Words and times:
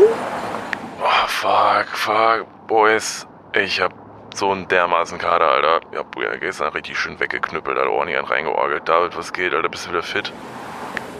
Oh, 0.00 1.26
fuck, 1.26 1.86
fuck, 1.88 2.46
Boys. 2.66 3.26
Ich 3.54 3.80
hab 3.80 3.92
so 4.34 4.50
einen 4.50 4.66
dermaßen 4.68 5.18
Kader, 5.18 5.48
Alter. 5.50 5.80
Ich 5.92 5.98
hab 5.98 6.16
ja 6.18 6.36
gestern 6.36 6.68
richtig 6.68 6.98
schön 6.98 7.20
weggeknüppelt, 7.20 7.76
Alter, 7.76 7.90
ordentlich 7.90 8.18
einen 8.18 8.26
reingeorgelt. 8.26 8.88
David, 8.88 9.16
was 9.16 9.32
geht, 9.32 9.52
Alter? 9.52 9.68
Bist 9.68 9.86
du 9.86 9.90
wieder 9.90 10.02
fit? 10.02 10.32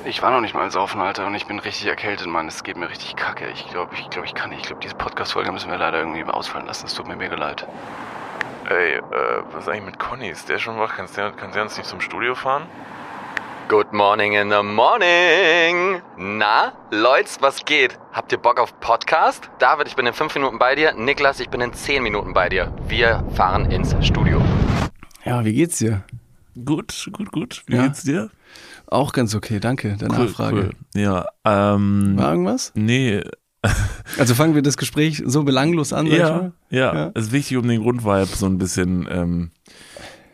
Ich 0.07 0.23
war 0.23 0.31
noch 0.31 0.41
nicht 0.41 0.55
mal 0.55 0.71
saufen, 0.71 1.01
Alter, 1.01 1.27
und 1.27 1.35
ich 1.35 1.47
bin 1.47 1.59
richtig 1.59 1.87
erkältet, 1.87 2.27
Mann. 2.27 2.49
Es 2.49 2.65
geht 2.65 2.77
mir 2.79 2.89
richtig 2.89 3.17
kacke. 3.17 3.49
Ich 3.49 3.69
glaube, 3.71 3.95
ich, 3.95 4.09
glaub, 4.09 4.25
ich 4.25 4.35
kann 4.35 4.49
nicht. 4.51 4.63
Ich 4.63 4.67
glaube, 4.69 4.81
diese 4.81 4.95
Podcast-Folge 4.95 5.53
müssen 5.53 5.71
wir 5.71 5.77
leider 5.77 5.99
irgendwie 5.99 6.25
ausfallen 6.25 6.67
lassen. 6.67 6.87
Es 6.87 6.95
tut 6.95 7.07
mir 7.07 7.17
mega 7.17 7.35
leid. 7.35 7.67
Ey, 8.71 8.95
äh, 8.95 9.03
was 9.53 9.65
ist 9.65 9.69
eigentlich 9.69 9.85
mit 9.85 9.99
Conny? 9.99 10.29
Ist 10.31 10.49
der 10.49 10.59
schon 10.59 10.79
wach? 10.79 10.97
Kannst 10.97 11.19
du, 11.19 11.33
kann 11.33 11.53
sie 11.53 11.61
uns 11.61 11.77
nicht 11.77 11.87
zum 11.87 12.01
Studio 12.01 12.35
fahren? 12.35 12.67
Good 13.71 13.93
morning 13.93 14.33
in 14.35 14.51
the 14.51 14.63
morning. 14.65 16.03
Na, 16.19 16.73
Leute, 16.91 17.31
was 17.39 17.65
geht? 17.65 17.97
Habt 18.13 18.33
ihr 18.33 18.39
Bock 18.39 18.59
auf 18.59 18.81
Podcast? 18.81 19.49
David, 19.61 19.87
ich 19.87 19.95
bin 19.95 20.07
in 20.07 20.13
fünf 20.13 20.35
Minuten 20.35 20.59
bei 20.59 20.75
dir. 20.75 20.93
Niklas, 20.95 21.39
ich 21.39 21.49
bin 21.51 21.61
in 21.61 21.73
zehn 21.73 22.03
Minuten 22.03 22.33
bei 22.35 22.49
dir. 22.49 22.75
Wir 22.89 23.25
fahren 23.35 23.71
ins 23.71 23.95
Studio. 24.05 24.43
Ja, 25.25 25.45
wie 25.45 25.53
geht's 25.53 25.79
dir? 25.79 26.03
Gut, 26.65 27.09
gut, 27.13 27.31
gut. 27.31 27.63
Wie 27.69 27.77
Ja. 27.77 27.85
geht's 27.87 28.03
dir? 28.03 28.31
Auch 28.89 29.13
ganz 29.13 29.37
okay, 29.37 29.61
danke 29.61 29.97
der 29.97 30.11
Cool, 30.11 30.25
Nachfrage. 30.27 30.57
cool. 30.57 30.71
Ja, 31.01 31.27
ähm. 31.45 32.15
War 32.17 32.33
irgendwas? 32.33 32.73
Nee, 32.75 33.23
Also 34.19 34.35
fangen 34.35 34.57
wir 34.57 34.63
das 34.63 34.79
Gespräch 34.79 35.23
so 35.25 35.45
belanglos 35.45 35.93
an, 35.93 36.07
sag 36.07 36.13
ich 36.13 36.19
ja, 36.19 36.31
mal? 36.31 36.53
ja, 36.71 36.95
Ja. 36.95 37.11
Es 37.15 37.27
ist 37.27 37.33
wichtig, 37.33 37.57
um 37.57 37.69
den 37.69 37.83
Grundvibe 37.83 38.27
so 38.27 38.47
ein 38.47 38.59
bisschen 38.59 39.07
ähm, 39.11 39.51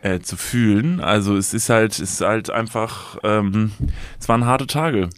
äh, 0.01 0.19
zu 0.19 0.37
fühlen. 0.37 0.99
Also 0.99 1.35
es 1.37 1.53
ist 1.53 1.69
halt, 1.69 1.93
es 1.93 1.99
ist 1.99 2.21
halt 2.21 2.49
einfach, 2.49 3.17
ähm, 3.23 3.71
es 4.19 4.29
waren 4.29 4.45
harte 4.45 4.67
Tage. 4.67 5.09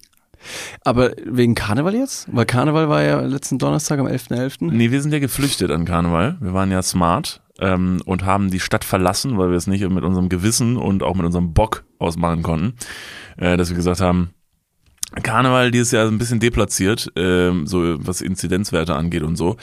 Aber 0.84 1.12
wegen 1.26 1.56
Karneval 1.56 1.96
jetzt? 1.96 2.28
Weil 2.32 2.46
Karneval 2.46 2.90
war 2.90 3.04
ja 3.04 3.20
letzten 3.22 3.58
Donnerstag 3.58 4.00
am 4.00 4.08
11.11. 4.08 4.72
Nee, 4.72 4.92
wir 4.92 5.02
sind 5.02 5.12
ja 5.12 5.20
geflüchtet 5.20 5.70
an 5.72 5.86
Karneval. 5.86 6.38
Wir 6.40 6.54
waren 6.54 6.72
ja 6.72 6.82
smart 6.82 7.42
ähm, 7.60 8.02
und 8.06 8.26
haben 8.26 8.50
die 8.50 8.60
Stadt 8.60 8.86
verlassen, 8.86 9.38
weil 9.38 9.50
wir 9.50 9.58
es 9.58 9.68
nicht 9.68 9.88
mit 9.90 10.04
unserem 10.04 10.30
Gewissen 10.30 10.78
und 10.78 11.04
auch 11.04 11.16
mit 11.16 11.26
unserem 11.26 11.54
Bock 11.54 11.84
ausmachen 11.98 12.42
konnten. 12.42 12.76
Äh, 13.38 13.58
dass 13.58 13.70
wir 13.70 13.76
gesagt 13.76 14.02
haben, 14.02 14.32
Karneval 15.24 15.72
dieses 15.72 15.92
Jahr 15.92 16.08
ein 16.08 16.20
bisschen 16.20 16.40
deplatziert, 16.40 17.12
ähm, 17.16 17.66
so 17.66 17.98
was 18.06 18.22
Inzidenzwerte 18.22 18.96
angeht 18.96 19.24
und 19.24 19.38
so. 19.38 19.58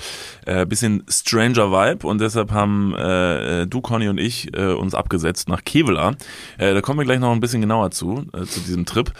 Äh, 0.44 0.66
bisschen 0.66 1.04
stranger 1.08 1.70
Vibe 1.70 2.06
und 2.06 2.20
deshalb 2.20 2.50
haben 2.50 2.94
äh, 2.96 3.62
äh, 3.62 3.66
du, 3.66 3.80
Conny 3.80 4.08
und 4.08 4.18
ich 4.18 4.52
äh, 4.56 4.72
uns 4.72 4.94
abgesetzt 4.94 5.48
nach 5.48 5.64
Kevela. 5.64 6.14
Äh, 6.58 6.74
da 6.74 6.80
kommen 6.80 6.98
wir 6.98 7.04
gleich 7.04 7.20
noch 7.20 7.32
ein 7.32 7.40
bisschen 7.40 7.60
genauer 7.60 7.92
zu, 7.92 8.26
äh, 8.32 8.44
zu 8.44 8.60
diesem 8.60 8.86
Trip. 8.86 9.12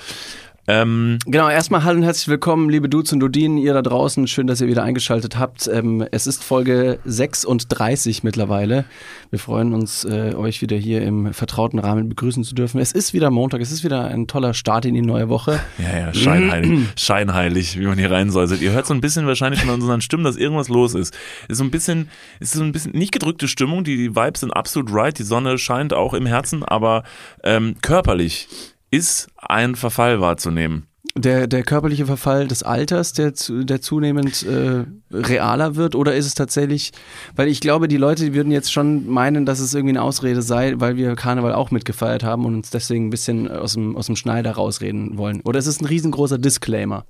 Ähm, 0.69 1.19
Genau, 1.27 1.49
erstmal 1.49 1.85
hallo 1.85 1.99
und 1.99 2.05
herzlich 2.05 2.29
willkommen, 2.29 2.69
liebe 2.69 2.89
Dudes 2.89 3.13
und 3.13 3.21
Dudinen, 3.21 3.57
ihr 3.57 3.73
da 3.73 3.83
draußen. 3.83 4.27
Schön, 4.27 4.49
dass 4.49 4.61
ihr 4.61 4.67
wieder 4.67 4.83
eingeschaltet 4.83 5.39
habt. 5.39 5.69
Ähm, 5.69 6.05
es 6.11 6.27
ist 6.27 6.43
Folge 6.43 6.99
36 7.05 8.25
mittlerweile. 8.25 8.85
Wir 9.31 9.39
freuen 9.39 9.75
uns, 9.75 10.05
äh, 10.05 10.35
euch 10.35 10.63
wieder 10.63 10.77
hier 10.77 11.03
im 11.03 11.33
vertrauten 11.33 11.79
Rahmen 11.79 12.09
begrüßen 12.09 12.43
zu 12.43 12.55
dürfen. 12.55 12.81
Es 12.81 12.93
ist 12.93 13.15
wieder 13.15 13.31
Montag, 13.31 13.61
es 13.61 13.71
ist 13.71 13.85
wieder 13.85 14.07
ein 14.07 14.27
toller 14.27 14.55
Start 14.55 14.85
in 14.87 14.95
die 14.95 15.03
neue 15.03 15.29
Woche. 15.29 15.61
Ja, 15.79 15.99
ja, 15.99 16.15
scheinheilig, 16.15 16.81
scheinheilig, 16.97 17.79
wie 17.79 17.87
man 17.87 17.99
hier 17.99 18.11
reinsäuselt. 18.11 18.61
Ihr 18.61 18.73
hört 18.73 18.87
so 18.87 18.95
ein 18.95 19.01
bisschen 19.01 19.27
wahrscheinlich 19.27 19.63
an 19.63 19.71
unseren 19.71 20.01
Stimmen, 20.01 20.25
dass 20.25 20.37
irgendwas 20.37 20.69
los 20.69 20.95
ist. 20.95 21.15
Es 21.45 21.51
ist 21.51 21.59
so 21.59 21.65
ein 21.65 21.71
bisschen, 21.71 22.09
es 22.41 22.49
ist 22.49 22.59
so 22.59 22.65
ein 22.65 22.73
bisschen 22.73 22.93
nicht 22.93 23.13
gedrückte 23.13 23.47
Stimmung, 23.47 23.85
die, 23.85 23.97
die 23.97 24.17
Vibes 24.17 24.41
sind 24.41 24.51
absolut 24.51 24.93
right, 24.93 25.17
die 25.17 25.23
Sonne 25.23 25.59
scheint 25.59 25.93
auch 25.93 26.13
im 26.13 26.27
Herzen, 26.27 26.65
aber 26.65 27.05
ähm, 27.45 27.77
körperlich 27.83 28.49
ist 28.91 29.29
ein 29.37 29.75
Verfall 29.75 30.21
wahrzunehmen. 30.21 30.87
Der, 31.15 31.47
der 31.47 31.63
körperliche 31.63 32.05
Verfall 32.05 32.47
des 32.47 32.63
Alters, 32.63 33.15
der, 33.15 33.33
der 33.49 33.81
zunehmend 33.81 34.43
äh, 34.43 34.85
realer 35.11 35.75
wird? 35.75 35.95
Oder 35.95 36.15
ist 36.15 36.27
es 36.27 36.35
tatsächlich, 36.35 36.93
weil 37.35 37.49
ich 37.49 37.63
glaube, 37.63 37.89
die 37.89 37.97
Leute 37.97 38.35
würden 38.35 38.53
jetzt 38.53 38.71
schon 38.71 39.09
meinen, 39.09 39.47
dass 39.47 39.61
es 39.61 39.73
irgendwie 39.73 39.97
eine 39.97 40.03
Ausrede 40.03 40.43
sei, 40.43 40.75
weil 40.77 40.97
wir 40.97 41.15
Karneval 41.17 41.55
auch 41.55 41.71
mitgefeiert 41.71 42.23
haben 42.23 42.45
und 42.45 42.55
uns 42.55 42.69
deswegen 42.69 43.07
ein 43.07 43.11
bisschen 43.11 43.51
aus 43.51 43.73
dem, 43.73 43.97
aus 43.97 44.07
dem 44.07 44.17
Schneider 44.17 44.53
rausreden 44.53 45.17
wollen. 45.17 45.41
Oder 45.41 45.59
ist 45.59 45.69
es 45.69 45.81
ein 45.81 45.87
riesengroßer 45.87 46.37
Disclaimer? 46.37 47.07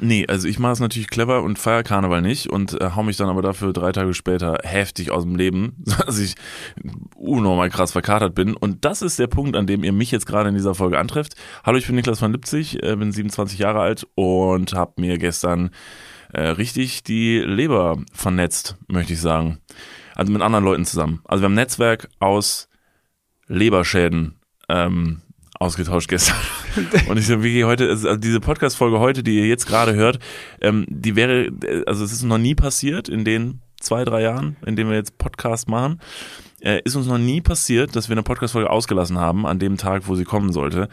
Nee, 0.00 0.26
also 0.28 0.46
ich 0.48 0.58
mache 0.58 0.72
es 0.72 0.80
natürlich 0.80 1.08
clever 1.08 1.42
und 1.42 1.58
feier 1.58 1.82
Karneval 1.82 2.22
nicht 2.22 2.48
und 2.48 2.80
äh, 2.80 2.90
hau 2.94 3.02
mich 3.02 3.16
dann 3.16 3.28
aber 3.28 3.42
dafür 3.42 3.72
drei 3.72 3.92
Tage 3.92 4.14
später 4.14 4.58
heftig 4.62 5.10
aus 5.10 5.24
dem 5.24 5.36
Leben, 5.36 5.76
dass 5.78 6.18
ich 6.18 6.34
unnormal 7.16 7.70
krass 7.70 7.92
verkatert 7.92 8.34
bin. 8.34 8.54
Und 8.54 8.84
das 8.84 9.02
ist 9.02 9.18
der 9.18 9.26
Punkt, 9.26 9.56
an 9.56 9.66
dem 9.66 9.84
ihr 9.84 9.92
mich 9.92 10.10
jetzt 10.10 10.26
gerade 10.26 10.50
in 10.50 10.54
dieser 10.54 10.74
Folge 10.74 10.98
antrefft. 10.98 11.34
Hallo, 11.64 11.78
ich 11.78 11.86
bin 11.86 11.96
Niklas 11.96 12.20
von 12.20 12.32
Lipzig, 12.32 12.82
äh, 12.82 12.96
bin 12.96 13.12
27 13.12 13.58
Jahre 13.58 13.80
alt 13.80 14.06
und 14.14 14.72
habe 14.74 15.00
mir 15.00 15.18
gestern 15.18 15.70
äh, 16.32 16.42
richtig 16.42 17.02
die 17.02 17.38
Leber 17.38 17.98
vernetzt, 18.12 18.76
möchte 18.88 19.14
ich 19.14 19.20
sagen. 19.20 19.58
Also 20.14 20.32
mit 20.32 20.42
anderen 20.42 20.64
Leuten 20.64 20.84
zusammen. 20.84 21.20
Also 21.24 21.42
wir 21.42 21.46
haben 21.46 21.52
ein 21.52 21.56
Netzwerk 21.56 22.08
aus 22.18 22.68
Leberschäden 23.46 24.38
ähm, 24.68 25.22
ausgetauscht 25.58 26.08
gestern. 26.08 26.36
Und 27.08 27.18
ich 27.18 27.28
wie 27.42 27.64
heute, 27.64 27.88
also 27.88 28.16
diese 28.16 28.40
Podcast-Folge 28.40 28.98
heute, 28.98 29.22
die 29.22 29.38
ihr 29.38 29.46
jetzt 29.46 29.66
gerade 29.66 29.94
hört, 29.94 30.18
ähm, 30.60 30.86
die 30.88 31.16
wäre, 31.16 31.50
also 31.86 32.04
es 32.04 32.12
ist 32.12 32.22
noch 32.22 32.38
nie 32.38 32.54
passiert 32.54 33.08
in 33.08 33.24
den 33.24 33.60
zwei, 33.80 34.04
drei 34.04 34.22
Jahren, 34.22 34.56
in 34.66 34.76
denen 34.76 34.90
wir 34.90 34.96
jetzt 34.96 35.18
Podcast 35.18 35.68
machen, 35.68 36.00
äh, 36.60 36.80
ist 36.84 36.96
uns 36.96 37.06
noch 37.06 37.18
nie 37.18 37.40
passiert, 37.40 37.94
dass 37.94 38.08
wir 38.08 38.14
eine 38.14 38.22
Podcast-Folge 38.22 38.70
ausgelassen 38.70 39.18
haben 39.18 39.46
an 39.46 39.58
dem 39.58 39.76
Tag, 39.76 40.08
wo 40.08 40.14
sie 40.14 40.24
kommen 40.24 40.52
sollte. 40.52 40.88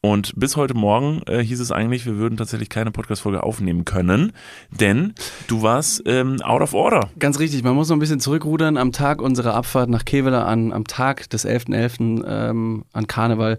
Und 0.00 0.32
bis 0.36 0.56
heute 0.56 0.74
Morgen 0.74 1.22
äh, 1.26 1.42
hieß 1.42 1.60
es 1.60 1.72
eigentlich, 1.72 2.06
wir 2.06 2.16
würden 2.16 2.36
tatsächlich 2.36 2.68
keine 2.68 2.90
Podcast-Folge 2.90 3.42
aufnehmen 3.42 3.84
können, 3.84 4.32
denn 4.70 5.14
du 5.48 5.62
warst 5.62 6.02
ähm, 6.06 6.40
out 6.42 6.62
of 6.62 6.74
order. 6.74 7.10
Ganz 7.18 7.38
richtig, 7.38 7.62
man 7.64 7.74
muss 7.74 7.88
noch 7.88 7.96
ein 7.96 8.00
bisschen 8.00 8.20
zurückrudern. 8.20 8.76
Am 8.76 8.92
Tag 8.92 9.20
unserer 9.20 9.54
Abfahrt 9.54 9.90
nach 9.90 10.04
Kevela, 10.04 10.44
an, 10.44 10.72
am 10.72 10.84
Tag 10.84 11.28
des 11.30 11.46
11.11. 11.46 12.24
Ähm, 12.26 12.84
an 12.92 13.06
Karneval, 13.06 13.58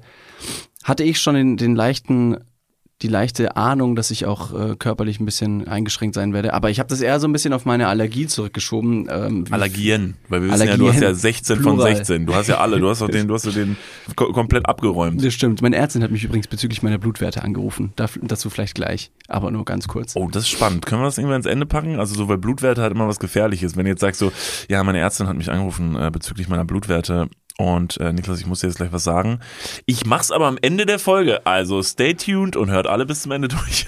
hatte 0.83 1.03
ich 1.03 1.19
schon 1.19 1.35
den, 1.35 1.57
den 1.57 1.75
leichten, 1.75 2.37
die 3.03 3.07
leichte 3.07 3.55
Ahnung, 3.55 3.95
dass 3.95 4.09
ich 4.09 4.25
auch 4.25 4.53
äh, 4.59 4.75
körperlich 4.75 5.19
ein 5.19 5.25
bisschen 5.25 5.67
eingeschränkt 5.67 6.15
sein 6.15 6.33
werde. 6.33 6.53
Aber 6.53 6.71
ich 6.71 6.79
habe 6.79 6.89
das 6.89 6.99
eher 6.99 7.19
so 7.19 7.27
ein 7.27 7.31
bisschen 7.31 7.53
auf 7.53 7.63
meine 7.63 7.87
Allergie 7.87 8.25
zurückgeschoben. 8.25 9.07
Ähm, 9.11 9.45
Allergien, 9.51 10.15
weil 10.29 10.41
wir 10.41 10.51
wissen 10.51 10.67
ja, 10.67 10.77
du 10.77 10.89
hast 10.91 11.01
ja 11.01 11.13
16 11.13 11.57
von 11.61 11.75
Plural. 11.75 11.95
16. 11.95 12.25
Du 12.25 12.33
hast 12.33 12.47
ja 12.47 12.57
alle, 12.57 12.79
du 12.79 12.89
hast 12.89 13.01
doch 13.01 13.09
den, 13.09 13.27
du 13.27 13.35
hast 13.35 13.45
doch 13.45 13.53
den 13.53 13.77
ko 14.15 14.31
komplett 14.33 14.67
abgeräumt. 14.67 15.23
Das 15.23 15.33
stimmt. 15.33 15.61
Meine 15.61 15.75
Ärztin 15.75 16.01
hat 16.01 16.09
mich 16.09 16.23
übrigens 16.23 16.47
bezüglich 16.47 16.81
meiner 16.81 16.97
Blutwerte 16.97 17.43
angerufen. 17.43 17.93
Daf- 17.97 18.17
dazu 18.21 18.49
vielleicht 18.49 18.73
gleich, 18.73 19.11
aber 19.27 19.51
nur 19.51 19.63
ganz 19.63 19.87
kurz. 19.87 20.15
Oh, 20.15 20.29
das 20.31 20.43
ist 20.43 20.49
spannend. 20.49 20.85
Können 20.87 21.01
wir 21.01 21.05
das 21.05 21.19
irgendwann 21.19 21.33
ans 21.35 21.45
Ende 21.45 21.67
packen? 21.67 21.99
Also 21.99 22.15
so, 22.15 22.27
weil 22.29 22.39
Blutwerte 22.39 22.81
halt 22.81 22.93
immer 22.93 23.07
was 23.07 23.19
Gefährliches. 23.19 23.75
Wenn 23.75 23.83
du 23.85 23.91
jetzt 23.91 24.01
sagst 24.01 24.19
so, 24.19 24.31
ja, 24.69 24.83
meine 24.83 24.97
Ärztin 24.99 25.27
hat 25.27 25.37
mich 25.37 25.51
angerufen 25.51 25.95
äh, 25.95 26.09
bezüglich 26.11 26.47
meiner 26.49 26.65
Blutwerte 26.65 27.29
und 27.57 27.97
äh, 27.99 28.13
Niklas, 28.13 28.39
ich 28.39 28.45
muss 28.45 28.61
dir 28.61 28.67
jetzt 28.67 28.77
gleich 28.77 28.91
was 28.91 29.03
sagen. 29.03 29.39
Ich 29.85 30.05
mach's 30.05 30.31
aber 30.31 30.47
am 30.47 30.57
Ende 30.61 30.85
der 30.85 30.99
Folge. 30.99 31.45
Also 31.45 31.81
stay 31.81 32.13
tuned 32.13 32.55
und 32.55 32.69
hört 32.69 32.87
alle 32.87 33.05
bis 33.05 33.23
zum 33.23 33.31
Ende 33.31 33.47
durch. 33.47 33.87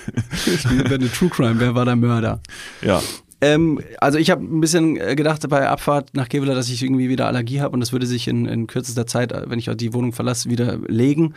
Bei 0.90 0.98
der 0.98 1.12
True 1.14 1.30
Crime, 1.30 1.60
wer 1.60 1.76
war 1.76 1.86
der 1.86 1.96
Mörder? 1.96 2.42
ja. 2.82 3.02
Ähm, 3.42 3.80
also 4.00 4.18
ich 4.18 4.32
habe 4.32 4.44
ein 4.44 4.60
bisschen 4.60 4.98
äh, 4.98 5.16
gedacht 5.16 5.48
bei 5.48 5.66
Abfahrt 5.68 6.10
nach 6.14 6.28
Kevela, 6.28 6.56
dass 6.56 6.70
ich 6.70 6.84
irgendwie 6.84 7.08
wieder 7.08 7.28
Allergie 7.28 7.62
habe 7.62 7.74
und 7.74 7.80
das 7.80 7.94
würde 7.94 8.06
sich 8.06 8.28
in, 8.28 8.46
in 8.46 8.68
kürzester 8.68 9.08
Zeit, 9.08 9.32
äh, 9.32 9.44
wenn 9.48 9.60
ich 9.60 9.70
die 9.76 9.94
Wohnung 9.94 10.12
verlasse, 10.12 10.50
wieder 10.50 10.78
legen. 10.88 11.36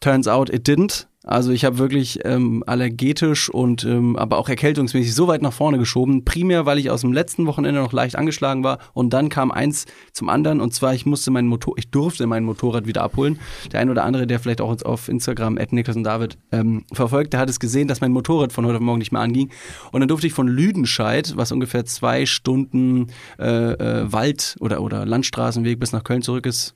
Turns 0.00 0.26
out 0.26 0.50
it 0.50 0.66
didn't. 0.68 1.06
Also 1.26 1.52
ich 1.52 1.64
habe 1.64 1.78
wirklich 1.78 2.20
ähm, 2.24 2.62
allergetisch 2.66 3.48
und 3.48 3.84
ähm, 3.84 4.14
aber 4.16 4.36
auch 4.36 4.50
erkältungsmäßig 4.50 5.14
so 5.14 5.26
weit 5.26 5.40
nach 5.40 5.54
vorne 5.54 5.78
geschoben. 5.78 6.26
Primär, 6.26 6.66
weil 6.66 6.78
ich 6.78 6.90
aus 6.90 7.00
dem 7.00 7.14
letzten 7.14 7.46
Wochenende 7.46 7.80
noch 7.80 7.94
leicht 7.94 8.16
angeschlagen 8.16 8.62
war 8.62 8.78
und 8.92 9.14
dann 9.14 9.30
kam 9.30 9.50
eins 9.50 9.86
zum 10.12 10.28
anderen 10.28 10.60
und 10.60 10.74
zwar 10.74 10.92
ich 10.92 11.06
musste 11.06 11.30
mein 11.30 11.46
Motor, 11.46 11.78
ich 11.78 11.90
durfte 11.90 12.26
mein 12.26 12.44
Motorrad 12.44 12.86
wieder 12.86 13.02
abholen. 13.02 13.38
Der 13.72 13.80
ein 13.80 13.88
oder 13.88 14.04
andere, 14.04 14.26
der 14.26 14.38
vielleicht 14.38 14.60
auch 14.60 14.68
uns 14.68 14.82
auf 14.82 15.08
Instagram 15.08 15.54
Niklas 15.70 15.96
und 15.96 16.04
David 16.04 16.36
ähm, 16.52 16.84
verfolgt, 16.92 17.32
der 17.32 17.40
hat 17.40 17.48
es 17.48 17.58
gesehen, 17.58 17.88
dass 17.88 18.02
mein 18.02 18.12
Motorrad 18.12 18.52
von 18.52 18.66
heute 18.66 18.76
auf 18.76 18.82
morgen 18.82 18.98
nicht 18.98 19.12
mehr 19.12 19.22
anging 19.22 19.50
und 19.92 20.00
dann 20.00 20.08
durfte 20.08 20.26
ich 20.26 20.34
von 20.34 20.46
Lüdenscheid, 20.46 21.32
was 21.36 21.52
ungefähr 21.52 21.86
zwei 21.86 22.26
Stunden 22.26 23.06
äh, 23.38 23.72
äh, 23.72 24.12
Wald 24.12 24.56
oder 24.60 24.82
oder 24.82 25.06
Landstraßenweg 25.06 25.80
bis 25.80 25.92
nach 25.92 26.04
Köln 26.04 26.20
zurück 26.20 26.44
ist, 26.44 26.74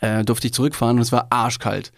äh, 0.00 0.24
durfte 0.24 0.46
ich 0.46 0.52
zurückfahren 0.52 0.96
und 0.96 1.02
es 1.02 1.10
war 1.10 1.26
arschkalt. 1.30 1.92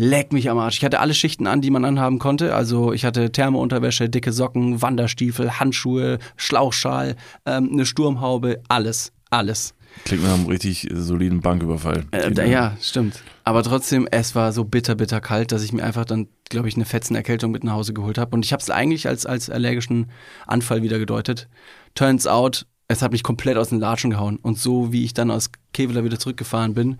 Leck 0.00 0.32
mich 0.32 0.48
am 0.48 0.56
Arsch. 0.56 0.78
Ich 0.78 0.84
hatte 0.86 0.98
alle 1.00 1.12
Schichten 1.12 1.46
an, 1.46 1.60
die 1.60 1.68
man 1.68 1.84
anhaben 1.84 2.18
konnte. 2.18 2.54
Also 2.54 2.94
ich 2.94 3.04
hatte 3.04 3.32
Thermounterwäsche, 3.32 4.08
dicke 4.08 4.32
Socken, 4.32 4.80
Wanderstiefel, 4.80 5.60
Handschuhe, 5.60 6.18
Schlauchschal, 6.38 7.16
ähm, 7.44 7.68
eine 7.70 7.84
Sturmhaube, 7.84 8.62
alles, 8.68 9.12
alles. 9.28 9.74
Klingt 10.06 10.22
nach 10.24 10.32
einem 10.32 10.46
richtig 10.46 10.88
soliden 10.90 11.42
Banküberfall. 11.42 12.06
Äh, 12.12 12.50
ja, 12.50 12.78
stimmt. 12.80 13.22
Aber 13.44 13.62
trotzdem, 13.62 14.08
es 14.10 14.34
war 14.34 14.54
so 14.54 14.64
bitter, 14.64 14.94
bitter 14.94 15.20
kalt, 15.20 15.52
dass 15.52 15.62
ich 15.62 15.74
mir 15.74 15.84
einfach 15.84 16.06
dann, 16.06 16.28
glaube 16.48 16.70
ich, 16.70 16.76
eine 16.76 16.86
Fetzenerkältung 16.86 17.50
mit 17.50 17.62
nach 17.62 17.74
Hause 17.74 17.92
geholt 17.92 18.16
habe. 18.16 18.34
Und 18.34 18.46
ich 18.46 18.54
habe 18.54 18.62
es 18.62 18.70
eigentlich 18.70 19.06
als, 19.06 19.26
als 19.26 19.50
allergischen 19.50 20.10
Anfall 20.46 20.82
wieder 20.82 20.98
gedeutet. 20.98 21.46
Turns 21.94 22.26
out, 22.26 22.66
es 22.88 23.02
hat 23.02 23.12
mich 23.12 23.22
komplett 23.22 23.58
aus 23.58 23.68
den 23.68 23.80
Latschen 23.80 24.08
gehauen. 24.08 24.38
Und 24.40 24.58
so 24.58 24.94
wie 24.94 25.04
ich 25.04 25.12
dann 25.12 25.30
aus 25.30 25.50
Kevela 25.74 26.04
wieder 26.04 26.18
zurückgefahren 26.18 26.72
bin, 26.72 26.98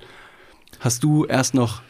hast 0.81 1.03
du 1.03 1.25
erst 1.25 1.55
noch 1.55 1.81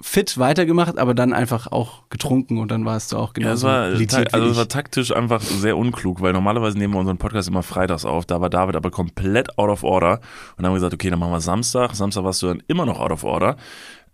fit 0.00 0.38
weitergemacht, 0.38 0.98
aber 0.98 1.14
dann 1.14 1.32
einfach 1.32 1.68
auch 1.68 2.02
getrunken 2.10 2.58
und 2.58 2.70
dann 2.70 2.84
warst 2.84 3.12
du 3.12 3.16
auch 3.16 3.28
Ja, 3.28 3.32
genauso 3.34 3.66
es 3.66 3.72
war, 3.72 3.88
litiert 3.90 4.34
also 4.34 4.48
es 4.48 4.56
war 4.56 4.68
taktisch 4.68 5.12
einfach 5.12 5.40
sehr 5.40 5.76
unklug, 5.76 6.20
weil 6.20 6.32
normalerweise 6.32 6.76
nehmen 6.76 6.94
wir 6.94 7.00
unseren 7.00 7.18
Podcast 7.18 7.48
immer 7.48 7.62
freitags 7.62 8.04
auf. 8.04 8.26
Da 8.26 8.40
war 8.40 8.50
David 8.50 8.76
aber 8.76 8.90
komplett 8.90 9.58
out 9.58 9.70
of 9.70 9.84
order. 9.84 10.14
Und 10.14 10.58
dann 10.58 10.66
haben 10.66 10.72
wir 10.72 10.76
gesagt, 10.76 10.94
okay, 10.94 11.10
dann 11.10 11.18
machen 11.18 11.32
wir 11.32 11.40
Samstag. 11.40 11.94
Samstag 11.94 12.24
warst 12.24 12.42
du 12.42 12.48
dann 12.48 12.62
immer 12.66 12.84
noch 12.84 13.00
out 13.00 13.12
of 13.12 13.24
order. 13.24 13.56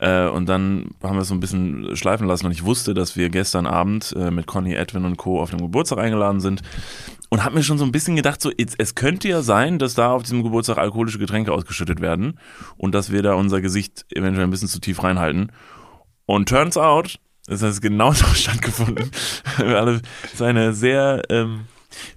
Äh, 0.02 0.26
und 0.26 0.48
dann 0.48 0.90
haben 1.00 1.14
wir 1.14 1.22
es 1.22 1.28
so 1.28 1.34
ein 1.34 1.38
bisschen 1.38 1.94
schleifen 1.94 2.26
lassen. 2.26 2.46
Und 2.46 2.52
ich 2.52 2.64
wusste, 2.64 2.92
dass 2.92 3.16
wir 3.16 3.30
gestern 3.30 3.66
Abend 3.66 4.12
äh, 4.18 4.32
mit 4.32 4.48
Conny, 4.48 4.74
Edwin 4.74 5.04
und 5.04 5.16
Co. 5.16 5.40
auf 5.40 5.50
dem 5.50 5.60
Geburtstag 5.60 5.98
eingeladen 5.98 6.40
sind. 6.40 6.60
Und 7.30 7.44
habe 7.44 7.54
mir 7.54 7.62
schon 7.62 7.78
so 7.78 7.84
ein 7.84 7.92
bisschen 7.92 8.16
gedacht, 8.16 8.42
so, 8.42 8.50
es, 8.56 8.94
könnte 8.96 9.28
ja 9.28 9.42
sein, 9.42 9.78
dass 9.78 9.94
da 9.94 10.10
auf 10.10 10.24
diesem 10.24 10.42
Geburtstag 10.42 10.76
alkoholische 10.76 11.20
Getränke 11.20 11.52
ausgeschüttet 11.52 12.00
werden 12.00 12.38
und 12.76 12.94
dass 12.96 13.12
wir 13.12 13.22
da 13.22 13.34
unser 13.34 13.60
Gesicht 13.60 14.04
eventuell 14.10 14.44
ein 14.44 14.50
bisschen 14.50 14.68
zu 14.68 14.80
tief 14.80 15.02
reinhalten. 15.04 15.52
Und 16.26 16.48
turns 16.48 16.76
out, 16.76 17.20
es 17.46 17.62
hat 17.62 17.80
genauso 17.80 18.26
stattgefunden. 18.26 19.08
Wir 19.56 19.78
alle, 19.78 20.00
es 20.24 20.34
ist 20.34 20.42
eine 20.42 20.72
sehr 20.72 21.22
ähm, 21.30 21.66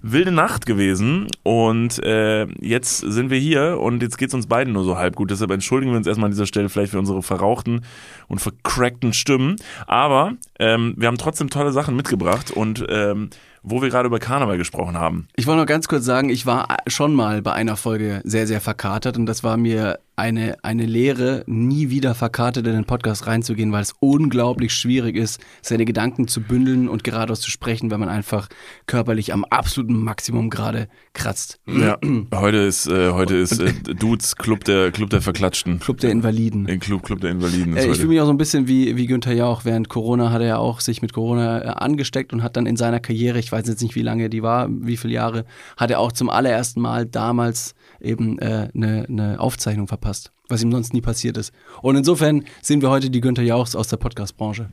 wilde 0.02 0.32
Nacht 0.32 0.66
gewesen 0.66 1.28
und 1.42 2.02
äh, 2.04 2.46
jetzt 2.60 2.98
sind 2.98 3.30
wir 3.30 3.38
hier 3.38 3.78
und 3.80 4.02
jetzt 4.02 4.18
geht's 4.18 4.34
uns 4.34 4.46
beiden 4.46 4.72
nur 4.72 4.84
so 4.84 4.96
halb 4.96 5.16
gut. 5.16 5.30
Deshalb 5.30 5.50
entschuldigen 5.50 5.92
wir 5.92 5.98
uns 5.98 6.06
erstmal 6.06 6.26
an 6.26 6.32
dieser 6.32 6.46
Stelle 6.46 6.68
vielleicht 6.68 6.92
für 6.92 6.98
unsere 6.98 7.22
verrauchten 7.22 7.82
und 8.28 8.40
vercrackten 8.40 9.12
Stimmen. 9.12 9.56
Aber 9.86 10.34
ähm, 10.58 10.94
wir 10.96 11.08
haben 11.08 11.18
trotzdem 11.18 11.50
tolle 11.50 11.72
Sachen 11.72 11.96
mitgebracht 11.96 12.50
und 12.50 12.84
ähm, 12.88 13.30
wo 13.62 13.82
wir 13.82 13.88
gerade 13.90 14.06
über 14.06 14.20
Karneval 14.20 14.58
gesprochen 14.58 14.96
haben. 14.96 15.26
Ich 15.34 15.46
wollte 15.48 15.60
noch 15.60 15.66
ganz 15.66 15.88
kurz 15.88 16.04
sagen, 16.04 16.30
ich 16.30 16.46
war 16.46 16.76
schon 16.86 17.14
mal 17.14 17.42
bei 17.42 17.52
einer 17.52 17.76
Folge 17.76 18.20
sehr, 18.24 18.46
sehr 18.46 18.60
verkatert 18.60 19.16
und 19.16 19.26
das 19.26 19.42
war 19.42 19.56
mir 19.56 19.98
eine, 20.16 20.56
eine 20.64 20.86
Lehre, 20.86 21.44
nie 21.46 21.90
wieder 21.90 22.14
verkatert 22.14 22.66
in 22.66 22.72
den 22.72 22.86
Podcast 22.86 23.26
reinzugehen, 23.26 23.70
weil 23.70 23.82
es 23.82 23.94
unglaublich 24.00 24.72
schwierig 24.74 25.14
ist, 25.14 25.40
seine 25.60 25.84
Gedanken 25.84 26.26
zu 26.26 26.40
bündeln 26.40 26.88
und 26.88 27.04
geradeaus 27.04 27.42
zu 27.42 27.50
sprechen, 27.50 27.90
wenn 27.90 28.00
man 28.00 28.08
einfach 28.08 28.48
körperlich 28.86 29.34
am 29.34 29.44
absoluten 29.44 30.02
Maximum 30.02 30.48
gerade 30.48 30.88
kratzt. 31.12 31.60
Ja, 31.66 31.98
heute 32.34 32.56
ist 32.56 32.86
äh, 32.86 33.12
heute 33.12 33.36
ist 33.36 33.60
äh, 33.60 33.72
Dudes 33.72 34.36
Club 34.36 34.64
der 34.64 34.90
Club 34.90 35.10
der 35.10 35.20
Verklatschten. 35.20 35.80
Club 35.80 36.00
der 36.00 36.10
Invaliden. 36.10 36.64
Den 36.64 36.80
Club 36.80 37.02
Club 37.02 37.20
der 37.20 37.30
Invaliden. 37.30 37.76
Äh, 37.76 37.86
ich 37.86 37.96
fühle 37.98 38.08
mich 38.08 38.20
auch 38.20 38.26
so 38.26 38.32
ein 38.32 38.38
bisschen 38.38 38.66
wie, 38.68 38.96
wie 38.96 39.06
Günther 39.06 39.34
Jauch. 39.34 39.66
Während 39.66 39.90
Corona 39.90 40.30
hat 40.32 40.40
er 40.40 40.48
ja 40.48 40.56
auch 40.56 40.80
sich 40.80 41.02
mit 41.02 41.12
Corona 41.12 41.62
äh, 41.62 41.68
angesteckt 41.68 42.32
und 42.32 42.42
hat 42.42 42.56
dann 42.56 42.64
in 42.64 42.76
seiner 42.76 43.00
Karriere, 43.00 43.38
ich 43.38 43.52
weiß 43.52 43.68
jetzt 43.68 43.82
nicht, 43.82 43.94
wie 43.94 44.02
lange 44.02 44.30
die 44.30 44.42
war, 44.42 44.68
wie 44.70 44.96
viele 44.96 45.12
Jahre, 45.12 45.44
hat 45.76 45.90
er 45.90 46.00
auch 46.00 46.12
zum 46.12 46.30
allerersten 46.30 46.80
Mal 46.80 47.04
damals 47.04 47.74
eben 48.00 48.38
eine 48.38 48.66
äh, 48.66 48.68
ne- 48.74 49.04
ne 49.08 49.40
Aufzeichnung 49.40 49.86
verpasst, 49.88 50.32
was 50.48 50.62
ihm 50.62 50.70
sonst 50.72 50.92
nie 50.94 51.00
passiert 51.00 51.36
ist. 51.36 51.52
Und 51.82 51.96
insofern 51.96 52.44
sind 52.62 52.82
wir 52.82 52.90
heute 52.90 53.10
die 53.10 53.20
Günther 53.20 53.42
Jauchs 53.42 53.74
aus 53.76 53.88
der 53.88 53.96
Podcast-Branche. 53.96 54.68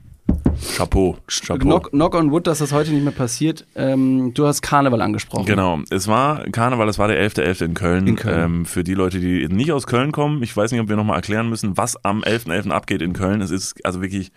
Chapeau. 0.78 1.18
Chapeau. 1.28 1.58
Knock, 1.60 1.90
knock 1.92 2.16
on 2.16 2.32
wood, 2.32 2.48
dass 2.48 2.60
das 2.60 2.72
heute 2.72 2.92
nicht 2.92 3.04
mehr 3.04 3.12
passiert. 3.12 3.66
Ähm, 3.76 4.34
du 4.34 4.48
hast 4.48 4.62
Karneval 4.62 5.02
angesprochen. 5.02 5.46
Genau, 5.46 5.80
es 5.90 6.08
war 6.08 6.44
Karneval, 6.52 6.88
es 6.88 6.98
war 7.00 7.08
der 7.08 7.18
11.11. 7.30 7.66
in 7.66 7.74
Köln. 7.74 8.08
In 8.08 8.16
Köln. 8.16 8.44
Ähm, 8.44 8.66
für 8.66 8.84
die 8.84 8.94
Leute, 8.94 9.20
die 9.20 9.48
nicht 9.50 9.72
aus 9.72 9.88
Köln 9.88 10.12
kommen, 10.12 10.42
ich 10.44 10.56
weiß 10.56 10.72
nicht, 10.72 10.80
ob 10.82 10.90
wir 10.90 10.96
nochmal 10.96 11.18
erklären 11.18 11.50
müssen, 11.50 11.76
was 11.76 12.04
am 12.06 12.22
11.11. 12.22 12.70
abgeht 12.70 13.02
in 13.02 13.14
Köln. 13.14 13.42
Es 13.42 13.52
ist 13.52 13.84
also 13.86 14.02
wirklich, 14.02 14.32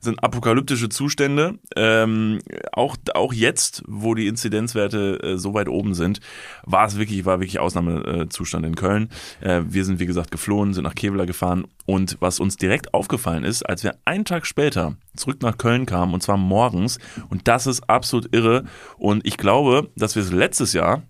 sind 0.00 0.22
apokalyptische 0.22 0.88
Zustände. 0.88 1.58
Ähm, 1.76 2.40
auch, 2.72 2.96
auch 3.14 3.32
jetzt, 3.32 3.82
wo 3.86 4.14
die 4.14 4.26
Inzidenzwerte 4.26 5.20
äh, 5.22 5.38
so 5.38 5.54
weit 5.54 5.68
oben 5.68 5.94
sind, 5.94 6.20
war 6.64 6.86
es 6.86 6.98
wirklich, 6.98 7.24
war 7.24 7.40
wirklich 7.40 7.58
Ausnahmezustand 7.58 8.64
in 8.66 8.74
Köln. 8.74 9.08
Äh, 9.40 9.62
wir 9.68 9.84
sind, 9.84 9.98
wie 9.98 10.06
gesagt, 10.06 10.30
geflohen, 10.30 10.74
sind 10.74 10.84
nach 10.84 10.94
Kevela 10.94 11.24
gefahren. 11.24 11.66
Und 11.86 12.16
was 12.20 12.40
uns 12.40 12.56
direkt 12.56 12.94
aufgefallen 12.94 13.44
ist, 13.44 13.62
als 13.62 13.84
wir 13.84 13.96
einen 14.04 14.24
Tag 14.24 14.46
später 14.46 14.96
zurück 15.16 15.42
nach 15.42 15.56
Köln 15.58 15.86
kamen, 15.86 16.14
und 16.14 16.22
zwar 16.22 16.36
morgens, 16.36 16.98
und 17.28 17.48
das 17.48 17.66
ist 17.66 17.88
absolut 17.88 18.34
irre. 18.34 18.64
Und 18.98 19.26
ich 19.26 19.36
glaube, 19.36 19.90
dass 19.96 20.16
wir 20.16 20.22
es 20.22 20.32
letztes 20.32 20.72
Jahr, 20.72 21.02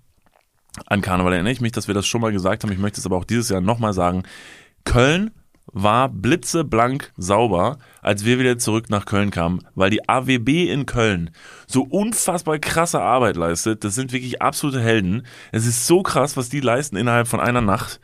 an 0.86 1.00
Karneval 1.00 1.32
erinnere 1.32 1.52
ich 1.52 1.60
mich, 1.60 1.72
dass 1.72 1.88
wir 1.88 1.94
das 1.94 2.06
schon 2.06 2.20
mal 2.20 2.32
gesagt 2.32 2.62
haben. 2.62 2.72
Ich 2.72 2.78
möchte 2.78 3.00
es 3.00 3.06
aber 3.06 3.16
auch 3.16 3.24
dieses 3.24 3.48
Jahr 3.48 3.60
nochmal 3.60 3.94
sagen. 3.94 4.24
Köln 4.84 5.30
war 5.72 6.08
blitzeblank 6.08 7.12
sauber, 7.16 7.78
als 8.00 8.24
wir 8.24 8.38
wieder 8.38 8.58
zurück 8.58 8.88
nach 8.88 9.04
Köln 9.04 9.30
kamen, 9.30 9.66
weil 9.74 9.90
die 9.90 10.08
AWB 10.08 10.70
in 10.70 10.86
Köln 10.86 11.30
so 11.66 11.82
unfassbar 11.82 12.58
krasse 12.58 13.00
Arbeit 13.00 13.36
leistet. 13.36 13.84
Das 13.84 13.94
sind 13.94 14.12
wirklich 14.12 14.40
absolute 14.40 14.80
Helden. 14.80 15.26
Es 15.52 15.66
ist 15.66 15.86
so 15.86 16.02
krass, 16.02 16.36
was 16.36 16.48
die 16.48 16.60
leisten 16.60 16.96
innerhalb 16.96 17.28
von 17.28 17.40
einer 17.40 17.60
Nacht, 17.60 18.00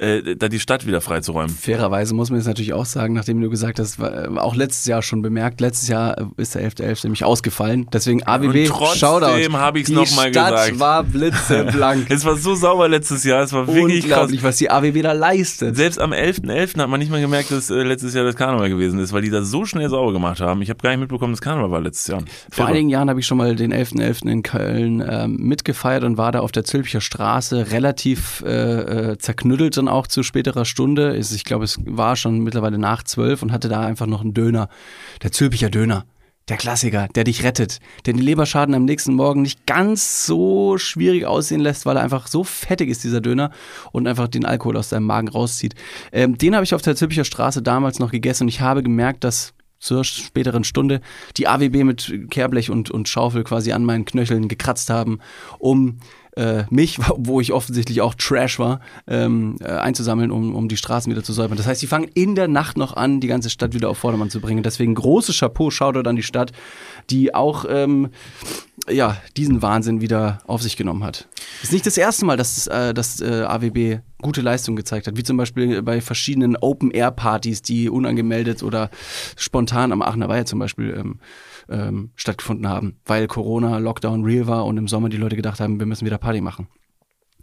äh, 0.00 0.34
da 0.36 0.48
die 0.48 0.60
Stadt 0.60 0.86
wieder 0.86 1.00
freizuräumen. 1.00 1.50
Fairerweise 1.54 2.14
muss 2.14 2.30
man 2.30 2.38
jetzt 2.38 2.46
natürlich 2.46 2.72
auch 2.72 2.86
sagen, 2.86 3.12
nachdem 3.14 3.40
du 3.40 3.50
gesagt 3.50 3.78
hast, 3.78 3.98
äh, 3.98 4.28
auch 4.36 4.54
letztes 4.54 4.86
Jahr 4.86 5.02
schon 5.02 5.20
bemerkt, 5.22 5.60
letztes 5.60 5.88
Jahr 5.88 6.18
äh, 6.18 6.24
ist 6.38 6.54
der 6.54 6.62
11.11. 6.70 7.04
nämlich 7.04 7.24
ausgefallen. 7.24 7.86
Deswegen 7.92 8.26
AWB, 8.26 8.44
Und 8.46 8.66
trotzdem 8.68 8.98
Shoutout. 8.98 9.52
hab 9.58 9.76
ich's 9.76 9.88
Die 9.88 9.94
noch 9.94 10.10
mal 10.16 10.30
Stadt 10.30 10.50
gesagt. 10.52 10.80
war 10.80 11.04
blitzeblank. 11.04 12.06
Es 12.10 12.24
war 12.24 12.36
so 12.36 12.54
sauber 12.54 12.88
letztes 12.88 13.24
Jahr, 13.24 13.42
es 13.42 13.52
war 13.52 13.66
wirklich 13.66 14.00
krass. 14.06 14.12
Unglaublich, 14.22 14.42
was 14.42 14.56
die 14.56 14.70
AWB 14.70 15.02
da 15.02 15.12
leistet. 15.12 15.76
Selbst 15.76 15.98
am 16.00 16.12
11.11. 16.12 16.78
hat 16.78 16.88
man 16.88 16.98
nicht 16.98 17.10
mal 17.10 17.20
gemerkt, 17.20 17.50
dass 17.50 17.70
äh, 17.70 17.82
letztes 17.82 18.14
Jahr 18.14 18.24
das 18.24 18.36
Karneval 18.36 18.68
gewesen 18.70 18.98
ist, 19.00 19.12
weil 19.12 19.22
die 19.22 19.30
das 19.30 19.48
so 19.50 19.64
schnell 19.64 19.88
sauber 19.88 20.12
gemacht 20.12 20.40
haben. 20.40 20.62
Ich 20.62 20.70
habe 20.70 20.78
gar 20.80 20.90
nicht 20.90 21.00
mitbekommen, 21.00 21.32
dass 21.32 21.40
Karneval 21.40 21.70
war 21.70 21.80
letztes 21.80 22.06
Jahr. 22.08 22.22
Vor 22.50 22.64
Irre. 22.64 22.72
einigen 22.74 22.88
Jahren 22.88 23.08
habe 23.10 23.20
ich 23.20 23.26
schon 23.26 23.38
mal 23.38 23.54
den 23.54 23.72
11.11. 23.72 24.28
in 24.28 24.42
Köln 24.42 25.04
ähm, 25.06 25.36
mitgefeiert 25.38 26.04
und 26.04 26.16
war 26.16 26.32
da 26.32 26.40
auf 26.40 26.52
der 26.52 26.64
Zülpicher 26.64 27.00
Straße 27.00 27.70
relativ 27.70 28.42
äh, 28.46 29.10
äh, 29.12 29.18
zerknüttelt 29.18 29.76
dann 29.76 29.88
auch 29.90 30.06
zu 30.06 30.22
späterer 30.22 30.64
Stunde. 30.64 31.16
Ich 31.16 31.44
glaube, 31.44 31.64
es 31.64 31.78
war 31.84 32.16
schon 32.16 32.40
mittlerweile 32.40 32.78
nach 32.78 33.02
zwölf 33.02 33.42
und 33.42 33.52
hatte 33.52 33.68
da 33.68 33.80
einfach 33.80 34.06
noch 34.06 34.22
einen 34.22 34.34
Döner. 34.34 34.68
Der 35.22 35.32
Zülpicher 35.32 35.70
Döner. 35.70 36.06
Der 36.48 36.56
Klassiker, 36.56 37.06
der 37.14 37.22
dich 37.22 37.44
rettet, 37.44 37.78
der 38.06 38.14
den 38.14 38.22
Leberschaden 38.22 38.74
am 38.74 38.84
nächsten 38.84 39.14
Morgen 39.14 39.42
nicht 39.42 39.66
ganz 39.66 40.26
so 40.26 40.78
schwierig 40.78 41.24
aussehen 41.24 41.60
lässt, 41.60 41.86
weil 41.86 41.96
er 41.96 42.02
einfach 42.02 42.26
so 42.26 42.42
fettig 42.42 42.88
ist, 42.88 43.04
dieser 43.04 43.20
Döner, 43.20 43.52
und 43.92 44.08
einfach 44.08 44.26
den 44.26 44.44
Alkohol 44.44 44.76
aus 44.76 44.88
deinem 44.88 45.06
Magen 45.06 45.28
rauszieht. 45.28 45.76
Ähm, 46.10 46.36
den 46.36 46.56
habe 46.56 46.64
ich 46.64 46.74
auf 46.74 46.82
der 46.82 46.96
Zülpicher 46.96 47.24
Straße 47.24 47.62
damals 47.62 48.00
noch 48.00 48.10
gegessen 48.10 48.44
und 48.44 48.48
ich 48.48 48.60
habe 48.60 48.82
gemerkt, 48.82 49.22
dass 49.22 49.54
zur 49.80 50.04
späteren 50.04 50.62
Stunde 50.62 51.00
die 51.36 51.48
AWB 51.48 51.84
mit 51.84 52.12
Kehrblech 52.30 52.70
und, 52.70 52.90
und 52.90 53.08
Schaufel 53.08 53.44
quasi 53.44 53.72
an 53.72 53.84
meinen 53.84 54.04
Knöcheln 54.04 54.48
gekratzt 54.48 54.90
haben, 54.90 55.20
um 55.58 55.98
äh, 56.36 56.64
mich, 56.70 56.98
wo 57.16 57.40
ich 57.40 57.52
offensichtlich 57.52 58.00
auch 58.00 58.14
Trash 58.14 58.58
war, 58.58 58.80
ähm, 59.06 59.56
äh, 59.60 59.68
einzusammeln, 59.68 60.30
um, 60.30 60.54
um 60.54 60.68
die 60.68 60.76
Straßen 60.76 61.10
wieder 61.10 61.22
zu 61.22 61.32
säubern. 61.32 61.56
Das 61.56 61.66
heißt, 61.66 61.82
die 61.82 61.86
fangen 61.86 62.08
in 62.14 62.34
der 62.34 62.48
Nacht 62.48 62.76
noch 62.76 62.94
an, 62.94 63.20
die 63.20 63.26
ganze 63.26 63.50
Stadt 63.50 63.74
wieder 63.74 63.90
auf 63.90 63.98
Vordermann 63.98 64.30
zu 64.30 64.40
bringen. 64.40 64.62
Deswegen 64.62 64.94
großes 64.94 65.38
Chapeau, 65.38 65.70
Shoutout 65.70 66.08
an 66.08 66.16
die 66.16 66.22
Stadt, 66.22 66.52
die 67.10 67.34
auch 67.34 67.64
ähm, 67.68 68.10
ja, 68.88 69.16
diesen 69.36 69.62
Wahnsinn 69.62 70.00
wieder 70.00 70.38
auf 70.46 70.62
sich 70.62 70.76
genommen 70.76 71.04
hat. 71.04 71.28
Ist 71.62 71.72
nicht 71.72 71.86
das 71.86 71.96
erste 71.96 72.24
Mal, 72.24 72.36
dass 72.36 72.66
äh, 72.66 72.94
das 72.94 73.20
äh, 73.20 73.42
AWB 73.42 74.00
gute 74.22 74.40
Leistung 74.40 74.76
gezeigt 74.76 75.06
hat, 75.06 75.16
wie 75.16 75.22
zum 75.22 75.36
Beispiel 75.36 75.82
bei 75.82 76.00
verschiedenen 76.00 76.56
Open-Air-Partys, 76.56 77.62
die 77.62 77.88
unangemeldet 77.88 78.62
oder 78.62 78.90
spontan 79.36 79.92
am 79.92 80.02
Aachener 80.02 80.28
Weiher 80.28 80.46
zum 80.46 80.58
Beispiel 80.58 80.94
ähm, 80.96 81.18
ähm, 81.70 82.10
stattgefunden 82.16 82.68
haben, 82.68 82.96
weil 83.06 83.26
Corona, 83.26 83.78
Lockdown 83.78 84.24
real 84.24 84.46
war 84.46 84.66
und 84.66 84.76
im 84.76 84.88
Sommer 84.88 85.08
die 85.08 85.16
Leute 85.16 85.36
gedacht 85.36 85.60
haben, 85.60 85.78
wir 85.78 85.86
müssen 85.86 86.04
wieder 86.04 86.18
Party 86.18 86.40
machen. 86.40 86.68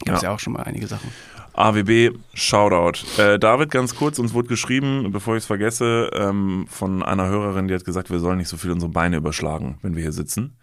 Gab 0.06 0.18
es 0.18 0.22
ja. 0.22 0.30
Ja. 0.30 0.36
auch 0.36 0.40
schon 0.40 0.54
mal 0.54 0.64
einige 0.64 0.88
Sachen. 0.88 1.10
AWB, 1.54 2.12
Shoutout. 2.34 3.00
Äh, 3.20 3.40
David, 3.40 3.72
ganz 3.72 3.96
kurz, 3.96 4.20
uns 4.20 4.34
wurde 4.34 4.48
geschrieben, 4.48 5.12
bevor 5.12 5.36
ich 5.36 5.42
es 5.44 5.48
vergesse, 5.48 6.12
ähm, 6.14 6.68
von 6.70 7.02
einer 7.02 7.28
Hörerin, 7.28 7.68
die 7.68 7.74
hat 7.74 7.84
gesagt, 7.84 8.12
wir 8.12 8.20
sollen 8.20 8.38
nicht 8.38 8.50
so 8.50 8.58
viel 8.58 8.72
unsere 8.72 8.92
Beine 8.92 9.18
überschlagen, 9.18 9.80
wenn 9.82 9.96
wir 9.96 10.04
hier 10.04 10.12
sitzen. 10.12 10.58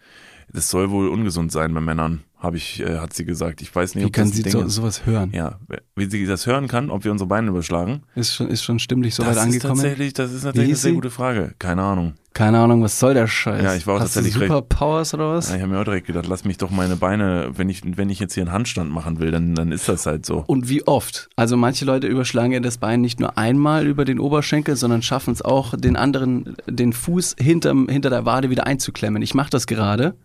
Das 0.53 0.69
soll 0.69 0.91
wohl 0.91 1.09
ungesund 1.09 1.51
sein 1.51 1.73
bei 1.73 1.81
Männern, 1.81 2.23
habe 2.45 2.57
ich, 2.57 2.79
äh, 2.79 2.99
hat 2.99 3.13
sie 3.13 3.25
gesagt. 3.25 3.61
Ich 3.61 3.75
weiß 3.75 3.95
nicht, 3.95 4.03
Wie 4.03 4.07
ob 4.07 4.13
kann 4.13 4.29
das 4.29 4.37
sie 4.37 4.49
so, 4.49 4.67
sowas 4.67 5.05
hören? 5.05 5.31
Ja, 5.33 5.59
wie 5.95 6.09
sie 6.09 6.25
das 6.25 6.47
hören 6.47 6.67
kann, 6.67 6.89
ob 6.89 7.03
wir 7.03 7.11
unsere 7.11 7.27
Beine 7.27 7.49
überschlagen. 7.49 8.03
Ist, 8.15 8.35
schon, 8.35 8.47
ist 8.47 8.63
schon 8.63 8.79
stimmlich 8.79 9.15
so 9.15 9.23
das 9.23 9.31
weit 9.31 9.37
ist 9.37 9.43
angekommen? 9.43 9.73
tatsächlich, 9.81 10.13
das 10.13 10.31
ist 10.31 10.43
natürlich 10.43 10.69
eine 10.69 10.75
sehr 10.77 10.93
gute 10.93 11.09
Frage. 11.09 11.53
Keine 11.59 11.81
Ahnung. 11.83 12.13
Keine 12.35 12.59
Ahnung, 12.59 12.83
was 12.83 12.99
soll 12.99 13.13
der 13.13 13.27
Scheiß? 13.27 13.63
Ja, 13.63 13.75
ich 13.75 13.87
war 13.87 13.95
auch 13.95 14.01
Hast 14.01 14.17
du 14.17 14.19
tatsächlich 14.19 14.49
Superpowers 14.49 15.13
oder 15.13 15.29
was? 15.31 15.47
Ja, 15.49 15.55
ich 15.55 15.61
habe 15.61 15.71
mir 15.71 15.79
auch 15.79 15.85
direkt 15.85 16.05
gedacht, 16.05 16.27
lass 16.27 16.43
mich 16.43 16.57
doch 16.57 16.69
meine 16.69 16.97
Beine, 16.97 17.51
wenn 17.55 17.69
ich, 17.69 17.81
wenn 17.95 18.09
ich 18.09 18.19
jetzt 18.19 18.33
hier 18.33 18.43
einen 18.43 18.51
Handstand 18.51 18.91
machen 18.91 19.19
will, 19.19 19.31
dann, 19.31 19.55
dann 19.55 19.71
ist 19.71 19.87
das 19.87 20.05
halt 20.05 20.25
so. 20.25 20.43
Und 20.45 20.67
wie 20.67 20.85
oft? 20.85 21.29
Also 21.37 21.55
manche 21.55 21.85
Leute 21.85 22.07
überschlagen 22.07 22.51
ja 22.51 22.59
das 22.59 22.77
Bein 22.77 22.99
nicht 22.99 23.21
nur 23.21 23.37
einmal 23.37 23.87
über 23.87 24.03
den 24.03 24.19
Oberschenkel, 24.19 24.75
sondern 24.75 25.01
schaffen 25.01 25.31
es 25.31 25.43
auch, 25.43 25.75
den 25.77 25.95
anderen, 25.95 26.57
den 26.67 26.91
Fuß 26.91 27.37
hinterm, 27.39 27.87
hinter 27.87 28.09
der 28.09 28.25
Wade 28.25 28.49
wieder 28.49 28.67
einzuklemmen. 28.67 29.21
Ich 29.21 29.33
mache 29.33 29.49
das 29.49 29.65
gerade. 29.65 30.15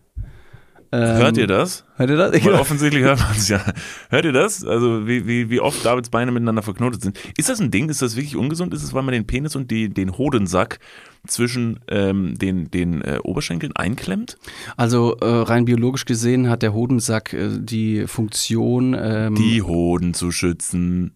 Ähm, 0.93 1.17
Hört 1.17 1.37
ihr 1.37 1.47
das? 1.47 1.85
Hört 1.95 2.09
ihr 2.09 2.17
das? 2.17 2.43
Weil 2.43 2.53
offensichtlich 2.55 3.01
hört 3.01 3.19
man 3.19 3.31
es 3.31 3.47
ja. 3.47 3.61
Hört 4.09 4.25
ihr 4.25 4.33
das? 4.33 4.65
Also 4.65 5.07
wie, 5.07 5.25
wie, 5.25 5.49
wie 5.49 5.61
oft 5.61 5.85
Davids 5.85 6.09
Beine 6.09 6.31
miteinander 6.31 6.61
verknotet 6.61 7.01
sind. 7.01 7.17
Ist 7.37 7.47
das 7.47 7.61
ein 7.61 7.71
Ding? 7.71 7.87
Ist 7.89 8.01
das 8.01 8.17
wirklich 8.17 8.35
ungesund? 8.35 8.73
Ist 8.73 8.83
es, 8.83 8.93
weil 8.93 9.03
man 9.03 9.13
den 9.13 9.25
Penis 9.25 9.55
und 9.55 9.71
die, 9.71 9.87
den 9.87 10.17
Hodensack 10.17 10.79
zwischen 11.27 11.79
ähm, 11.87 12.37
den, 12.37 12.69
den 12.71 13.01
äh, 13.01 13.19
Oberschenkeln 13.23 13.73
einklemmt? 13.73 14.37
Also 14.75 15.15
äh, 15.21 15.25
rein 15.25 15.63
biologisch 15.63 16.03
gesehen 16.03 16.49
hat 16.49 16.61
der 16.61 16.73
Hodensack 16.73 17.33
äh, 17.33 17.49
die 17.57 18.05
Funktion. 18.07 18.93
Ähm, 18.99 19.35
Die 19.35 19.61
Hoden 19.61 20.13
zu 20.13 20.31
schützen. 20.31 21.15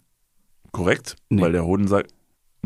Korrekt? 0.71 1.15
Nee. 1.29 1.41
Weil 1.41 1.51
der 1.51 1.65
Hodensack. 1.65 2.07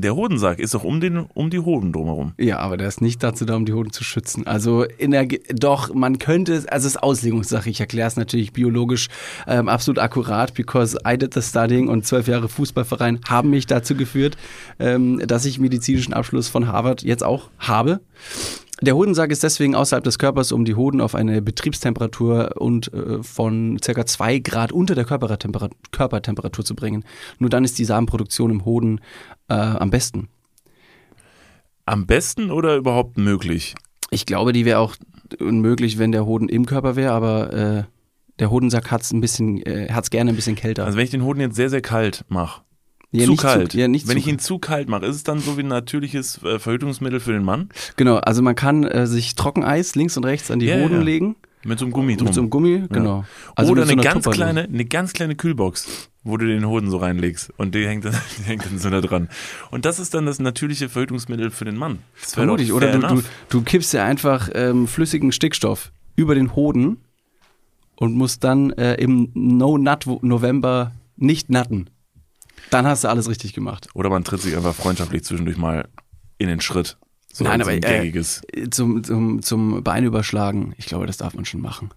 Der 0.01 0.15
Hodensack 0.15 0.59
ist 0.59 0.73
doch 0.73 0.83
um, 0.83 0.99
den, 0.99 1.17
um 1.17 1.49
die 1.49 1.59
Hoden 1.59 1.93
drumherum. 1.93 2.33
Ja, 2.37 2.59
aber 2.59 2.77
der 2.77 2.87
ist 2.87 3.01
nicht 3.01 3.23
dazu 3.23 3.45
da, 3.45 3.55
um 3.55 3.65
die 3.65 3.73
Hoden 3.73 3.91
zu 3.91 4.03
schützen. 4.03 4.47
Also 4.47 4.83
in 4.83 5.11
der, 5.11 5.27
doch, 5.53 5.93
man 5.93 6.19
könnte 6.19 6.53
es, 6.53 6.65
also 6.65 6.87
es 6.87 6.95
ist 6.95 7.03
Auslegungssache. 7.03 7.69
Ich 7.69 7.79
erkläre 7.79 8.07
es 8.07 8.15
natürlich 8.15 8.53
biologisch 8.53 9.07
ähm, 9.47 9.69
absolut 9.69 9.99
akkurat, 9.99 10.53
because 10.53 10.97
I 11.07 11.17
did 11.17 11.33
the 11.33 11.41
studying 11.41 11.87
und 11.87 12.05
zwölf 12.05 12.27
Jahre 12.27 12.49
Fußballverein 12.49 13.19
haben 13.27 13.49
mich 13.49 13.67
dazu 13.67 13.95
geführt, 13.95 14.37
ähm, 14.79 15.19
dass 15.25 15.45
ich 15.45 15.59
medizinischen 15.59 16.13
Abschluss 16.13 16.47
von 16.47 16.67
Harvard 16.67 17.03
jetzt 17.03 17.23
auch 17.23 17.49
habe. 17.59 17.99
Der 18.81 18.95
Hodensack 18.95 19.29
ist 19.31 19.43
deswegen 19.43 19.75
außerhalb 19.75 20.05
des 20.05 20.19
Körpers, 20.19 20.53
um 20.53 20.63
die 20.63 20.75
Hoden 20.75 21.01
auf 21.01 21.13
eine 21.13 21.41
Betriebstemperatur 21.41 22.53
und 22.55 22.93
äh, 22.93 23.21
von 23.21 23.77
circa 23.83 24.05
zwei 24.05 24.39
Grad 24.39 24.71
unter 24.71 24.95
der 24.95 25.03
Körpertemperatur 25.03 26.63
zu 26.63 26.75
bringen. 26.75 27.03
Nur 27.39 27.49
dann 27.49 27.65
ist 27.65 27.77
die 27.77 27.83
Samenproduktion 27.83 28.51
im 28.51 28.63
Hoden 28.63 29.01
äh, 29.49 29.53
am 29.53 29.89
besten. 29.89 30.29
Am 31.85 32.05
besten 32.05 32.51
oder 32.51 32.75
überhaupt 32.75 33.17
möglich? 33.17 33.75
Ich 34.11 34.25
glaube, 34.25 34.53
die 34.53 34.65
wäre 34.65 34.79
auch 34.79 34.95
unmöglich, 35.39 35.97
wenn 35.97 36.11
der 36.11 36.25
Hoden 36.25 36.49
im 36.49 36.65
Körper 36.65 36.95
wäre, 36.95 37.13
aber 37.13 37.53
äh, 37.53 37.83
der 38.39 38.51
Hodensack 38.51 38.91
ein 38.91 39.21
bisschen, 39.21 39.61
äh, 39.65 39.89
hat's 39.91 40.09
gerne 40.09 40.31
ein 40.31 40.35
bisschen 40.35 40.55
kälter. 40.55 40.85
Also 40.85 40.97
wenn 40.97 41.03
ich 41.03 41.11
den 41.11 41.23
Hoden 41.23 41.41
jetzt 41.41 41.55
sehr, 41.55 41.69
sehr 41.69 41.81
kalt 41.81 42.25
mache. 42.29 42.61
ja, 43.11 43.25
zu 43.25 43.35
kalt. 43.35 43.73
ja, 43.73 43.87
nicht 43.87 44.07
wenn 44.07 44.13
zu, 44.13 44.19
ich 44.19 44.27
ihn 44.27 44.39
zu 44.39 44.59
kalt 44.59 44.87
mache, 44.87 45.05
ist 45.05 45.15
es 45.15 45.23
dann 45.23 45.39
so 45.39 45.57
wie 45.57 45.61
ein 45.63 45.67
natürliches 45.67 46.41
äh, 46.43 46.59
Verhütungsmittel 46.59 47.19
für 47.19 47.33
den 47.33 47.43
Mann? 47.43 47.69
genau, 47.95 48.17
also 48.17 48.41
man 48.41 48.55
kann 48.55 48.83
äh, 48.83 49.07
sich 49.07 49.35
Trockeneis 49.35 49.95
links 49.95 50.15
und 50.15 50.25
rechts 50.25 50.51
an 50.51 50.59
die 50.59 50.67
Ja, 50.67 50.77
ja, 50.77 50.83
Hoden 50.83 50.97
ja. 50.97 51.03
legen 51.03 51.35
Mit 51.63 51.77
so 51.77 51.85
einem 51.85 51.91
Gummi 51.91 52.15
drum. 52.15 52.25
mit 52.25 52.33
so 52.33 52.41
einem 52.41 52.49
Gummi, 52.49 52.85
genau. 52.89 53.25
Also 53.55 53.71
Oder 53.73 53.85
so 53.85 53.91
eine 53.91 54.01
ganz 54.01 54.23
Tupperdose. 54.23 54.37
kleine, 54.37 54.61
eine 54.61 54.85
ganz 54.85 55.11
kleine 55.11 55.35
Kühlbox, 55.35 56.09
wo 56.23 56.37
du 56.37 56.47
den 56.47 56.65
Hoden 56.65 56.89
so 56.89 56.97
reinlegst 56.97 57.51
und 57.57 57.75
die 57.75 57.85
hängt 57.85 58.05
dann, 58.05 58.15
die 58.37 58.43
hängt 58.43 58.65
dann 58.65 58.79
so 58.79 58.89
da 58.89 59.01
dran. 59.01 59.27
Und 59.69 59.83
das 59.83 59.99
ist 59.99 60.13
dann 60.13 60.25
das 60.25 60.39
natürliche 60.39 60.87
Verhütungsmittel 60.87 61.51
für 61.51 61.65
den 61.65 61.75
Mann. 61.75 61.99
Das 62.21 62.33
Vermutlich. 62.35 62.71
Oder 62.71 62.97
du, 62.97 62.99
du, 63.07 63.23
du 63.49 63.61
kippst 63.61 63.93
ja 63.93 64.05
einfach 64.05 64.49
ähm, 64.53 64.87
flüssigen 64.87 65.33
Stickstoff 65.33 65.91
über 66.15 66.33
den 66.33 66.55
Hoden 66.55 66.97
und 67.97 68.13
musst 68.13 68.45
dann 68.45 68.71
äh, 68.71 68.95
im 68.95 69.29
No-Nut-November 69.33 70.93
nicht 71.17 71.49
natten. 71.49 71.89
Dann 72.69 72.87
hast 72.87 73.03
du 73.03 73.09
alles 73.09 73.29
richtig 73.29 73.53
gemacht. 73.53 73.89
Oder 73.93 74.09
man 74.09 74.23
tritt 74.23 74.41
sich 74.41 74.55
einfach 74.55 74.75
freundschaftlich 74.75 75.23
zwischendurch 75.23 75.57
mal 75.57 75.89
in 76.37 76.47
den 76.47 76.61
Schritt. 76.61 76.97
So 77.39 77.45
Nein, 77.45 77.61
aber, 77.61 77.71
ein 77.71 77.77
äh, 77.77 77.79
gängiges. 77.79 78.41
Zum, 78.69 79.01
zum, 79.01 79.41
zum 79.41 79.81
Bein 79.81 80.03
überschlagen, 80.03 80.73
ich 80.75 80.87
glaube, 80.87 81.07
das 81.07 81.15
darf 81.15 81.35
man 81.35 81.45
schon 81.45 81.61
machen. 81.61 81.89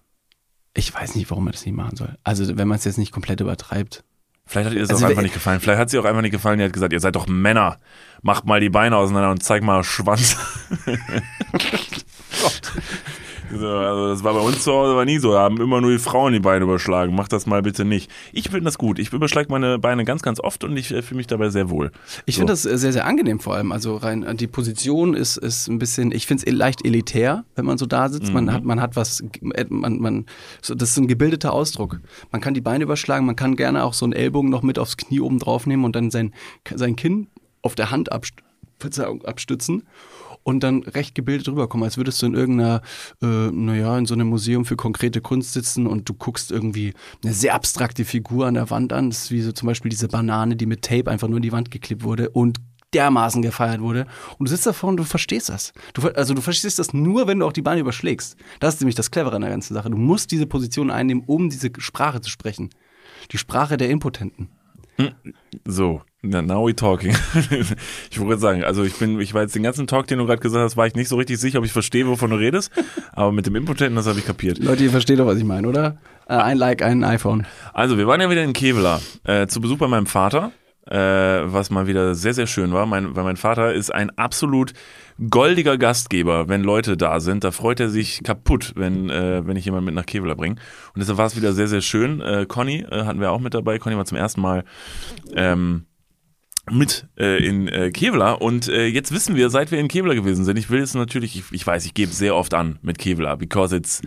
Ich 0.73 0.93
weiß 0.93 1.15
nicht, 1.15 1.29
warum 1.29 1.43
man 1.43 1.51
das 1.51 1.65
nicht 1.65 1.75
machen 1.75 1.97
soll. 1.97 2.17
Also, 2.23 2.57
wenn 2.57 2.65
man 2.65 2.77
es 2.77 2.85
jetzt 2.85 2.97
nicht 2.97 3.11
komplett 3.11 3.41
übertreibt. 3.41 4.05
Vielleicht 4.45 4.67
hat 4.69 4.73
ihr 4.73 4.79
das 4.79 4.91
also 4.91 5.03
auch 5.05 5.09
einfach 5.09 5.21
nicht 5.21 5.33
gefallen. 5.33 5.59
Vielleicht 5.59 5.79
hat 5.79 5.89
sie 5.89 5.99
auch 5.99 6.05
einfach 6.05 6.21
nicht 6.21 6.31
gefallen. 6.31 6.59
Die 6.59 6.63
hat 6.63 6.71
gesagt, 6.71 6.93
ihr 6.93 7.01
seid 7.01 7.17
doch 7.17 7.27
Männer. 7.27 7.77
Macht 8.21 8.45
mal 8.45 8.61
die 8.61 8.69
Beine 8.69 8.95
auseinander 8.95 9.31
und 9.31 9.43
zeig 9.43 9.63
mal 9.63 9.83
Schwanz. 9.83 10.37
so, 13.57 13.67
also 13.67 14.09
das 14.09 14.23
war 14.23 14.33
bei 14.33 14.39
uns 14.39 14.63
zu 14.63 14.71
Hause 14.71 14.91
aber 14.91 15.05
nie 15.05 15.19
so. 15.19 15.31
Da 15.31 15.41
haben 15.41 15.59
immer 15.59 15.81
nur 15.81 15.91
die 15.91 15.99
Frauen 15.99 16.33
die 16.33 16.39
Beine 16.39 16.63
überschlagen. 16.63 17.15
Macht 17.15 17.33
das 17.33 17.45
mal 17.45 17.61
bitte 17.61 17.85
nicht. 17.85 18.11
Ich 18.31 18.45
finde 18.45 18.65
das 18.65 18.77
gut. 18.77 18.99
Ich 18.99 19.11
überschlage 19.13 19.49
meine 19.49 19.79
Beine 19.79 20.05
ganz, 20.05 20.21
ganz 20.21 20.39
oft 20.39 20.63
und 20.63 20.75
ich 20.77 20.91
äh, 20.91 21.01
fühle 21.01 21.17
mich 21.17 21.27
dabei 21.27 21.49
sehr 21.49 21.69
wohl. 21.69 21.91
Ich 22.25 22.35
So. 22.35 22.39
finde 22.39 22.53
das 22.53 22.65
äh, 22.65 22.77
sehr, 22.77 22.93
sehr 22.93 23.05
angenehm 23.05 23.39
vor 23.39 23.55
allem. 23.55 23.71
Also 23.71 23.95
rein, 23.95 24.23
äh, 24.23 24.35
die 24.35 24.47
Position 24.47 25.13
ist, 25.13 25.37
ist 25.37 25.67
ein 25.67 25.79
bisschen, 25.79 26.11
ich 26.11 26.27
finde 26.27 26.43
es 26.45 26.51
leicht 26.53 26.85
elitär, 26.85 27.45
wenn 27.55 27.65
man 27.65 27.77
so 27.77 27.85
da 27.85 28.09
sitzt. 28.09 28.33
Man 28.33 28.51
hat, 28.51 28.63
man 28.63 28.81
hat 28.81 28.95
was, 28.95 29.23
man, 29.69 29.99
man, 29.99 30.25
so, 30.61 30.75
das 30.75 30.91
ist 30.91 30.97
ein 30.97 31.07
gebildeter 31.07 31.53
Ausdruck. 31.53 31.99
Man 32.31 32.41
kann 32.41 32.53
die 32.53 32.61
Beine 32.61 32.83
überschlagen, 32.83 33.25
man 33.25 33.35
kann 33.35 33.55
gerne 33.55 33.83
auch 33.83 33.93
so 33.93 34.05
einen 34.05 34.13
Ellbogen 34.13 34.49
noch 34.49 34.63
mit 34.63 34.79
aufs 34.79 34.97
Knie 34.97 35.19
oben 35.19 35.39
drauf 35.39 35.65
nehmen 35.67 35.85
und 35.85 35.95
dann 35.95 36.11
sein, 36.11 36.33
sein 36.73 36.95
Kinn 36.95 37.27
auf 37.61 37.75
der 37.75 37.91
Hand 37.91 38.11
abst 38.11 38.33
Verzeihung, 38.79 39.23
abstützen 39.23 39.83
und 40.43 40.61
dann 40.61 40.83
recht 40.83 41.15
gebildet 41.15 41.47
rüberkommen, 41.47 41.83
als 41.83 41.97
würdest 41.97 42.21
du 42.21 42.27
in 42.27 42.33
irgendeiner, 42.33 42.81
äh, 43.21 43.51
naja, 43.51 43.97
in 43.97 44.05
so 44.05 44.13
einem 44.13 44.27
Museum 44.27 44.65
für 44.65 44.75
konkrete 44.75 45.21
Kunst 45.21 45.53
sitzen 45.53 45.87
und 45.87 46.07
du 46.07 46.13
guckst 46.13 46.51
irgendwie 46.51 46.93
eine 47.23 47.33
sehr 47.33 47.55
abstrakte 47.55 48.05
Figur 48.05 48.47
an 48.47 48.53
der 48.53 48.69
Wand 48.69 48.93
an. 48.93 49.09
Das 49.09 49.25
ist 49.25 49.31
wie 49.31 49.41
so 49.41 49.51
zum 49.51 49.67
Beispiel 49.67 49.89
diese 49.89 50.07
Banane, 50.07 50.55
die 50.55 50.65
mit 50.65 50.83
Tape 50.83 51.09
einfach 51.09 51.27
nur 51.27 51.37
in 51.37 51.43
die 51.43 51.51
Wand 51.51 51.71
geklebt 51.71 52.03
wurde 52.03 52.29
und 52.29 52.59
dermaßen 52.93 53.41
gefeiert 53.41 53.81
wurde. 53.81 54.05
Und 54.37 54.47
du 54.47 54.51
sitzt 54.51 54.67
davor 54.67 54.89
und 54.89 54.97
du 54.97 55.03
verstehst 55.03 55.49
das. 55.49 55.73
Du, 55.93 56.07
also 56.09 56.33
du 56.33 56.41
verstehst 56.41 56.79
das 56.79 56.93
nur, 56.93 57.27
wenn 57.27 57.39
du 57.39 57.45
auch 57.45 57.53
die 57.53 57.61
Beine 57.61 57.81
überschlägst. 57.81 58.35
Das 58.59 58.75
ist 58.75 58.81
nämlich 58.81 58.95
das 58.95 59.11
Clevere 59.11 59.35
an 59.35 59.41
der 59.41 59.51
ganzen 59.51 59.73
Sache. 59.73 59.89
Du 59.89 59.97
musst 59.97 60.31
diese 60.31 60.45
Position 60.45 60.91
einnehmen, 60.91 61.23
um 61.25 61.49
diese 61.49 61.71
Sprache 61.79 62.21
zu 62.21 62.29
sprechen. 62.29 62.69
Die 63.31 63.37
Sprache 63.37 63.77
der 63.77 63.89
Impotenten. 63.89 64.49
So, 65.65 66.01
now 66.21 66.65
we 66.65 66.75
talking. 66.75 67.11
ich 68.11 68.19
wollte 68.19 68.29
gerade 68.29 68.37
sagen, 68.39 68.63
also 68.63 68.83
ich 68.83 68.95
bin, 68.95 69.19
ich 69.19 69.33
war 69.33 69.41
jetzt 69.41 69.55
den 69.55 69.63
ganzen 69.63 69.87
Talk, 69.87 70.07
den 70.07 70.19
du 70.19 70.25
gerade 70.25 70.41
gesagt 70.41 70.63
hast, 70.63 70.77
war 70.77 70.87
ich 70.87 70.95
nicht 70.95 71.09
so 71.09 71.15
richtig 71.15 71.39
sicher, 71.39 71.59
ob 71.59 71.65
ich 71.65 71.71
verstehe, 71.71 72.07
wovon 72.07 72.29
du 72.29 72.35
redest. 72.35 72.71
Aber 73.13 73.31
mit 73.31 73.45
dem 73.45 73.55
Impotenten, 73.55 73.95
das 73.95 74.07
habe 74.07 74.19
ich 74.19 74.25
kapiert. 74.25 74.59
Leute, 74.59 74.83
ihr 74.83 74.91
versteht 74.91 75.19
doch, 75.19 75.25
was 75.25 75.37
ich 75.37 75.43
meine, 75.43 75.67
oder? 75.67 75.97
Äh, 76.27 76.35
ein 76.35 76.57
Like, 76.57 76.81
ein 76.81 77.03
iPhone. 77.03 77.45
Also, 77.73 77.97
wir 77.97 78.07
waren 78.07 78.21
ja 78.21 78.29
wieder 78.29 78.43
in 78.43 78.53
Kevela 78.53 79.01
äh, 79.25 79.47
zu 79.47 79.61
Besuch 79.61 79.77
bei 79.77 79.87
meinem 79.87 80.05
Vater, 80.05 80.51
äh, 80.87 80.97
was 80.97 81.69
mal 81.69 81.87
wieder 81.87 82.15
sehr, 82.15 82.33
sehr 82.33 82.47
schön 82.47 82.73
war, 82.73 82.85
mein, 82.85 83.15
weil 83.15 83.23
mein 83.23 83.37
Vater 83.37 83.73
ist 83.73 83.93
ein 83.93 84.09
absolut 84.17 84.73
goldiger 85.29 85.77
Gastgeber, 85.77 86.49
wenn 86.49 86.63
Leute 86.63 86.97
da 86.97 87.19
sind. 87.19 87.43
Da 87.43 87.51
freut 87.51 87.79
er 87.79 87.89
sich 87.89 88.23
kaputt, 88.23 88.73
wenn, 88.75 89.09
äh, 89.09 89.45
wenn 89.45 89.55
ich 89.55 89.65
jemanden 89.65 89.85
mit 89.85 89.95
nach 89.95 90.05
Kevela 90.05 90.33
bringe. 90.33 90.55
Und 90.93 90.99
deshalb 90.99 91.17
war 91.17 91.27
es 91.27 91.35
wieder 91.35 91.53
sehr, 91.53 91.67
sehr 91.67 91.81
schön. 91.81 92.19
Äh, 92.21 92.45
Conny 92.47 92.85
äh, 92.89 93.05
hatten 93.05 93.19
wir 93.19 93.31
auch 93.31 93.39
mit 93.39 93.53
dabei. 93.53 93.79
Conny 93.79 93.95
war 93.95 94.05
zum 94.05 94.17
ersten 94.17 94.41
Mal 94.41 94.65
ähm, 95.35 95.85
mit 96.71 97.07
äh, 97.17 97.45
in 97.45 97.67
äh, 97.67 97.91
Kevela 97.91 98.33
und 98.33 98.69
äh, 98.69 98.87
jetzt 98.87 99.13
wissen 99.13 99.35
wir, 99.35 99.49
seit 99.49 99.71
wir 99.71 99.79
in 99.79 99.89
Kevela 99.89 100.13
gewesen 100.13 100.45
sind, 100.45 100.57
ich 100.57 100.69
will 100.69 100.81
es 100.81 100.93
natürlich, 100.93 101.37
ich, 101.37 101.43
ich 101.51 101.67
weiß, 101.67 101.85
ich 101.85 101.93
gebe 101.93 102.11
sehr 102.11 102.35
oft 102.35 102.53
an 102.53 102.79
mit 102.81 102.97
Kevela, 102.97 103.35
because 103.35 103.75
it's, 103.75 104.01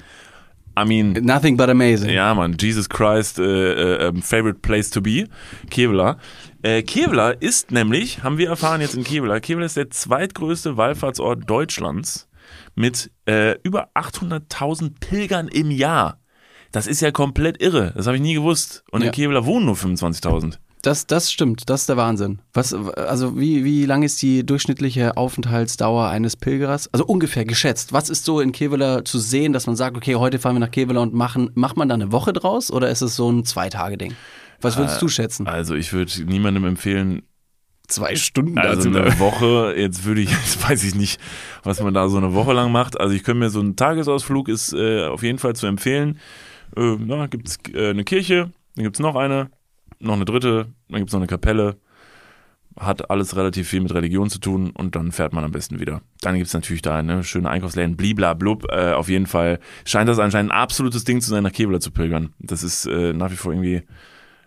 I 0.79 0.85
mean, 0.87 1.13
Nothing 1.23 1.57
but 1.57 1.69
amazing. 1.69 2.11
ja, 2.11 2.35
Mann, 2.35 2.57
Jesus 2.59 2.89
Christ, 2.89 3.39
äh, 3.39 3.43
äh, 3.43 4.09
ähm, 4.09 4.23
favorite 4.23 4.61
place 4.61 4.91
to 4.91 5.01
be, 5.01 5.27
Kevela. 5.71 6.19
Äh, 6.67 6.83
Kevela 6.83 7.31
ist 7.31 7.71
nämlich, 7.71 8.25
haben 8.25 8.39
wir 8.39 8.49
erfahren 8.49 8.81
jetzt 8.81 8.97
in 8.97 9.05
Kevela, 9.05 9.39
Kevela 9.39 9.67
ist 9.67 9.77
der 9.77 9.89
zweitgrößte 9.89 10.77
Wallfahrtsort 10.77 11.49
Deutschlands 11.49 12.27
mit 12.75 13.13
äh, 13.29 13.57
über 13.63 13.91
800.000 13.95 14.95
Pilgern 14.99 15.47
im 15.47 15.71
Jahr. 15.71 16.19
Das 16.73 16.89
ist 16.89 17.01
ja 17.01 17.13
komplett 17.13 17.63
irre. 17.63 17.93
Das 17.95 18.09
habe 18.09 18.17
ich 18.17 18.23
nie 18.23 18.35
gewusst. 18.35 18.83
Und 18.91 19.03
Ja. 19.03 19.07
in 19.07 19.13
Kevela 19.13 19.47
wohnen 19.47 19.67
nur 19.67 19.77
25.000. 19.77 20.59
Das, 20.83 21.07
das 21.07 21.31
stimmt, 21.31 21.71
das 21.71 21.83
ist 21.83 21.89
der 21.89 21.99
Wahnsinn. 21.99 22.41
Was, 22.53 22.75
also 22.75 23.39
wie, 23.39 23.63
wie 23.65 23.87
lang 23.87 24.03
ist 24.03 24.21
die 24.21 24.45
durchschnittliche 24.45 25.17
Aufenthaltsdauer 25.17 26.09
eines 26.09 26.35
Pilgers? 26.35 26.93
Also 26.93 27.07
ungefähr 27.07 27.45
geschätzt. 27.45 27.93
Was 27.93 28.11
ist 28.11 28.25
so 28.25 28.41
in 28.41 28.51
Kevela 28.51 29.05
zu 29.05 29.21
sehen, 29.21 29.53
dass 29.53 29.69
man 29.69 29.77
sagt, 29.77 29.97
okay, 29.97 30.17
heute 30.17 30.41
fahren 30.41 30.57
wir 30.57 30.61
nach 30.61 30.73
Kevela 30.73 31.01
und 31.01 31.15
machen, 31.15 31.51
macht 31.55 31.77
man 31.77 31.89
da 31.89 31.95
eine 31.95 32.11
Woche 32.11 32.33
draus 32.33 32.73
oder 32.73 32.91
ist 32.91 33.03
es 33.03 33.15
so 33.15 33.31
ein 33.31 33.45
Zwei-Tage-Ding? 33.45 34.17
Was 34.67 34.77
würdest 34.77 35.03
du 35.03 35.09
schätzen? 35.09 35.47
Also 35.47 35.75
ich 35.75 35.93
würde 35.93 36.25
niemandem 36.25 36.65
empfehlen, 36.65 37.23
Zwei 37.89 38.17
Stunden 38.17 38.59
Also 38.59 38.89
eine 38.89 39.19
Woche, 39.21 39.75
jetzt 39.77 40.05
würde 40.05 40.21
ich, 40.21 40.31
jetzt 40.31 40.69
weiß 40.69 40.83
ich 40.85 40.95
nicht, 40.95 41.21
was 41.63 41.81
man 41.81 41.95
da 41.95 42.09
so 42.09 42.17
eine 42.17 42.35
Woche 42.35 42.53
lang 42.53 42.73
macht. 42.73 42.99
Also 42.99 43.15
ich 43.15 43.23
könnte 43.23 43.41
mir 43.41 43.51
so 43.51 43.61
einen 43.61 43.77
Tagesausflug 43.77 44.49
ist 44.49 44.73
äh, 44.73 45.05
auf 45.07 45.23
jeden 45.23 45.39
Fall 45.39 45.55
zu 45.55 45.67
empfehlen. 45.67 46.19
Äh, 46.77 46.97
na, 46.99 47.27
gibt 47.27 47.49
es 47.49 47.59
äh, 47.73 47.91
eine 47.91 48.05
Kirche, 48.05 48.51
dann 48.75 48.85
gibt 48.85 48.97
es 48.97 49.01
noch 49.01 49.15
eine, 49.15 49.51
noch 50.01 50.15
eine 50.15 50.25
dritte, 50.25 50.67
dann 50.89 50.99
gibt 50.99 51.11
es 51.11 51.13
noch 51.13 51.21
eine 51.21 51.29
Kapelle. 51.29 51.77
Hat 52.79 53.09
alles 53.09 53.37
relativ 53.37 53.69
viel 53.69 53.81
mit 53.81 53.95
Religion 53.95 54.29
zu 54.29 54.39
tun 54.39 54.71
und 54.71 54.97
dann 54.97 55.11
fährt 55.11 55.33
man 55.33 55.45
am 55.45 55.53
besten 55.53 55.81
wieder. 55.81 56.03
Dann 56.21 56.35
gibt 56.35 56.49
es 56.49 56.53
natürlich 56.53 56.83
da 56.83 57.03
ne, 57.03 57.25
schöne 57.25 57.49
Einkaufsläden, 57.49 57.97
bliblablub. 57.97 58.67
Äh, 58.71 58.93
auf 58.93 59.09
jeden 59.09 59.27
Fall 59.27 59.61
scheint 59.87 60.09
das 60.11 60.19
anscheinend 60.19 60.53
ein 60.53 60.59
absolutes 60.59 61.05
Ding 61.05 61.21
zu 61.23 61.31
sein, 61.31 61.45
nach 61.45 61.53
Kevela 61.53 61.81
zu 61.81 61.91
pilgern. 61.91 62.35
Das 62.39 62.63
ist 62.63 62.85
äh, 62.87 63.15
nach 63.15 63.31
wie 63.31 63.37
vor 63.37 63.53
irgendwie 63.53 63.83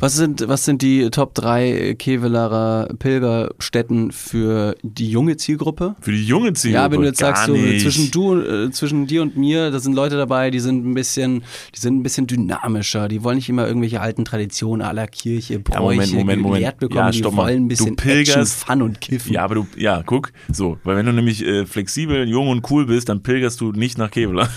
Was 0.00 0.16
sind, 0.16 0.46
was 0.48 0.64
sind 0.64 0.82
die 0.82 1.08
Top 1.10 1.34
3 1.34 1.94
Kevelarer 1.98 2.88
Pilgerstätten 2.98 4.12
für 4.12 4.76
die 4.82 5.08
junge 5.08 5.36
Zielgruppe? 5.36 5.94
Für 6.00 6.12
die 6.12 6.24
junge 6.24 6.52
Zielgruppe. 6.52 6.84
Ja, 6.84 6.90
wenn 6.90 7.00
du 7.00 7.06
jetzt 7.06 7.20
gar 7.20 7.36
sagst, 7.36 7.46
so, 7.46 7.54
zwischen, 7.54 8.10
du, 8.10 8.40
äh, 8.40 8.70
zwischen 8.70 9.06
dir 9.06 9.22
und 9.22 9.36
mir, 9.36 9.70
da 9.70 9.78
sind 9.78 9.94
Leute 9.94 10.16
dabei, 10.16 10.50
die 10.50 10.60
sind 10.60 10.84
ein 10.84 10.94
bisschen, 10.94 11.42
die 11.74 11.80
sind 11.80 11.96
ein 11.96 12.02
bisschen 12.02 12.26
dynamischer. 12.26 13.08
Die 13.08 13.22
wollen 13.22 13.36
nicht 13.36 13.48
immer 13.48 13.66
irgendwelche 13.66 14.00
alten 14.00 14.24
Traditionen 14.24 14.86
aller 14.86 15.06
Kirche, 15.06 15.58
Bräuche 15.60 15.80
Moment, 15.80 16.12
Moment, 16.12 16.42
Moment. 16.42 16.56
gelehrt 16.56 16.78
bekommen. 16.78 16.98
Ja, 16.98 17.10
die 17.10 17.24
wollen 17.24 17.64
ein 17.64 17.68
bisschen 17.68 17.96
Action, 17.98 18.46
Fun 18.46 18.82
und 18.82 19.00
Kiffen. 19.00 19.32
Ja, 19.32 19.44
aber 19.44 19.54
du, 19.54 19.66
ja, 19.76 20.02
guck, 20.04 20.32
so, 20.52 20.78
weil 20.84 20.96
wenn 20.96 21.06
du 21.06 21.12
nämlich 21.12 21.44
äh, 21.44 21.66
flexibel, 21.66 22.28
jung 22.28 22.48
und 22.48 22.70
cool 22.70 22.86
bist, 22.86 23.08
dann 23.08 23.22
pilgerst 23.22 23.60
du 23.60 23.72
nicht 23.72 23.96
nach 23.98 24.10
Kevlar. 24.10 24.48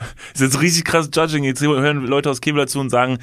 ist 0.34 0.40
jetzt 0.40 0.60
richtig 0.60 0.84
krass 0.84 1.10
Judging. 1.14 1.44
Jetzt 1.44 1.60
hören 1.62 2.06
Leute 2.06 2.30
aus 2.30 2.40
Kevlar 2.40 2.66
zu 2.66 2.80
und 2.80 2.90
sagen, 2.90 3.18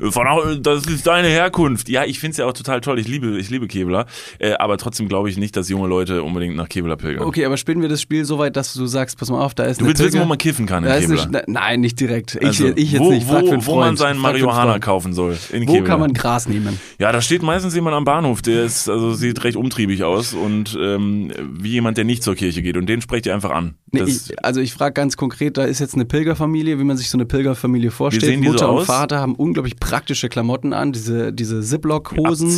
äh, 0.00 0.10
von, 0.10 0.26
das 0.62 0.86
ist 0.86 1.06
deine 1.06 1.28
Herkunft. 1.28 1.88
Ja, 1.88 2.04
ich 2.04 2.18
find's 2.20 2.36
ja 2.38 2.46
auch 2.46 2.52
total 2.52 2.80
toll. 2.80 2.98
Ich 2.98 3.08
liebe, 3.08 3.38
ich 3.38 3.50
liebe 3.50 3.66
Kevlar. 3.68 4.06
Äh, 4.38 4.52
aber 4.54 4.76
trotzdem 4.78 5.08
glaube 5.08 5.30
ich 5.30 5.36
nicht, 5.36 5.56
dass 5.56 5.68
junge 5.68 5.88
Leute 5.88 6.22
unbedingt 6.22 6.56
nach 6.56 6.68
Kevlar 6.68 6.96
pilgern. 6.96 7.24
Okay, 7.24 7.44
aber 7.44 7.56
spielen 7.56 7.80
wir 7.82 7.88
das 7.88 8.00
Spiel 8.02 8.24
so 8.24 8.38
weit, 8.38 8.56
dass 8.56 8.74
du 8.74 8.86
sagst, 8.86 9.18
pass 9.18 9.30
mal 9.30 9.42
auf, 9.42 9.54
da 9.54 9.64
ist 9.64 9.80
Du 9.80 9.86
willst 9.86 10.02
wissen, 10.02 10.20
wo 10.20 10.24
man 10.24 10.38
kiffen 10.38 10.66
kann 10.66 10.84
in 10.84 10.90
Kevlar. 11.00 11.26
eine, 11.26 11.42
Nein, 11.46 11.80
nicht 11.80 11.98
direkt. 12.00 12.36
Ich, 12.36 12.46
Also, 12.46 12.68
ich 12.74 12.92
jetzt 12.92 13.00
wo, 13.00 13.10
nicht. 13.10 13.26
Frag 13.26 13.42
wo, 13.42 13.46
für 13.48 13.52
einen 13.54 13.66
wo 13.66 13.74
man 13.76 13.84
Freund. 13.86 13.98
seinen 13.98 14.18
Marihuana 14.20 14.70
Freund. 14.72 14.84
kaufen 14.84 15.12
soll. 15.12 15.36
In 15.52 15.66
Wo 15.66 15.72
Kevlar. 15.72 15.88
kann 15.88 16.00
man 16.00 16.12
Gras 16.12 16.48
nehmen? 16.48 16.78
Ja, 16.98 17.12
da 17.12 17.20
steht 17.20 17.42
meistens 17.42 17.74
jemand 17.74 17.96
am 17.96 18.04
Bahnhof, 18.04 18.42
der 18.42 18.64
ist, 18.64 18.88
also 18.88 19.14
sieht 19.14 19.42
recht 19.44 19.56
umtriebig 19.56 20.04
aus 20.04 20.34
und 20.34 20.76
ähm, 20.80 21.32
wie 21.52 21.70
jemand, 21.70 21.96
der 21.96 22.04
nicht 22.04 22.22
zur 22.22 22.34
Kirche 22.34 22.62
geht. 22.62 22.76
Und 22.76 22.86
den 22.86 23.00
sprecht 23.00 23.26
ihr 23.26 23.34
einfach 23.34 23.50
an. 23.50 23.74
Nee, 23.90 24.02
ich, 24.02 24.44
also 24.44 24.60
ich 24.60 24.72
frage 24.72 24.92
ganz 24.92 25.16
konkret, 25.16 25.56
da 25.56 25.64
ist 25.64 25.78
jetzt 25.78 25.94
eine 25.94 26.04
Pilgerfamilie, 26.04 26.78
wie 26.78 26.84
man 26.84 26.96
sich 26.96 27.08
so 27.08 27.16
eine 27.16 27.24
Pilgerfamilie 27.24 27.90
vorstellt. 27.90 28.24
sehen 28.24 28.42
die 28.42 28.48
so 28.48 28.52
Mutter 28.52 28.72
und? 28.72 28.84
Vater 28.84 29.20
haben 29.20 29.34
unglaublich 29.34 29.76
praktische 29.76 30.28
Klamotten 30.28 30.72
an, 30.72 30.92
diese, 30.92 31.32
diese 31.32 31.62
Ziplock-Hosen. 31.62 32.50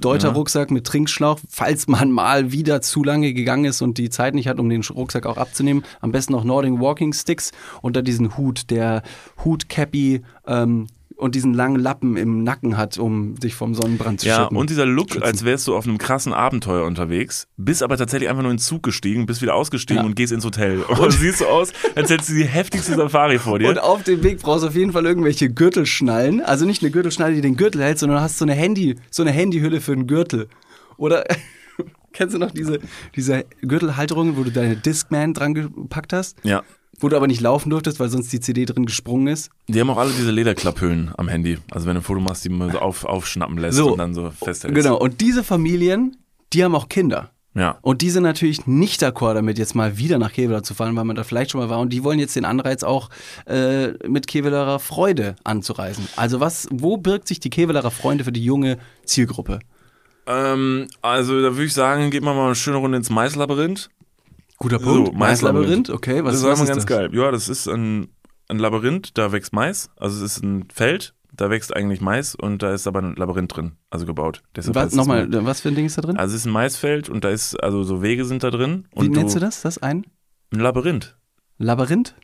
Deuter-Rucksack 0.00 0.70
mit 0.70 0.86
Trinkschlauch, 0.86 1.38
falls 1.48 1.86
man 1.86 2.10
mal 2.10 2.52
wieder 2.52 2.82
zu 2.82 3.04
lange 3.04 3.32
gegangen 3.34 3.66
ist 3.66 3.82
und 3.82 3.98
die 3.98 4.10
Zeit 4.10 4.34
nicht 4.34 4.48
hat, 4.48 4.58
um 4.58 4.68
den 4.68 4.82
Rucksack 4.82 5.26
auch 5.26 5.36
abzunehmen. 5.36 5.84
Am 6.00 6.12
besten 6.12 6.32
noch 6.32 6.44
Nordic 6.44 6.80
Walking 6.80 7.12
Sticks 7.12 7.52
unter 7.82 8.02
diesen 8.02 8.36
Hut, 8.36 8.70
der 8.70 9.02
Hut-Cappy 9.44 10.22
ähm, 10.46 10.86
und 11.16 11.34
diesen 11.34 11.54
langen 11.54 11.78
Lappen 11.78 12.16
im 12.16 12.42
Nacken 12.42 12.76
hat, 12.76 12.98
um 12.98 13.36
sich 13.40 13.54
vom 13.54 13.74
Sonnenbrand 13.74 14.20
zu 14.20 14.26
Ja, 14.28 14.42
schützen. 14.44 14.56
und 14.56 14.68
dieser 14.70 14.84
Look, 14.86 15.10
schützen. 15.12 15.22
als 15.22 15.44
wärst 15.44 15.66
du 15.68 15.76
auf 15.76 15.86
einem 15.86 15.98
krassen 15.98 16.32
Abenteuer 16.32 16.84
unterwegs, 16.84 17.46
bist 17.56 17.82
aber 17.82 17.96
tatsächlich 17.96 18.28
einfach 18.28 18.42
nur 18.42 18.50
in 18.50 18.56
den 18.56 18.62
Zug 18.62 18.82
gestiegen, 18.82 19.24
bist 19.26 19.40
wieder 19.40 19.54
ausgestiegen 19.54 20.02
Ja. 20.02 20.06
und 20.06 20.16
gehst 20.16 20.32
ins 20.32 20.44
Hotel. 20.44 20.82
Und 20.88 20.98
du 21.00 21.10
siehst 21.10 21.38
so 21.38 21.46
aus, 21.46 21.72
als 21.94 22.10
hättest 22.10 22.30
du 22.30 22.34
die 22.34 22.44
heftigste 22.44 22.94
Safari 22.96 23.38
vor 23.38 23.58
dir. 23.58 23.68
Und 23.68 23.78
auf 23.78 24.02
dem 24.02 24.22
Weg 24.22 24.40
brauchst 24.40 24.64
du 24.64 24.68
auf 24.68 24.74
jeden 24.76 24.92
Fall 24.92 25.06
irgendwelche 25.06 25.48
Gürtelschnallen. 25.50 26.40
Also 26.40 26.64
nicht 26.66 26.82
eine 26.82 26.90
Gürtelschnalle, 26.90 27.34
die 27.34 27.40
den 27.40 27.56
Gürtel 27.56 27.82
hält, 27.82 27.98
sondern 27.98 28.20
hast 28.20 28.38
so 28.38 28.44
eine 28.44 28.54
Handy, 28.54 28.96
so 29.10 29.22
eine 29.22 29.30
Handyhülle 29.32 29.80
für 29.80 29.94
den 29.94 30.06
Gürtel. 30.06 30.48
Oder 30.96 31.24
kennst 32.12 32.34
du 32.34 32.38
noch 32.38 32.50
diese, 32.50 32.78
diese 33.16 33.44
Gürtelhalterungen, 33.62 34.36
wo 34.36 34.42
du 34.44 34.50
deine 34.50 34.76
Discman 34.76 35.34
dran 35.34 35.54
gepackt 35.54 36.12
hast? 36.12 36.36
ja. 36.42 36.62
Wo 37.00 37.08
du 37.08 37.16
aber 37.16 37.26
nicht 37.26 37.40
laufen 37.40 37.70
durftest, 37.70 37.98
weil 38.00 38.08
sonst 38.08 38.32
die 38.32 38.40
CD 38.40 38.64
drin 38.64 38.86
gesprungen 38.86 39.26
ist. 39.26 39.50
Die 39.68 39.80
haben 39.80 39.90
auch 39.90 39.98
alle 39.98 40.12
diese 40.12 40.30
Lederklapphüllen 40.30 41.12
am 41.16 41.28
Handy. 41.28 41.58
Also 41.70 41.86
wenn 41.86 41.94
du 41.94 42.00
ein 42.00 42.04
Foto 42.04 42.20
machst, 42.20 42.44
die 42.44 42.48
man 42.50 42.70
so 42.70 42.78
auf, 42.78 43.04
aufschnappen 43.04 43.58
lässt 43.58 43.76
So. 43.76 43.92
und 43.92 43.98
dann 43.98 44.14
so 44.14 44.30
festhältst. 44.30 44.74
Genau. 44.74 44.96
Und 44.98 45.20
diese 45.20 45.42
Familien, 45.44 46.16
die 46.52 46.62
haben 46.64 46.74
auch 46.74 46.88
Kinder. 46.88 47.30
Ja. 47.56 47.78
Und 47.82 48.02
die 48.02 48.10
sind 48.10 48.24
natürlich 48.24 48.66
nicht 48.66 49.00
d'accord 49.02 49.34
damit, 49.34 49.58
jetzt 49.58 49.76
mal 49.76 49.96
wieder 49.96 50.18
nach 50.18 50.32
Kevlar 50.32 50.64
zu 50.64 50.74
fahren, 50.74 50.96
weil 50.96 51.04
man 51.04 51.14
da 51.14 51.22
vielleicht 51.22 51.52
schon 51.52 51.60
mal 51.60 51.68
war. 51.70 51.78
Und 51.78 51.92
die 51.92 52.02
wollen 52.02 52.18
jetzt 52.18 52.34
den 52.34 52.44
Anreiz 52.44 52.82
auch 52.82 53.10
äh, 53.46 53.92
mit 54.08 54.26
Kevlarer 54.26 54.80
Freude 54.80 55.36
anzureisen. 55.44 56.08
Also 56.16 56.40
was, 56.40 56.66
wo 56.72 56.96
birgt 56.96 57.28
sich 57.28 57.38
die 57.38 57.50
Kevlarer 57.50 57.92
Freunde 57.92 58.24
für 58.24 58.32
die 58.32 58.44
junge 58.44 58.78
Zielgruppe? 59.04 59.60
Ähm, 60.26 60.88
also 61.02 61.40
da 61.42 61.52
würde 61.52 61.64
ich 61.64 61.74
sagen, 61.74 62.10
geht 62.10 62.22
man 62.22 62.34
mal 62.36 62.46
eine 62.46 62.54
schöne 62.54 62.78
Runde 62.78 62.96
ins 62.96 63.10
Maislabyrinth. 63.10 63.90
Guter 64.64 64.80
So, 64.80 65.12
Maislabyrinth. 65.12 65.90
okay. 65.90 66.24
Was, 66.24 66.32
das 66.32 66.40
ist 66.42 66.48
was 66.48 66.60
ist 66.60 66.66
ganz 66.68 66.76
das? 66.84 66.86
geil. 66.86 67.10
Ja, 67.12 67.30
das 67.30 67.48
ist 67.50 67.68
ein, 67.68 68.08
ein 68.48 68.58
Labyrinth, 68.58 69.16
da 69.18 69.30
wächst 69.30 69.52
Mais. 69.52 69.90
Also 69.96 70.24
es 70.24 70.36
ist 70.36 70.42
ein 70.42 70.64
Feld, 70.72 71.14
da 71.32 71.50
wächst 71.50 71.76
eigentlich 71.76 72.00
Mais 72.00 72.34
und 72.34 72.62
da 72.62 72.72
ist 72.72 72.86
aber 72.86 73.02
ein 73.02 73.14
Labyrinth 73.16 73.54
drin, 73.54 73.72
also 73.90 74.06
gebaut. 74.06 74.42
Deshalb 74.56 74.74
Was, 74.74 74.94
nochmal, 74.94 75.28
was 75.44 75.60
für 75.60 75.68
ein 75.68 75.74
Ding 75.74 75.84
ist 75.84 75.98
da 75.98 76.02
drin? 76.02 76.16
Also 76.16 76.34
es 76.34 76.40
ist 76.40 76.46
ein 76.46 76.52
Maisfeld 76.52 77.08
und 77.10 77.24
da 77.24 77.28
ist, 77.28 77.62
also 77.62 77.82
so 77.82 78.00
Wege 78.02 78.24
sind 78.24 78.42
da 78.42 78.50
drin. 78.50 78.86
Wie 78.96 79.08
nennst 79.10 79.36
du 79.36 79.40
das? 79.40 79.60
Das 79.62 79.78
ein 79.78 80.06
Ein 80.52 80.60
Labyrinth. 80.60 81.16
Labyrinth? 81.58 82.14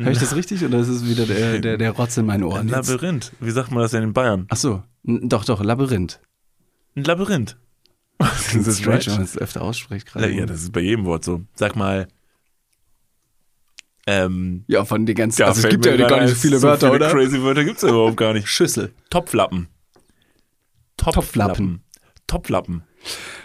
Höre 0.00 0.12
ich 0.12 0.18
das 0.20 0.34
richtig 0.36 0.64
oder 0.64 0.78
ist 0.78 0.88
es 0.88 1.06
wieder 1.08 1.26
der, 1.26 1.58
der, 1.58 1.76
der 1.76 1.90
Rotz 1.90 2.16
in 2.16 2.24
meinen 2.26 2.44
Ohren? 2.44 2.60
Ein? 2.60 2.68
Labyrinth. 2.68 3.32
Wie 3.40 3.50
sagt 3.50 3.72
man 3.72 3.82
das 3.82 3.90
denn 3.90 4.04
in 4.04 4.12
Bayern? 4.12 4.46
Ach 4.48 4.56
so, 4.56 4.82
doch, 5.02 5.44
doch, 5.44 5.62
Labyrinth. 5.62 6.20
Ein 6.96 7.04
Labyrinth. 7.04 7.56
Das 8.18 8.54
ist 8.54 8.80
strange, 8.80 9.06
wenn 9.06 9.14
man 9.14 9.22
es 9.22 9.38
öfter 9.38 9.62
ausspricht 9.62 10.06
gerade. 10.06 10.30
Ja, 10.30 10.44
das 10.46 10.62
ist 10.62 10.72
bei 10.72 10.80
jedem 10.80 11.04
Wort 11.04 11.24
so. 11.24 11.42
Sag 11.54 11.76
mal. 11.76 12.08
Ähm, 14.06 14.64
Ja, 14.66 14.84
von 14.84 15.06
den 15.06 15.14
ganzen, 15.14 15.42
also 15.42 15.60
es 15.60 15.68
gibt 15.68 15.84
ja 15.86 15.96
gar 15.96 16.22
nicht 16.22 16.30
so 16.30 16.36
viele 16.36 16.58
so 16.58 16.66
Wörter, 16.66 16.90
viele 16.92 17.06
oder? 17.06 17.10
Crazy 17.12 17.42
Wörter 17.42 17.64
gibt's 17.64 17.82
ja 17.82 17.90
überhaupt 17.90 18.16
gar 18.16 18.32
nicht. 18.32 18.48
Schüssel. 18.48 18.92
Topflappen. 19.10 19.68
Topflappen. 20.96 21.82
Topflappen. 22.26 22.82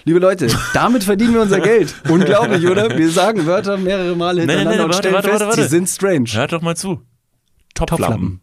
Liebe 0.06 0.20
Leute, 0.20 0.48
damit 0.74 1.04
verdienen 1.04 1.36
wir 1.36 1.42
unser 1.42 1.60
Geld. 1.60 1.94
Unglaublich, 2.10 2.66
oder? 2.68 2.98
Wir 2.98 3.10
sagen 3.10 3.46
Wörter 3.46 3.78
mehrere 3.78 4.16
Male 4.16 4.46
nein, 4.46 4.58
hintereinander 4.58 4.78
nein, 4.78 4.86
und 4.86 4.90
warte, 4.90 4.98
stellen 4.98 5.14
warte, 5.16 5.30
fest, 5.30 5.42
warte, 5.42 5.58
warte. 5.58 5.64
sie 5.64 5.70
sind 5.70 5.88
strange. 5.88 6.30
Hört 6.34 6.52
doch 6.54 6.62
mal 6.62 6.76
zu. 6.76 7.02
Topflappen. 7.76 8.42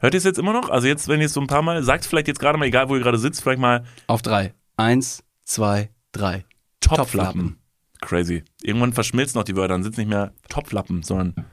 Hört 0.00 0.14
ihr 0.14 0.18
es 0.18 0.24
jetzt 0.24 0.38
immer 0.38 0.52
noch? 0.52 0.68
Also 0.68 0.88
jetzt, 0.88 1.08
wenn 1.08 1.20
ihr 1.20 1.26
es 1.26 1.32
so 1.32 1.40
ein 1.40 1.46
paar 1.46 1.62
Mal, 1.62 1.82
sagt 1.84 2.04
vielleicht 2.04 2.28
jetzt 2.28 2.40
gerade 2.40 2.58
mal, 2.58 2.64
egal 2.64 2.88
wo 2.88 2.96
ihr 2.96 3.02
gerade 3.02 3.18
sitzt, 3.18 3.42
vielleicht 3.42 3.60
mal 3.60 3.84
Auf 4.08 4.20
drei. 4.20 4.52
Eins, 4.76 5.22
zwei, 5.44 5.90
drei. 6.12 6.44
Topflappen. 6.80 7.58
Crazy. 8.00 8.42
Irgendwann 8.62 8.92
verschmilzen 8.92 9.38
noch 9.38 9.44
die 9.44 9.56
Wörter, 9.56 9.74
dann 9.74 9.82
sind 9.82 9.92
es 9.92 9.98
nicht 9.98 10.08
mehr 10.08 10.32
Topflappen, 10.48 11.02
sondern 11.02 11.46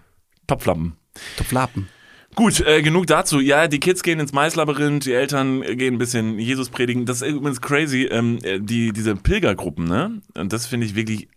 Topflappen. 0.48 0.98
Topflappen. 1.38 1.88
Gut, 2.36 2.60
äh, 2.62 2.82
genug 2.82 3.08
dazu. 3.08 3.40
Ja, 3.40 3.68
die 3.68 3.80
Kids 3.80 4.04
gehen 4.04 4.20
ins 4.20 4.34
Maislabyrinth, 4.34 5.06
die 5.06 5.14
Eltern 5.14 5.62
gehen 5.62 5.96
ein 5.96 5.98
bisschen 5.98 6.40
Jesus 6.40 6.70
predigen. 6.70 7.06
Das 7.06 7.22
ist 7.22 7.28
übrigens 7.28 7.62
crazy, 7.62 8.04
ähm, 8.04 8.40
äh, 8.44 8.60
die, 8.60 8.94
diese 8.94 9.16
Pilgergruppen, 9.16 9.86
ne? 9.86 10.22
Und 10.36 10.54
das 10.54 10.66
finde 10.66 10.86
ich 10.86 10.96
wirklich. 10.96 11.28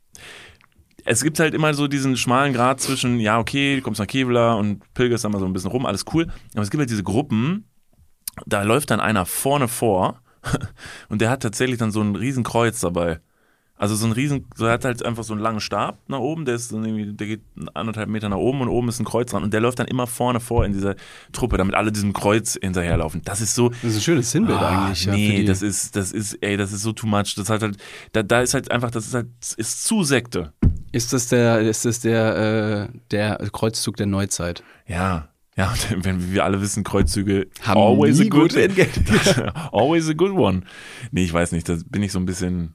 Es 1.04 1.24
gibt 1.24 1.40
halt 1.40 1.54
immer 1.54 1.74
so 1.74 1.88
diesen 1.88 2.16
schmalen 2.16 2.52
Grad 2.52 2.80
zwischen, 2.80 3.18
ja, 3.18 3.40
okay, 3.40 3.76
du 3.76 3.82
kommst 3.82 3.98
nach 3.98 4.06
Kevlar 4.06 4.56
und 4.56 4.82
pilgerst 4.94 5.24
dann 5.24 5.32
mal 5.32 5.40
so 5.40 5.46
ein 5.46 5.52
bisschen 5.52 5.72
rum, 5.72 5.84
alles 5.84 6.04
cool. 6.12 6.28
Aber 6.52 6.62
es 6.62 6.70
gibt 6.70 6.78
halt 6.78 6.90
diese 6.90 7.02
Gruppen, 7.02 7.64
da 8.46 8.62
läuft 8.62 8.92
dann 8.92 9.00
einer 9.00 9.26
vorne 9.26 9.66
vor 9.66 10.21
und 11.08 11.20
der 11.20 11.30
hat 11.30 11.42
tatsächlich 11.42 11.78
dann 11.78 11.90
so 11.90 12.00
ein 12.00 12.16
riesen 12.16 12.44
Kreuz 12.44 12.80
dabei. 12.80 13.20
Also 13.76 13.96
so 13.96 14.06
ein 14.06 14.12
riesen, 14.12 14.46
so 14.54 14.66
er 14.66 14.72
hat 14.74 14.84
halt 14.84 15.04
einfach 15.04 15.24
so 15.24 15.32
einen 15.32 15.42
langen 15.42 15.58
Stab 15.58 15.98
nach 16.08 16.20
oben, 16.20 16.44
der 16.44 16.54
ist 16.54 16.70
irgendwie, 16.70 17.12
der 17.14 17.26
geht 17.26 17.40
anderthalb 17.74 18.08
Meter 18.08 18.28
nach 18.28 18.36
oben 18.36 18.60
und 18.60 18.68
oben 18.68 18.88
ist 18.88 19.00
ein 19.00 19.04
Kreuz 19.04 19.32
dran 19.32 19.42
und 19.42 19.52
der 19.52 19.60
läuft 19.60 19.80
dann 19.80 19.88
immer 19.88 20.06
vorne 20.06 20.38
vor 20.38 20.64
in 20.64 20.72
dieser 20.72 20.94
Truppe, 21.32 21.56
damit 21.56 21.74
alle 21.74 21.90
diesem 21.90 22.12
Kreuz 22.12 22.56
hinterherlaufen. 22.62 23.22
Das 23.24 23.40
ist 23.40 23.56
so, 23.56 23.70
Das 23.70 23.82
ist 23.84 23.96
ein 23.96 24.00
schönes 24.02 24.30
Sinnbild 24.30 24.58
Ah, 24.60 24.84
eigentlich. 24.86 25.04
ja, 25.06 25.12
nee, 25.14 25.38
die- 25.38 25.44
das 25.46 25.62
ist, 25.62 25.96
das 25.96 26.12
ist, 26.12 26.34
ey, 26.42 26.56
das 26.56 26.72
ist 26.72 26.82
so 26.82 26.92
too 26.92 27.08
much. 27.08 27.34
Das 27.36 27.48
hat 27.50 27.62
halt, 27.62 27.76
da, 28.12 28.22
da 28.22 28.42
ist 28.42 28.54
halt 28.54 28.70
einfach, 28.70 28.92
das 28.92 29.06
ist 29.06 29.14
halt, 29.14 29.26
ist 29.56 29.84
zu 29.84 30.04
Sekte. 30.04 30.52
Ist 30.92 31.12
das 31.12 31.26
der, 31.28 31.60
ist 31.62 31.84
das 31.84 31.98
der, 32.00 32.88
äh, 32.92 32.98
der 33.10 33.38
Kreuzzug 33.50 33.96
der 33.96 34.06
Neuzeit? 34.06 34.62
Ja. 34.86 35.28
Ja, 35.56 35.74
wenn 35.96 36.32
wir 36.32 36.44
alle 36.44 36.60
wissen, 36.60 36.84
Kreuzzüge 36.84 37.48
Haben 37.62 37.80
always 37.80 38.18
nie 38.18 38.26
a 38.26 38.30
good, 38.30 38.54
entgegen. 38.56 39.04
always 39.72 40.08
a 40.08 40.14
good 40.14 40.32
one. 40.32 40.62
Nee, 41.10 41.24
ich 41.24 41.32
weiß 41.32 41.52
nicht, 41.52 41.68
da 41.68 41.76
bin 41.86 42.02
ich 42.02 42.12
so 42.12 42.18
ein 42.18 42.26
bisschen, 42.26 42.72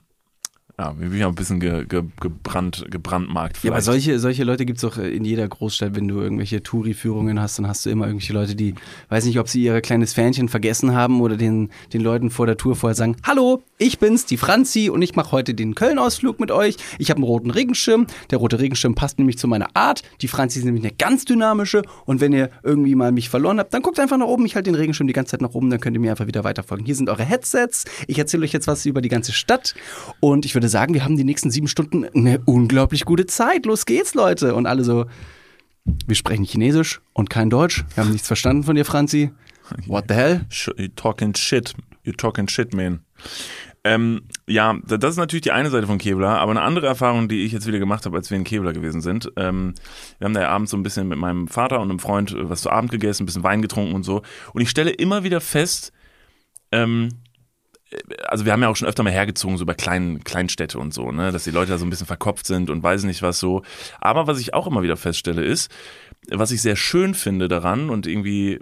ja, 0.79 0.91
bin 0.91 1.11
ich 1.11 1.25
auch 1.25 1.29
ein 1.29 1.35
bisschen 1.35 1.59
ge, 1.59 1.85
ge, 1.85 2.03
gebrannt, 2.21 2.85
gebrandmarkt 2.91 3.63
Ja, 3.63 3.71
aber 3.71 3.81
solche, 3.81 4.19
solche 4.19 4.43
Leute 4.43 4.63
gibt 4.63 4.77
es 4.77 4.83
doch 4.83 4.99
in 4.99 5.25
jeder 5.25 5.47
Großstadt, 5.47 5.95
wenn 5.95 6.07
du 6.07 6.21
irgendwelche 6.21 6.61
Touri-Führungen 6.61 7.41
hast, 7.41 7.57
dann 7.57 7.67
hast 7.67 7.83
du 7.87 7.89
immer 7.89 8.05
irgendwelche 8.05 8.33
Leute, 8.33 8.53
die, 8.55 8.75
weiß 9.09 9.25
nicht, 9.25 9.39
ob 9.39 9.49
sie 9.49 9.63
ihr 9.63 9.81
kleines 9.81 10.13
Fähnchen 10.13 10.49
vergessen 10.49 10.93
haben 10.93 11.19
oder 11.21 11.35
den, 11.35 11.71
den 11.93 12.01
Leuten 12.01 12.29
vor 12.29 12.45
der 12.45 12.57
Tour 12.57 12.75
vorher 12.75 12.93
sagen, 12.93 13.15
hallo, 13.23 13.63
ich 13.79 13.97
bin's, 13.97 14.27
die 14.27 14.37
Franzi 14.37 14.91
und 14.91 15.01
ich 15.01 15.15
mache 15.15 15.31
heute 15.31 15.55
den 15.55 15.73
Köln-Ausflug 15.73 16.39
mit 16.39 16.51
euch. 16.51 16.77
Ich 16.99 17.09
habe 17.09 17.17
einen 17.17 17.23
roten 17.23 17.49
Regenschirm. 17.49 18.05
Der 18.29 18.37
rote 18.37 18.59
Regenschirm 18.59 18.93
passt 18.93 19.17
nämlich 19.17 19.39
zu 19.39 19.47
meiner 19.47 19.75
Art. 19.75 20.03
Die 20.21 20.27
Franzi 20.27 20.59
ist 20.59 20.65
nämlich 20.65 20.83
eine 20.83 20.93
ganz 20.93 21.25
dynamische 21.25 21.81
und 22.05 22.21
wenn 22.21 22.33
ihr 22.33 22.51
irgendwie 22.61 22.93
mal 22.93 23.11
mich 23.11 23.29
verloren 23.29 23.57
habt, 23.57 23.73
dann 23.73 23.81
guckt 23.81 23.99
einfach 23.99 24.17
nach 24.17 24.27
oben. 24.27 24.45
Ich 24.45 24.55
halte 24.55 24.69
den 24.71 24.75
Regenschirm 24.75 25.07
die 25.07 25.13
ganze 25.13 25.31
Zeit 25.31 25.41
nach 25.41 25.55
oben, 25.55 25.71
dann 25.71 25.79
könnt 25.79 25.95
ihr 25.95 26.01
mir 26.01 26.11
einfach 26.11 26.27
wieder 26.27 26.43
weiterfolgen. 26.43 26.85
Hier 26.85 26.95
sind 26.95 27.09
eure 27.09 27.23
Headsets. 27.23 27.85
Ich 28.05 28.19
erzähle 28.19 28.43
euch 28.43 28.53
jetzt 28.53 28.67
was 28.67 28.85
über 28.85 29.01
die 29.01 29.09
ganze 29.09 29.31
Stadt 29.33 29.73
und 30.19 30.45
ich 30.45 30.53
würde 30.53 30.66
sagen, 30.69 30.93
wir 30.93 31.03
haben 31.03 31.17
die 31.17 31.23
nächsten 31.23 31.51
sieben 31.51 31.67
Stunden 31.67 32.06
eine 32.06 32.39
unglaublich 32.45 33.06
gute 33.06 33.25
Zeit. 33.25 33.65
Los 33.65 33.86
geht's, 33.86 34.13
Leute. 34.13 34.56
Und 34.56 34.65
alle 34.65 34.84
so, 34.84 35.06
wir 36.06 36.15
sprechen 36.15 36.43
Chinesisch 36.45 37.01
und 37.13 37.30
kein 37.30 37.49
Deutsch. 37.49 37.86
Wir 37.95 38.03
haben 38.03 38.12
nichts 38.12 38.27
verstanden 38.27 38.63
von 38.63 38.75
dir, 38.75 38.86
Franzi. 38.86 39.32
What 39.86 40.06
the 40.10 40.13
hell? 40.15 40.45
You 40.77 40.88
talking 40.95 41.36
shit. 41.36 41.73
You 42.03 42.13
talking 42.13 42.47
shit, 42.47 42.73
man. 42.73 42.99
Ähm, 43.84 44.23
ja, 44.47 44.77
da- 44.86 44.97
das 44.97 45.12
ist 45.12 45.17
natürlich 45.17 45.43
die 45.43 45.51
eine 45.51 45.69
Seite 45.69 45.88
von 45.88 45.97
Kevlar, 45.97 46.39
aber 46.39 46.51
eine 46.51 46.62
andere 46.62 46.88
Erfahrung, 46.88 47.30
die 47.30 47.43
ich 47.45 47.51
jetzt 47.53 47.67
wieder 47.67 47.80
gemacht 47.80 48.06
habe, 48.06 48.17
als 48.17 48.30
wir 48.30 48.38
in 48.38 48.43
Kevlar 48.43 48.73
gewesen 48.73 49.01
sind. 49.01 49.32
Ähm, 49.38 49.75
wir 50.19 50.25
haben 50.25 50.34
da 50.34 50.41
ja 50.41 50.49
abends 50.49 50.71
so 50.71 50.77
ein 50.77 50.84
bisschen 50.84 51.08
mit 51.08 51.17
meinem 51.17 51.47
Vater 51.47 51.80
und 51.80 51.89
einem 51.89 51.99
Freund 51.99 52.32
äh, 52.32 52.49
was 52.49 52.62
zu 52.62 52.69
Abend 52.69 52.91
gegessen, 52.91 53.23
ein 53.23 53.25
bisschen 53.27 53.43
Wein 53.43 53.62
getrunken 53.62 53.93
und 53.95 54.03
so. 54.03 54.23
Und 54.53 54.62
ich 54.62 54.69
stelle 54.69 54.91
immer 54.91 55.23
wieder 55.23 55.39
fest, 55.39 55.93
ähm, 56.73 57.10
äh, 57.10 57.26
also 58.28 58.45
wir 58.45 58.52
haben 58.52 58.62
ja 58.62 58.69
auch 58.69 58.76
schon 58.76 58.88
öfter 58.88 59.04
mal 59.04 59.12
hergezogen, 59.12 59.58
so 59.58 59.65
bei 59.65 59.73
kleinen 59.73 60.23
Kleinstädte 60.23 60.78
und 60.78 60.93
so, 60.93 61.12
ne, 61.12 61.32
dass 61.32 61.45
die 61.45 61.52
Leute 61.52 61.71
da 61.71 61.78
so 61.78 61.86
ein 61.86 61.89
bisschen 61.89 62.08
verkopft 62.08 62.45
sind 62.45 62.69
und 62.69 62.84
weiß 62.84 63.04
nicht 63.04 63.21
was 63.21 63.39
so. 63.39 63.63
Aber 64.00 64.28
was 64.28 64.39
ich 64.39 64.54
auch 64.54 64.67
immer 64.67 64.84
wieder 64.84 64.97
feststelle 64.97 65.43
ist, 65.43 65.71
was 66.30 66.52
ich 66.52 66.62
sehr 66.62 66.76
schön 66.76 67.13
finde 67.13 67.47
daran 67.47 67.89
und 67.89 68.08
irgendwie 68.08 68.60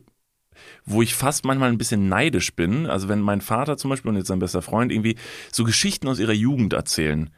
wo 0.86 1.02
ich 1.02 1.16
fast 1.16 1.46
manchmal 1.46 1.70
ein 1.70 1.78
bisschen 1.78 2.10
neidisch 2.10 2.56
bin. 2.56 2.86
Also 2.86 3.08
wenn 3.08 3.20
mein 3.20 3.42
Vater 3.42 3.78
zum 3.78 3.90
Beispiel 3.90 4.10
und 4.10 4.18
jetzt 4.18 4.28
sein 4.28 4.40
bester 4.40 4.62
Freund 4.62 4.92
irgendwie 4.92 5.16
so 5.52 5.64
Geschichten 5.64 6.08
aus 6.08 6.20
ihrer 6.20 6.34
Jugend 6.34 6.74
erzählen. 6.74 7.30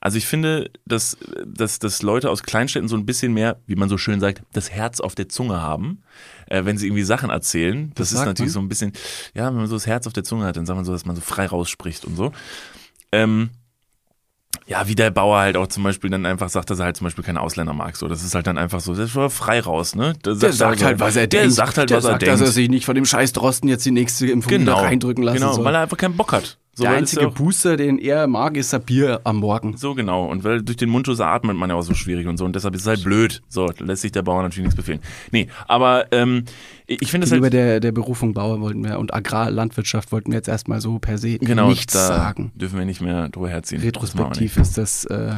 Also 0.00 0.18
ich 0.18 0.26
finde, 0.26 0.70
dass, 0.84 1.16
dass, 1.46 1.78
dass 1.78 2.02
Leute 2.02 2.30
aus 2.30 2.42
Kleinstädten 2.42 2.88
so 2.88 2.96
ein 2.96 3.06
bisschen 3.06 3.32
mehr, 3.32 3.60
wie 3.66 3.76
man 3.76 3.88
so 3.88 3.96
schön 3.96 4.20
sagt, 4.20 4.42
das 4.52 4.70
Herz 4.70 5.00
auf 5.00 5.14
der 5.14 5.28
Zunge 5.28 5.62
haben, 5.62 6.02
äh, 6.46 6.64
wenn 6.64 6.78
sie 6.78 6.86
irgendwie 6.86 7.04
Sachen 7.04 7.30
erzählen. 7.30 7.90
Das 7.94 8.08
Was 8.08 8.12
ist 8.12 8.18
sagt 8.18 8.26
natürlich 8.28 8.50
man? 8.50 8.52
so 8.54 8.60
ein 8.60 8.68
bisschen, 8.68 8.92
ja, 9.34 9.46
wenn 9.46 9.56
man 9.56 9.66
so 9.66 9.76
das 9.76 9.86
Herz 9.86 10.06
auf 10.06 10.12
der 10.12 10.24
Zunge 10.24 10.44
hat, 10.44 10.56
dann 10.56 10.66
sagt 10.66 10.76
man 10.76 10.84
so, 10.84 10.92
dass 10.92 11.06
man 11.06 11.16
so 11.16 11.22
frei 11.22 11.46
rausspricht 11.46 12.04
und 12.04 12.16
so. 12.16 12.32
Ähm, 13.12 13.50
ja, 14.66 14.88
wie 14.88 14.94
der 14.94 15.10
Bauer 15.10 15.38
halt 15.38 15.56
auch 15.56 15.66
zum 15.66 15.82
Beispiel 15.82 16.08
dann 16.10 16.24
einfach 16.24 16.48
sagt, 16.48 16.70
dass 16.70 16.78
er 16.78 16.86
halt 16.86 16.96
zum 16.96 17.04
Beispiel 17.04 17.24
keine 17.24 17.40
Ausländer 17.40 17.74
mag. 17.74 17.96
So, 17.96 18.08
das 18.08 18.24
ist 18.24 18.34
halt 18.34 18.46
dann 18.46 18.56
einfach 18.56 18.80
so, 18.80 18.92
das 18.94 19.06
ist 19.06 19.10
schon 19.10 19.28
frei 19.28 19.60
raus, 19.60 19.94
ne? 19.94 20.14
Der 20.24 20.34
sagt 20.52 20.82
halt, 20.82 21.00
was 21.00 21.16
er 21.16 21.26
der 21.26 21.42
denkt. 21.42 21.54
sagt 21.54 21.76
halt, 21.76 21.90
der 21.90 21.98
was 21.98 22.04
er 22.04 22.10
sagt, 22.12 22.22
denkt. 22.22 22.32
dass 22.32 22.40
er 22.40 22.52
sich 22.52 22.70
nicht 22.70 22.86
von 22.86 22.94
dem 22.94 23.04
scheiß 23.04 23.32
Drosten 23.32 23.68
jetzt 23.68 23.84
die 23.84 23.90
nächste 23.90 24.26
Impfung 24.26 24.50
genau, 24.50 24.80
reindrücken 24.80 25.22
lassen 25.22 25.38
genau, 25.38 25.52
soll. 25.52 25.64
weil 25.64 25.74
er 25.74 25.82
einfach 25.82 25.98
keinen 25.98 26.16
Bock 26.16 26.32
hat. 26.32 26.58
So, 26.76 26.82
der 26.84 26.92
einzige 26.92 27.28
auch- 27.28 27.34
Booster, 27.34 27.76
den 27.76 27.98
er 27.98 28.26
mag, 28.26 28.56
ist 28.56 28.74
ein 28.74 28.82
Bier 28.82 29.20
am 29.24 29.36
Morgen. 29.36 29.76
So 29.76 29.94
genau. 29.94 30.26
Und 30.26 30.42
weil 30.44 30.60
durch 30.62 30.76
den 30.76 30.90
Mundschutz 30.90 31.20
atmet 31.20 31.56
man 31.56 31.70
ja 31.70 31.76
auch 31.76 31.82
so 31.82 31.94
schwierig 31.94 32.26
und 32.26 32.36
so. 32.36 32.44
Und 32.44 32.54
deshalb 32.56 32.74
ist 32.74 32.82
es 32.82 32.86
halt 32.88 33.04
blöd. 33.04 33.42
So, 33.48 33.70
lässt 33.78 34.02
sich 34.02 34.10
der 34.12 34.22
Bauer 34.22 34.42
natürlich 34.42 34.64
nichts 34.64 34.76
befehlen. 34.76 35.00
Nee, 35.30 35.46
aber 35.68 36.12
ähm, 36.12 36.44
ich 36.86 37.10
finde 37.10 37.26
es 37.26 37.32
halt. 37.32 37.52
der, 37.52 37.80
der 37.80 37.92
Berufung 37.92 38.34
Bauer 38.34 38.60
wollten 38.60 38.82
wir 38.84 38.98
und 38.98 39.14
Agrarlandwirtschaft 39.14 40.10
wollten 40.12 40.32
wir 40.32 40.36
jetzt 40.38 40.48
erstmal 40.48 40.80
so 40.80 40.98
per 40.98 41.16
se 41.18 41.38
Genau, 41.38 41.68
nichts 41.68 41.92
sagen. 41.92 42.50
dürfen 42.56 42.78
wir 42.78 42.84
nicht 42.86 43.00
mehr 43.00 43.28
drüber 43.28 43.48
herziehen. 43.48 43.78
Das 43.78 43.86
Retrospektiv 43.86 44.56
machen 44.56 44.62
ist 44.62 44.76
das 44.78 45.04
äh, 45.04 45.32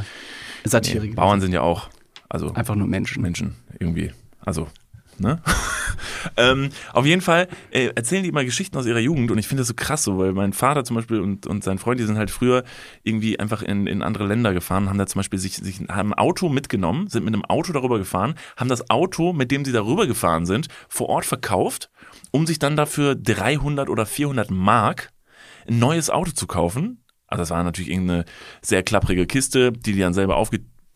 Satire. 0.65 1.05
Nee. 1.05 1.13
Bauern 1.15 1.41
sind 1.41 1.53
ja 1.53 1.61
auch. 1.61 1.89
Also 2.29 2.53
Einfach 2.55 2.75
nur 2.75 2.87
Menschen. 2.89 3.23
Menschen 3.23 3.55
irgendwie. 3.79 4.11
Also, 4.41 4.69
ne? 5.21 5.41
ähm, 6.37 6.71
auf 6.93 7.07
jeden 7.07 7.23
Fall 7.23 7.49
äh, 7.71 7.89
erzählen 7.95 8.23
die 8.23 8.29
immer 8.29 8.45
Geschichten 8.45 8.77
aus 8.77 8.87
ihrer 8.87 8.99
Jugend 8.99 9.31
und 9.31 9.39
ich 9.39 9.49
finde 9.49 9.63
das 9.63 9.69
so 9.69 9.75
krass 9.75 10.03
so, 10.03 10.19
weil 10.19 10.33
mein 10.33 10.53
Vater 10.53 10.85
zum 10.85 10.97
Beispiel 10.97 11.21
und, 11.21 11.47
und 11.47 11.65
sein 11.65 11.79
Freund, 11.79 12.01
die 12.01 12.05
sind 12.05 12.19
halt 12.19 12.31
früher 12.31 12.65
irgendwie 13.03 13.39
einfach 13.39 13.63
in, 13.63 13.87
in 13.87 14.03
andere 14.03 14.27
Länder 14.27 14.53
gefahren, 14.53 14.89
haben 14.89 14.99
da 14.99 15.07
zum 15.07 15.21
Beispiel 15.21 15.39
sich, 15.39 15.57
sich 15.57 15.81
haben 15.89 16.13
ein 16.13 16.19
Auto 16.19 16.49
mitgenommen, 16.49 17.09
sind 17.09 17.25
mit 17.25 17.35
einem 17.35 17.45
Auto 17.45 17.73
darüber 17.73 17.99
gefahren, 17.99 18.35
haben 18.57 18.69
das 18.69 18.91
Auto, 18.91 19.33
mit 19.33 19.51
dem 19.51 19.65
sie 19.65 19.73
darüber 19.73 20.07
gefahren 20.07 20.47
sind, 20.47 20.69
vor 20.89 21.09
Ort 21.09 21.27
verkauft, 21.27 21.91
um 22.31 22.47
sich 22.47 22.59
dann 22.59 22.77
dafür 22.77 23.15
300 23.15 23.89
oder 23.89 24.07
400 24.07 24.51
Mark 24.51 25.11
ein 25.69 25.79
neues 25.79 26.11
Auto 26.11 26.33
zu 26.33 26.47
kaufen. 26.47 27.03
Also 27.27 27.43
das 27.43 27.51
war 27.51 27.63
natürlich 27.65 27.91
irgendeine 27.91 28.25
sehr 28.63 28.83
klapprige 28.83 29.27
Kiste, 29.27 29.73
die 29.73 29.93
die 29.93 30.01
dann 30.01 30.15
selber 30.15 30.37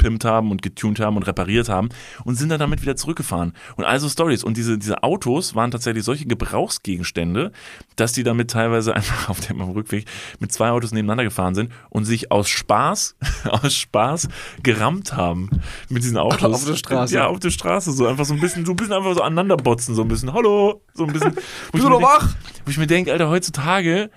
aufgepimpt 0.01 0.25
haben 0.25 0.51
und 0.51 0.63
getuned 0.63 0.99
haben 1.01 1.17
und 1.17 1.25
repariert 1.25 1.69
haben 1.69 1.91
und 2.25 2.37
sind 2.37 2.49
dann 2.49 2.59
damit 2.59 2.83
wieder 2.83 2.97
zurückgefahren. 2.97 3.53
Und 3.77 3.85
also 3.85 4.09
Stories. 4.09 4.43
Und 4.45 4.57
diese, 4.57 4.79
diese 4.79 5.03
Autos 5.03 5.55
waren 5.55 5.71
tatsächlich 5.71 6.05
solche 6.05 6.27
Gebrauchsgegenstände, 6.27 7.53
dass 7.97 8.13
die 8.13 8.23
damit 8.23 8.51
teilweise 8.51 8.95
einfach 8.97 9.29
auf 9.29 9.41
dem 9.41 9.61
Rückweg 9.61 10.07
mit 10.39 10.53
zwei 10.53 10.71
Autos 10.71 10.93
nebeneinander 10.93 11.25
gefahren 11.25 11.55
sind 11.55 11.71
und 11.91 12.05
sich 12.05 12.33
aus 12.33 12.49
Spaß, 12.49 13.17
aus 13.45 13.75
Spaß 13.75 14.29
gerammt 14.63 15.15
haben 15.17 15.51
mit 15.89 16.03
diesen 16.03 16.17
Autos. 16.17 16.43
Auf 16.43 16.65
der 16.65 16.77
Straße. 16.77 17.15
Ja, 17.15 17.27
auf 17.27 17.41
der 17.41 17.51
Straße. 17.51 17.93
So 17.93 18.07
einfach 18.07 18.25
so 18.25 18.35
ein 18.35 18.41
bisschen, 18.41 18.65
so 18.65 18.73
ein 18.73 18.77
bisschen 18.77 18.95
einfach 18.95 19.15
so 19.15 19.23
aneinander 19.23 19.57
botzen, 19.57 19.95
so 19.95 20.03
ein 20.03 20.09
bisschen. 20.09 20.33
Hallo! 20.33 20.83
So 20.95 21.05
ein 21.05 21.13
bisschen. 21.13 21.35
Wo 21.73 21.79
ich 21.79 21.85
mir 21.85 21.91
denk- 21.91 22.37
Wo 22.65 22.71
ich 22.71 22.79
mir 22.79 22.87
denke, 22.87 23.13
Alter, 23.13 23.29
heutzutage, 23.29 24.11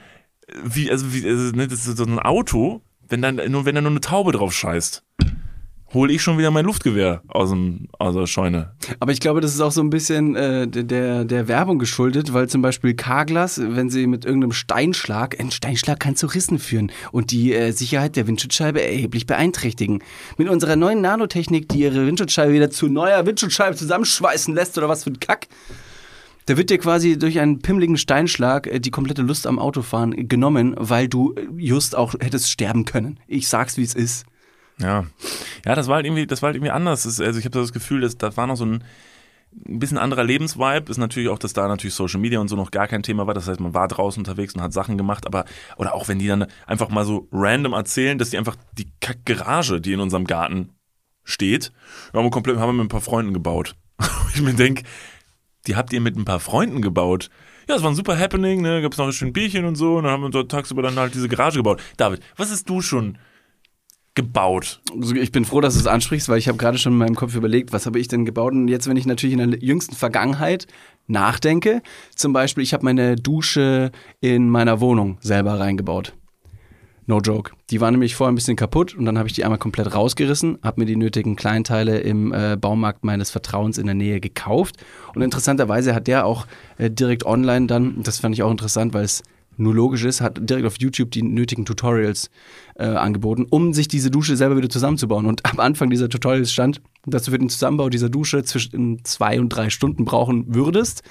wie, 0.63 0.89
also, 0.89 1.13
wie, 1.13 1.27
also, 1.27 1.55
ne, 1.55 1.67
das 1.67 1.85
ist 1.87 1.97
so 1.97 2.03
ein 2.03 2.19
Auto, 2.19 2.81
wenn 3.07 3.21
dann, 3.21 3.35
nur, 3.51 3.65
wenn 3.65 3.75
da 3.75 3.81
nur 3.81 3.91
eine 3.91 4.01
Taube 4.01 4.31
drauf 4.31 4.53
scheißt. 4.53 5.03
Hole 5.93 6.11
ich 6.11 6.21
schon 6.21 6.37
wieder 6.37 6.51
mein 6.51 6.65
Luftgewehr 6.65 7.21
aus, 7.27 7.49
dem, 7.49 7.87
aus 7.99 8.15
der 8.15 8.27
Scheune. 8.27 8.71
Aber 8.99 9.11
ich 9.11 9.19
glaube, 9.19 9.41
das 9.41 9.53
ist 9.53 9.61
auch 9.61 9.71
so 9.71 9.81
ein 9.81 9.89
bisschen 9.89 10.35
äh, 10.35 10.67
der, 10.67 11.25
der 11.25 11.47
Werbung 11.47 11.79
geschuldet, 11.79 12.33
weil 12.33 12.49
zum 12.49 12.61
Beispiel 12.61 12.93
Carglass, 12.93 13.61
wenn 13.63 13.89
sie 13.89 14.07
mit 14.07 14.25
irgendeinem 14.25 14.53
Steinschlag, 14.53 15.39
ein 15.39 15.51
Steinschlag 15.51 15.99
kann 15.99 16.15
zu 16.15 16.27
Rissen 16.27 16.59
führen 16.59 16.91
und 17.11 17.31
die 17.31 17.53
äh, 17.53 17.71
Sicherheit 17.71 18.15
der 18.15 18.27
Windschutzscheibe 18.27 18.81
erheblich 18.81 19.25
beeinträchtigen. 19.25 20.03
Mit 20.37 20.49
unserer 20.49 20.75
neuen 20.75 21.01
Nanotechnik, 21.01 21.69
die 21.69 21.79
ihre 21.79 22.05
Windschutzscheibe 22.07 22.53
wieder 22.53 22.69
zu 22.69 22.87
neuer 22.87 23.25
Windschutzscheibe 23.25 23.75
zusammenschweißen 23.75 24.53
lässt 24.53 24.77
oder 24.77 24.89
was 24.89 25.03
für 25.03 25.11
ein 25.11 25.19
Kack, 25.19 25.47
da 26.45 26.57
wird 26.57 26.69
dir 26.69 26.77
quasi 26.77 27.17
durch 27.17 27.39
einen 27.39 27.59
pimmligen 27.59 27.97
Steinschlag 27.97 28.67
äh, 28.67 28.79
die 28.79 28.91
komplette 28.91 29.21
Lust 29.21 29.47
am 29.47 29.59
Autofahren 29.59 30.27
genommen, 30.27 30.75
weil 30.77 31.07
du 31.07 31.33
äh, 31.33 31.47
just 31.57 31.95
auch 31.95 32.15
hättest 32.19 32.49
sterben 32.49 32.85
können. 32.85 33.19
Ich 33.27 33.47
sag's, 33.47 33.77
wie 33.77 33.83
es 33.83 33.93
ist. 33.93 34.25
Ja. 34.79 35.05
Ja, 35.65 35.75
das 35.75 35.87
war 35.87 35.95
halt 35.95 36.05
irgendwie, 36.05 36.27
das 36.27 36.41
war 36.41 36.47
halt 36.47 36.55
irgendwie 36.55 36.71
anders. 36.71 37.03
Das, 37.03 37.19
also 37.19 37.39
ich 37.39 37.45
habe 37.45 37.59
das 37.59 37.73
Gefühl, 37.73 38.01
dass 38.01 38.17
da 38.17 38.35
war 38.35 38.47
noch 38.47 38.55
so 38.55 38.65
ein, 38.65 38.83
ein 39.65 39.79
bisschen 39.79 39.97
anderer 39.97 40.23
Lebensvibe. 40.23 40.89
Ist 40.89 40.97
natürlich 40.97 41.29
auch, 41.29 41.39
dass 41.39 41.53
da 41.53 41.67
natürlich 41.67 41.93
Social 41.93 42.19
Media 42.19 42.39
und 42.39 42.47
so 42.47 42.55
noch 42.55 42.71
gar 42.71 42.87
kein 42.87 43.03
Thema 43.03 43.27
war. 43.27 43.33
Das 43.33 43.47
heißt, 43.47 43.59
man 43.59 43.73
war 43.73 43.87
draußen 43.87 44.19
unterwegs 44.19 44.55
und 44.55 44.61
hat 44.61 44.73
Sachen 44.73 44.97
gemacht, 44.97 45.27
aber, 45.27 45.45
oder 45.77 45.93
auch 45.93 46.07
wenn 46.07 46.19
die 46.19 46.27
dann 46.27 46.47
einfach 46.65 46.89
mal 46.89 47.05
so 47.05 47.27
random 47.31 47.73
erzählen, 47.73 48.17
dass 48.17 48.31
die 48.31 48.37
einfach 48.37 48.55
die 48.77 48.91
Kack-Garage, 48.99 49.79
die 49.79 49.93
in 49.93 49.99
unserem 49.99 50.25
Garten 50.25 50.69
steht, 51.23 51.71
haben 52.13 52.25
wir 52.25 52.31
komplett, 52.31 52.57
haben 52.57 52.69
wir 52.69 52.83
mit 52.83 52.85
ein 52.85 52.89
paar 52.89 53.01
Freunden 53.01 53.33
gebaut. 53.33 53.75
ich 54.33 54.41
mir 54.41 54.53
denke, 54.53 54.83
die 55.67 55.75
habt 55.75 55.93
ihr 55.93 56.01
mit 56.01 56.17
ein 56.17 56.25
paar 56.25 56.39
Freunden 56.39 56.81
gebaut. 56.81 57.29
Ja, 57.69 57.75
es 57.75 57.83
war 57.83 57.91
ein 57.91 57.95
super 57.95 58.19
Happening, 58.19 58.61
ne? 58.61 58.81
Gab 58.81 58.91
es 58.91 58.97
noch 58.97 59.05
ein 59.05 59.13
schönes 59.13 59.33
Bierchen 59.33 59.63
und 59.63 59.75
so, 59.75 59.97
und 59.97 60.03
dann 60.03 60.11
haben 60.11 60.23
wir 60.23 60.29
dort 60.29 60.51
tagsüber 60.51 60.81
dann 60.81 60.97
halt 60.97 61.15
diese 61.15 61.29
Garage 61.29 61.59
gebaut. 61.59 61.81
David, 61.95 62.21
was 62.35 62.51
hast 62.51 62.69
du 62.69 62.81
schon 62.81 63.17
gebaut? 64.15 64.81
Also 64.95 65.15
ich 65.15 65.31
bin 65.31 65.45
froh, 65.45 65.61
dass 65.61 65.73
du 65.73 65.79
es 65.79 65.87
ansprichst, 65.87 66.29
weil 66.29 66.37
ich 66.37 66.47
habe 66.47 66.57
gerade 66.57 66.77
schon 66.77 66.93
in 66.93 66.99
meinem 66.99 67.15
Kopf 67.15 67.35
überlegt, 67.35 67.73
was 67.73 67.85
habe 67.85 67.99
ich 67.99 68.07
denn 68.07 68.25
gebaut? 68.25 68.53
Und 68.53 68.67
jetzt, 68.67 68.87
wenn 68.87 68.97
ich 68.97 69.05
natürlich 69.05 69.37
in 69.37 69.51
der 69.51 69.59
jüngsten 69.59 69.95
Vergangenheit 69.95 70.67
nachdenke, 71.07 71.81
zum 72.15 72.33
Beispiel, 72.33 72.63
ich 72.63 72.73
habe 72.73 72.85
meine 72.85 73.15
Dusche 73.15 73.91
in 74.21 74.49
meiner 74.49 74.79
Wohnung 74.79 75.17
selber 75.21 75.59
reingebaut. 75.59 76.13
No 77.05 77.19
joke. 77.19 77.51
Die 77.69 77.81
war 77.81 77.91
nämlich 77.91 78.15
vorher 78.15 78.31
ein 78.31 78.35
bisschen 78.35 78.55
kaputt 78.55 78.95
und 78.95 79.05
dann 79.05 79.17
habe 79.17 79.27
ich 79.27 79.33
die 79.33 79.43
einmal 79.43 79.59
komplett 79.59 79.93
rausgerissen, 79.93 80.59
habe 80.63 80.81
mir 80.81 80.85
die 80.85 80.95
nötigen 80.95 81.35
Kleinteile 81.35 81.99
im 81.99 82.31
äh, 82.31 82.55
Baumarkt 82.55 83.03
meines 83.03 83.29
Vertrauens 83.29 83.77
in 83.77 83.87
der 83.87 83.95
Nähe 83.95 84.21
gekauft. 84.21 84.77
Und 85.13 85.21
interessanterweise 85.21 85.93
hat 85.93 86.07
der 86.07 86.25
auch 86.25 86.47
äh, 86.77 86.89
direkt 86.89 87.25
online 87.25 87.67
dann, 87.67 88.03
das 88.03 88.19
fand 88.19 88.35
ich 88.35 88.43
auch 88.43 88.51
interessant, 88.51 88.93
weil 88.93 89.03
es 89.03 89.23
nur 89.57 89.73
logisch 89.73 90.03
ist, 90.03 90.21
hat 90.21 90.39
direkt 90.41 90.65
auf 90.65 90.79
YouTube 90.79 91.11
die 91.11 91.23
nötigen 91.23 91.65
Tutorials 91.65 92.29
äh, 92.75 92.85
angeboten, 92.85 93.45
um 93.49 93.73
sich 93.73 93.87
diese 93.87 94.11
Dusche 94.11 94.35
selber 94.35 94.57
wieder 94.57 94.69
zusammenzubauen. 94.69 95.25
Und 95.25 95.45
am 95.45 95.59
Anfang 95.59 95.89
dieser 95.89 96.09
Tutorials 96.09 96.51
stand, 96.51 96.81
dass 97.05 97.23
du 97.23 97.31
für 97.31 97.39
den 97.39 97.49
Zusammenbau 97.49 97.89
dieser 97.89 98.09
Dusche 98.09 98.43
zwischen 98.43 99.03
zwei 99.03 99.39
und 99.39 99.49
drei 99.49 99.69
Stunden 99.69 100.05
brauchen 100.05 100.55
würdest. 100.55 101.03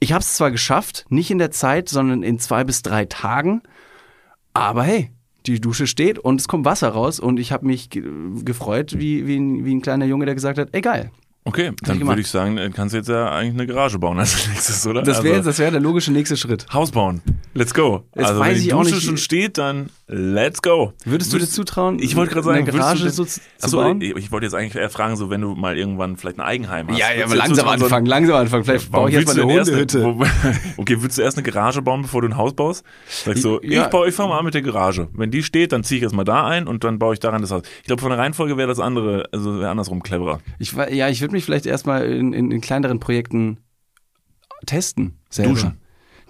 Ich 0.00 0.12
habe 0.12 0.22
es 0.22 0.34
zwar 0.34 0.50
geschafft, 0.50 1.04
nicht 1.10 1.30
in 1.30 1.38
der 1.38 1.50
Zeit, 1.50 1.88
sondern 1.88 2.22
in 2.22 2.38
zwei 2.38 2.64
bis 2.64 2.82
drei 2.82 3.04
Tagen, 3.04 3.62
aber 4.54 4.82
hey, 4.82 5.10
die 5.46 5.60
Dusche 5.60 5.86
steht 5.86 6.18
und 6.18 6.40
es 6.40 6.48
kommt 6.48 6.64
Wasser 6.64 6.88
raus 6.88 7.20
und 7.20 7.38
ich 7.38 7.52
habe 7.52 7.66
mich 7.66 7.90
ge 7.90 8.04
gefreut, 8.44 8.98
wie, 8.98 9.26
wie, 9.26 9.36
ein, 9.36 9.64
wie 9.64 9.74
ein 9.74 9.82
kleiner 9.82 10.06
Junge, 10.06 10.26
der 10.26 10.34
gesagt 10.34 10.58
hat, 10.58 10.68
ey 10.72 10.80
geil, 10.80 11.10
Okay, 11.44 11.72
dann 11.82 12.06
würde 12.06 12.20
ich 12.20 12.28
sagen, 12.28 12.58
kannst 12.74 12.92
du 12.92 12.98
jetzt 12.98 13.08
ja 13.08 13.30
eigentlich 13.30 13.54
eine 13.54 13.66
Garage 13.66 13.98
bauen 13.98 14.18
als 14.18 14.48
nächstes, 14.48 14.86
oder? 14.86 15.02
Das 15.02 15.22
wäre 15.22 15.36
Also, 15.38 15.50
das 15.50 15.58
wär 15.58 15.70
der 15.70 15.80
logische 15.80 16.12
nächste 16.12 16.36
Schritt. 16.36 16.66
Haus 16.72 16.90
bauen. 16.90 17.22
Let's 17.54 17.72
go. 17.72 18.04
Jetzt 18.14 18.26
also 18.26 18.40
wenn 18.42 18.54
die 18.56 18.68
Dusche 18.68 19.00
schon 19.00 19.16
steht, 19.16 19.56
dann 19.58 19.88
let's 20.12 20.60
go. 20.60 20.92
Würdest 21.04 21.32
du 21.32 21.38
dir 21.38 21.46
zutrauen, 21.46 21.98
Ich 22.00 22.16
wollte 22.16 22.32
gerade 22.34 22.44
sagen, 22.44 22.58
eine 22.68 22.72
Garage 22.72 23.04
du 23.04 23.10
so 23.10 23.22
denn- 23.24 23.30
zu, 23.32 23.40
Achso, 23.62 23.76
bauen? 23.76 24.00
ich, 24.00 24.16
ich 24.16 24.32
wollte 24.32 24.46
jetzt 24.46 24.54
eigentlich 24.54 24.74
eher 24.74 24.90
fragen, 24.90 25.14
so 25.16 25.30
wenn 25.30 25.40
du 25.40 25.54
mal 25.54 25.78
irgendwann 25.78 26.16
vielleicht 26.16 26.38
ein 26.38 26.42
Eigenheim 26.44 26.88
hast. 26.88 26.98
Ja, 26.98 27.12
ja, 27.12 27.24
aber 27.24 27.34
du 27.34 27.38
langsam 27.38 27.56
zutrauen, 27.58 27.78
so 27.78 27.84
anfangen, 27.86 28.06
langsam 28.06 28.36
anfangen. 28.36 28.64
Vielleicht 28.64 28.90
baue 28.90 29.08
ich 29.08 29.14
erstmal 29.14 29.36
du 29.36 29.42
eine 29.42 29.48
denn 29.50 29.58
erst 29.58 29.94
Hundehütte. 29.94 30.30
okay, 30.78 31.00
würdest 31.00 31.18
du 31.18 31.22
erst 31.22 31.38
eine 31.38 31.44
Garage 31.44 31.80
bauen, 31.82 32.02
bevor 32.02 32.22
du 32.22 32.28
ein 32.28 32.36
Haus 32.36 32.54
baust? 32.54 32.84
Sagst 33.08 33.42
so, 33.42 33.62
Ja. 33.62 33.84
ich 33.84 33.90
baue, 33.90 34.08
ich 34.08 34.14
fange 34.14 34.30
mal 34.30 34.38
an 34.38 34.44
mit 34.44 34.54
der 34.54 34.62
Garage. 34.62 35.08
Wenn 35.12 35.30
die 35.30 35.42
steht, 35.44 35.70
dann 35.72 35.84
ziehe 35.84 35.98
ich 35.98 36.02
erstmal 36.02 36.24
da 36.24 36.44
ein 36.46 36.66
und 36.66 36.82
dann 36.82 36.98
baue 36.98 37.14
ich 37.14 37.20
daran 37.20 37.40
das 37.40 37.52
Haus. 37.52 37.62
Ich 37.80 37.86
glaube, 37.86 38.02
von 38.02 38.10
der 38.10 38.18
Reihenfolge 38.18 38.56
wäre 38.56 38.68
das 38.68 38.80
andere, 38.80 39.28
also 39.32 39.60
wäre 39.60 39.70
andersrum 39.70 40.02
cleverer. 40.02 40.40
Ich, 40.58 40.72
ja, 40.72 41.08
ich 41.08 41.20
würde 41.20 41.32
mich 41.34 41.44
vielleicht 41.44 41.66
erstmal 41.66 42.04
in, 42.06 42.32
in, 42.32 42.50
in 42.50 42.60
kleineren 42.60 42.98
Projekten 43.00 43.58
testen. 44.66 45.18
Selber. 45.30 45.52
Duschen. 45.52 45.76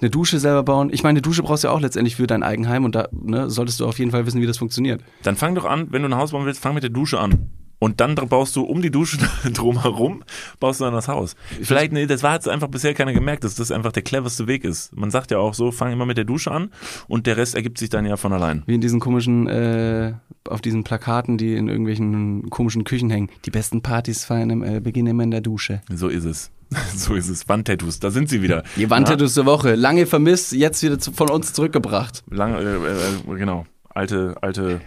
Eine 0.01 0.11
Dusche 0.11 0.39
selber 0.39 0.63
bauen. 0.63 0.91
Ich 0.93 1.03
meine, 1.03 1.19
eine 1.19 1.23
Dusche 1.23 1.43
brauchst 1.43 1.65
du 1.65 1.69
ja 1.69 1.75
auch 1.75 1.81
letztendlich 1.81 2.17
für 2.17 2.27
dein 2.27 2.43
Eigenheim 2.43 2.85
und 2.85 2.95
da 2.95 3.09
ne, 3.13 3.51
solltest 3.51 3.81
du 3.81 3.87
auf 3.87 3.99
jeden 3.99 4.11
Fall 4.11 4.25
wissen, 4.27 4.41
wie 4.41 4.47
das 4.47 4.59
funktioniert. 4.59 5.03
Dann 5.23 5.37
fang 5.37 5.55
doch 5.55 5.67
an, 5.67 5.89
wenn 5.91 6.03
du 6.03 6.09
ein 6.09 6.17
Haus 6.17 6.31
bauen 6.31 6.47
willst, 6.47 6.63
fang 6.63 6.75
mit 6.75 6.83
der 6.83 6.91
Dusche 6.91 7.21
an. 7.21 7.51
Und 7.81 8.01
dann 8.01 8.15
baust 8.15 8.55
du 8.55 8.63
um 8.63 8.83
die 8.83 8.91
Dusche 8.91 9.19
drumherum, 9.53 10.23
baust 10.61 10.81
du 10.81 10.85
dann 10.85 10.93
das 10.93 11.09
Haus. 11.09 11.35
Vielleicht, 11.63 11.93
nee, 11.93 12.07
das 12.07 12.23
war 12.23 12.35
jetzt 12.35 12.47
einfach 12.47 12.69
bisher 12.69 12.93
keiner 12.95 13.15
gemerkt, 13.15 13.43
dass 13.43 13.55
das 13.55 13.73
einfach 13.73 13.91
der 13.91 14.03
cleverste 14.03 14.47
Weg 14.47 14.65
ist. 14.65 14.95
Man 14.95 15.11
sagt 15.11 15.31
ja 15.31 15.39
auch 15.39 15.55
so, 15.55 15.73
fang 15.73 15.91
immer 15.91 16.05
mit 16.05 16.19
der 16.19 16.25
Dusche 16.25 16.53
an 16.53 16.71
und 17.09 17.27
der 17.27 17.39
Rest 17.39 17.55
ergibt 17.55 17.79
sich 17.79 17.89
dann 17.89 18.05
ja 18.05 18.19
von 18.19 18.35
allein. 18.35 18.63
Wie 18.67 18.75
in 18.75 18.83
diesen 18.83 19.01
komischen, 19.01 19.49
äh, 19.49 20.13
auf 20.47 20.61
diesen 20.61 20.85
Plakaten, 20.85 21.39
die 21.39 21.55
in 21.55 21.69
irgendwelchen 21.69 22.51
komischen 22.51 22.85
Küchen 22.85 23.09
hängen. 23.09 23.31
Die 23.47 23.51
besten 23.51 23.81
Partys 23.81 24.27
feiern 24.27 24.51
im, 24.51 24.63
äh, 24.63 24.81
beginnen 24.81 25.09
immer 25.09 25.23
in 25.23 25.31
der 25.31 25.41
Dusche. 25.41 25.81
So 25.89 26.09
ist 26.09 26.25
es. 26.25 26.51
So 26.95 27.15
ist 27.15 27.29
es. 27.29 27.49
Wandtattoos, 27.49 27.99
da 27.99 28.11
sind 28.11 28.29
sie 28.29 28.43
wieder. 28.43 28.63
Die 28.77 28.89
Wandtattoos 28.89 29.35
der 29.35 29.47
Woche. 29.47 29.75
Lange 29.75 30.07
vermisst, 30.07 30.53
jetzt 30.53 30.83
wieder 30.83 30.99
zu, 30.99 31.11
von 31.13 31.29
uns 31.31 31.53
zurückgebracht. 31.53 32.23
Lang, 32.31 32.55
äh, 32.55 32.77
äh, 32.77 33.37
genau. 33.39 33.67
Alte, 33.89 34.37
alte. 34.41 34.81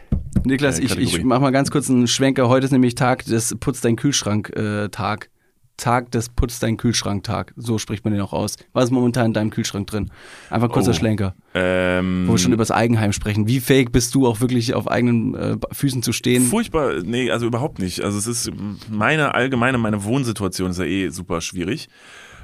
Niklas, 0.45 0.79
ich, 0.79 0.95
ich 0.97 1.23
mach 1.23 1.39
mal 1.39 1.51
ganz 1.51 1.71
kurz 1.71 1.89
einen 1.89 2.07
Schwenker. 2.07 2.49
Heute 2.49 2.65
ist 2.65 2.71
nämlich 2.71 2.95
Tag 2.95 3.25
des 3.25 3.55
Putz 3.59 3.81
dein 3.81 3.95
Kühlschrank 3.95 4.49
äh, 4.55 4.89
Tag. 4.89 5.29
Tag 5.75 6.11
des 6.11 6.29
Putz 6.29 6.59
dein 6.59 6.77
Kühlschrank 6.77 7.23
Tag. 7.23 7.53
So 7.55 7.79
spricht 7.79 8.03
man 8.05 8.13
den 8.13 8.21
auch 8.21 8.31
aus. 8.33 8.57
Was 8.73 8.85
ist 8.85 8.91
momentan 8.91 9.27
in 9.27 9.33
deinem 9.33 9.49
Kühlschrank 9.49 9.87
drin? 9.87 10.11
Einfach 10.51 10.69
kurzer 10.69 10.91
Oh. 10.91 10.93
Schlenker. 10.93 11.33
Ähm, 11.55 12.25
Wo 12.27 12.33
wir 12.33 12.37
schon 12.37 12.53
über 12.53 12.61
das 12.61 12.69
Eigenheim 12.71 13.11
sprechen. 13.11 13.47
Wie 13.47 13.59
fähig 13.59 13.91
bist 13.91 14.13
du 14.13 14.27
auch 14.27 14.39
wirklich 14.39 14.75
auf 14.75 14.87
eigenen 14.87 15.33
äh, 15.33 15.57
Füßen 15.71 16.03
zu 16.03 16.13
stehen? 16.13 16.43
Furchtbar, 16.43 17.01
nee, 17.03 17.31
also 17.31 17.47
überhaupt 17.47 17.79
nicht. 17.79 18.01
Also 18.01 18.19
es 18.19 18.27
ist 18.27 18.51
meine 18.89 19.33
allgemeine, 19.33 19.79
meine 19.79 20.03
Wohnsituation 20.03 20.69
ist 20.71 20.77
ja 20.77 20.85
eh 20.85 21.09
super 21.09 21.41
schwierig. 21.41 21.89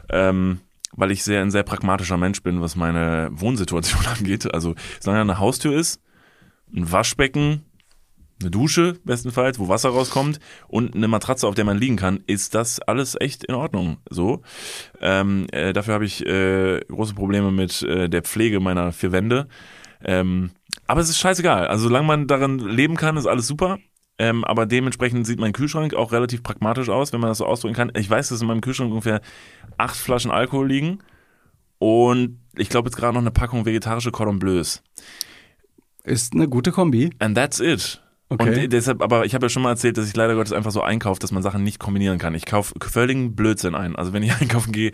Ähm, 0.09 0.59
weil 0.93 1.12
ich 1.12 1.23
sehr 1.23 1.41
ein 1.43 1.51
sehr 1.51 1.62
pragmatischer 1.63 2.17
Mensch 2.17 2.41
bin, 2.41 2.62
was 2.62 2.75
meine 2.75 3.29
Wohnsituation 3.31 4.05
angeht. 4.17 4.51
Also 4.51 4.73
solange 4.99 5.19
da 5.25 5.33
eine 5.33 5.39
Haustür 5.39 5.77
ist, 5.77 6.01
ein 6.75 6.91
Waschbecken, 6.91 7.62
eine 8.41 8.52
Dusche 8.52 8.93
bestenfalls, 9.04 9.60
wo 9.60 9.67
Wasser 9.67 9.89
rauskommt 9.89 10.39
und 10.67 10.95
eine 10.95 11.08
Matratze, 11.08 11.47
auf 11.47 11.56
der 11.56 11.65
man 11.65 11.78
liegen 11.78 11.95
kann, 11.95 12.23
ist 12.28 12.56
das 12.56 12.80
alles 12.80 13.15
echt 13.19 13.43
in 13.43 13.56
Ordnung. 13.56 13.97
So. 14.10 14.41
Ähm, 15.02 15.47
äh, 15.52 15.73
dafür 15.73 15.93
habe 15.95 16.06
ich 16.06 16.25
äh, 16.25 16.80
große 16.88 17.13
Probleme 17.13 17.52
mit 17.52 17.82
äh, 17.84 18.10
der 18.10 18.21
Pflege 18.21 18.60
meiner 18.60 18.91
vier 18.91 19.12
Wände. 19.12 19.47
Ähm, 20.04 20.52
aber 20.88 21.02
es 21.02 21.10
ist 21.10 21.19
scheißegal. 21.19 21.67
Also 21.67 21.84
solange 21.84 22.08
man 22.08 22.28
darin 22.28 22.60
leben 22.60 22.95
kann, 22.95 23.17
ist 23.17 23.28
alles 23.28 23.47
super. 23.47 23.78
Ähm, 24.17 24.43
aber 24.43 24.65
dementsprechend 24.65 25.25
sieht 25.25 25.39
mein 25.39 25.54
Kühlschrank 25.54 25.93
auch 25.93 26.12
relativ 26.12 26.43
pragmatisch 26.43 26.89
aus, 26.89 27.13
wenn 27.13 27.21
man 27.21 27.30
das 27.30 27.38
so 27.38 27.45
ausdrücken 27.45 27.75
kann. 27.75 27.91
Ich 27.95 28.10
weiß, 28.10 28.30
dass 28.30 28.41
in 28.41 28.47
meinem 28.47 28.62
Kühlschrank 28.62 28.91
ungefähr 28.91 29.21
acht 29.78 29.95
Flaschen 29.95 30.32
Alkohol 30.32 30.67
liegen 30.67 30.99
und 31.78 32.39
ich 32.56 32.69
glaube 32.69 32.89
jetzt 32.89 32.97
gerade 32.97 33.13
noch 33.13 33.21
eine 33.21 33.32
Packung 33.32 33.65
vegetarische 33.65 34.12
Cordon 34.12 34.39
Bleus. 34.39 34.84
Ist 36.04 36.34
eine 36.34 36.49
gute 36.49 36.71
Kombi. 36.71 37.12
And 37.19 37.36
that's 37.36 37.62
it. 37.62 38.02
Okay. 38.29 38.63
Und 38.65 38.73
deshalb, 38.73 39.01
aber 39.01 39.25
ich 39.25 39.33
habe 39.33 39.45
ja 39.45 39.49
schon 39.49 39.63
mal 39.63 39.71
erzählt, 39.71 39.97
dass 39.97 40.07
ich 40.07 40.15
leider 40.15 40.35
Gottes 40.35 40.53
einfach 40.53 40.71
so 40.71 40.81
einkaufe, 40.81 41.19
dass 41.19 41.31
man 41.31 41.41
Sachen 41.41 41.63
nicht 41.63 41.79
kombinieren 41.79 42.19
kann. 42.19 42.35
Ich 42.35 42.45
kaufe 42.45 42.73
völligen 42.79 43.35
Blödsinn 43.35 43.73
ein. 43.75 43.95
Also 43.95 44.13
wenn 44.13 44.21
ich 44.23 44.31
einkaufen 44.41 44.71
gehe, 44.71 44.91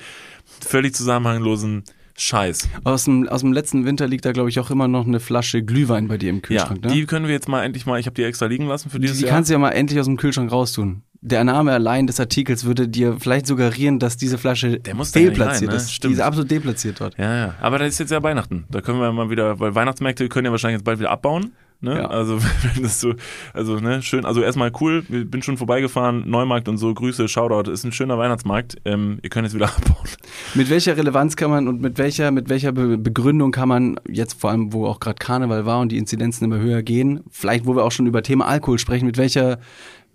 völlig 0.65 0.95
zusammenhanglosen 0.95 1.83
Scheiß. 2.17 2.69
Aus 2.85 3.03
dem, 3.03 3.27
aus 3.27 3.41
dem 3.41 3.51
letzten 3.51 3.83
Winter 3.83 4.07
liegt 4.07 4.23
da, 4.23 4.31
glaube 4.31 4.47
ich, 4.49 4.57
auch 4.61 4.71
immer 4.71 4.87
noch 4.87 5.05
eine 5.05 5.19
Flasche 5.19 5.63
Glühwein 5.63 6.07
bei 6.07 6.17
dir 6.17 6.29
im 6.29 6.37
Ja, 6.37 6.41
Kühlschrank. 6.43 6.85
ne? 6.85 6.93
die 6.93 7.05
können 7.05 7.25
wir 7.27 7.33
jetzt 7.33 7.49
mal 7.49 7.63
endlich 7.63 7.85
mal, 7.85 7.99
ich 7.99 8.05
habe 8.05 8.13
die 8.13 8.23
extra 8.23 8.45
liegen 8.45 8.67
lassen 8.67 8.89
für 8.89 8.99
Die, 8.99 9.01
dieses 9.01 9.17
die 9.17 9.25
Jahr. 9.25 9.33
kannst 9.33 9.49
du 9.49 9.53
ja 9.53 9.59
mal 9.59 9.71
endlich 9.71 9.99
aus 9.99 10.05
dem 10.05 10.15
Kühlschrank 10.15 10.49
raustun. 10.49 11.01
Der 11.19 11.43
Name 11.43 11.73
allein 11.73 12.07
des 12.07 12.19
Artikels 12.21 12.63
würde 12.63 12.87
dir 12.87 13.17
vielleicht 13.19 13.47
suggerieren, 13.47 13.99
dass 13.99 14.15
diese 14.15 14.37
Flasche 14.37 14.79
Der 14.79 14.95
muss 14.95 15.11
da 15.11 15.19
ja 15.19 15.29
deplatziert 15.29 15.71
rein, 15.71 15.75
ne? 15.75 15.81
ist. 15.81 15.91
Stimmt. 15.91 16.11
Die 16.11 16.15
ist 16.15 16.21
absolut 16.21 16.49
deplatziert 16.51 17.01
dort. 17.01 17.17
Ja, 17.17 17.35
ja. 17.35 17.55
Aber 17.59 17.79
das 17.79 17.89
ist 17.89 17.99
jetzt 17.99 18.11
ja 18.11 18.23
Weihnachten. 18.23 18.63
Da 18.69 18.79
können 18.79 18.99
wir 19.01 19.11
mal 19.11 19.29
wieder, 19.29 19.59
weil 19.59 19.75
Weihnachtsmärkte 19.75 20.29
können 20.29 20.45
ja 20.45 20.51
wahrscheinlich 20.51 20.77
jetzt 20.77 20.85
bald 20.85 20.99
wieder 20.99 21.11
abbauen. 21.11 21.51
Ne? 21.81 21.97
Ja. 21.97 22.07
Also, 22.07 22.39
wenn 22.73 22.83
das 22.83 22.99
so, 22.99 23.13
also, 23.53 23.79
ne, 23.79 24.01
schön. 24.01 24.25
Also, 24.25 24.41
erstmal 24.41 24.71
cool. 24.81 25.03
Ich 25.09 25.29
bin 25.29 25.41
schon 25.41 25.57
vorbeigefahren. 25.57 26.29
Neumarkt 26.29 26.67
und 26.67 26.77
so. 26.77 26.93
Grüße, 26.93 27.27
Shoutout. 27.27 27.69
Ist 27.71 27.83
ein 27.83 27.91
schöner 27.91 28.17
Weihnachtsmarkt. 28.17 28.77
Ähm, 28.85 29.19
ihr 29.21 29.29
könnt 29.29 29.45
jetzt 29.45 29.55
wieder 29.55 29.67
abbauen. 29.77 30.07
Mit 30.53 30.69
welcher 30.69 30.97
Relevanz 30.97 31.35
kann 31.35 31.51
man 31.51 31.67
und 31.67 31.81
mit 31.81 31.97
welcher, 31.97 32.31
mit 32.31 32.49
welcher 32.49 32.71
Be 32.71 32.97
Begründung 32.97 33.51
kann 33.51 33.69
man 33.69 33.99
jetzt 34.09 34.39
vor 34.39 34.49
allem, 34.49 34.73
wo 34.73 34.85
auch 34.85 34.99
gerade 34.99 35.17
Karneval 35.17 35.65
war 35.65 35.79
und 35.79 35.91
die 35.91 35.97
Inzidenzen 35.97 36.45
immer 36.45 36.59
höher 36.59 36.81
gehen, 36.83 37.21
vielleicht 37.29 37.65
wo 37.65 37.75
wir 37.75 37.83
auch 37.83 37.91
schon 37.91 38.07
über 38.07 38.23
Thema 38.23 38.47
Alkohol 38.47 38.79
sprechen, 38.79 39.05
mit 39.05 39.17
welcher, 39.17 39.59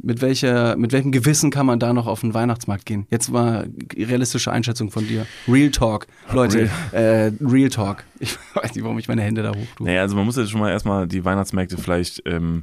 mit 0.03 0.21
welcher, 0.23 0.77
mit 0.77 0.93
welchem 0.93 1.13
Gewissen 1.13 1.51
kann 1.51 1.67
man 1.67 1.79
da 1.79 1.93
noch 1.93 2.07
auf 2.07 2.21
den 2.21 2.35
Weihnachtsmarkt 2.35 2.87
gehen? 2.87 3.07
Jetzt 3.11 3.31
mal 3.31 3.69
realistische 3.97 4.53
Einschätzung 4.53 4.91
von 4.91 5.07
dir. 5.07 5.27
Real 5.49 5.71
Talk, 5.71 6.07
Leute, 6.33 6.71
Äh, 6.93 7.33
Real 7.41 7.69
Talk. 7.71 8.05
Ich 8.19 8.37
weiß 8.55 8.75
nicht, 8.75 8.85
warum 8.85 8.99
ich 8.99 9.09
meine 9.09 9.23
Hände 9.23 9.43
da 9.43 9.51
hoch 9.51 9.67
tue. 9.77 9.87
Naja, 9.87 10.03
also 10.03 10.17
man 10.17 10.25
muss 10.25 10.37
jetzt 10.37 10.51
schon 10.51 10.61
mal 10.61 10.71
erstmal 10.71 11.07
die 11.07 11.25
Weihnachtsmärkte 11.25 11.77
vielleicht 11.79 12.23
ähm, 12.27 12.63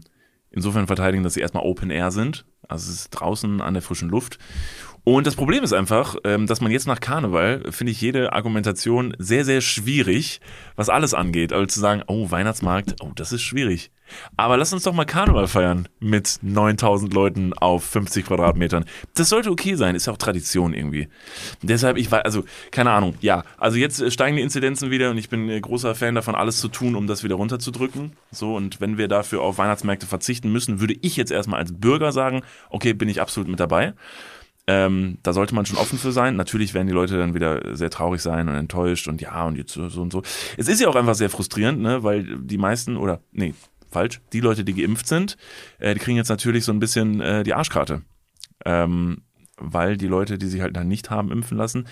insofern 0.51 0.87
verteidigen, 0.87 1.23
dass 1.23 1.33
sie 1.35 1.41
erstmal 1.41 1.63
Open 1.63 1.89
Air 1.89 2.11
sind. 2.11 2.45
Also 2.67 2.91
es 2.91 2.99
ist 3.01 3.09
draußen 3.11 3.61
an 3.61 3.73
der 3.73 3.83
frischen 3.83 4.09
Luft. 4.09 4.39
Und 5.07 5.25
das 5.25 5.37
Problem 5.37 5.63
ist 5.63 5.71
einfach, 5.71 6.17
ähm, 6.25 6.47
dass 6.47 6.59
man 6.59 6.69
jetzt 6.69 6.85
nach 6.85 6.99
Karneval, 6.99 7.71
finde 7.71 7.91
ich 7.91 8.01
jede 8.01 8.33
Argumentation 8.33 9.15
sehr, 9.17 9.45
sehr 9.45 9.61
schwierig, 9.61 10.41
was 10.75 10.89
alles 10.89 11.13
angeht. 11.13 11.53
Also 11.53 11.65
zu 11.65 11.79
sagen, 11.79 12.03
oh, 12.07 12.29
Weihnachtsmarkt, 12.29 12.95
oh, 13.01 13.13
das 13.15 13.31
ist 13.31 13.41
schwierig. 13.41 13.89
Aber 14.35 14.57
lass 14.57 14.73
uns 14.73 14.83
doch 14.83 14.91
mal 14.91 15.05
Karneval 15.05 15.47
feiern 15.47 15.87
mit 16.01 16.39
9000 16.41 17.13
Leuten 17.13 17.53
auf 17.53 17.85
50 17.85 18.25
Quadratmetern. 18.25 18.83
Das 19.15 19.29
sollte 19.29 19.49
okay 19.49 19.75
sein, 19.75 19.95
ist 19.95 20.07
ja 20.07 20.13
auch 20.13 20.17
Tradition 20.17 20.73
irgendwie. 20.73 21.07
Deshalb, 21.61 21.95
ich 21.95 22.11
war, 22.11 22.25
also, 22.25 22.43
keine 22.71 22.91
Ahnung, 22.91 23.15
ja. 23.21 23.45
Also 23.57 23.77
jetzt 23.77 24.01
äh, 24.01 24.11
steigen 24.11 24.35
die 24.35 24.43
Inzidenzen 24.43 24.91
wieder 24.91 25.11
und 25.11 25.17
ich 25.17 25.29
bin 25.29 25.47
äh, 25.47 25.61
großer 25.61 25.95
Fan 25.95 26.15
davon, 26.15 26.35
alles 26.35 26.59
zu 26.59 26.67
tun, 26.67 26.95
um 26.95 27.07
das 27.07 27.23
wieder 27.23 27.35
runterzudrücken. 27.35 28.11
So, 28.31 28.57
und 28.57 28.81
wenn 28.81 28.97
wir 28.97 29.07
dafür 29.07 29.41
auf 29.41 29.57
Weihnachtsmärkte 29.57 30.05
verzichten 30.05 30.51
müssen, 30.51 30.81
würde 30.81 30.95
ich 31.01 31.15
jetzt 31.15 31.31
erstmal 31.31 31.61
als 31.61 31.71
Bürger 31.71 32.11
sagen, 32.11 32.41
okay, 32.69 32.91
bin 32.91 33.07
ich 33.07 33.21
absolut 33.21 33.49
mit 33.49 33.61
dabei. 33.61 33.93
Ähm, 34.67 35.17
da 35.23 35.31
sollte 35.31 35.55
man 35.55 35.65
schon 35.65 35.77
offen 35.77 35.97
für 35.97 36.11
sein. 36.11 36.35
Natürlich 36.35 36.73
werden 36.73 36.87
die 36.87 36.93
Leute 36.93 37.17
dann 37.17 37.33
wieder 37.33 37.75
sehr 37.75 37.89
traurig 37.89 38.21
sein 38.21 38.49
und 38.49 38.55
enttäuscht 38.55 39.07
und 39.07 39.21
ja 39.21 39.45
und 39.45 39.57
jetzt 39.57 39.73
so 39.73 40.01
und 40.01 40.11
so. 40.11 40.21
Es 40.57 40.67
ist 40.67 40.81
ja 40.81 40.89
auch 40.89 40.95
einfach 40.95 41.15
sehr 41.15 41.29
frustrierend, 41.29 41.81
ne, 41.81 42.03
weil 42.03 42.37
die 42.39 42.57
meisten 42.57 42.97
oder 42.97 43.21
nee, 43.31 43.53
falsch, 43.89 44.19
die 44.33 44.41
Leute, 44.41 44.65
die 44.65 44.73
geimpft 44.73 45.07
sind, 45.07 45.37
äh, 45.79 45.93
die 45.93 45.99
kriegen 46.01 46.17
jetzt 46.17 46.29
natürlich 46.29 46.65
so 46.65 46.73
ein 46.73 46.79
bisschen 46.79 47.21
äh, 47.21 47.43
die 47.43 47.53
Arschkarte. 47.53 48.01
Ähm, 48.65 49.23
weil 49.57 49.97
die 49.97 50.07
Leute, 50.07 50.37
die 50.37 50.47
sich 50.47 50.61
halt 50.61 50.75
dann 50.75 50.87
nicht 50.87 51.09
haben 51.09 51.31
impfen 51.31 51.57
lassen, 51.57 51.87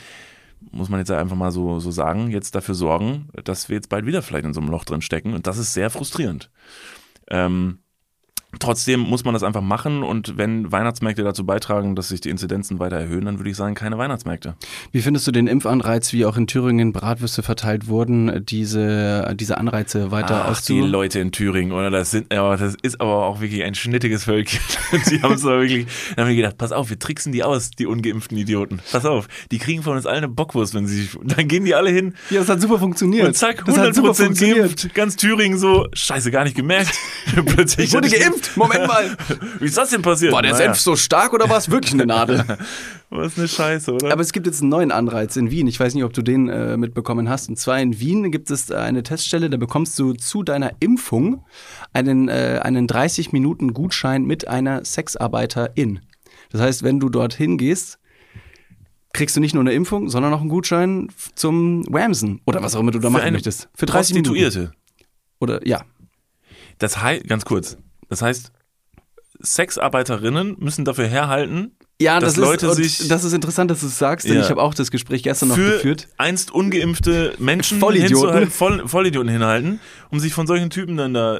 muss 0.72 0.90
man 0.90 1.00
jetzt 1.00 1.12
einfach 1.12 1.36
mal 1.36 1.52
so, 1.52 1.80
so 1.80 1.92
sagen, 1.92 2.30
jetzt 2.30 2.56
dafür 2.56 2.76
sorgen, 2.76 3.30
dass 3.44 3.70
wir 3.70 3.76
jetzt 3.76 3.90
bald 3.90 4.06
wieder 4.06 4.22
vielleicht 4.22 4.46
in 4.46 4.54
so 4.54 4.62
einem 4.62 4.70
Loch 4.70 4.84
drin 4.84 5.02
stecken. 5.02 5.34
Und 5.34 5.48
das 5.48 5.58
ist 5.58 5.74
sehr 5.74 5.90
frustrierend. 5.90 6.52
Ähm, 7.30 7.80
Trotzdem 8.60 9.00
muss 9.02 9.24
man 9.26 9.34
das 9.34 9.44
einfach 9.44 9.62
machen 9.62 10.04
und 10.04 10.38
wenn 10.38 10.72
Weihnachtsmärkte 10.72 11.24
dazu 11.24 11.46
beitragen, 11.46 11.96
dass 11.96 12.10
sich 12.10 12.22
die 12.22 12.30
Inzidenzen 12.30 12.80
weiter 12.80 12.98
erhöhen, 12.98 13.26
dann 13.26 13.40
würde 13.40 13.50
ich 13.50 13.56
sagen, 13.58 13.76
keine 13.76 13.98
Weihnachtsmärkte. 13.98 14.56
Wie 14.92 15.02
findest 15.02 15.28
du 15.28 15.32
den 15.32 15.48
Impfanreiz, 15.48 16.14
wie 16.14 16.26
auch 16.26 16.38
in 16.38 16.48
Thüringen 16.48 16.94
Bratwürste 16.94 17.44
verteilt 17.44 17.88
wurden, 17.88 18.46
diese, 18.46 19.34
diese 19.40 19.58
Anreize 19.58 20.12
weiter 20.12 20.46
Ach, 20.50 20.62
die 20.62 20.80
Leute 20.80 21.20
in 21.20 21.32
Thüringen, 21.32 21.72
oder? 21.74 21.90
Das 21.92 22.12
sind, 22.12 22.34
aber 22.34 22.58
das 22.58 22.76
ist 22.82 23.02
aber 23.02 23.26
auch 23.26 23.42
wirklich 23.42 23.64
ein 23.64 23.76
schnittiges 23.76 24.24
Völkchen. 24.26 24.60
die 25.10 25.22
haben 25.22 25.34
es 25.34 25.46
aber 25.46 25.62
wirklich, 25.62 25.88
da 26.16 26.22
haben 26.24 26.30
wir 26.30 26.36
gedacht, 26.36 26.58
pass 26.58 26.72
auf, 26.72 26.90
wir 26.90 27.00
tricksen 27.00 27.32
die 27.32 27.44
aus, 27.44 27.72
die 27.72 27.86
ungeimpften 27.86 28.38
Idioten. 28.38 28.80
Pass 28.92 29.06
auf, 29.06 29.28
die 29.52 29.58
kriegen 29.60 29.84
von 29.84 29.96
uns 29.96 30.06
alle 30.06 30.18
eine 30.18 30.28
Bockwurst, 30.30 30.74
wenn 30.74 30.88
sie 30.88 31.02
sich, 31.04 31.18
dann 31.24 31.48
gehen 31.48 31.66
die 31.66 31.76
alle 31.76 31.90
hin 31.90 32.14
Ja, 32.30 32.40
das 32.40 32.50
hat 32.50 32.62
super 32.62 32.80
funktioniert. 32.80 33.28
und 33.28 33.34
zack, 33.36 33.64
Das 33.66 33.78
hat 33.78 33.94
super 33.96 34.10
100% 34.12 34.26
funktioniert. 34.26 34.58
geimpft. 34.58 34.94
Ganz 34.96 35.16
Thüringen 35.16 35.58
so, 35.58 35.88
scheiße, 35.94 36.32
gar 36.32 36.44
nicht 36.44 36.56
gemerkt. 36.56 36.94
Plötzlich 37.46 37.88
Ich 37.88 37.94
wurde 37.94 38.08
hatte 38.08 38.18
geimpft! 38.46 38.58
Moment 38.58 38.88
mal! 38.88 39.18
Wie 39.60 39.66
ist 39.66 39.78
das 39.78 39.90
denn 39.90 40.02
passiert? 40.02 40.34
War 40.34 40.42
der 40.42 40.54
Naja, 40.54 40.66
Senf 40.66 40.80
so 40.80 40.96
stark 40.96 41.34
oder 41.34 41.50
war 41.50 41.58
es 41.58 41.70
wirklich 41.70 41.94
eine 41.94 42.06
Nadel? 42.06 42.44
Was 43.10 43.38
eine 43.38 43.48
Scheiße, 43.48 43.94
oder? 43.94 44.12
Aber 44.12 44.22
es 44.22 44.34
gibt 44.34 44.46
jetzt 44.46 44.62
einen 44.62 44.70
neuen 44.70 44.92
Anreiz 44.92 45.36
in 45.36 45.52
Wien. 45.52 45.68
Ich 45.68 45.80
weiß 45.80 45.94
nicht, 45.94 46.04
ob 46.04 46.14
du 46.14 46.22
den 46.22 46.50
äh, 46.50 46.78
mitbekommen 46.78 47.30
hast. 47.30 47.50
Und 47.50 47.58
zwar 47.58 47.80
in 47.80 48.00
Wien 48.00 48.32
gibt 48.32 48.52
es 48.52 48.72
eine 48.72 49.04
Teststelle, 49.04 49.50
da 49.50 49.58
bekommst 49.58 49.98
du 50.00 50.14
zu 50.14 50.44
deiner 50.44 50.72
Impfung 50.80 51.46
einen, 51.94 52.28
äh, 52.30 52.60
einen 52.64 52.88
30 52.88 53.32
Minuten 53.32 53.74
Gutschein 53.74 54.26
mit 54.26 54.48
einer 54.48 54.84
Sexarbeiterin. 54.84 56.00
Das 56.52 56.62
heißt, 56.62 56.84
wenn 56.84 57.00
du 57.00 57.10
dorthin 57.10 57.58
gehst, 57.58 58.00
kriegst 59.14 59.36
du 59.36 59.40
nicht 59.40 59.54
nur 59.54 59.62
eine 59.62 59.72
Impfung, 59.72 60.10
sondern 60.10 60.34
auch 60.34 60.42
einen 60.42 60.50
Gutschein 60.50 61.10
zum 61.36 61.86
Whamsen 61.90 62.42
oder 62.46 62.62
was 62.62 62.76
auch 62.76 62.82
immer 62.82 62.92
du 62.92 63.00
da 63.00 63.08
Für 63.08 63.14
machen 63.14 63.34
möchtest. 63.34 63.70
Für 63.74 63.86
30 63.86 64.16
Minuten. 64.16 64.72
Oder 65.40 65.66
ja. 65.66 65.84
Das 66.80 67.02
heißt, 67.02 67.28
ganz 67.28 67.46
kurz, 67.46 67.78
das 68.10 68.22
heißt, 68.22 68.52
Sexarbeiterinnen 69.42 70.56
müssen 70.60 70.86
dafür 70.86 71.08
herhalten, 71.08 71.72
Ja, 72.02 72.20
Dass 72.20 72.34
das, 72.34 72.44
Leute 72.44 72.68
ist, 72.68 72.76
sich- 72.76 73.08
das 73.08 73.24
ist 73.24 73.32
interessant, 73.32 73.72
dass 73.72 73.80
du 73.80 73.88
es 73.88 73.98
sagst, 73.98 74.28
denn 74.28 74.36
Ja. 74.36 74.42
ich 74.42 74.50
habe 74.50 74.62
auch 74.62 74.74
das 74.74 74.92
Gespräch 74.92 75.24
gestern 75.24 75.48
noch 75.48 75.56
für 75.56 75.76
geführt. 75.76 76.10
einst 76.18 76.52
ungeimpfte 76.52 77.34
Menschen 77.40 77.80
Vollidioten. 77.80 78.52
Voll, 78.52 78.86
Vollidioten 78.86 79.30
hinhalten, 79.30 79.80
um 80.12 80.20
sich 80.20 80.34
von 80.34 80.46
solchen 80.46 80.70
Typen 80.70 80.98
dann 80.98 81.14
da 81.14 81.40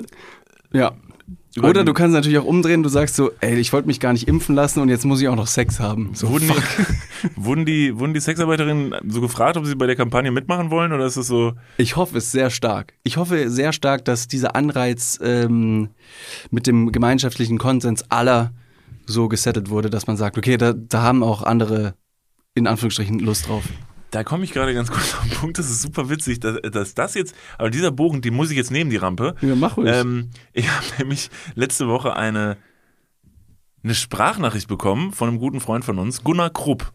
Ja. 0.72 0.94
Oder 1.62 1.86
du 1.86 1.94
kannst 1.94 2.14
natürlich 2.14 2.38
auch 2.38 2.46
umdrehen, 2.46 2.84
du 2.84 2.90
sagst 2.90 3.16
so, 3.16 3.32
ey, 3.40 3.56
ich 3.56 3.72
wollte 3.72 3.88
mich 3.88 4.02
gar 4.02 4.12
nicht 4.12 4.28
impfen 4.28 4.56
lassen 4.56 4.82
und 4.82 4.90
jetzt 4.90 5.06
muss 5.06 5.22
ich 5.22 5.30
auch 5.30 5.36
noch 5.36 5.48
Sex 5.48 5.80
haben. 5.80 6.12
So, 6.14 6.30
Wurden 6.30 6.50
die, 6.50 7.36
wurden, 7.36 7.66
die, 7.66 7.98
wurden 7.98 8.14
die 8.14 8.20
Sexarbeiterinnen 8.20 8.96
so 9.08 9.22
gefragt, 9.22 9.56
ob 9.56 9.66
sie 9.66 9.76
bei 9.76 9.88
der 9.88 9.96
Kampagne 9.96 10.32
mitmachen 10.32 10.70
wollen 10.70 10.92
oder 10.92 11.06
ist 11.06 11.16
es 11.16 11.28
so, 11.28 11.54
Ich 11.78 11.96
hoffe 11.96 12.18
es 12.18 12.32
sehr 12.32 12.50
stark. 12.50 12.94
Ich 13.04 13.16
hoffe 13.16 13.50
sehr 13.50 13.72
stark, 13.72 14.04
dass 14.04 14.28
dieser 14.28 14.56
Anreiz 14.56 15.18
ähm, 15.22 15.90
mit 16.52 16.68
dem 16.68 16.92
gemeinschaftlichen 16.92 17.58
Konsens 17.58 18.04
aller 18.12 18.52
so 19.06 19.30
gesettelt 19.30 19.70
wurde, 19.70 19.90
dass 19.90 20.08
man 20.08 20.18
sagt, 20.18 20.38
okay, 20.38 20.58
da, 20.58 20.74
da 20.74 21.04
haben 21.04 21.24
auch 21.24 21.44
andere 21.44 21.94
in 22.54 22.68
Anführungsstrichen 22.68 23.20
Lust 23.20 23.48
drauf. 23.48 23.64
Da 24.16 24.24
komme 24.24 24.46
ich 24.46 24.54
gerade 24.54 24.74
ganz 24.74 24.90
kurz 24.90 25.14
auf 25.14 25.28
den 25.28 25.38
Punkt, 25.38 25.60
das 25.60 25.70
ist 25.70 25.82
super 25.82 26.10
witzig, 26.10 26.40
dass, 26.40 26.62
dass 26.62 26.96
das 26.96 27.16
jetzt, 27.16 27.36
aber 27.58 27.70
dieser 27.70 27.92
Bogen, 27.92 28.22
den 28.22 28.34
muss 28.34 28.50
ich 28.50 28.56
jetzt 28.56 28.72
nehmen, 28.72 28.90
die 28.90 28.96
Rampe. 28.96 29.36
Ja, 29.42 29.56
mach 29.56 29.76
ruhig. 29.76 29.92
Ähm, 29.94 30.30
ich 30.54 30.70
habe 30.70 30.86
nämlich 31.00 31.30
letzte 31.56 31.90
Woche 31.90 32.16
eine, 32.16 32.56
eine 33.84 33.94
Sprachnachricht 33.94 34.70
bekommen 34.70 35.12
von 35.12 35.28
einem 35.28 35.38
guten 35.38 35.60
Freund 35.60 35.84
von 35.84 36.00
uns, 36.00 36.24
Gunnar 36.24 36.50
Krupp. 36.50 36.94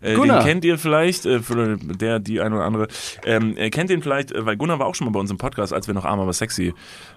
Äh, 0.00 0.14
Gunnar. 0.14 0.38
Den 0.38 0.46
kennt 0.46 0.64
ihr 0.64 0.78
vielleicht, 0.78 1.26
äh, 1.26 1.40
der, 1.80 2.20
die 2.20 2.40
ein 2.40 2.52
oder 2.52 2.64
andere. 2.64 2.86
Ähm, 3.24 3.56
ihr 3.56 3.70
kennt 3.70 3.90
den 3.90 4.00
vielleicht, 4.00 4.30
äh, 4.30 4.46
weil 4.46 4.56
Gunnar 4.56 4.78
war 4.78 4.86
auch 4.86 4.94
schon 4.94 5.06
mal 5.06 5.10
bei 5.10 5.20
uns 5.20 5.30
im 5.32 5.38
Podcast, 5.38 5.72
als 5.72 5.88
wir 5.88 5.94
noch 5.94 6.04
arm, 6.04 6.20
aber 6.20 6.32
sexy 6.32 6.72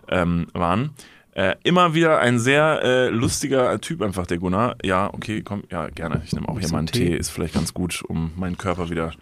ähm, 0.09 0.47
waren. 0.53 0.95
Äh, 1.35 1.55
immer 1.63 1.93
wieder 1.93 2.19
ein 2.19 2.37
sehr 2.39 2.81
äh, 2.83 3.09
lustiger 3.09 3.79
Typ 3.81 4.01
einfach, 4.01 4.27
der 4.27 4.37
Gunnar. 4.37 4.75
Ja, 4.83 5.11
okay, 5.11 5.41
komm, 5.41 5.63
ja, 5.71 5.89
gerne. 5.89 6.21
Ich 6.25 6.33
nehme 6.33 6.47
auch 6.47 6.59
hier 6.59 6.69
mal 6.69 6.79
einen 6.79 6.87
Tee. 6.87 7.15
Ist 7.15 7.29
vielleicht 7.29 7.55
ganz 7.55 7.73
gut, 7.73 8.03
um 8.07 8.33
meinen 8.35 8.57
Körper 8.57 8.89
wieder 8.89 9.13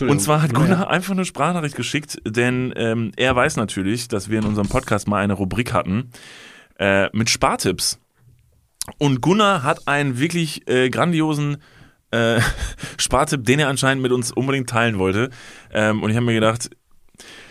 und 0.00 0.20
zwar 0.20 0.42
hat 0.42 0.54
Gunnar 0.54 0.90
einfach 0.90 1.12
eine 1.12 1.24
Sprachnachricht 1.24 1.76
geschickt, 1.76 2.20
denn 2.24 2.72
ähm, 2.76 3.12
er 3.16 3.34
weiß 3.36 3.56
natürlich, 3.56 4.08
dass 4.08 4.30
wir 4.30 4.38
in 4.38 4.44
unserem 4.44 4.68
Podcast 4.68 5.08
mal 5.08 5.22
eine 5.22 5.34
Rubrik 5.34 5.72
hatten 5.72 6.10
äh, 6.78 7.08
mit 7.16 7.30
Spartipps. 7.30 7.98
Und 8.98 9.20
Gunnar 9.20 9.62
hat 9.62 9.86
einen 9.86 10.18
wirklich 10.18 10.66
äh, 10.68 10.90
grandiosen 10.90 11.58
äh, 12.10 12.40
Spartipp, 12.96 13.44
den 13.44 13.60
er 13.60 13.68
anscheinend 13.68 14.02
mit 14.02 14.12
uns 14.12 14.32
unbedingt 14.32 14.68
teilen 14.68 14.98
wollte. 14.98 15.30
Ähm, 15.72 16.02
und 16.02 16.10
ich 16.10 16.16
habe 16.16 16.26
mir 16.26 16.34
gedacht, 16.34 16.70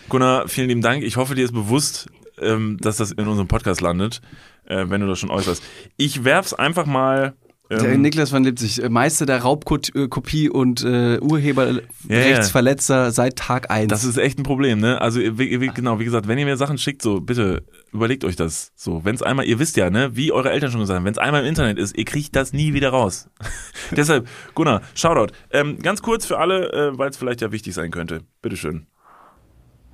Gunnar, 0.08 0.48
vielen 0.48 0.68
lieben 0.68 0.82
Dank. 0.82 1.02
Ich 1.02 1.16
hoffe, 1.16 1.34
dir 1.34 1.44
ist 1.44 1.52
bewusst, 1.52 2.10
ähm, 2.40 2.76
dass 2.80 2.96
das 2.96 3.12
in 3.12 3.26
unserem 3.26 3.48
Podcast 3.48 3.80
landet, 3.80 4.20
äh, 4.66 4.84
wenn 4.88 5.00
du 5.00 5.06
das 5.06 5.18
schon 5.18 5.30
äußerst. 5.30 5.62
Ich 5.96 6.24
werf's 6.24 6.54
einfach 6.54 6.86
mal. 6.86 7.34
Der 7.70 7.84
Ähm, 7.84 8.02
Niklas 8.02 8.32
van 8.32 8.42
Lipzig, 8.42 8.82
äh, 8.82 8.88
Meister 8.88 9.26
der 9.26 9.42
Raubkopie 9.42 10.50
und 10.50 10.82
äh, 10.84 11.20
Urheberrechtsverletzer 11.20 13.12
seit 13.12 13.36
Tag 13.36 13.70
1. 13.70 13.88
Das 13.88 14.02
ist 14.02 14.16
echt 14.16 14.40
ein 14.40 14.42
Problem, 14.42 14.80
ne? 14.80 15.00
Also 15.00 15.20
wie, 15.20 15.60
wie, 15.60 15.68
genau, 15.68 16.00
wie 16.00 16.04
gesagt, 16.04 16.26
wenn 16.26 16.36
ihr 16.36 16.46
mir 16.46 16.56
Sachen 16.56 16.78
schickt, 16.78 17.00
so 17.00 17.20
bitte 17.20 17.62
überlegt 17.92 18.24
euch 18.24 18.34
das. 18.34 18.72
So, 18.74 19.04
wenn 19.04 19.14
es 19.14 19.22
einmal, 19.22 19.44
ihr 19.46 19.60
wisst 19.60 19.76
ja, 19.76 19.88
ne, 19.88 20.16
wie 20.16 20.32
eure 20.32 20.50
Eltern 20.50 20.72
schon 20.72 20.80
gesagt 20.80 20.96
haben, 20.96 21.04
wenn 21.04 21.12
es 21.12 21.18
einmal 21.18 21.42
im 21.42 21.46
Internet 21.48 21.78
ist, 21.78 21.96
ihr 21.96 22.04
kriegt 22.04 22.34
das 22.34 22.52
nie 22.52 22.74
wieder 22.74 22.90
raus. 22.90 23.30
Deshalb, 23.92 24.26
Gunnar, 24.56 24.82
Shoutout. 24.96 25.32
Ähm, 25.52 25.78
ganz 25.80 26.02
kurz 26.02 26.26
für 26.26 26.38
alle, 26.38 26.72
äh, 26.72 26.98
weil 26.98 27.10
es 27.10 27.16
vielleicht 27.16 27.40
ja 27.40 27.52
wichtig 27.52 27.74
sein 27.74 27.92
könnte. 27.92 28.22
Bitteschön. 28.42 28.88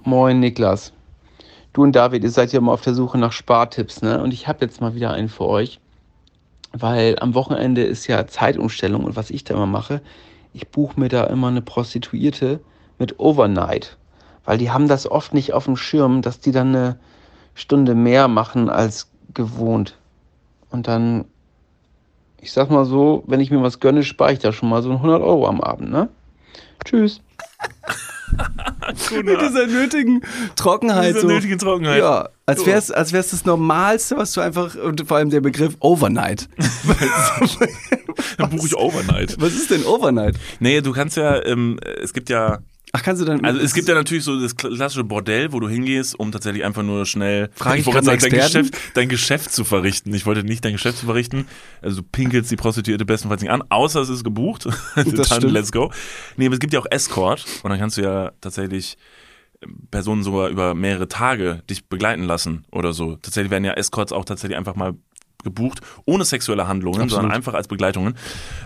Moin 0.02 0.40
Niklas. 0.40 0.94
Du 1.76 1.82
und 1.82 1.94
David, 1.94 2.24
ihr 2.24 2.30
seid 2.30 2.54
ja 2.54 2.58
immer 2.58 2.72
auf 2.72 2.80
der 2.80 2.94
Suche 2.94 3.18
nach 3.18 3.32
Spartipps, 3.32 4.00
ne? 4.00 4.22
Und 4.22 4.32
ich 4.32 4.48
habe 4.48 4.64
jetzt 4.64 4.80
mal 4.80 4.94
wieder 4.94 5.10
einen 5.10 5.28
für 5.28 5.44
euch, 5.44 5.78
weil 6.72 7.18
am 7.18 7.34
Wochenende 7.34 7.84
ist 7.84 8.06
ja 8.06 8.26
Zeitumstellung 8.26 9.04
und 9.04 9.14
was 9.14 9.28
ich 9.28 9.44
da 9.44 9.52
immer 9.52 9.66
mache, 9.66 10.00
ich 10.54 10.68
buche 10.68 10.98
mir 10.98 11.10
da 11.10 11.24
immer 11.24 11.48
eine 11.48 11.60
Prostituierte 11.60 12.60
mit 12.98 13.20
Overnight, 13.20 13.98
weil 14.46 14.56
die 14.56 14.70
haben 14.70 14.88
das 14.88 15.06
oft 15.06 15.34
nicht 15.34 15.52
auf 15.52 15.66
dem 15.66 15.76
Schirm, 15.76 16.22
dass 16.22 16.40
die 16.40 16.50
dann 16.50 16.68
eine 16.68 16.98
Stunde 17.52 17.94
mehr 17.94 18.26
machen 18.26 18.70
als 18.70 19.10
gewohnt. 19.34 19.98
Und 20.70 20.88
dann, 20.88 21.26
ich 22.40 22.52
sag 22.52 22.70
mal 22.70 22.86
so, 22.86 23.22
wenn 23.26 23.40
ich 23.40 23.50
mir 23.50 23.60
was 23.60 23.80
gönne, 23.80 24.02
spare 24.02 24.32
ich 24.32 24.38
da 24.38 24.50
schon 24.50 24.70
mal 24.70 24.82
so 24.82 24.92
100 24.92 25.20
Euro 25.20 25.46
am 25.46 25.60
Abend, 25.60 25.90
ne? 25.90 26.08
Tschüss. 26.85 27.21
mit 29.11 29.40
dieser 29.40 29.66
nötigen 29.66 30.23
Trockenheit. 30.57 31.11
Diese 31.14 31.21
so. 31.23 31.29
nötige 31.29 31.57
Trockenheit. 31.57 31.99
Ja, 31.99 32.29
als 32.47 32.66
wär's, 32.66 32.90
als 32.90 33.12
wär's 33.12 33.31
das 33.31 33.45
Normalste, 33.45 34.16
was 34.16 34.33
du 34.33 34.40
einfach, 34.40 34.75
und 34.77 35.07
vor 35.07 35.16
allem 35.16 35.31
der 35.31 35.40
Begriff 35.40 35.77
Overnight. 35.81 36.49
Dann 38.38 38.51
buche 38.51 38.66
ich 38.66 38.77
Overnight. 38.77 39.37
Was 39.40 39.55
ist 39.55 39.71
denn 39.71 39.85
Overnight? 39.85 40.37
Nee, 40.61 40.81
du 40.81 40.92
kannst 40.92 41.16
ja, 41.16 41.45
ähm, 41.45 41.79
es 42.03 42.12
gibt 42.12 42.29
ja, 42.29 42.59
Ach, 42.96 43.02
kannst 43.02 43.20
du 43.20 43.26
dann. 43.26 43.44
also 43.44 43.61
es 43.61 43.74
gibt 43.74 43.88
ja 43.88 43.94
natürlich 43.94 44.24
so 44.24 44.40
das 44.40 44.56
klassische 44.56 45.04
Bordell, 45.04 45.52
wo 45.52 45.61
du 45.61 45.68
hingehst, 45.68 46.18
um 46.18 46.32
tatsächlich 46.32 46.64
einfach 46.64 46.82
nur 46.82 47.04
schnell 47.04 47.50
Frage 47.54 47.81
ich 47.81 47.85
gerade 47.85 48.06
sagen, 48.06 48.21
dein? 48.21 48.31
Geschäft, 48.31 48.75
dein 48.94 49.08
Geschäft 49.10 49.52
zu 49.52 49.64
verrichten. 49.64 50.14
Ich 50.14 50.25
wollte 50.25 50.44
nicht 50.44 50.64
dein 50.64 50.73
Geschäft 50.73 50.98
zu 50.98 51.04
verrichten. 51.04 51.46
Also 51.83 52.00
du 52.00 52.08
pinkelst 52.10 52.50
die 52.50 52.56
Prostituierte 52.56 53.04
bestenfalls 53.04 53.42
nicht 53.42 53.50
an, 53.50 53.62
außer 53.68 54.00
es 54.00 54.08
ist 54.08 54.25
gebucht. 54.25 54.66
Dann 54.94 55.25
stimmt. 55.25 55.52
let's 55.52 55.73
go. 55.73 55.92
Nee, 56.38 56.46
aber 56.46 56.54
es 56.54 56.58
gibt 56.58 56.73
ja 56.73 56.81
auch 56.81 56.87
Escort 56.90 57.44
und 57.62 57.68
dann 57.68 57.79
kannst 57.79 57.98
du 57.98 58.02
ja 58.02 58.33
tatsächlich 58.40 58.96
ähm, 59.62 59.88
Personen 59.90 60.23
sogar 60.23 60.48
über 60.48 60.75
mehrere 60.75 61.06
Tage 61.06 61.62
dich 61.68 61.90
begleiten 61.90 62.23
lassen 62.23 62.64
oder 62.73 62.94
so. 62.94 63.16
Tatsächlich 63.16 63.50
werden 63.50 63.64
ja 63.64 63.75
Escorts 63.75 64.12
auch 64.12 64.25
tatsächlich 64.25 64.56
einfach 64.56 64.75
mal 64.75 64.94
gebucht, 65.47 65.81
ohne 66.05 66.25
sexuelle 66.25 66.69
Handlungen, 66.69 67.03
Absolut. 67.03 67.23
sondern 67.23 67.33
einfach 67.33 67.55
als 67.55 67.69
Begleitungen. 67.69 68.15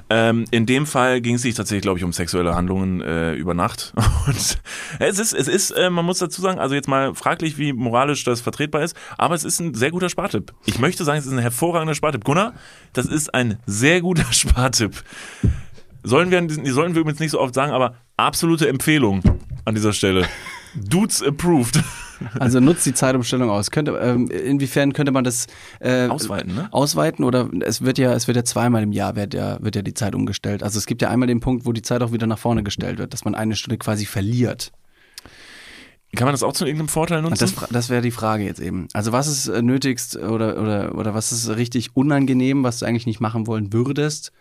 Ähm, 0.08 0.46
in 0.50 0.66
dem 0.66 0.86
Fall 0.86 1.20
ging 1.20 1.36
es 1.36 1.42
sich 1.42 1.54
tatsächlich, 1.54 1.82
glaube 1.82 1.98
ich, 1.98 2.04
um 2.04 2.12
sexuelle 2.12 2.54
Handlungen 2.54 3.00
äh, 3.00 3.34
über 3.34 3.54
Nacht. 3.54 3.92
Und 4.26 4.58
es 4.98 5.18
ist, 5.18 5.32
es 5.32 5.46
ist, 5.46 5.70
äh, 5.72 5.90
man 5.90 6.04
muss 6.04 6.18
dazu 6.18 6.40
sagen, 6.40 6.58
also 6.58 6.74
jetzt 6.74 6.88
mal 6.88 7.14
fraglich, 7.14 7.58
wie 7.58 7.72
moralisch 7.72 8.24
das 8.24 8.40
vertretbar 8.40 8.82
ist, 8.82 8.96
aber 9.18 9.34
es 9.34 9.44
ist 9.44 9.60
ein 9.60 9.74
sehr 9.74 9.90
guter 9.90 10.08
Spartipp. 10.08 10.52
Ich 10.64 10.78
möchte 10.78 11.04
sagen, 11.04 11.18
es 11.18 11.26
ist 11.26 11.32
ein 11.32 11.38
hervorragender 11.38 11.94
Spartipp. 11.94 12.24
Gunnar, 12.24 12.54
das 12.94 13.06
ist 13.06 13.34
ein 13.34 13.58
sehr 13.66 14.00
guter 14.00 14.24
Spartipp. 14.32 15.04
Sollen 16.02 16.30
wir, 16.30 16.40
die 16.40 16.70
sollten 16.70 16.94
wir 16.94 17.02
übrigens 17.02 17.20
nicht 17.20 17.32
so 17.32 17.40
oft 17.40 17.54
sagen, 17.54 17.72
aber 17.72 17.94
absolute 18.16 18.68
Empfehlung 18.68 19.22
an 19.66 19.74
dieser 19.74 19.92
Stelle. 19.92 20.26
Dudes 20.74 21.22
approved. 21.22 21.82
Also 22.38 22.60
nutzt 22.60 22.84
die 22.84 22.92
Zeitumstellung 22.92 23.48
aus. 23.48 23.70
Könnte, 23.70 23.92
ähm, 23.92 24.30
inwiefern 24.30 24.92
könnte 24.92 25.10
man 25.10 25.24
das 25.24 25.46
äh, 25.80 26.06
Ausweiten, 26.06 26.54
ne? 26.54 26.68
Ausweiten 26.70 27.24
oder 27.24 27.48
es 27.60 27.80
wird 27.80 27.96
ja, 27.96 28.12
es 28.12 28.26
wird 28.26 28.36
ja 28.36 28.44
zweimal 28.44 28.82
im 28.82 28.92
Jahr 28.92 29.16
wird 29.16 29.32
ja, 29.32 29.56
wird 29.62 29.74
ja 29.74 29.80
die 29.80 29.94
Zeit 29.94 30.14
umgestellt. 30.14 30.62
Also 30.62 30.78
es 30.78 30.84
gibt 30.84 31.00
ja 31.00 31.08
einmal 31.08 31.28
den 31.28 31.40
Punkt, 31.40 31.64
wo 31.64 31.72
die 31.72 31.80
Zeit 31.80 32.02
auch 32.02 32.12
wieder 32.12 32.26
nach 32.26 32.38
vorne 32.38 32.62
gestellt 32.62 32.98
wird, 32.98 33.14
dass 33.14 33.24
man 33.24 33.34
eine 33.34 33.56
Stunde 33.56 33.78
quasi 33.78 34.04
verliert. 34.04 34.70
Kann 36.16 36.26
man 36.26 36.32
das 36.32 36.42
auch 36.42 36.52
zu 36.52 36.64
irgendeinem 36.64 36.88
Vorteil 36.88 37.22
nutzen? 37.22 37.38
Das, 37.38 37.54
das 37.70 37.88
wäre 37.88 38.02
die 38.02 38.10
Frage 38.10 38.44
jetzt 38.44 38.60
eben. 38.60 38.88
Also 38.92 39.12
was 39.12 39.28
ist 39.28 39.46
äh, 39.46 39.62
nötigst 39.62 40.16
oder, 40.16 40.60
oder, 40.60 40.94
oder 40.96 41.14
was 41.14 41.30
ist 41.30 41.48
richtig 41.50 41.96
unangenehm, 41.96 42.64
was 42.64 42.80
du 42.80 42.86
eigentlich 42.86 43.06
nicht 43.06 43.20
machen 43.20 43.46
wollen 43.46 43.72
würdest? 43.72 44.32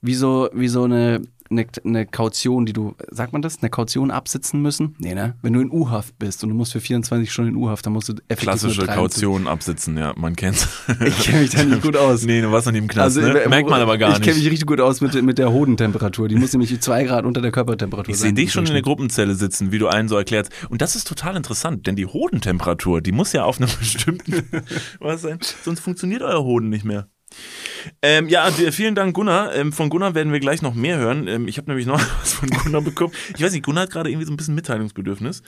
Wie 0.00 0.14
so, 0.14 0.48
wie 0.52 0.68
so 0.68 0.84
eine, 0.84 1.22
eine, 1.50 1.66
eine 1.84 2.06
Kaution, 2.06 2.66
die 2.66 2.72
du, 2.72 2.94
sagt 3.10 3.32
man 3.32 3.42
das, 3.42 3.58
eine 3.60 3.70
Kaution 3.70 4.10
absitzen 4.10 4.60
müssen? 4.62 4.94
Nee, 4.98 5.14
ne? 5.14 5.34
Wenn 5.42 5.52
du 5.52 5.60
in 5.60 5.70
U-Haft 5.70 6.18
bist 6.18 6.42
und 6.42 6.50
du 6.50 6.54
musst 6.54 6.72
für 6.72 6.80
24 6.80 7.30
Stunden 7.32 7.50
in 7.52 7.56
U-Haft, 7.56 7.86
dann 7.86 7.92
musst 7.92 8.08
du 8.08 8.12
effektiv 8.28 8.38
Klassische 8.42 8.78
nur 8.78 8.86
23 8.86 9.22
Kaution 9.22 9.46
absitzen, 9.48 9.96
ja, 9.98 10.12
man 10.16 10.36
kennt's. 10.36 10.68
Ich 11.06 11.18
kenne 11.20 11.40
mich 11.40 11.50
da 11.50 11.64
nicht 11.64 11.82
gut 11.82 11.96
aus. 11.96 12.24
Nee, 12.24 12.40
du 12.42 12.50
warst 12.52 12.66
noch 12.66 12.72
nie 12.72 12.78
im 12.78 12.88
Knast, 12.88 13.16
Also, 13.18 13.20
ne? 13.32 13.40
äh, 13.42 13.48
Merkt 13.48 13.68
man 13.70 13.80
aber 13.80 13.98
gar 13.98 14.10
ich 14.12 14.20
kenne 14.20 14.34
mich 14.34 14.42
nicht. 14.44 14.52
richtig 14.52 14.66
gut 14.66 14.80
aus 14.80 15.00
mit, 15.00 15.20
mit 15.22 15.38
der 15.38 15.52
Hodentemperatur. 15.52 16.28
Die 16.28 16.36
muss 16.36 16.52
nämlich 16.52 16.78
zwei 16.80 17.04
Grad 17.04 17.24
unter 17.24 17.40
der 17.40 17.50
Körpertemperatur 17.52 18.12
Ich 18.12 18.20
sein. 18.20 18.34
sehe 18.36 18.44
dich 18.44 18.52
schon 18.52 18.66
in 18.66 18.72
der. 18.72 18.82
Gruppenzelle 18.82 19.34
sitzen, 19.34 19.72
wie 19.72 19.78
du 19.78 19.88
einen 19.88 20.08
so 20.08 20.16
erklärst. 20.16 20.50
Und 20.70 20.80
das 20.82 20.96
ist 20.96 21.06
total 21.06 21.36
interessant, 21.36 21.86
denn 21.86 21.96
die 21.96 22.06
Hodentemperatur, 22.06 23.00
die 23.00 23.12
muss 23.12 23.32
ja 23.32 23.44
auf 23.44 23.58
einem 23.60 23.70
bestimmten 23.78 24.48
was 25.00 25.22
sein, 25.22 25.38
sonst 25.64 25.80
funktioniert 25.80 26.22
euer 26.22 26.42
Hoden 26.42 26.68
nicht 26.68 26.84
mehr. 26.84 27.08
Ähm, 28.02 28.28
ja, 28.28 28.50
vielen 28.50 28.94
Dank, 28.94 29.14
Gunnar. 29.14 29.54
Ähm, 29.54 29.72
von 29.72 29.88
Gunnar 29.88 30.14
werden 30.14 30.32
wir 30.32 30.40
gleich 30.40 30.62
noch 30.62 30.74
mehr 30.74 30.98
hören. 30.98 31.26
Ähm, 31.28 31.48
ich 31.48 31.58
habe 31.58 31.68
nämlich 31.68 31.86
noch 31.86 32.00
was 32.20 32.32
von 32.32 32.48
Gunnar 32.48 32.82
bekommen. 32.82 33.12
Ich 33.36 33.42
weiß 33.42 33.52
nicht, 33.52 33.64
Gunnar 33.64 33.84
hat 33.84 33.90
gerade 33.90 34.10
irgendwie 34.10 34.26
so 34.26 34.32
ein 34.32 34.36
bisschen 34.36 34.54
Mitteilungsbedürfnis. 34.54 35.42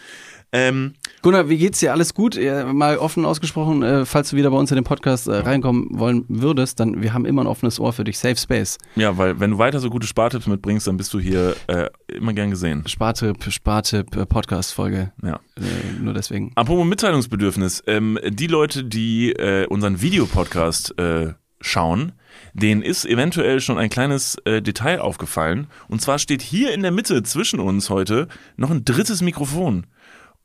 Ähm, 0.53 0.95
Gunnar, 1.23 1.49
wie 1.49 1.59
geht's 1.59 1.79
dir? 1.79 1.93
Alles 1.93 2.13
gut? 2.13 2.35
Ja, 2.35 2.65
mal 2.73 2.99
offen 2.99 3.25
ausgesprochen, 3.25 3.83
äh, 3.83 4.05
falls 4.05 4.31
du 4.31 4.37
wieder 4.37 4.51
bei 4.51 4.57
uns 4.57 4.71
in 4.71 4.75
den 4.77 4.85
Podcast 4.85 5.29
äh, 5.29 5.37
reinkommen 5.37 5.89
wollen 5.93 6.25
würdest, 6.29 6.81
dann 6.81 7.03
wir 7.03 7.15
haben 7.15 7.25
immer 7.25 7.45
ein 7.45 7.47
offenes 7.47 7.79
Ohr 7.79 7.93
für 7.93 8.03
dich. 8.03 8.19
Safe 8.19 8.37
Space. 8.37 8.79
ja, 8.97 9.17
weil 9.17 9.39
wenn 9.39 9.53
du 9.53 9.59
weiter 9.59 9.79
so 9.79 9.91
gute 9.91 10.07
Spartipps 10.07 10.47
mitbringst, 10.47 10.87
dann 10.89 10.97
bist 10.97 11.15
du 11.15 11.21
hier 11.21 11.55
äh, 11.69 11.89
immer 12.09 12.33
gern 12.33 12.51
gesehen. 12.51 12.83
Spartipp, 12.87 13.45
Spartipp, 13.51 14.17
äh, 14.17 14.27
Podcast-Folge. 14.27 15.13
Ja. 15.23 15.41
Äh, 15.57 16.01
nur 16.01 16.15
deswegen. 16.15 16.51
Apropos 16.57 16.85
Mitteilungsbedürfnis, 16.85 17.85
ähm, 17.87 18.19
die 18.27 18.49
Leute, 18.49 18.83
die 18.83 19.33
äh, 19.33 19.67
unseren 19.67 20.03
Videopodcast 20.03 20.99
äh, 20.99 21.35
schauen, 21.61 22.13
denen 22.55 22.83
ist 22.83 23.05
eventuell 23.05 23.61
schon 23.61 23.79
ein 23.79 23.91
kleines 23.91 24.37
äh, 24.45 24.63
Detail 24.63 25.01
aufgefallen. 25.01 25.67
Und 25.89 26.01
zwar 26.01 26.19
steht 26.19 26.43
hier 26.43 26.73
in 26.73 26.83
der 26.83 26.91
Mitte 26.91 27.23
zwischen 27.23 27.61
uns 27.61 27.91
heute 27.91 28.29
noch 28.57 28.71
ein 28.71 28.85
drittes 28.85 29.23
Mikrofon. 29.23 29.87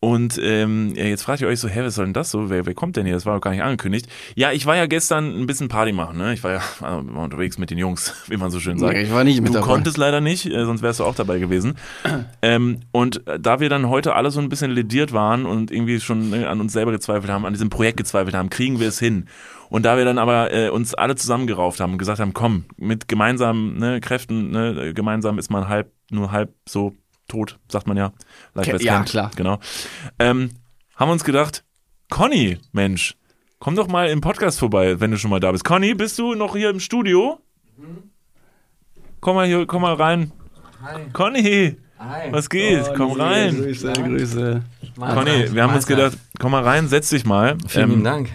Und 0.01 0.39
ähm, 0.43 0.93
jetzt 0.95 1.23
fragt 1.23 1.41
ihr 1.41 1.47
euch 1.47 1.59
so, 1.59 1.67
hä, 1.67 1.81
was 1.81 1.95
soll 1.95 2.05
denn 2.05 2.13
das 2.13 2.29
so? 2.29 2.49
Wer, 2.51 2.67
wer 2.67 2.75
kommt 2.75 2.95
denn 2.95 3.05
hier? 3.05 3.15
Das 3.15 3.25
war 3.25 3.33
doch 3.33 3.41
gar 3.41 3.49
nicht 3.49 3.63
angekündigt. 3.63 4.07
Ja, 4.35 4.51
ich 4.51 4.67
war 4.67 4.75
ja 4.75 4.85
gestern 4.85 5.41
ein 5.41 5.47
bisschen 5.47 5.67
Party 5.67 5.93
machen, 5.93 6.17
ne? 6.17 6.31
Ich 6.33 6.43
war 6.43 6.51
ja 6.51 6.61
also, 6.81 7.07
war 7.15 7.23
unterwegs 7.23 7.57
mit 7.57 7.71
den 7.71 7.79
Jungs, 7.79 8.13
wie 8.27 8.37
man 8.37 8.51
so 8.51 8.59
schön 8.59 8.77
sagt. 8.77 8.93
Nee, 8.93 9.03
ich 9.03 9.11
war 9.11 9.23
nicht 9.23 9.41
mit 9.41 9.49
du 9.49 9.53
dabei. 9.53 9.65
konntest 9.65 9.97
leider 9.97 10.21
nicht, 10.21 10.45
äh, 10.45 10.65
sonst 10.65 10.83
wärst 10.83 10.99
du 10.99 11.05
auch 11.05 11.15
dabei 11.15 11.39
gewesen. 11.39 11.75
ähm, 12.43 12.81
und 12.91 13.25
äh, 13.25 13.39
da 13.39 13.59
wir 13.59 13.69
dann 13.69 13.89
heute 13.89 14.13
alle 14.13 14.29
so 14.29 14.39
ein 14.39 14.49
bisschen 14.49 14.69
lediert 14.69 15.11
waren 15.11 15.47
und 15.47 15.71
irgendwie 15.71 15.99
schon 15.99 16.29
ne, 16.29 16.47
an 16.49 16.61
uns 16.61 16.73
selber 16.73 16.91
gezweifelt 16.91 17.31
haben, 17.31 17.45
an 17.45 17.53
diesem 17.53 17.71
Projekt 17.71 17.97
gezweifelt 17.97 18.35
haben, 18.35 18.51
kriegen 18.51 18.79
wir 18.79 18.89
es 18.89 18.99
hin. 18.99 19.25
Und 19.69 19.83
da 19.83 19.97
wir 19.97 20.05
dann 20.05 20.17
aber 20.17 20.53
äh, 20.53 20.69
uns 20.69 20.93
alle 20.93 21.15
zusammengerauft 21.15 21.79
haben 21.79 21.93
und 21.93 21.97
gesagt 21.97 22.19
haben, 22.19 22.33
komm, 22.33 22.65
mit 22.77 23.07
gemeinsamen 23.07 23.77
ne, 23.77 23.99
Kräften, 23.99 24.51
ne, 24.51 24.93
gemeinsam 24.93 25.39
ist 25.39 25.49
man 25.49 25.67
halb, 25.67 25.91
nur 26.11 26.31
halb 26.31 26.53
so 26.67 26.93
tot, 27.27 27.57
sagt 27.69 27.87
man 27.87 27.97
ja. 27.97 28.11
Like 28.53 28.67
Ke- 28.77 28.83
ja, 28.83 28.97
kennt. 28.97 29.09
klar. 29.09 29.31
Genau. 29.35 29.59
Ähm, 30.19 30.51
haben 30.95 31.09
wir 31.09 31.13
uns 31.13 31.23
gedacht, 31.23 31.63
Conny, 32.09 32.59
Mensch, 32.71 33.15
komm 33.59 33.75
doch 33.75 33.87
mal 33.87 34.07
im 34.09 34.21
Podcast 34.21 34.59
vorbei, 34.59 34.99
wenn 34.99 35.09
du 35.11 35.17
schon 35.17 35.31
mal 35.31 35.39
da 35.39 35.51
bist. 35.51 35.63
Conny, 35.65 35.95
bist 35.95 36.19
du 36.19 36.35
noch 36.35 36.55
hier 36.55 36.69
im 36.69 36.79
Studio? 36.79 37.39
Komm 39.19 39.35
mal 39.35 39.47
hier, 39.47 39.65
komm 39.65 39.81
mal 39.81 39.95
rein. 39.95 40.31
Hi. 40.83 41.01
Conny, 41.13 41.77
Hi. 41.97 42.31
was 42.31 42.49
geht? 42.49 42.93
komm 42.95 43.13
rein. 43.19 43.55
Grüße, 43.55 43.93
Grüße. 43.93 44.61
Conny, 44.99 45.53
wir 45.53 45.63
haben 45.63 45.73
uns 45.73 45.87
gedacht, 45.87 46.15
komm 46.39 46.51
mal 46.51 46.63
rein, 46.63 46.87
setz 46.87 47.09
dich 47.09 47.25
mal. 47.25 47.57
Vielen 47.67 47.91
Ähm, 47.91 48.03
Dank. 48.03 48.29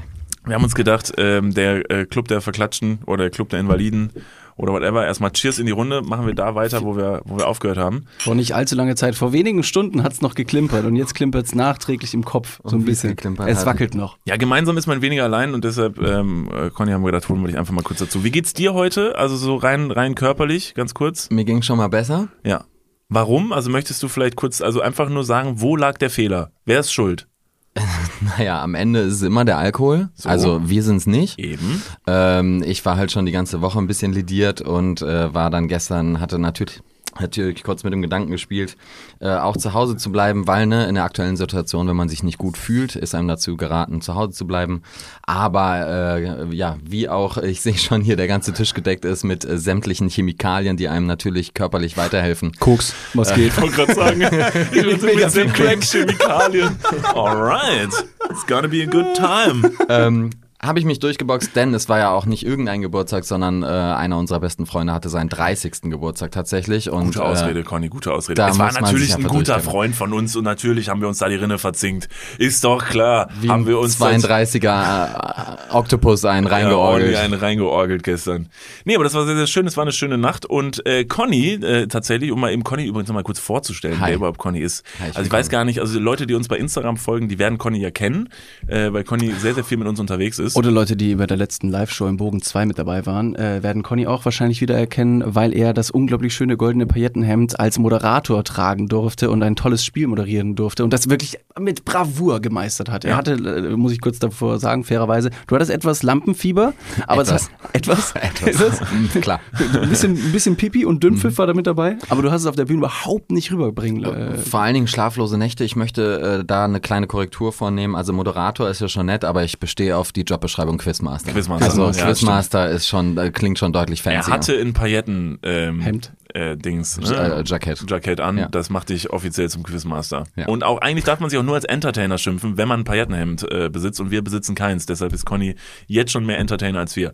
Wir 0.44 0.54
haben 0.54 0.64
uns 0.64 0.74
gedacht, 0.74 1.12
ähm, 1.18 1.52
der 1.54 1.90
äh, 1.90 2.06
Club 2.06 2.28
der 2.28 2.40
Verklatschten 2.40 3.00
oder 3.06 3.24
der 3.24 3.30
Club 3.30 3.50
der 3.50 3.60
Invaliden 3.60 4.10
oder 4.56 4.72
whatever, 4.72 5.06
erstmal 5.06 5.30
Cheers 5.30 5.58
in 5.58 5.66
die 5.66 5.72
Runde, 5.72 6.02
machen 6.02 6.26
wir 6.26 6.34
da 6.34 6.54
weiter, 6.54 6.82
wo 6.82 6.96
wir, 6.96 7.22
wo 7.24 7.38
wir 7.38 7.48
aufgehört 7.48 7.78
haben. 7.78 8.06
Vor 8.18 8.34
nicht 8.34 8.54
allzu 8.54 8.76
langer 8.76 8.96
Zeit, 8.96 9.14
vor 9.14 9.32
wenigen 9.32 9.62
Stunden 9.62 10.02
hat's 10.02 10.20
noch 10.20 10.34
geklimpert 10.34 10.84
und 10.84 10.96
jetzt 10.96 11.14
klimpert's 11.14 11.54
nachträglich 11.54 12.12
im 12.14 12.24
Kopf 12.24 12.60
so 12.64 12.76
ein 12.76 12.84
bisschen. 12.84 13.16
Es 13.46 13.60
hat. 13.60 13.66
wackelt 13.66 13.94
noch. 13.94 14.18
Ja, 14.26 14.36
gemeinsam 14.36 14.76
ist 14.76 14.86
man 14.86 15.00
weniger 15.00 15.24
allein 15.24 15.54
und 15.54 15.64
deshalb, 15.64 15.98
ähm, 15.98 16.50
äh, 16.52 16.70
Conny, 16.70 16.92
haben 16.92 17.02
wir 17.02 17.12
gedacht, 17.12 17.28
holen 17.28 17.40
wir 17.40 17.48
dich 17.48 17.58
einfach 17.58 17.72
mal 17.72 17.82
kurz 17.82 18.00
dazu. 18.00 18.22
Wie 18.22 18.30
geht's 18.30 18.52
dir 18.52 18.74
heute? 18.74 19.16
Also 19.16 19.36
so 19.36 19.56
rein, 19.56 19.90
rein 19.90 20.14
körperlich, 20.14 20.74
ganz 20.74 20.92
kurz. 20.92 21.30
Mir 21.30 21.44
ging 21.44 21.62
schon 21.62 21.78
mal 21.78 21.88
besser. 21.88 22.28
Ja. 22.44 22.64
Warum? 23.08 23.52
Also 23.52 23.70
möchtest 23.70 24.02
du 24.02 24.08
vielleicht 24.08 24.36
kurz, 24.36 24.60
also 24.60 24.80
einfach 24.80 25.08
nur 25.08 25.24
sagen, 25.24 25.60
wo 25.60 25.74
lag 25.74 25.98
der 25.98 26.10
Fehler? 26.10 26.52
Wer 26.64 26.80
ist 26.80 26.92
schuld? 26.92 27.26
Naja, 28.20 28.62
am 28.62 28.74
Ende 28.74 29.00
ist 29.00 29.14
es 29.14 29.22
immer 29.22 29.44
der 29.44 29.58
Alkohol. 29.58 30.10
Also 30.24 30.68
wir 30.68 30.82
sind's 30.82 31.06
nicht. 31.06 31.38
Eben. 31.38 31.82
Ähm, 32.06 32.62
ich 32.66 32.84
war 32.84 32.96
halt 32.96 33.12
schon 33.12 33.26
die 33.26 33.32
ganze 33.32 33.60
Woche 33.60 33.78
ein 33.78 33.86
bisschen 33.86 34.12
lidiert 34.12 34.60
und 34.60 35.02
äh, 35.02 35.32
war 35.32 35.50
dann 35.50 35.68
gestern, 35.68 36.20
hatte 36.20 36.38
natürlich 36.38 36.82
natürlich 37.18 37.62
kurz 37.62 37.82
mit 37.84 37.92
dem 37.92 38.02
Gedanken 38.02 38.30
gespielt, 38.30 38.76
äh, 39.20 39.30
auch 39.30 39.56
zu 39.56 39.72
Hause 39.72 39.96
zu 39.96 40.12
bleiben, 40.12 40.46
weil 40.46 40.66
ne, 40.66 40.86
in 40.86 40.94
der 40.94 41.04
aktuellen 41.04 41.36
Situation, 41.36 41.88
wenn 41.88 41.96
man 41.96 42.08
sich 42.08 42.22
nicht 42.22 42.38
gut 42.38 42.56
fühlt, 42.56 42.96
ist 42.96 43.14
einem 43.14 43.28
dazu 43.28 43.56
geraten, 43.56 44.00
zu 44.00 44.14
Hause 44.14 44.32
zu 44.32 44.46
bleiben. 44.46 44.82
Aber 45.22 46.18
äh, 46.18 46.54
ja, 46.54 46.76
wie 46.84 47.08
auch, 47.08 47.36
ich 47.42 47.60
sehe 47.60 47.76
schon 47.76 48.02
hier, 48.02 48.16
der 48.16 48.28
ganze 48.28 48.52
Tisch 48.52 48.74
gedeckt 48.74 49.04
ist 49.04 49.24
mit 49.24 49.44
äh, 49.44 49.58
sämtlichen 49.58 50.08
Chemikalien, 50.08 50.76
die 50.76 50.88
einem 50.88 51.06
natürlich 51.06 51.54
körperlich 51.54 51.96
weiterhelfen. 51.96 52.52
Koks, 52.58 52.94
was 53.14 53.34
geht? 53.34 53.48
Ich 53.48 53.60
wollte 53.60 53.74
gerade 53.74 53.94
sagen, 53.94 54.20
ich 54.72 54.82
bin 54.82 55.44
mit 55.44 55.54
Crack 55.54 55.82
Chemikalien. 55.82 56.76
Alright. 57.14 57.92
It's 58.30 58.46
gonna 58.46 58.68
be 58.68 58.82
a 58.82 58.86
good 58.86 59.14
time. 59.16 59.72
ähm, 59.88 60.30
habe 60.62 60.78
ich 60.78 60.84
mich 60.84 60.98
durchgeboxt, 60.98 61.56
denn 61.56 61.72
es 61.72 61.88
war 61.88 61.98
ja 61.98 62.10
auch 62.10 62.26
nicht 62.26 62.44
irgendein 62.44 62.82
Geburtstag, 62.82 63.24
sondern 63.24 63.62
äh, 63.62 63.66
einer 63.66 64.18
unserer 64.18 64.40
besten 64.40 64.66
Freunde 64.66 64.92
hatte 64.92 65.08
seinen 65.08 65.30
30. 65.30 65.82
Geburtstag 65.84 66.32
tatsächlich. 66.32 66.90
Und, 66.90 67.06
Gute 67.06 67.24
Ausrede, 67.24 67.60
Äh, 67.60 67.62
Conny, 67.62 67.88
gute 67.88 68.12
Ausrede. 68.12 68.34
da 68.34 68.48
Es 68.50 68.58
war 68.58 68.70
natürlich 68.72 69.14
ein 69.14 69.22
guter. 69.24 69.58
Freund 69.60 69.94
von 69.96 70.12
uns 70.12 70.36
und 70.36 70.44
natürlich 70.44 70.90
haben 70.90 71.00
wir 71.00 71.08
uns 71.08 71.18
da 71.18 71.28
die 71.30 71.36
Rinne 71.36 71.56
verzinkt. 71.58 72.08
Ist 72.38 72.62
doch 72.64 72.84
klar. 72.84 73.30
wie 73.40 73.48
haben 73.48 73.66
wir 73.66 73.78
uns 73.78 73.96
das- 73.96 74.06
32er 74.08 75.68
äh, 75.70 75.74
Octopus 75.74 76.24
einen 76.26 76.46
Ja, 76.46 76.52
reingeorgelt. 76.52 77.04
ordentlich 77.04 77.18
einen 77.18 77.34
reingeorgelt 77.34 78.02
gestern. 78.02 78.48
Nee, 78.84 78.96
aber 78.96 79.04
das 79.04 79.14
war 79.14 79.24
sehr, 79.24 79.36
sehr 79.36 79.46
schön. 79.46 79.66
Es 79.66 79.76
war 79.78 79.82
eine 79.82 79.92
schöne 79.92 80.18
Nacht. 80.18 80.44
Und 80.44 80.84
äh, 80.86 81.04
Conny, 81.06 81.54
äh, 81.54 81.86
tatsächlich, 81.86 82.32
um 82.32 82.40
mal 82.40 82.52
eben 82.52 82.64
Conny 82.64 82.84
übrigens 82.84 83.08
noch 83.08 83.14
mal 83.14 83.22
kurz 83.22 83.38
vorzustellen, 83.38 83.98
Hi. 84.00 84.08
wer 84.10 84.16
überhaupt 84.16 84.38
Conny 84.38 84.60
ist. 84.60 84.84
Hi, 85.00 85.08
ich 85.10 85.16
also 85.16 85.26
ich 85.26 85.32
weiß 85.32 85.46
Conny. 85.46 85.52
gar 85.52 85.64
nicht, 85.64 85.80
also 85.80 85.98
Leute, 85.98 86.26
die 86.26 86.34
uns 86.34 86.48
bei 86.48 86.58
Instagram 86.58 86.98
folgen, 86.98 87.28
die 87.28 87.38
werden 87.38 87.56
Conny 87.56 87.78
ja 87.80 87.90
kennen, 87.90 88.28
äh, 88.66 88.92
weil 88.92 89.04
Conny 89.04 89.32
sehr, 89.38 89.54
sehr 89.54 89.64
viel 89.64 89.78
mit 89.78 89.88
uns 89.88 89.98
unterwegs 90.00 90.38
ist. 90.38 90.49
Oder 90.56 90.70
Leute, 90.70 90.96
die 90.96 91.14
bei 91.14 91.26
der 91.26 91.36
letzten 91.36 91.68
Live-Show 91.68 92.06
im 92.06 92.16
Bogen 92.16 92.42
2 92.42 92.66
mit 92.66 92.78
dabei 92.78 93.06
waren, 93.06 93.34
äh, 93.34 93.62
werden 93.62 93.82
Conny 93.82 94.06
auch 94.06 94.24
wahrscheinlich 94.24 94.60
wieder 94.60 94.76
erkennen, 94.76 95.22
weil 95.26 95.54
er 95.54 95.72
das 95.74 95.90
unglaublich 95.90 96.34
schöne 96.34 96.56
goldene 96.56 96.86
Paillettenhemd 96.86 97.58
als 97.60 97.78
Moderator 97.78 98.44
tragen 98.44 98.88
durfte 98.88 99.30
und 99.30 99.42
ein 99.42 99.56
tolles 99.56 99.84
Spiel 99.84 100.06
moderieren 100.06 100.54
durfte 100.56 100.84
und 100.84 100.92
das 100.92 101.08
wirklich 101.08 101.38
mit 101.58 101.84
Bravour 101.84 102.40
gemeistert 102.40 102.90
hat. 102.90 103.04
Er 103.04 103.10
Ja. 103.12 103.16
hatte, 103.16 103.32
äh, 103.32 103.76
muss 103.76 103.92
ich 103.92 104.00
kurz 104.00 104.18
davor 104.18 104.58
sagen, 104.58 104.84
fairerweise, 104.84 105.30
du 105.46 105.54
hattest 105.54 105.70
etwas 105.70 106.02
Lampenfieber, 106.02 106.72
aber 107.06 107.22
Etwas. 107.22 107.50
Hat, 107.62 107.74
etwas, 107.74 108.12
Etwas. 108.42 108.80
Klar. 109.20 109.40
ein 109.82 109.88
bisschen, 109.88 110.12
ein 110.12 110.32
bisschen 110.32 110.56
Pipi 110.56 110.84
und 110.84 111.02
Dünnpfiff 111.02 111.38
war 111.38 111.46
da 111.46 111.54
mit 111.54 111.66
dabei, 111.66 111.96
aber 112.08 112.22
du 112.22 112.30
hast 112.30 112.42
es 112.42 112.46
auf 112.46 112.56
der 112.56 112.64
Bühne 112.66 112.78
überhaupt 112.78 113.30
nicht 113.32 113.52
rüberbringen. 113.52 114.04
Äh, 114.04 114.38
Vor 114.38 114.60
allen 114.60 114.74
Dingen 114.74 114.86
schlaflose 114.86 115.38
Nächte. 115.38 115.64
Ich 115.64 115.76
möchte 115.76 116.40
äh, 116.40 116.44
da 116.44 116.64
eine 116.64 116.80
kleine 116.80 117.06
Korrektur 117.06 117.52
vornehmen. 117.52 117.94
Also 117.94 118.12
Moderator 118.12 118.68
ist 118.68 118.80
ja 118.80 118.88
schon 118.88 119.06
nett, 119.06 119.24
aber 119.24 119.44
ich 119.44 119.58
bestehe 119.58 119.96
auf 119.96 120.12
die 120.12 120.24
Jobbeschreibung 120.40 120.78
Quizmaster. 120.78 121.32
Quizmaster, 121.32 121.66
Also 121.66 121.90
ja, 121.90 122.06
Quizmaster 122.06 122.70
ist 122.70 122.88
schon, 122.88 123.18
äh, 123.18 123.30
klingt 123.30 123.58
schon 123.58 123.72
deutlich 123.74 124.00
er 124.06 124.14
fancier. 124.14 124.32
hatte 124.32 124.54
in 124.54 124.72
Pailletten 124.72 125.38
ähm, 125.42 125.80
Hemd. 125.80 126.12
äh, 126.32 126.56
Dings, 126.56 126.96
Äh, 126.96 127.02
ne? 127.02 127.42
Jackett. 127.44 127.84
Jackett 127.88 128.20
an, 128.20 128.38
Ja. 128.38 128.48
das 128.48 128.70
macht 128.70 128.88
dich 128.88 129.10
offiziell 129.10 129.50
zum 129.50 129.62
Quizmaster. 129.62 130.24
Ja. 130.36 130.46
Und 130.46 130.64
auch 130.64 130.78
eigentlich 130.80 131.04
darf 131.04 131.20
man 131.20 131.28
sich 131.28 131.38
auch 131.38 131.42
nur 131.44 131.56
als 131.56 131.64
Entertainer 131.66 132.16
schimpfen, 132.16 132.56
wenn 132.56 132.68
man 132.68 132.80
ein 132.80 132.84
Paillettenhemd 132.84 133.50
äh, 133.52 133.68
besitzt 133.68 134.00
und 134.00 134.10
wir 134.10 134.22
besitzen 134.24 134.54
keins. 134.54 134.86
Deshalb 134.86 135.12
ist 135.12 135.26
Conny 135.26 135.56
jetzt 135.86 136.10
schon 136.12 136.24
mehr 136.24 136.38
Entertainer 136.38 136.78
als 136.78 136.96
wir. 136.96 137.12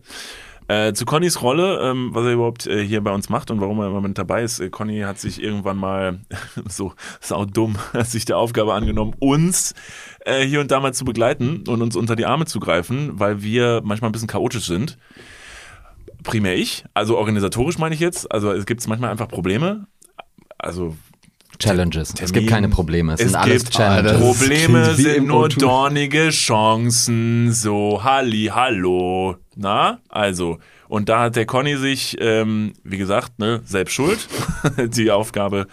Äh, 0.68 0.94
zu 0.94 1.04
Connys 1.04 1.42
Rolle, 1.42 1.78
ähm, 1.80 2.10
was 2.12 2.24
er 2.24 2.32
überhaupt 2.32 2.66
äh, 2.66 2.84
hier 2.84 3.00
bei 3.00 3.12
uns 3.12 3.28
macht 3.28 3.52
und 3.52 3.60
warum 3.60 3.78
er 3.80 3.86
immer 3.86 4.00
mit 4.00 4.18
dabei 4.18 4.42
ist. 4.42 4.58
Äh, 4.60 4.68
Conny 4.68 5.00
hat 5.00 5.18
sich 5.18 5.40
irgendwann 5.42 5.76
mal 5.76 6.18
so 6.68 6.92
saudumm 7.20 7.76
hat 7.92 8.06
sich 8.10 8.24
der 8.24 8.36
Aufgabe 8.38 8.74
angenommen, 8.74 9.14
uns 9.20 9.74
äh, 10.26 10.44
hier 10.44 10.60
und 10.60 10.70
da 10.70 10.80
mal 10.80 10.92
zu 10.92 11.04
begleiten 11.04 11.64
und 11.66 11.82
uns 11.82 11.96
unter 11.96 12.16
die 12.16 12.26
Arme 12.26 12.46
zu 12.46 12.60
greifen, 12.60 13.18
weil 13.18 13.42
wir 13.42 13.80
manchmal 13.84 14.10
ein 14.10 14.12
bisschen 14.12 14.28
chaotisch 14.28 14.66
sind. 14.66 14.98
Primär 16.22 16.56
ich, 16.56 16.84
also 16.94 17.16
organisatorisch 17.16 17.78
meine 17.78 17.94
ich 17.94 18.00
jetzt. 18.00 18.30
Also 18.30 18.50
es 18.52 18.66
gibt 18.66 18.86
manchmal 18.88 19.10
einfach 19.10 19.28
Probleme. 19.28 19.86
Also 20.58 20.96
Challenges. 21.58 22.10
es 22.10 22.14
Termin. 22.14 22.32
gibt 22.34 22.50
keine 22.50 22.68
Probleme. 22.68 23.14
Es, 23.14 23.20
es 23.20 23.26
sind 23.28 23.36
alles 23.36 23.64
gibt 23.64 23.74
Challenges. 23.74 24.20
Probleme 24.20 24.94
sind 24.94 25.28
nur 25.28 25.46
O2. 25.46 25.58
dornige 25.58 26.30
Chancen. 26.30 27.52
So, 27.52 28.02
Halli, 28.02 28.50
hallo. 28.52 29.36
Na, 29.54 30.00
also. 30.08 30.58
Und 30.88 31.08
da 31.08 31.20
hat 31.20 31.36
der 31.36 31.46
Conny 31.46 31.76
sich, 31.76 32.16
ähm, 32.20 32.72
wie 32.84 32.98
gesagt, 32.98 33.38
ne, 33.38 33.60
selbst 33.64 33.92
schuld, 33.94 34.28
die 34.78 35.10
Aufgabe 35.10 35.66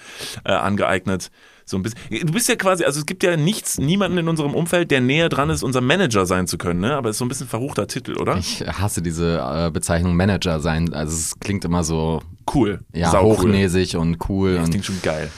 äh, 0.44 0.52
angeeignet. 0.52 1.30
So 1.66 1.78
ein 1.78 1.84
bisschen. 1.84 2.00
Du 2.10 2.34
bist 2.34 2.50
ja 2.50 2.56
quasi, 2.56 2.84
also 2.84 3.00
es 3.00 3.06
gibt 3.06 3.24
ja 3.24 3.38
nichts, 3.38 3.78
niemanden 3.78 4.18
in 4.18 4.28
unserem 4.28 4.54
Umfeld, 4.54 4.92
der 4.92 5.02
näher 5.02 5.30
dran 5.30 5.50
ist, 5.50 5.64
unser 5.64 5.82
Manager 5.82 6.26
sein 6.26 6.48
zu 6.48 6.58
können, 6.58 6.80
ne? 6.82 6.96
Aber 6.96 7.10
es 7.10 7.16
ist 7.16 7.20
so 7.20 7.26
ein 7.26 7.30
bisschen 7.30 7.48
verruchter 7.48 7.88
Titel, 7.88 8.18
oder? 8.18 8.38
Ich 8.38 8.62
hasse 8.68 9.02
diese 9.02 9.40
äh, 9.40 9.72
Bezeichnung 9.72 10.16
Manager 10.16 10.60
sein. 10.60 10.94
Also 10.94 11.16
es 11.16 11.40
klingt 11.40 11.66
immer 11.66 11.84
so 11.84 12.22
cool. 12.54 12.80
ja, 12.94 13.12
hochnäsig 13.20 13.96
und 13.96 14.18
cool. 14.30 14.56
Das 14.56 14.66
Und, 14.66 14.70
klingt 14.72 14.86
schon 14.86 15.02
geil. 15.02 15.32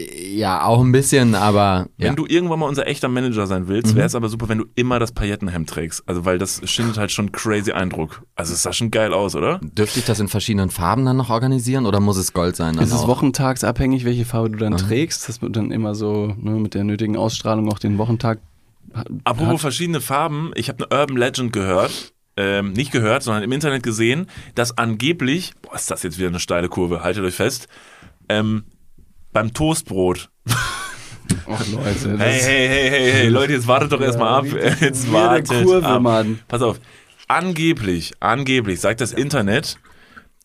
Ja, 0.00 0.64
auch 0.64 0.80
ein 0.80 0.90
bisschen, 0.92 1.34
aber 1.34 1.86
Wenn 1.98 2.06
ja. 2.08 2.14
du 2.14 2.26
irgendwann 2.26 2.58
mal 2.58 2.66
unser 2.66 2.86
echter 2.86 3.08
Manager 3.08 3.46
sein 3.46 3.68
willst, 3.68 3.94
wäre 3.94 4.06
es 4.06 4.14
aber 4.14 4.28
super, 4.28 4.48
wenn 4.48 4.58
du 4.58 4.64
immer 4.74 4.98
das 4.98 5.12
Paillettenhemd 5.12 5.68
trägst. 5.68 6.02
Also, 6.06 6.24
weil 6.24 6.38
das 6.38 6.60
schindet 6.68 6.98
halt 6.98 7.12
schon 7.12 7.30
crazy 7.32 7.72
Eindruck. 7.72 8.22
Also, 8.34 8.54
es 8.54 8.62
sah 8.62 8.72
schon 8.72 8.90
geil 8.90 9.12
aus, 9.12 9.34
oder? 9.36 9.60
Dürfte 9.62 10.00
ich 10.00 10.04
das 10.04 10.18
in 10.20 10.28
verschiedenen 10.28 10.70
Farben 10.70 11.04
dann 11.04 11.16
noch 11.16 11.30
organisieren 11.30 11.86
oder 11.86 12.00
muss 12.00 12.16
es 12.16 12.32
Gold 12.32 12.56
sein? 12.56 12.74
Dann 12.74 12.84
Ist 12.84 12.92
es 12.92 13.00
auch? 13.02 13.08
wochentagsabhängig, 13.08 14.04
welche 14.04 14.24
Farbe 14.24 14.50
du 14.50 14.58
dann 14.58 14.76
trägst, 14.76 15.28
dass 15.28 15.40
du 15.40 15.48
dann 15.48 15.70
immer 15.70 15.94
so 15.94 16.34
ne, 16.40 16.52
mit 16.52 16.74
der 16.74 16.84
nötigen 16.84 17.16
Ausstrahlung 17.16 17.70
auch 17.72 17.78
den 17.78 17.98
Wochentag 17.98 18.40
Apropos 19.24 19.54
Hat- 19.54 19.60
verschiedene 19.60 20.00
Farben, 20.00 20.50
ich 20.54 20.68
habe 20.68 20.88
eine 20.90 21.00
Urban 21.00 21.16
Legend 21.16 21.52
gehört. 21.52 22.12
Ähm, 22.40 22.72
nicht 22.72 22.92
gehört, 22.92 23.24
sondern 23.24 23.42
im 23.42 23.50
Internet 23.50 23.82
gesehen, 23.82 24.28
dass 24.54 24.78
angeblich, 24.78 25.54
boah, 25.60 25.74
ist 25.74 25.90
das 25.90 26.04
jetzt 26.04 26.18
wieder 26.18 26.28
eine 26.28 26.38
steile 26.38 26.68
Kurve, 26.68 27.02
haltet 27.02 27.24
euch 27.24 27.34
fest, 27.34 27.66
ähm, 28.28 28.62
beim 29.38 29.54
Toastbrot. 29.54 30.30
Ach 31.46 31.66
Leute, 31.68 32.16
das 32.16 32.20
Hey, 32.20 32.40
hey, 32.40 32.68
hey, 32.68 32.90
hey, 32.90 33.12
hey, 33.12 33.28
Leute, 33.28 33.52
jetzt 33.52 33.68
wartet 33.68 33.92
doch 33.92 34.00
erstmal 34.00 34.30
ab. 34.30 34.46
Jetzt 34.80 35.12
wartet 35.12 35.62
Kurve, 35.62 35.86
ab. 35.86 36.02
Mann. 36.02 36.40
Pass 36.48 36.60
auf. 36.60 36.80
Angeblich, 37.28 38.14
angeblich 38.18 38.80
sagt 38.80 39.00
das 39.00 39.12
Internet, 39.12 39.78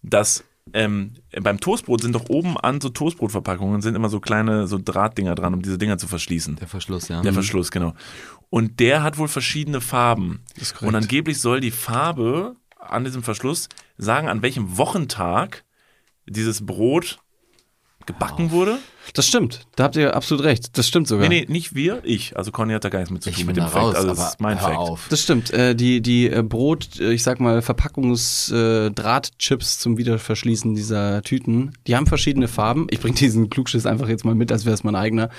dass 0.04 0.44
ähm, 0.74 1.16
beim 1.42 1.60
Toastbrot 1.60 2.02
sind 2.02 2.14
doch 2.14 2.30
oben 2.30 2.56
an 2.56 2.82
so 2.82 2.90
Toastbrotverpackungen 2.90 3.82
sind 3.82 3.96
immer 3.96 4.10
so 4.10 4.20
kleine 4.20 4.68
so 4.68 4.78
Drahtdinger 4.78 5.34
dran, 5.34 5.56
um 5.56 5.64
diese 5.64 5.80
Dinger 5.80 5.98
zu 5.98 6.08
verschließen. 6.08 6.58
Der 6.58 6.68
Verschluss, 6.68 7.08
ja. 7.08 7.24
Der 7.24 7.34
Verschluss, 7.34 7.72
genau. 7.72 7.96
Und 8.52 8.80
der 8.80 9.02
hat 9.02 9.18
wohl 9.18 9.28
verschiedene 9.28 9.82
Farben. 9.82 10.44
ist 10.56 10.76
korrekt. 10.76 10.88
Und 10.88 11.02
angeblich 11.02 11.42
soll 11.42 11.62
die 11.62 11.72
Farbe 11.72 12.58
an 12.78 13.06
diesem 13.06 13.24
Verschluss 13.24 13.70
sagen, 13.98 14.30
an 14.30 14.44
welchem 14.44 14.78
Wochentag 14.78 15.64
dieses 16.28 16.64
Brot 16.64 17.23
gebacken 18.06 18.52
wurde. 18.52 18.80
Das 19.14 19.28
stimmt, 19.28 19.68
da 19.76 19.84
habt 19.84 19.98
ihr 19.98 20.16
absolut 20.16 20.46
recht. 20.46 20.78
Das 20.78 20.88
stimmt 20.88 21.08
sogar. 21.08 21.28
Nee, 21.28 21.46
nee, 21.48 21.52
nicht 21.52 21.76
wir, 21.76 22.00
ich. 22.04 22.38
Also 22.38 22.52
Conny 22.52 22.74
hat 22.74 22.86
da 22.86 22.90
gar 22.90 23.00
nichts 23.00 23.12
mit 23.12 23.24
zu 23.24 23.30
ich 23.30 23.36
tun 23.36 23.48
bin 23.48 23.56
mit 23.56 23.64
dem 23.64 23.70
Fact. 23.70 23.96
Also 23.96 24.08
das 24.08 24.30
ist 24.30 24.40
mein 24.40 24.62
hör 24.62 24.70
Fact. 24.70 24.78
auf. 24.78 25.08
Das 25.10 25.22
stimmt. 25.22 25.52
Äh, 25.52 25.76
die 25.76 26.02
die 26.02 26.30
äh, 26.30 26.42
Brot, 26.42 27.00
äh, 27.00 27.12
ich 27.12 27.24
sag 27.24 27.40
mal, 27.40 27.62
Verpackungs-Drahtchips 27.62 29.80
zum 29.80 29.98
Wiederverschließen 29.98 30.74
dieser 30.74 31.22
Tüten, 31.22 31.74
die 31.88 31.96
haben 31.96 32.08
verschiedene 32.08 32.48
Farben. 32.48 32.88
Ich 32.92 33.02
bringe 33.02 33.16
diesen 33.16 33.50
Klugschiss 33.50 33.86
einfach 33.86 34.08
jetzt 34.08 34.26
mal 34.26 34.36
mit, 34.36 34.52
als 34.52 34.66
wäre 34.66 34.74
es 34.74 34.84
mein 34.84 34.96
eigener. 34.96 35.30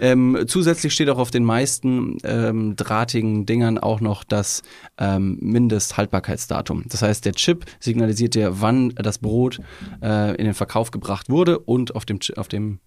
Ähm, 0.00 0.44
zusätzlich 0.46 0.92
steht 0.92 1.08
auch 1.08 1.18
auf 1.18 1.30
den 1.30 1.44
meisten 1.44 2.18
ähm, 2.24 2.76
drahtigen 2.76 3.46
Dingern 3.46 3.78
auch 3.78 4.00
noch 4.00 4.24
das 4.24 4.62
ähm, 4.98 5.38
Mindesthaltbarkeitsdatum. 5.40 6.84
Das 6.88 7.02
heißt, 7.02 7.24
der 7.24 7.34
Chip 7.34 7.64
signalisiert 7.80 8.34
dir, 8.34 8.60
wann 8.60 8.90
das 8.96 9.18
Brot 9.18 9.60
äh, 10.02 10.34
in 10.36 10.44
den 10.44 10.54
Verkauf 10.54 10.90
gebracht 10.90 11.30
wurde 11.30 11.58
und 11.58 11.94
auf 11.94 12.04
dem, 12.04 12.18
auf 12.36 12.48
dem 12.48 12.80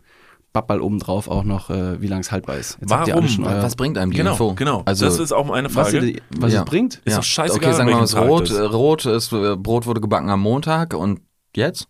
Babball 0.54 0.82
obendrauf 0.82 1.28
auch 1.28 1.44
noch, 1.44 1.70
äh, 1.70 2.02
wie 2.02 2.08
lange 2.08 2.22
es 2.22 2.32
haltbar 2.32 2.56
ist. 2.58 2.78
Jetzt 2.80 2.90
Warum? 2.90 3.28
schon 3.28 3.44
euer- 3.46 3.62
Was 3.62 3.76
bringt 3.76 3.98
einem 3.98 4.12
die 4.12 4.18
Genau, 4.18 4.32
Info? 4.32 4.54
genau. 4.56 4.82
Also, 4.86 5.06
das 5.06 5.20
ist 5.20 5.32
auch 5.32 5.50
eine 5.52 5.68
was, 5.76 5.90
Frage. 5.92 6.06
ihr- 6.08 6.22
was 6.38 6.54
Ja. 6.54 6.60
es 6.62 6.66
bringt? 6.66 6.96
Ist 6.96 7.12
ja. 7.12 7.16
doch 7.18 7.24
scheißegal, 7.24 7.70
Okay, 7.70 7.78
sagen 7.78 7.90
wir 7.90 7.96
mal, 7.98 8.04
es 8.04 8.12
Tag 8.12 8.28
rot, 8.28 8.50
das 8.50 8.58
äh, 8.58 8.66
ist. 8.66 8.74
rot 8.74 9.06
ist, 9.06 9.32
äh, 9.34 9.56
Brot 9.56 9.86
wurde 9.86 10.02
gebacken 10.02 10.30
am 10.30 10.42
Montag 10.42 10.94
und 10.94 11.20
jetzt? 11.58 11.88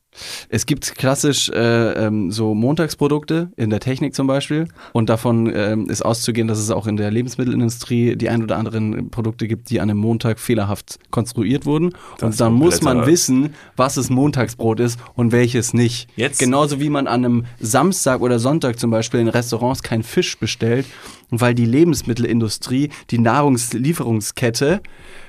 Es 0.49 0.65
gibt 0.65 0.95
klassisch 0.95 1.49
äh, 1.49 2.05
ähm, 2.05 2.31
so 2.31 2.55
Montagsprodukte 2.55 3.51
in 3.55 3.69
der 3.69 3.79
Technik 3.79 4.15
zum 4.15 4.25
Beispiel 4.25 4.67
und 4.93 5.09
davon 5.09 5.51
ähm, 5.53 5.89
ist 5.91 6.03
auszugehen, 6.03 6.47
dass 6.47 6.57
es 6.57 6.71
auch 6.71 6.87
in 6.87 6.97
der 6.97 7.11
Lebensmittelindustrie 7.11 8.15
die 8.15 8.29
ein 8.29 8.41
oder 8.41 8.57
anderen 8.57 9.11
Produkte 9.11 9.47
gibt, 9.47 9.69
die 9.69 9.79
an 9.79 9.91
einem 9.91 9.99
Montag 9.99 10.39
fehlerhaft 10.39 10.97
konstruiert 11.11 11.67
wurden. 11.67 11.91
Das 12.17 12.31
und 12.31 12.41
dann 12.41 12.53
muss 12.53 12.81
man 12.81 13.05
wissen, 13.05 13.53
was 13.75 13.97
es 13.97 14.09
Montagsbrot 14.09 14.79
ist 14.79 14.99
und 15.13 15.31
welches 15.31 15.73
nicht. 15.75 16.07
Jetzt- 16.15 16.39
Genauso 16.39 16.79
wie 16.79 16.89
man 16.89 17.05
an 17.05 17.23
einem 17.23 17.45
Samstag 17.59 18.21
oder 18.21 18.39
Sonntag 18.39 18.79
zum 18.79 18.89
Beispiel 18.89 19.19
in 19.19 19.27
Restaurants 19.27 19.83
kein 19.83 20.01
Fisch 20.01 20.39
bestellt, 20.39 20.87
weil 21.29 21.53
die 21.53 21.65
Lebensmittelindustrie, 21.65 22.89
die 23.11 23.19
Nahrungslieferungskette 23.19 24.81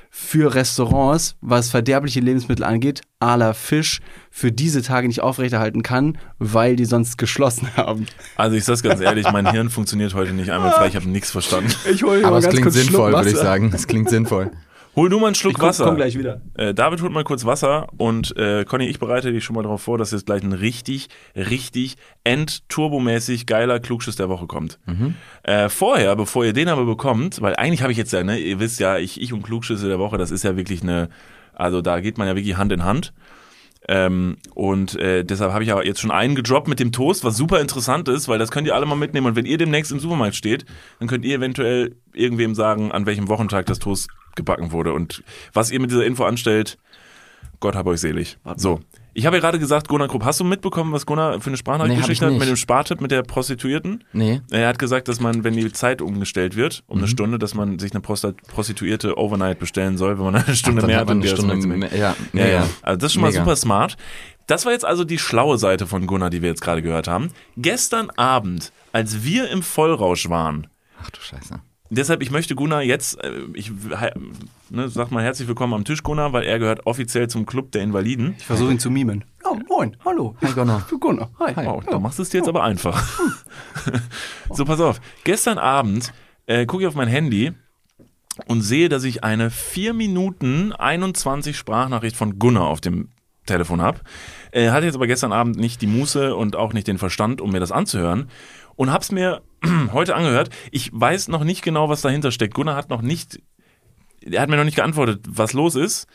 für 0.09 0.55
Restaurants, 0.55 1.35
was 1.41 1.69
verderbliche 1.69 2.19
Lebensmittel 2.19 2.63
angeht, 2.63 3.01
à 3.19 3.37
la 3.37 3.53
Fisch, 3.53 3.99
für 4.31 4.51
diese 4.51 4.81
Tage 4.81 5.07
nicht 5.07 5.21
aufrechterhalten 5.21 5.83
kann, 5.83 6.17
weil 6.39 6.75
die 6.75 6.85
sonst 6.85 7.17
geschlossen 7.17 7.69
haben. 7.77 8.07
Also 8.35 8.55
ich 8.55 8.65
sag's 8.65 8.83
ganz 8.83 9.01
ehrlich, 9.01 9.31
mein 9.31 9.49
Hirn 9.51 9.69
funktioniert 9.69 10.13
heute 10.13 10.33
nicht 10.33 10.51
einmal 10.51 10.71
frei, 10.71 10.87
ich 10.87 10.95
habe 10.95 11.09
nichts 11.09 11.31
verstanden. 11.31 11.73
Ich 11.91 12.03
hole 12.03 12.25
Aber 12.25 12.37
es 12.37 12.49
klingt 12.49 12.71
sinnvoll, 12.71 13.13
würde 13.13 13.29
ich 13.29 13.37
sagen. 13.37 13.71
Es 13.73 13.87
klingt 13.87 14.09
sinnvoll. 14.09 14.51
Hol 14.99 15.07
du 15.07 15.17
mal 15.17 15.27
einen 15.27 15.35
Schluck 15.35 15.53
Ich 15.53 15.57
komm, 15.59 15.69
Wasser. 15.69 15.85
komm 15.85 15.95
gleich 15.95 16.17
wieder. 16.17 16.41
Äh, 16.55 16.73
David 16.73 17.01
holt 17.01 17.13
mal 17.13 17.23
kurz 17.23 17.45
Wasser 17.45 17.87
und 17.95 18.35
äh, 18.35 18.65
Conny, 18.65 18.85
ich 18.87 18.99
bereite 18.99 19.31
dich 19.31 19.45
schon 19.45 19.55
mal 19.55 19.61
darauf 19.63 19.81
vor, 19.81 19.97
dass 19.97 20.11
jetzt 20.11 20.25
gleich 20.25 20.43
ein 20.43 20.51
richtig, 20.51 21.07
richtig 21.37 21.95
endturbomäßig 22.25 23.45
geiler 23.45 23.79
Klugschiss 23.79 24.17
der 24.17 24.27
Woche 24.27 24.45
kommt. 24.45 24.77
Äh, 25.43 25.69
vorher, 25.69 26.17
bevor 26.17 26.43
ihr 26.43 26.51
den 26.51 26.67
aber 26.67 26.83
bekommt, 26.83 27.41
weil 27.41 27.55
eigentlich 27.55 27.81
habe 27.81 27.93
ich 27.93 27.97
jetzt 27.97 28.11
ja, 28.11 28.25
ne, 28.25 28.37
ihr 28.39 28.59
wisst 28.59 28.81
ja, 28.81 28.97
ich, 28.97 29.21
ich 29.21 29.31
und 29.31 29.41
Klugschüsse 29.41 29.87
der 29.87 29.99
Woche, 29.99 30.17
das 30.17 30.31
ist 30.31 30.43
ja 30.43 30.57
wirklich 30.57 30.83
eine, 30.83 31.07
also 31.53 31.81
da 31.81 32.01
geht 32.01 32.17
man 32.17 32.27
ja 32.27 32.35
wirklich 32.35 32.57
Hand 32.57 32.73
in 32.73 32.83
Hand. 32.83 33.13
Ähm, 33.87 34.37
und 34.53 34.99
äh, 34.99 35.23
deshalb 35.23 35.53
habe 35.53 35.63
ich 35.63 35.71
aber 35.71 35.85
jetzt 35.85 36.01
schon 36.01 36.11
einen 36.11 36.35
gedroppt 36.35 36.67
mit 36.67 36.79
dem 36.79 36.91
Toast, 36.91 37.23
was 37.23 37.37
super 37.37 37.61
interessant 37.61 38.09
ist, 38.09 38.27
weil 38.27 38.37
das 38.37 38.51
könnt 38.51 38.67
ihr 38.67 38.75
alle 38.75 38.85
mal 38.85 38.95
mitnehmen. 38.95 39.27
Und 39.27 39.35
wenn 39.37 39.45
ihr 39.45 39.57
demnächst 39.57 39.91
im 39.91 39.99
Supermarkt 39.99 40.35
steht, 40.35 40.65
dann 40.99 41.07
könnt 41.07 41.23
ihr 41.23 41.35
eventuell 41.37 41.95
irgendwem 42.19 42.53
sagen, 42.55 42.91
an 42.91 43.05
welchem 43.05 43.27
Wochentag 43.27 43.65
das 43.67 43.79
Toast 43.79 44.09
gebacken 44.35 44.71
wurde. 44.71 44.93
Und 44.93 45.23
was 45.53 45.71
ihr 45.71 45.79
mit 45.79 45.89
dieser 45.91 46.05
Info 46.05 46.23
anstellt, 46.25 46.77
Gott 47.59 47.75
hab 47.75 47.87
euch 47.87 47.99
selig. 47.99 48.37
So. 48.55 48.79
Ich 49.13 49.25
habe 49.25 49.35
ja 49.37 49.41
gerade 49.41 49.59
gesagt, 49.59 49.89
Gunnar 49.89 50.07
Krupp, 50.07 50.23
hast 50.23 50.39
du 50.39 50.45
mitbekommen, 50.45 50.93
was 50.93 51.05
Gunnar 51.05 51.41
für 51.41 51.49
eine 51.49 51.57
Sprachnachricht 51.57 51.95
Nee, 51.95 52.01
geschickt 52.07 52.21
hat 52.21 52.31
mit 52.31 52.47
dem 52.47 52.55
Spartipp 52.55 53.01
mit 53.01 53.11
der 53.11 53.23
Prostituierten? 53.23 54.03
Nee. 54.13 54.39
Er 54.49 54.67
hat 54.69 54.79
gesagt, 54.79 55.09
dass 55.09 55.19
man, 55.19 55.43
wenn 55.43 55.55
die 55.55 55.69
Zeit 55.73 56.01
umgestellt 56.01 56.55
wird, 56.55 56.83
um 56.87 56.99
eine 56.99 57.07
Mhm. 57.07 57.11
Stunde, 57.11 57.39
dass 57.39 57.53
man 57.53 57.79
sich 57.79 57.91
eine 57.91 58.01
Prosti- 58.01 58.33
Prostituierte 58.47 59.17
Overnight 59.17 59.59
bestellen 59.59 59.97
soll, 59.97 60.17
wenn 60.19 60.25
man 60.25 60.35
eine 60.37 60.55
Stunde 60.55 60.83
Ach, 60.83 60.87
mehr 60.87 60.99
hat 60.99 61.09
eine 61.09 61.27
Stunde 61.27 61.55
mehr. 61.67 61.89
Ja, 61.93 61.97
Ja, 61.97 62.45
ja. 62.45 62.59
mega. 62.61 62.69
Also 62.81 62.97
das 62.97 63.07
ist 63.07 63.13
schon 63.13 63.21
mal 63.23 63.31
Mega. 63.31 63.43
super 63.43 63.55
smart. 63.57 63.97
Das 64.47 64.65
war 64.65 64.71
jetzt 64.71 64.85
also 64.85 65.03
die 65.03 65.17
schlaue 65.19 65.57
Seite 65.57 65.85
von 65.85 66.07
Gunnar, 66.07 66.29
die 66.29 66.41
wir 66.41 66.49
jetzt 66.49 66.61
gerade 66.61 66.81
gehört 66.81 67.07
haben. 67.09 67.31
Gestern 67.57 68.09
Abend, 68.11 68.71
als 68.93 69.23
wir 69.23 69.49
im 69.49 69.63
Vollrausch 69.63 70.29
waren, 70.29 70.67
Ach 71.03 71.09
du 71.09 71.19
Scheiße. 71.19 71.59
Deshalb, 71.89 72.21
ich 72.21 72.31
möchte 72.31 72.55
Gunnar 72.55 72.81
jetzt, 72.81 73.23
äh, 73.23 73.41
ich 73.53 73.71
ne, 74.69 74.89
sag 74.89 75.11
mal 75.11 75.23
herzlich 75.23 75.47
willkommen 75.47 75.73
am 75.73 75.85
Tisch, 75.85 76.03
Gunnar, 76.03 76.33
weil 76.33 76.43
er 76.43 76.59
gehört 76.59 76.85
offiziell 76.85 77.27
zum 77.27 77.45
Club 77.45 77.71
der 77.71 77.81
Invaliden. 77.81 78.35
Ich 78.37 78.45
versuche 78.45 78.71
ihn 78.71 78.79
zu 78.79 78.89
mimen. 78.89 79.25
Oh, 79.43 79.57
moin, 79.67 79.95
hallo. 80.05 80.35
Hi 80.41 80.51
Gunnar. 80.53 80.81
Ich 80.85 80.85
bin 80.89 80.99
Gunnar. 80.99 81.29
Hi. 81.39 81.67
Oh, 81.67 81.81
da 81.85 81.99
machst 81.99 82.19
du 82.19 82.23
es 82.23 82.29
dir 82.29 82.39
jetzt 82.39 82.49
aber 82.49 82.63
einfach. 82.63 83.03
so, 84.51 84.65
pass 84.65 84.79
auf. 84.79 85.01
Gestern 85.23 85.57
Abend 85.57 86.13
äh, 86.45 86.65
gucke 86.65 86.83
ich 86.83 86.87
auf 86.87 86.95
mein 86.95 87.07
Handy 87.07 87.53
und 88.47 88.61
sehe, 88.61 88.89
dass 88.89 89.03
ich 89.03 89.23
eine 89.23 89.49
4 89.49 89.93
Minuten 89.93 90.71
21 90.73 91.57
Sprachnachricht 91.57 92.15
von 92.15 92.39
Gunnar 92.39 92.67
auf 92.67 92.81
dem 92.81 93.09
Telefon 93.45 93.81
habe. 93.81 93.99
Äh, 94.51 94.69
hatte 94.69 94.85
jetzt 94.85 94.95
aber 94.95 95.07
gestern 95.07 95.33
Abend 95.33 95.57
nicht 95.57 95.81
die 95.81 95.87
Muße 95.87 96.35
und 96.35 96.55
auch 96.55 96.73
nicht 96.73 96.87
den 96.87 96.97
Verstand, 96.97 97.41
um 97.41 97.51
mir 97.51 97.59
das 97.59 97.71
anzuhören. 97.71 98.29
Und 98.79 98.93
hab's 98.93 99.11
mir 99.11 99.41
heute 99.91 100.15
angehört. 100.15 100.51
Ich 100.71 100.89
weiß 100.93 101.27
noch 101.27 101.43
nicht 101.43 101.63
genau, 101.63 101.89
was 101.89 101.99
dahinter 101.99 102.31
steckt. 102.31 102.53
Gunnar 102.53 102.77
hat 102.77 102.89
noch 102.89 103.01
nicht, 103.01 103.41
er 104.21 104.41
hat 104.41 104.47
mir 104.49 104.55
noch 104.55 104.63
nicht 104.63 104.77
geantwortet, 104.77 105.25
was 105.27 105.51
los 105.51 105.75
ist. 105.75 106.07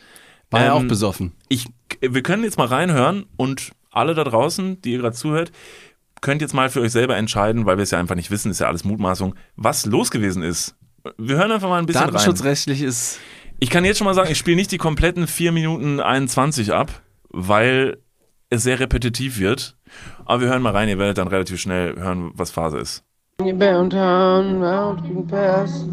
War 0.49 0.61
er 0.61 0.65
Ähm, 0.67 0.71
auch 0.73 0.83
besoffen? 0.87 1.33
ich, 1.47 1.67
wir 2.01 2.23
können 2.23 2.43
jetzt 2.43 2.57
mal 2.57 2.65
reinhören 2.65 3.27
und 3.37 3.71
alle 3.91 4.15
da 4.15 4.23
draußen, 4.23 4.81
die 4.81 4.93
ihr 4.93 4.97
gerade 4.97 5.15
zuhört, 5.15 5.51
könnt 6.21 6.41
jetzt 6.41 6.55
mal 6.55 6.69
für 6.71 6.81
euch 6.81 6.91
selber 6.91 7.15
entscheiden, 7.17 7.67
weil 7.67 7.77
wir 7.77 7.83
es 7.83 7.91
ja 7.91 7.99
einfach 7.99 8.15
nicht 8.15 8.31
wissen, 8.31 8.49
ist 8.49 8.59
ja 8.59 8.67
alles 8.67 8.83
Mutmaßung, 8.83 9.35
was 9.55 9.85
los 9.85 10.09
gewesen 10.09 10.41
ist. 10.41 10.75
Wir 11.19 11.37
hören 11.37 11.51
einfach 11.51 11.69
mal 11.69 11.77
ein 11.77 11.85
bisschen 11.85 12.01
rein. 12.01 12.13
Datenschutzrechtlich 12.13 12.81
ist. 12.81 13.19
Ich 13.59 13.69
kann 13.69 13.85
jetzt 13.85 13.99
schon 13.99 14.05
mal 14.05 14.15
sagen, 14.15 14.31
ich 14.31 14.39
spiele 14.39 14.55
nicht 14.57 14.71
die 14.71 14.79
kompletten 14.79 15.27
4 15.27 15.51
Minuten 15.51 15.99
21 15.99 16.73
ab, 16.73 17.03
weil 17.29 17.99
es 18.55 18.63
sehr 18.63 18.79
repetitiv 18.79 19.39
wird. 19.39 19.77
Aber 20.25 20.41
wir 20.41 20.49
hören 20.49 20.61
mal 20.61 20.71
rein, 20.71 20.89
ihr 20.89 20.97
werdet 20.97 21.17
dann 21.17 21.27
relativ 21.27 21.59
schnell 21.59 21.95
hören, 21.95 22.31
was 22.33 22.51
Phase 22.51 22.79
ist. 22.79 23.03
Downtown, 23.37 24.59
mountain 24.59 25.27
pass, 25.27 25.85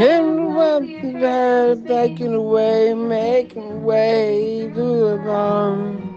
And 0.00 1.84
backing 1.88 2.34
away, 2.34 2.94
making 2.94 3.82
way 3.82 4.70
to 4.72 4.84
the 4.84 5.16
bomb. 5.24 6.08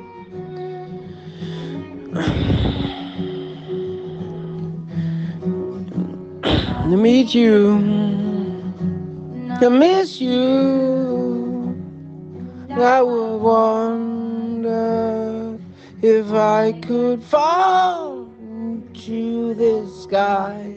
To 6.92 6.98
meet 6.98 7.34
you, 7.34 8.31
to 9.62 9.70
miss 9.70 10.20
you. 10.20 11.78
I 12.72 13.02
would 13.04 13.42
wonder 13.42 14.80
if 16.02 16.34
I 16.34 16.74
could 16.82 17.22
fall 17.22 18.28
into 18.40 19.54
the 19.54 19.88
sky. 20.02 20.74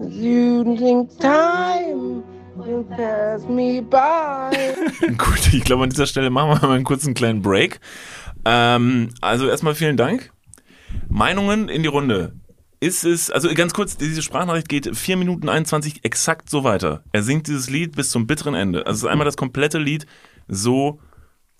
You'd 0.00 0.76
think 0.76 1.16
time 1.20 2.24
would 2.56 2.90
pass 2.90 3.44
me 3.44 3.80
by. 3.80 4.74
Gut, 5.16 5.52
ich 5.52 5.62
glaube, 5.62 5.84
an 5.84 5.90
dieser 5.90 6.06
Stelle 6.06 6.30
machen 6.30 6.50
wir 6.50 6.66
mal 6.66 6.74
einen 6.74 6.84
kurzen 6.84 7.14
kleinen 7.14 7.42
Break. 7.42 7.78
Ähm, 8.44 9.10
also 9.20 9.48
erstmal 9.48 9.76
vielen 9.76 9.96
Dank. 9.96 10.32
Meinungen 11.08 11.68
in 11.68 11.82
die 11.82 11.88
Runde. 11.88 12.32
Ist 12.84 13.02
es, 13.04 13.30
also 13.30 13.48
ganz 13.54 13.72
kurz, 13.72 13.96
diese 13.96 14.20
Sprachnachricht 14.20 14.68
geht 14.68 14.94
4 14.94 15.16
Minuten 15.16 15.48
21 15.48 16.04
exakt 16.04 16.50
so 16.50 16.64
weiter. 16.64 17.02
Er 17.12 17.22
singt 17.22 17.46
dieses 17.46 17.70
Lied 17.70 17.96
bis 17.96 18.10
zum 18.10 18.26
bitteren 18.26 18.54
Ende. 18.54 18.80
Also 18.86 18.98
es 18.98 19.02
ist 19.04 19.08
einmal 19.08 19.24
das 19.24 19.38
komplette 19.38 19.78
Lied 19.78 20.04
so 20.48 21.00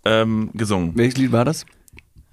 ähm, 0.04 0.50
gesungen. 0.52 0.92
Welches 0.94 1.16
Lied 1.16 1.32
war 1.32 1.46
das? 1.46 1.64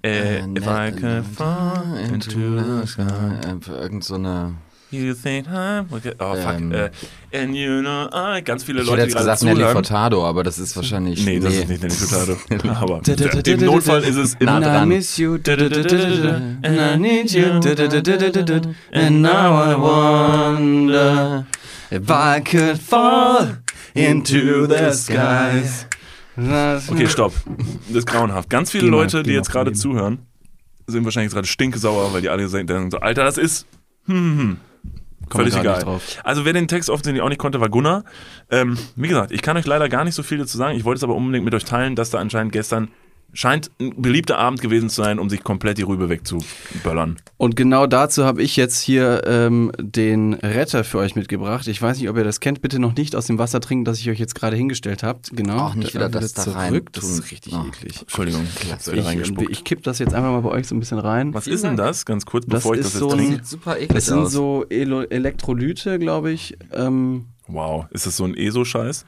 Äh, 0.04 0.40
if 0.40 0.66
I 0.66 0.92
could 0.92 1.24
fall 1.24 1.96
into 2.12 2.30
the 2.30 2.86
sky. 2.86 3.02
Äh, 3.46 3.70
Irgend 3.70 4.04
so 4.04 4.16
eine. 4.16 4.56
You 4.92 5.14
think 5.14 5.48
I'm 5.48 5.86
okay. 5.90 6.12
Oh 6.18 6.34
fuck. 6.34 6.60
Ähm. 6.60 6.70
Äh, 6.70 6.90
and 7.32 7.56
you 7.56 7.80
know 7.80 8.10
I. 8.12 8.42
Ganz 8.42 8.62
viele 8.62 8.82
Ich 8.82 8.86
Leute, 8.86 9.00
hätte 9.00 9.08
die 9.08 9.14
jetzt 9.14 9.18
gesagt 9.18 9.42
Nelly. 9.42 9.72
Furtado, 9.72 10.22
aber 10.22 10.44
das 10.44 10.58
ist 10.58 10.76
wahrscheinlich. 10.76 11.24
Nee, 11.24 11.40
das 11.40 11.54
ist 11.54 11.68
nicht 11.68 11.82
Nelly 11.82 11.94
Furtado. 11.94 12.36
Aber 12.74 13.00
im 13.46 13.60
Notfall 13.64 14.04
ist 14.04 14.16
es 14.16 14.38
Nah 14.38 14.58
immer 14.58 14.66
dran. 14.66 14.84
I 14.84 14.94
miss 14.94 15.16
you, 15.16 15.36
and 15.36 15.48
I 15.48 16.98
need 16.98 17.32
you, 17.32 17.44
and 18.92 19.22
now 19.22 19.56
I 19.62 19.74
wonder 19.80 21.46
if 21.90 22.10
I 22.10 22.42
could 22.44 22.78
fall 22.78 23.62
into 23.94 24.66
the 24.66 24.92
skies. 24.92 25.86
Okay, 26.36 27.08
stopp. 27.08 27.32
Das 27.88 27.96
ist 27.96 28.06
grauenhaft. 28.06 28.50
Ganz 28.50 28.70
viele 28.70 28.88
Leute, 28.88 29.22
die 29.22 29.32
jetzt 29.32 29.50
gerade 29.50 29.72
zuhören, 29.72 30.18
sind 30.86 31.04
wahrscheinlich 31.04 31.32
gerade 31.32 31.46
stinkesauer, 31.46 32.12
weil 32.12 32.20
die 32.20 32.28
alle 32.28 32.46
so, 32.46 32.58
Alter, 32.58 33.24
das 33.24 33.38
ist 33.38 33.66
hm, 34.06 34.38
hm. 34.38 34.56
Völlig 35.32 35.56
egal. 35.56 36.00
Also 36.24 36.44
wer 36.44 36.52
den 36.52 36.68
Text 36.68 36.90
offensichtlich 36.90 37.22
auch 37.22 37.28
nicht 37.28 37.38
konnte, 37.38 37.60
war 37.60 37.68
Gunnar. 37.68 38.04
Ähm, 38.50 38.78
wie 38.96 39.08
gesagt, 39.08 39.32
ich 39.32 39.42
kann 39.42 39.56
euch 39.56 39.66
leider 39.66 39.88
gar 39.88 40.04
nicht 40.04 40.14
so 40.14 40.22
viel 40.22 40.38
dazu 40.38 40.56
sagen. 40.56 40.76
Ich 40.76 40.84
wollte 40.84 40.98
es 40.98 41.04
aber 41.04 41.14
unbedingt 41.14 41.44
mit 41.44 41.54
euch 41.54 41.64
teilen, 41.64 41.96
dass 41.96 42.10
da 42.10 42.18
anscheinend 42.18 42.52
gestern 42.52 42.88
scheint 43.34 43.70
ein 43.80 44.00
beliebter 44.00 44.38
Abend 44.38 44.60
gewesen 44.60 44.88
zu 44.90 45.02
sein, 45.02 45.18
um 45.18 45.30
sich 45.30 45.42
komplett 45.42 45.78
die 45.78 45.82
Rübe 45.82 46.08
wegzuböllern. 46.08 47.16
Und 47.38 47.56
genau 47.56 47.86
dazu 47.86 48.24
habe 48.24 48.42
ich 48.42 48.56
jetzt 48.56 48.80
hier 48.80 49.22
ähm, 49.26 49.72
den 49.78 50.34
Retter 50.34 50.84
für 50.84 50.98
euch 50.98 51.16
mitgebracht. 51.16 51.66
Ich 51.66 51.80
weiß 51.80 51.98
nicht, 51.98 52.08
ob 52.10 52.16
ihr 52.16 52.24
das 52.24 52.40
kennt. 52.40 52.60
Bitte 52.60 52.78
noch 52.78 52.94
nicht 52.94 53.16
aus 53.16 53.26
dem 53.26 53.38
Wasser 53.38 53.60
trinken, 53.60 53.84
das 53.84 53.98
ich 53.98 54.10
euch 54.10 54.18
jetzt 54.18 54.34
gerade 54.34 54.56
hingestellt 54.56 55.02
habe. 55.02 55.20
Genau. 55.32 55.58
Auch 55.68 55.74
nicht 55.74 55.94
wieder 55.94 56.08
das 56.08 56.34
da 56.34 56.42
rein. 56.52 56.82
Das 56.92 57.04
ist 57.04 57.30
richtig 57.30 57.54
Oh. 57.54 57.64
eklig. 57.66 58.00
Entschuldigung, 58.02 58.46
Klasse. 58.54 58.92
wieder 58.92 59.02
Ich, 59.02 59.08
reingespuckt. 59.08 59.50
ich 59.50 59.64
kipp 59.64 59.82
das 59.82 59.98
jetzt 59.98 60.14
einfach 60.14 60.30
mal 60.30 60.40
bei 60.40 60.50
euch 60.50 60.66
so 60.68 60.74
ein 60.74 60.80
bisschen 60.80 60.98
rein. 60.98 61.32
Was 61.34 61.46
ist 61.46 61.64
denn 61.64 61.76
das? 61.76 62.04
Ganz 62.04 62.26
kurz, 62.26 62.44
Das 62.46 62.58
bevor 62.62 62.74
ich 62.74 62.80
ist 62.80 62.92
das 62.94 63.00
so 63.00 63.06
jetzt 63.06 63.12
ein- 63.14 63.18
trinke. 63.18 63.34
Sieht 63.36 63.46
super 63.46 63.76
eklig 63.76 63.88
Das 63.94 64.06
sind 64.06 64.18
aus. 64.18 64.32
so 64.32 64.66
Elo 64.68 65.02
Elektrolyte, 65.02 65.98
glaube 65.98 66.30
ich. 66.32 66.56
Ähm, 66.72 67.26
Wow, 67.48 67.86
ist 67.90 68.06
das 68.06 68.16
so 68.16 68.24
ein 68.24 68.34
ESO-Scheiß? 68.36 69.04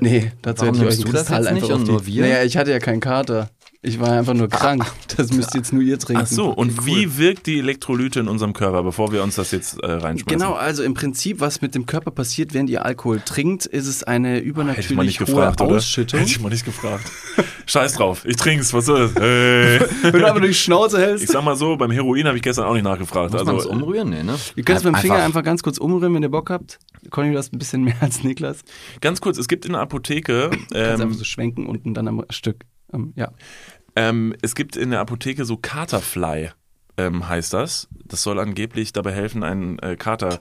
Nee, 0.00 0.32
dazu 0.42 0.62
Warum 0.62 0.74
hätte 0.76 0.88
ich 0.88 0.98
euch 0.98 1.04
nimmst 1.04 1.08
du 1.08 1.12
das 1.12 1.28
jetzt 1.28 1.52
nicht 1.52 1.62
einfach 1.64 1.70
auf 1.70 1.80
und 1.80 1.86
nur 1.88 2.06
wir? 2.06 2.22
Naja, 2.22 2.42
ich 2.44 2.56
hatte 2.56 2.70
ja 2.70 2.78
keinen 2.78 3.00
Kater. 3.00 3.50
Ich 3.84 3.98
war 3.98 4.12
einfach 4.12 4.34
nur 4.34 4.48
krank. 4.48 4.84
Das 5.16 5.30
müsst 5.30 5.54
jetzt 5.54 5.74
nur 5.74 5.82
ihr 5.82 5.98
trinken. 5.98 6.22
Ach 6.24 6.26
so, 6.26 6.48
und 6.48 6.86
wie 6.86 7.18
wirkt 7.18 7.46
die 7.46 7.58
Elektrolyte 7.58 8.20
in 8.20 8.28
unserem 8.28 8.54
Körper, 8.54 8.82
bevor 8.82 9.12
wir 9.12 9.22
uns 9.22 9.34
das 9.34 9.50
jetzt 9.50 9.78
äh, 9.82 9.86
reinschmeißen? 9.86 10.24
Genau, 10.26 10.54
also 10.54 10.82
im 10.82 10.94
Prinzip, 10.94 11.40
was 11.40 11.60
mit 11.60 11.74
dem 11.74 11.84
Körper 11.84 12.10
passiert, 12.10 12.54
während 12.54 12.70
ihr 12.70 12.86
Alkohol 12.86 13.20
trinkt, 13.20 13.66
ist 13.66 13.86
es 13.86 14.02
eine 14.02 14.36
Hätte 14.36 14.40
ich 14.40 14.54
mal 14.54 14.64
nicht 14.72 14.80
übernatürlich 15.20 15.20
hohe 15.20 15.26
gefragt, 15.26 15.60
oder? 15.60 15.76
Ausschüttung. 15.76 16.20
Hätte 16.20 16.30
ich 16.30 16.40
mal 16.40 16.48
nicht 16.48 16.64
gefragt. 16.64 17.04
Scheiß 17.66 17.92
drauf, 17.94 18.24
ich 18.24 18.36
trink's, 18.36 18.72
was 18.72 18.86
soll 18.86 19.00
das? 19.08 19.14
Hey. 19.22 19.80
Wenn 20.02 20.12
du 20.12 20.24
einfach 20.26 20.38
nur 20.40 20.48
die 20.48 20.54
Schnauze 20.54 20.98
hältst. 20.98 21.24
Ich 21.24 21.30
sag 21.30 21.44
mal 21.44 21.56
so, 21.56 21.76
beim 21.76 21.90
Heroin 21.90 22.26
habe 22.26 22.36
ich 22.38 22.42
gestern 22.42 22.64
auch 22.64 22.72
nicht 22.74 22.84
nachgefragt. 22.84 23.32
Muss 23.32 23.44
man 23.44 23.56
das 23.56 23.66
Also, 23.66 23.76
umrühren? 23.76 24.08
Nee, 24.08 24.22
ne? 24.22 24.36
Ihr 24.56 24.62
könnt 24.64 24.78
es 24.78 24.84
mit 24.84 24.94
dem 24.94 24.98
Finger 25.00 25.16
Einfach- 25.22 25.42
ganz 25.42 25.62
kurz 25.62 25.76
umrühren, 25.76 26.14
wenn 26.14 26.22
ihr 26.22 26.30
Bock 26.30 26.48
habt. 26.48 26.78
Conny, 27.10 27.32
du 27.32 27.38
hast 27.38 27.52
ein 27.52 27.58
bisschen 27.58 27.84
mehr 27.84 27.96
als 28.00 28.24
Niklas. 28.24 28.60
ganz 29.02 29.20
kurz, 29.20 29.36
es 29.36 29.46
gibt 29.48 29.66
in 29.66 29.72
der 29.72 29.82
Apotheke, 29.82 30.48
Kannst 30.50 30.74
einfach 30.74 31.04
ähm, 31.04 31.12
so 31.12 31.24
schwenken 31.24 31.66
unten 31.66 31.92
dann 31.92 32.08
am 32.08 32.24
Stück. 32.30 32.64
Ähm, 32.94 33.12
ja. 33.16 33.32
Ähm, 33.96 34.34
es 34.42 34.54
gibt 34.54 34.76
in 34.76 34.90
der 34.90 35.00
Apotheke 35.00 35.44
so 35.44 35.56
Katerfly, 35.56 36.50
ähm, 36.96 37.28
heißt 37.28 37.52
das. 37.52 37.88
Das 38.04 38.22
soll 38.22 38.38
angeblich 38.38 38.92
dabei 38.92 39.12
helfen, 39.12 39.42
einen 39.42 39.78
äh, 39.78 39.96
Kater 39.96 40.38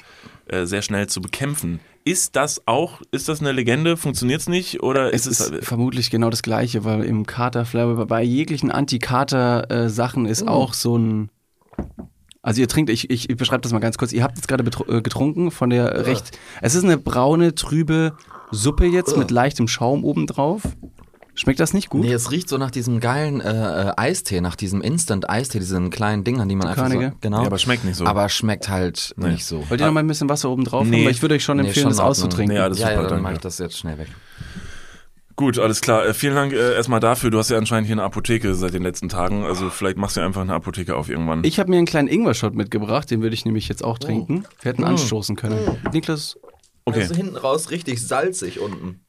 äh, 0.47 0.66
sehr 0.66 0.82
schnell 0.82 1.08
zu 1.08 1.22
bekämpfen. 1.22 1.80
Ist 2.04 2.36
das 2.36 2.68
auch, 2.68 3.02
ist 3.12 3.30
das 3.30 3.41
eine 3.41 3.52
Legende? 3.52 3.95
Funktioniert's 3.95 4.49
nicht? 4.49 4.82
Oder 4.82 5.14
Es 5.14 5.28
ist 5.28 5.39
es, 5.39 5.49
ist 5.49 5.66
vermutlich 5.66 6.10
genau 6.10 6.30
das 6.30 6.41
Gleiche, 6.41 6.84
weil 6.84 7.04
im 7.04 7.26
Katerflavor, 7.26 8.08
bei 8.08 8.24
jeglichen 8.24 8.72
Anti-Kater-Sachen 8.72 10.26
ist 10.26 10.47
auch 10.47 10.74
so 10.74 10.97
ein. 10.97 11.30
Also 12.41 12.60
ihr 12.60 12.68
trinkt, 12.68 12.89
ich, 12.89 13.12
ich, 13.12 13.30
ich 13.30 13.38
beschreibe 13.38 13.62
das 13.62 13.72
mal 13.72 13.80
ganz 13.80 13.99
kurz. 13.99 14.14
Ihr 14.14 14.24
habt 14.24 14.36
jetzt 14.36 14.47
gerade 14.47 14.64
äh, 14.64 15.02
getrunken 15.02 15.52
von 15.52 15.70
der 15.70 16.08
recht. 16.08 16.38
Es 16.62 16.74
ist 16.74 16.84
eine 16.84 16.97
braune, 16.97 17.54
trübe 17.54 18.14
Suppe 18.49 18.88
jetzt 18.88 19.16
mit 19.16 19.30
leichtem 19.30 19.68
Schaum 19.68 20.04
obendrauf. 20.04 20.64
Schmeckt 21.42 21.60
das 21.60 21.74
nicht 21.74 21.89
gut? 21.89 22.02
Nee, 22.02 22.14
es 22.14 22.30
riecht 22.30 22.48
so 22.50 22.60
nach 22.60 22.70
diesem 22.70 23.00
geilen 23.00 23.42
äh, 23.42 23.88
äh, 23.89 23.94
Eistee, 23.98 24.42
nach 24.42 24.56
diesem 24.56 24.80
Instant-Eistee, 24.82 25.58
diesen 25.58 25.89
kleinen 25.89 26.24
Dingern, 26.24 26.48
die 26.48 26.56
man 26.56 26.68
einfach 26.68 26.86
so, 26.86 26.92
Körnige? 26.92 27.16
genau. 27.20 27.42
Ja, 27.42 27.48
aber 27.48 27.58
schmeckt 27.58 27.84
nicht 27.84 27.96
so. 27.96 28.06
Aber 28.06 28.30
schmeckt 28.30 28.70
halt 28.70 29.16
Nee. 29.18 29.30
nicht 29.30 29.46
so. 29.46 29.68
Wollt 29.68 29.82
ihr 29.82 29.88
noch 29.88 29.94
mal 29.94 30.02
ein 30.02 30.08
bisschen 30.08 30.30
Wasser 30.30 30.52
oben 30.52 30.66
drauf 30.66 30.86
Nee. 30.86 30.98
haben? 30.98 31.06
Weil 31.06 31.12
ich 31.12 31.22
würde 31.24 31.34
euch 31.34 31.44
schon 31.44 31.58
Nee, 31.58 31.64
empfehlen, 31.64 31.86
schon 31.86 31.89
das 31.94 32.00
auszutrinken. 32.00 32.56
Nee, 32.56 32.62
alles 32.62 32.78
ja, 32.78 32.89
super, 32.89 32.96
ja, 32.96 33.02
dann 33.02 33.10
danke. 33.10 33.24
mache 33.24 33.34
ich 33.34 33.39
das 33.39 33.58
jetzt 33.58 33.76
schnell 33.76 33.98
weg. 33.98 34.10
Gut, 35.36 35.58
alles 35.58 35.82
klar. 35.82 36.06
Äh, 36.06 36.14
vielen 36.14 36.36
Dank 36.36 36.54
äh, 36.54 36.76
erstmal 36.76 37.00
dafür. 37.00 37.32
Du 37.32 37.39
hast 37.39 37.50
ja 37.50 37.58
anscheinend 37.58 37.88
hier 37.88 37.96
eine 37.96 38.04
Apotheke 38.04 38.54
seit 38.54 38.76
den 38.76 38.84
letzten 38.84 39.10
Tagen. 39.10 39.44
Also 39.44 39.72
vielleicht 39.72 39.98
machst 39.98 40.18
du 40.18 40.20
ja 40.20 40.28
einfach 40.28 40.42
eine 40.42 40.54
Apotheke 40.54 40.96
auf 40.96 41.10
irgendwann. 41.10 41.44
Ich 41.44 41.60
habe 41.60 41.72
mir 41.72 41.78
einen 41.78 41.88
kleinen 41.88 42.08
Ingwer-Shot 42.08 42.54
mitgebracht, 42.54 43.10
den 43.10 43.24
würde 43.24 43.34
ich 43.34 43.46
nämlich 43.46 43.68
jetzt 43.68 43.84
auch 43.84 43.98
trinken. 43.98 44.44
Wir 44.62 44.74
hätten 44.74 44.84
anstoßen 44.84 45.36
können. 45.36 45.58
Niklas, 45.92 46.38
okay. 46.86 47.08
hinten 47.16 47.36
raus 47.36 47.72
richtig 47.72 48.06
salzig 48.06 48.60
unten. 48.60 49.00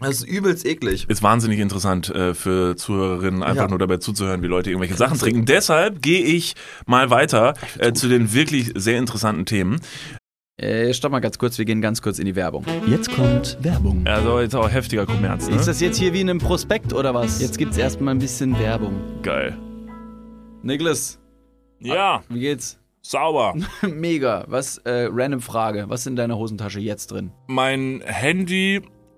Das 0.00 0.10
ist 0.22 0.26
übelst 0.28 0.64
eklig. 0.66 1.06
Ist 1.08 1.22
wahnsinnig 1.22 1.58
interessant 1.60 2.08
äh, 2.10 2.34
für 2.34 2.76
Zuhörerinnen, 2.76 3.42
einfach 3.42 3.64
Ja. 3.64 3.68
nur 3.68 3.78
dabei 3.78 3.98
zuzuhören, 3.98 4.42
wie 4.42 4.46
Leute 4.46 4.70
irgendwelche 4.70 4.96
Sachen 4.96 5.18
trinken. 5.18 5.44
Deshalb 5.44 6.02
gehe 6.02 6.22
ich 6.24 6.54
mal 6.86 7.10
weiter 7.10 7.54
äh, 7.78 7.92
zu 7.92 8.08
den 8.08 8.32
wirklich 8.32 8.72
sehr 8.74 8.98
interessanten 8.98 9.44
Themen. 9.46 9.80
Äh, 10.56 10.92
stopp 10.92 11.12
mal 11.12 11.20
ganz 11.20 11.38
kurz, 11.38 11.56
wir 11.56 11.64
gehen 11.64 11.80
ganz 11.80 12.02
kurz 12.02 12.18
in 12.18 12.26
die 12.26 12.36
Werbung. 12.36 12.64
Jetzt 12.86 13.10
kommt 13.14 13.56
Werbung. 13.62 14.06
Also 14.06 14.40
jetzt 14.40 14.54
auch 14.54 14.70
heftiger 14.70 15.06
Kommerz. 15.06 15.48
Ne? 15.48 15.56
Ist 15.56 15.66
das 15.68 15.80
jetzt 15.80 15.96
hier 15.96 16.12
wie 16.12 16.20
in 16.20 16.28
einem 16.28 16.38
Prospekt 16.38 16.92
oder 16.92 17.14
was? 17.14 17.40
jetzt 17.40 17.56
gibt's 17.56 17.78
erstmal 17.78 18.14
ein 18.14 18.18
bisschen 18.18 18.58
Werbung. 18.58 18.94
geil? 19.22 19.56
Niklas, 20.62 21.18
Ja, 21.78 22.22
Wie 22.28 22.40
geht's? 22.40 22.78
sauber. 23.02 23.54
Mega. 23.82 24.44
Was, 24.48 24.76
äh, 24.78 25.08
random 25.10 25.40
Frage. 25.40 25.86
Was 25.88 26.00
ist 26.00 26.06
in 26.08 26.16
deiner 26.16 26.36
Hosentasche 26.36 26.80
jetzt 26.80 27.10
drin? 27.10 27.32
Mein 27.48 28.02
Handy, 28.04 28.82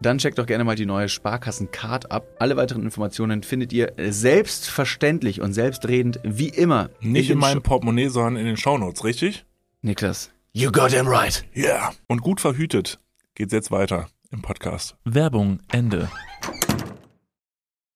dann 0.00 0.18
checkt 0.18 0.38
doch 0.38 0.46
gerne 0.46 0.64
mal 0.64 0.76
die 0.76 0.86
neue 0.86 1.08
Sparkassen-Card 1.08 2.10
ab. 2.10 2.26
Alle 2.38 2.56
weiteren 2.56 2.82
Informationen 2.82 3.42
findet 3.42 3.72
ihr 3.72 3.92
selbstverständlich 3.96 5.40
und 5.40 5.52
selbstredend 5.52 6.20
wie 6.22 6.48
immer. 6.48 6.90
Nicht 7.00 7.30
in 7.30 7.36
den 7.36 7.40
meinem 7.40 7.58
Sh- 7.60 7.62
Portemonnaie, 7.64 8.08
sondern 8.08 8.36
in 8.36 8.46
den 8.46 8.56
Shownotes, 8.56 9.04
richtig? 9.04 9.44
Niklas. 9.82 10.30
You 10.52 10.70
got 10.70 10.90
him 10.92 11.06
right. 11.06 11.44
Yeah. 11.56 11.92
Und 12.08 12.20
gut 12.22 12.40
verhütet 12.40 12.98
geht's 13.34 13.52
jetzt 13.52 13.70
weiter 13.70 14.08
im 14.30 14.42
Podcast. 14.42 14.96
Werbung, 15.04 15.60
Ende. 15.70 16.10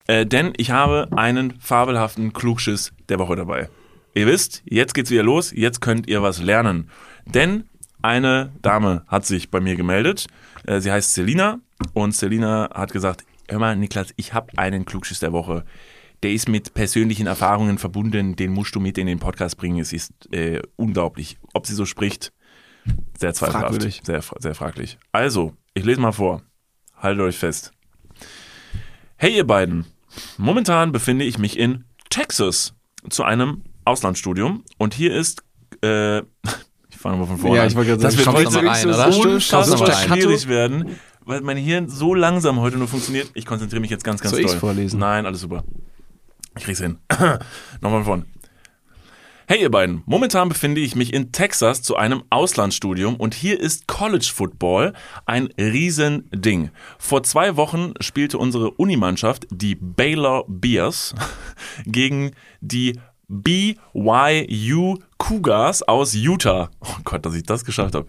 Äh, 0.06 0.26
denn 0.26 0.52
ich 0.56 0.70
habe 0.70 1.08
einen 1.16 1.58
fabelhaften 1.60 2.32
Klugschiss 2.32 2.92
der 3.08 3.18
Woche 3.18 3.36
dabei. 3.36 3.68
Ihr 4.14 4.26
wisst, 4.26 4.62
jetzt 4.64 4.94
geht's 4.94 5.10
wieder 5.10 5.22
los, 5.22 5.52
jetzt 5.54 5.80
könnt 5.80 6.08
ihr 6.08 6.22
was 6.22 6.42
lernen. 6.42 6.90
Denn 7.26 7.68
eine 8.02 8.52
Dame 8.60 9.04
hat 9.06 9.24
sich 9.24 9.50
bei 9.50 9.60
mir 9.60 9.76
gemeldet. 9.76 10.26
Äh, 10.66 10.80
sie 10.80 10.90
heißt 10.90 11.14
Selina 11.14 11.60
und 11.94 12.14
Selina 12.14 12.70
hat 12.74 12.92
gesagt, 12.92 13.24
hör 13.48 13.58
mal 13.58 13.76
Niklas, 13.76 14.08
ich 14.16 14.34
habe 14.34 14.56
einen 14.58 14.84
Klugschiss 14.84 15.20
der 15.20 15.32
Woche. 15.32 15.64
Der 16.22 16.32
ist 16.32 16.48
mit 16.48 16.74
persönlichen 16.74 17.26
Erfahrungen 17.26 17.78
verbunden, 17.78 18.36
den 18.36 18.52
musst 18.52 18.74
du 18.74 18.80
mit 18.80 18.98
in 18.98 19.06
den 19.06 19.18
Podcast 19.18 19.56
bringen. 19.56 19.78
Es 19.80 19.92
ist 19.92 20.12
äh, 20.32 20.60
unglaublich. 20.76 21.38
Ob 21.54 21.66
sie 21.66 21.74
so 21.74 21.86
spricht, 21.86 22.32
sehr 23.18 23.32
zweifelhaft. 23.32 24.04
Sehr, 24.04 24.22
sehr 24.38 24.54
fraglich. 24.54 24.98
Also, 25.12 25.54
ich 25.74 25.84
lese 25.84 26.00
mal 26.00 26.12
vor. 26.12 26.42
Haltet 26.96 27.22
euch 27.22 27.38
fest. 27.38 27.72
Hey 29.16 29.36
ihr 29.36 29.46
beiden, 29.46 29.86
momentan 30.36 30.92
befinde 30.92 31.24
ich 31.24 31.38
mich 31.38 31.58
in 31.58 31.84
Texas 32.10 32.74
zu 33.08 33.22
einem 33.22 33.62
Auslandsstudium 33.84 34.64
und 34.78 34.94
hier 34.94 35.14
ist, 35.14 35.42
äh, 35.82 36.18
ich 36.90 36.96
fange 36.96 37.18
mal 37.18 37.26
von 37.26 37.38
vorne 37.38 37.56
Ja, 37.56 37.62
an. 37.62 37.68
ich 37.68 37.76
wollte 37.76 37.90
gerade 37.90 38.02
das 38.02 38.14
sagen, 38.14 38.36
wird 38.36 38.46
heute 38.54 38.66
rein, 38.66 39.12
so 39.12 39.22
unfassbar 39.22 39.92
schwierig 39.92 40.48
werden, 40.48 40.98
weil 41.30 41.40
mein 41.42 41.56
Hirn 41.56 41.88
so 41.88 42.12
langsam 42.14 42.60
heute 42.60 42.76
nur 42.76 42.88
funktioniert. 42.88 43.30
Ich 43.34 43.46
konzentriere 43.46 43.80
mich 43.80 43.90
jetzt 43.90 44.04
ganz, 44.04 44.20
ganz 44.20 44.34
Soll 44.34 44.44
doll. 44.44 44.58
vorlesen? 44.58 44.98
Nein, 44.98 45.24
alles 45.26 45.40
super. 45.40 45.64
Ich 46.58 46.64
krieg's 46.64 46.80
hin. 46.80 46.98
Nochmal 47.80 48.04
von. 48.04 48.26
Hey 49.46 49.62
ihr 49.62 49.70
beiden, 49.70 50.02
momentan 50.06 50.48
befinde 50.48 50.80
ich 50.80 50.94
mich 50.94 51.12
in 51.12 51.32
Texas 51.32 51.82
zu 51.82 51.96
einem 51.96 52.22
Auslandsstudium 52.30 53.16
und 53.16 53.34
hier 53.34 53.58
ist 53.58 53.88
College 53.88 54.30
Football 54.32 54.92
ein 55.26 55.48
Riesending. 55.58 56.70
Vor 56.98 57.24
zwei 57.24 57.56
Wochen 57.56 57.94
spielte 58.00 58.38
unsere 58.38 58.70
Unimannschaft, 58.70 59.48
die 59.50 59.74
Baylor 59.74 60.44
Bears, 60.46 61.16
gegen 61.84 62.30
die 62.60 63.00
BYU 63.26 64.98
Cougars 65.18 65.82
aus 65.82 66.14
Utah. 66.14 66.70
Oh 66.80 66.96
Gott, 67.04 67.24
dass 67.24 67.34
ich 67.34 67.44
das 67.44 67.64
geschafft 67.64 67.94
habe. 67.94 68.08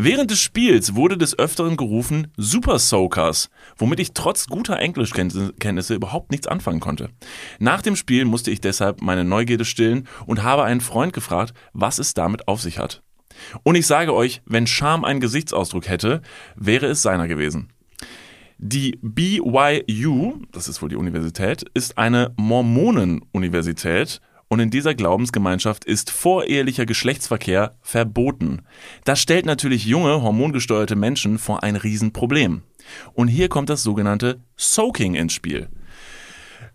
Während 0.00 0.30
des 0.30 0.40
Spiels 0.40 0.94
wurde 0.94 1.18
des 1.18 1.36
Öfteren 1.40 1.76
gerufen 1.76 2.28
Super 2.36 2.78
Soakers, 2.78 3.50
womit 3.76 3.98
ich 3.98 4.12
trotz 4.12 4.46
guter 4.46 4.78
Englischkenntnisse 4.78 5.92
überhaupt 5.92 6.30
nichts 6.30 6.46
anfangen 6.46 6.78
konnte. 6.78 7.10
Nach 7.58 7.82
dem 7.82 7.96
Spiel 7.96 8.24
musste 8.24 8.52
ich 8.52 8.60
deshalb 8.60 9.02
meine 9.02 9.24
Neugierde 9.24 9.64
stillen 9.64 10.06
und 10.24 10.44
habe 10.44 10.62
einen 10.62 10.80
Freund 10.80 11.12
gefragt, 11.12 11.52
was 11.72 11.98
es 11.98 12.14
damit 12.14 12.46
auf 12.46 12.62
sich 12.62 12.78
hat. 12.78 13.02
Und 13.64 13.74
ich 13.74 13.88
sage 13.88 14.14
euch, 14.14 14.40
wenn 14.46 14.68
Scham 14.68 15.04
einen 15.04 15.18
Gesichtsausdruck 15.18 15.88
hätte, 15.88 16.22
wäre 16.54 16.86
es 16.86 17.02
seiner 17.02 17.26
gewesen. 17.26 17.72
Die 18.58 19.00
BYU, 19.02 20.42
das 20.52 20.68
ist 20.68 20.80
wohl 20.80 20.90
die 20.90 20.96
Universität, 20.96 21.64
ist 21.74 21.98
eine 21.98 22.32
Mormonenuniversität 22.36 24.20
und 24.48 24.60
in 24.60 24.70
dieser 24.70 24.94
Glaubensgemeinschaft 24.94 25.84
ist 25.84 26.10
vorehelicher 26.10 26.86
Geschlechtsverkehr 26.86 27.76
verboten. 27.80 28.62
Das 29.04 29.20
stellt 29.20 29.46
natürlich 29.46 29.84
junge, 29.84 30.22
hormongesteuerte 30.22 30.96
Menschen 30.96 31.38
vor 31.38 31.62
ein 31.62 31.76
Riesenproblem. 31.76 32.62
Und 33.12 33.28
hier 33.28 33.48
kommt 33.48 33.68
das 33.68 33.82
sogenannte 33.82 34.40
Soaking 34.56 35.14
ins 35.14 35.34
Spiel. 35.34 35.68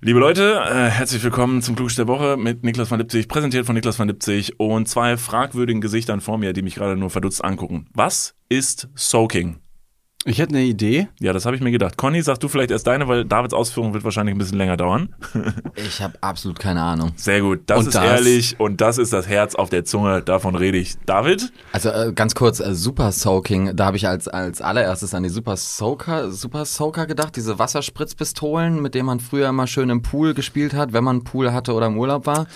Liebe 0.02 0.20
Leute, 0.20 0.62
äh, 0.70 0.90
herzlich 0.90 1.24
willkommen 1.24 1.62
zum 1.62 1.76
Klugsch 1.78 1.96
der 1.96 2.08
Woche 2.08 2.36
mit 2.36 2.64
Niklas 2.64 2.92
van 2.92 3.00
Lipzig, 3.00 3.30
präsentiert 3.30 3.66
von 3.66 3.74
Niklas 3.74 3.98
van 3.98 4.10
Lipzig 4.10 4.60
und 4.60 4.88
zwei 4.88 5.16
fragwürdigen 5.16 5.82
Gesichtern 5.82 6.20
vor 6.20 6.38
mir, 6.38 6.52
die 6.52 6.62
mich 6.62 6.76
gerade 6.76 6.98
nur 6.98 7.10
verdutzt 7.10 7.44
angucken. 7.44 7.88
Was 7.94 8.36
ist 8.50 8.90
Soaking? 8.96 9.63
Ich 10.26 10.40
hätte 10.40 10.56
eine 10.56 10.64
Idee. 10.64 11.10
Ja, 11.20 11.34
das 11.34 11.46
habe 11.46 11.56
ich 11.58 11.62
mir 11.62 11.72
gedacht. 11.72 11.98
Conny, 11.98 12.22
sag 12.22 12.40
du 12.40 12.48
vielleicht 12.48 12.72
erst 12.72 12.88
deine, 12.88 13.10
weil 13.10 13.26
Davids 13.26 13.54
Ausführung 13.54 13.94
wird 13.94 14.06
wahrscheinlich 14.06 14.34
ein 14.36 14.38
bisschen 14.38 14.58
länger 14.58 14.78
dauern. 14.78 15.14
Ich 15.76 16.02
habe 16.02 16.14
absolut 16.22 16.60
keine 16.60 16.82
Ahnung. 16.82 17.12
Sehr 17.16 17.42
gut, 17.42 17.62
das 17.66 17.80
Und 17.80 17.88
ist 17.88 17.96
das? 17.96 18.04
ehrlich 18.04 18.60
und 18.60 18.80
das 18.80 18.98
ist 19.00 19.12
das 19.12 19.28
Herz 19.28 19.56
auf 19.56 19.70
der 19.70 19.84
Zunge, 19.86 20.22
davon 20.22 20.56
rede 20.56 20.78
ich. 20.78 20.96
David? 21.06 21.52
Also 21.72 21.90
äh, 21.90 22.14
ganz 22.14 22.36
kurz, 22.36 22.60
äh, 22.60 22.74
Super 22.76 23.12
Soaking, 23.12 23.76
da 23.76 23.86
habe 23.86 23.98
ich 23.98 24.08
als, 24.08 24.28
als 24.28 24.62
allererstes 24.62 25.14
an 25.14 25.24
die 25.24 25.30
Super 25.30 25.58
Soaker, 25.58 26.32
Super 26.32 26.66
Soaker 26.66 27.06
gedacht, 27.08 27.36
diese 27.36 27.58
Wasserspritzpistolen, 27.60 28.82
mit 28.82 28.96
denen 28.96 29.08
man 29.08 29.20
früher 29.20 29.50
immer 29.50 29.68
schön 29.68 29.90
im 29.90 30.02
Pool 30.04 30.34
gespielt 30.34 30.74
hat, 30.74 30.94
wenn 30.94 31.04
man 31.04 31.18
einen 31.18 31.24
Pool 31.24 31.52
hatte 31.54 31.74
oder 31.74 31.88
im 31.88 31.98
Urlaub 31.98 32.26
war. 32.26 32.48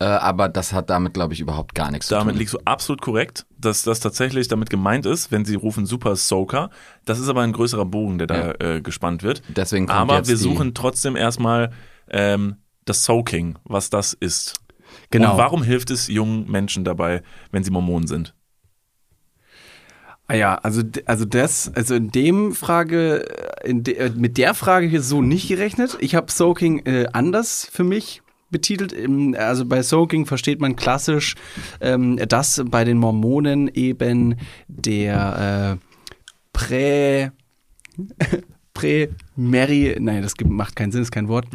Äh, 0.00 0.04
aber 0.04 0.48
das 0.48 0.72
hat 0.72 0.90
damit, 0.90 1.14
glaube 1.14 1.34
ich, 1.34 1.40
überhaupt 1.40 1.74
gar 1.74 1.90
nichts 1.90 2.08
Damit 2.08 2.26
zu 2.26 2.30
tun. 2.30 2.38
liegst 2.38 2.54
du 2.54 2.58
absolut 2.64 3.00
korrekt, 3.00 3.46
dass 3.56 3.82
das 3.82 3.98
tatsächlich 3.98 4.46
damit 4.46 4.70
gemeint 4.70 5.06
ist, 5.06 5.32
wenn 5.32 5.44
sie 5.44 5.56
rufen 5.56 5.86
Super 5.86 6.14
Soaker. 6.14 6.70
Das 7.04 7.18
ist 7.18 7.28
aber 7.28 7.42
ein 7.42 7.52
größerer 7.52 7.84
Bogen, 7.84 8.18
der 8.18 8.28
da 8.28 8.52
äh, 8.60 8.80
gespannt 8.80 9.24
wird. 9.24 9.42
Deswegen 9.48 9.86
kommt 9.86 9.98
Aber 9.98 10.16
jetzt 10.16 10.28
wir 10.28 10.36
suchen 10.36 10.74
trotzdem 10.74 11.16
erstmal 11.16 11.72
ähm, 12.10 12.56
das 12.84 13.04
Soaking, 13.04 13.58
was 13.64 13.90
das 13.90 14.12
ist. 14.12 14.54
Genau. 15.10 15.32
Und 15.32 15.38
warum 15.38 15.62
hilft 15.64 15.90
es 15.90 16.06
jungen 16.06 16.48
Menschen 16.48 16.84
dabei, 16.84 17.22
wenn 17.50 17.64
sie 17.64 17.70
Mormonen 17.70 18.06
sind? 18.06 18.34
Ah 20.28 20.34
ja, 20.34 20.56
also, 20.56 20.82
also 21.06 21.24
das, 21.24 21.72
also 21.74 21.94
in 21.94 22.10
dem 22.10 22.54
Frage, 22.54 23.26
äh, 23.64 23.70
in 23.70 23.82
de, 23.82 23.96
äh, 23.96 24.10
mit 24.10 24.36
der 24.36 24.54
Frage 24.54 24.86
hier 24.86 25.02
so 25.02 25.22
nicht 25.22 25.48
gerechnet. 25.48 25.96
Ich 26.00 26.14
habe 26.14 26.30
Soaking 26.30 26.84
äh, 26.84 27.06
anders 27.12 27.66
für 27.72 27.82
mich 27.82 28.22
betitelt. 28.50 28.94
Also 29.36 29.64
bei 29.64 29.82
Soaking 29.82 30.26
versteht 30.26 30.60
man 30.60 30.76
klassisch, 30.76 31.34
ähm, 31.80 32.16
dass 32.16 32.62
bei 32.66 32.84
den 32.84 32.98
Mormonen 32.98 33.68
eben 33.68 34.36
der 34.68 35.78
äh, 35.80 35.86
Prä, 36.52 37.30
Prä, 38.74 39.08
Mary, 39.36 39.96
nein, 40.00 40.22
das 40.22 40.34
macht 40.44 40.76
keinen 40.76 40.92
Sinn, 40.92 41.02
ist 41.02 41.10
kein 41.12 41.28
Wort. 41.28 41.46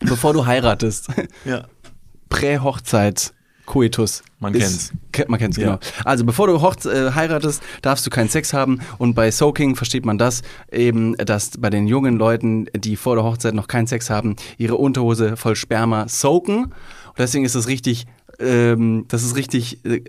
Bevor 0.00 0.32
du 0.32 0.46
heiratest, 0.46 1.08
Ja. 1.44 1.66
Prä-Hochzeit. 2.30 3.32
Coitus. 3.66 4.22
Man 4.40 4.54
ist- 4.54 4.60
kennt's. 4.62 4.92
Ke- 5.12 5.24
Man 5.28 5.38
kennt's, 5.40 5.56
Ja. 5.56 5.64
genau. 5.64 5.78
Also 6.04 6.24
bevor 6.24 6.46
du 6.48 6.60
hochz 6.60 6.84
äh, 6.86 7.12
heiratest, 7.12 7.62
darfst 7.82 8.06
du 8.06 8.10
keinen 8.10 8.28
Sex 8.28 8.52
haben. 8.52 8.80
Und 8.98 9.14
bei 9.14 9.30
Soaking 9.30 9.74
versteht 9.76 10.04
man 10.04 10.18
das 10.18 10.42
eben, 10.70 11.16
dass 11.16 11.50
bei 11.58 11.70
den 11.70 11.86
jungen 11.86 12.16
Leuten, 12.16 12.66
die 12.76 12.96
vor 12.96 13.14
der 13.16 13.24
Hochzeit 13.24 13.54
noch 13.54 13.68
keinen 13.68 13.86
Sex 13.86 14.10
haben, 14.10 14.36
ihre 14.58 14.76
Unterhose 14.76 15.36
voll 15.36 15.56
Sperma 15.56 16.08
soaken. 16.08 16.64
Und 16.66 16.72
deswegen 17.18 17.44
ist 17.44 17.54
es 17.54 17.68
richtig, 17.68 18.06
ähm, 18.38 19.06
das 19.08 19.22
ist 19.24 19.36
richtig 19.36 19.84
äh, 19.84 20.02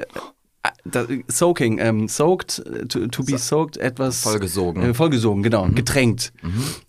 soaking, 1.28 1.80
ähm, 1.80 2.07
soaked, 2.07 2.63
to, 2.89 3.07
to 3.07 3.24
be 3.24 3.38
soaked, 3.38 3.78
etwas. 3.78 4.22
Vollgesogen. 4.22 4.84
Äh, 4.84 4.93
vollgesogen, 4.93 5.43
genau, 5.43 5.68
getränkt. 5.70 6.34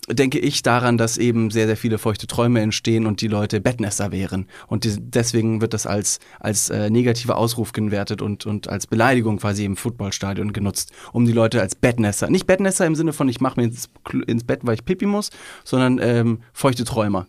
Denke 0.09 0.39
ich 0.39 0.61
daran, 0.61 0.97
dass 0.97 1.17
eben 1.17 1.51
sehr, 1.51 1.67
sehr 1.67 1.77
viele 1.77 1.97
feuchte 1.97 2.27
Träume 2.27 2.61
entstehen 2.61 3.05
und 3.05 3.21
die 3.21 3.27
Leute 3.27 3.59
Bettnässer 3.61 4.11
wären. 4.11 4.47
Und 4.67 4.83
die, 4.83 4.95
deswegen 4.99 5.61
wird 5.61 5.73
das 5.73 5.85
als, 5.85 6.19
als 6.39 6.69
äh, 6.69 6.89
negativer 6.89 7.37
Ausruf 7.37 7.71
gewertet 7.71 8.21
und, 8.21 8.45
und 8.45 8.67
als 8.69 8.87
Beleidigung 8.87 9.37
quasi 9.37 9.65
im 9.65 9.75
Footballstadion 9.75 10.53
genutzt, 10.53 10.91
um 11.11 11.25
die 11.25 11.33
Leute 11.33 11.61
als 11.61 11.75
Bettnässer, 11.75 12.29
nicht 12.29 12.47
Bettnässer 12.47 12.85
im 12.85 12.95
Sinne 12.95 13.13
von 13.13 13.27
ich 13.29 13.41
mache 13.41 13.59
mir 13.59 13.67
ins, 13.67 13.89
ins 14.27 14.43
Bett, 14.43 14.61
weil 14.63 14.75
ich 14.75 14.85
pipi 14.85 15.05
muss, 15.05 15.31
sondern 15.63 15.99
ähm, 16.01 16.39
feuchte 16.53 16.83
Träumer. 16.83 17.27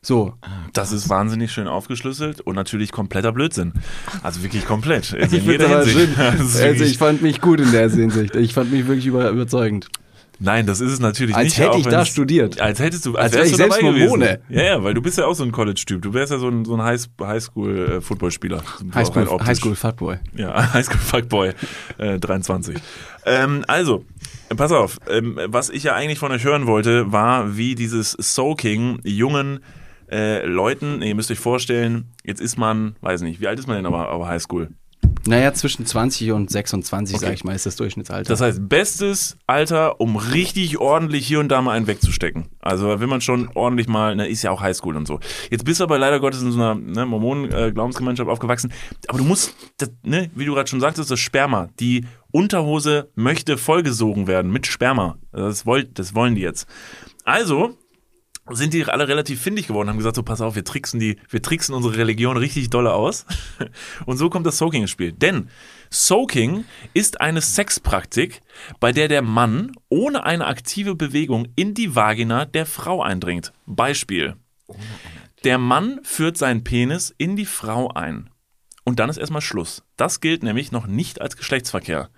So, 0.00 0.34
Das 0.72 0.92
ist 0.92 1.08
wahnsinnig 1.08 1.50
schön 1.52 1.66
aufgeschlüsselt 1.66 2.40
und 2.40 2.54
natürlich 2.54 2.92
kompletter 2.92 3.32
Blödsinn. 3.32 3.72
Also 4.22 4.42
wirklich 4.42 4.64
komplett. 4.64 5.12
Also 5.20 5.36
Ich 5.36 5.48
Also 6.18 6.84
ich 6.84 6.98
fand 6.98 7.20
mich 7.22 7.40
gut 7.40 7.60
in 7.60 7.72
der 7.72 7.90
Hinsicht. 7.90 8.36
Ich 8.36 8.54
fand 8.54 8.70
mich 8.70 8.86
wirklich 8.86 9.06
über, 9.06 9.28
überzeugend. 9.30 9.88
Nein, 10.40 10.66
das 10.66 10.80
ist 10.80 10.92
es 10.92 11.00
natürlich 11.00 11.34
Als 11.34 11.46
nicht. 11.46 11.58
hätte 11.58 11.70
auch 11.72 11.78
ich 11.78 11.86
da 11.88 12.04
studiert. 12.04 12.60
Als 12.60 12.78
hättest 12.78 13.04
du, 13.06 13.16
Als 13.16 13.24
als, 13.24 13.32
wär 13.34 13.40
wärst 13.40 13.50
ich 13.50 13.56
du 13.56 13.62
dabei 13.64 13.74
selbst 13.80 13.88
gewesen. 13.88 14.08
Mormone. 14.08 14.40
Ja, 14.48 14.62
ja, 14.62 14.84
weil 14.84 14.94
du 14.94 15.02
bist 15.02 15.18
ja 15.18 15.26
auch 15.26 15.34
so 15.34 15.42
ein 15.42 15.50
College-Typ. 15.50 16.00
Du 16.00 16.14
wärst 16.14 16.30
ja 16.30 16.38
so 16.38 16.48
ein, 16.48 16.64
so 16.64 16.74
ein 16.76 16.82
High- 16.82 17.08
Highschool-Footballspieler. 17.20 18.62
Highschool, 18.94 19.22
Highschool, 19.22 19.40
Highschool 19.46 19.74
Fuckboy. 19.74 20.16
Ja, 20.36 20.72
Highschool 20.74 20.98
Fuckboy 20.98 21.52
äh, 21.98 22.20
23. 22.20 22.76
Ähm, 23.26 23.64
also, 23.66 24.04
äh, 24.48 24.54
pass 24.54 24.70
auf, 24.70 24.98
ähm, 25.10 25.40
was 25.46 25.70
ich 25.70 25.82
ja 25.82 25.94
eigentlich 25.94 26.20
von 26.20 26.30
euch 26.30 26.44
hören 26.44 26.66
wollte, 26.68 27.10
war, 27.10 27.56
wie 27.56 27.74
dieses 27.74 28.12
Soaking 28.12 29.00
jungen 29.02 29.58
äh, 30.10 30.44
Leuten, 30.44 31.02
ihr 31.02 31.14
müsst 31.14 31.30
euch 31.30 31.38
vorstellen, 31.38 32.12
jetzt 32.24 32.40
ist 32.40 32.56
man, 32.58 32.96
weiß 33.00 33.22
nicht, 33.22 33.40
wie 33.40 33.48
alt 33.48 33.58
ist 33.58 33.66
man 33.66 33.76
denn 33.76 33.86
aber, 33.86 34.08
aber 34.08 34.28
Highschool? 34.28 34.70
Naja, 35.26 35.52
zwischen 35.52 35.84
20 35.84 36.32
und 36.32 36.50
26, 36.50 37.16
Okay. 37.16 37.26
sag 37.26 37.34
ich 37.34 37.44
mal, 37.44 37.54
ist 37.54 37.66
das 37.66 37.76
Durchschnittsalter. 37.76 38.28
Das 38.28 38.40
heißt, 38.40 38.66
bestes 38.68 39.36
Alter, 39.46 40.00
um 40.00 40.16
richtig 40.16 40.78
ordentlich 40.78 41.26
hier 41.26 41.40
und 41.40 41.48
da 41.48 41.60
mal 41.60 41.72
einen 41.72 41.86
wegzustecken. 41.86 42.46
Also 42.60 42.98
will 43.00 43.08
man 43.08 43.20
schon 43.20 43.50
ordentlich 43.54 43.88
mal, 43.88 44.16
ne, 44.16 44.26
ist 44.26 44.42
ja 44.42 44.50
auch 44.50 44.62
Highschool 44.62 44.96
und 44.96 45.06
so. 45.06 45.20
Jetzt 45.50 45.64
bist 45.64 45.80
du 45.80 45.84
aber 45.84 45.98
leider 45.98 46.18
Gottes 46.20 46.40
in 46.42 46.50
so 46.52 46.58
einer 46.58 46.74
ne, 46.76 47.04
Mormonen-Glaubensgemeinschaft 47.04 48.30
aufgewachsen. 48.30 48.72
Aber 49.08 49.18
du 49.18 49.24
musst, 49.24 49.54
das, 49.76 49.90
ne, 50.02 50.30
wie 50.34 50.46
du 50.46 50.54
gerade 50.54 50.68
schon 50.70 50.80
sagtest, 50.80 51.10
das 51.10 51.20
Sperma, 51.20 51.68
die 51.78 52.06
Unterhose 52.30 53.10
möchte 53.14 53.58
vollgesogen 53.58 54.26
werden 54.28 54.50
mit 54.50 54.66
Sperma. 54.66 55.18
Das, 55.32 55.66
wollt, 55.66 55.98
das 55.98 56.14
wollen 56.14 56.36
die 56.36 56.42
jetzt. 56.42 56.66
Also 57.24 57.76
sind 58.50 58.74
die 58.74 58.84
alle 58.84 59.08
relativ 59.08 59.40
findig 59.40 59.66
geworden, 59.66 59.88
haben 59.88 59.98
gesagt, 59.98 60.16
so 60.16 60.22
pass 60.22 60.40
auf, 60.40 60.54
wir 60.54 60.64
tricksen 60.64 61.00
die, 61.00 61.18
wir 61.28 61.42
tricksen 61.42 61.74
unsere 61.74 61.96
Religion 61.96 62.36
richtig 62.36 62.70
dolle 62.70 62.92
aus. 62.92 63.26
Und 64.06 64.16
so 64.16 64.30
kommt 64.30 64.46
das 64.46 64.58
Soaking 64.58 64.82
ins 64.82 64.90
Spiel. 64.90 65.12
Denn 65.12 65.48
Soaking 65.90 66.64
ist 66.94 67.20
eine 67.20 67.40
Sexpraktik, 67.40 68.42
bei 68.80 68.92
der 68.92 69.08
der 69.08 69.22
Mann 69.22 69.72
ohne 69.88 70.24
eine 70.24 70.46
aktive 70.46 70.94
Bewegung 70.94 71.48
in 71.56 71.74
die 71.74 71.94
Vagina 71.94 72.44
der 72.44 72.66
Frau 72.66 73.02
eindringt. 73.02 73.52
Beispiel. 73.66 74.36
Der 75.44 75.58
Mann 75.58 76.00
führt 76.02 76.36
seinen 76.36 76.64
Penis 76.64 77.14
in 77.16 77.36
die 77.36 77.46
Frau 77.46 77.88
ein. 77.88 78.30
Und 78.88 78.98
dann 78.98 79.10
ist 79.10 79.18
erstmal 79.18 79.42
Schluss. 79.42 79.82
Das 79.98 80.20
gilt 80.20 80.42
nämlich 80.42 80.72
noch 80.72 80.86
nicht 80.86 81.20
als 81.20 81.36
Geschlechtsverkehr. 81.36 82.08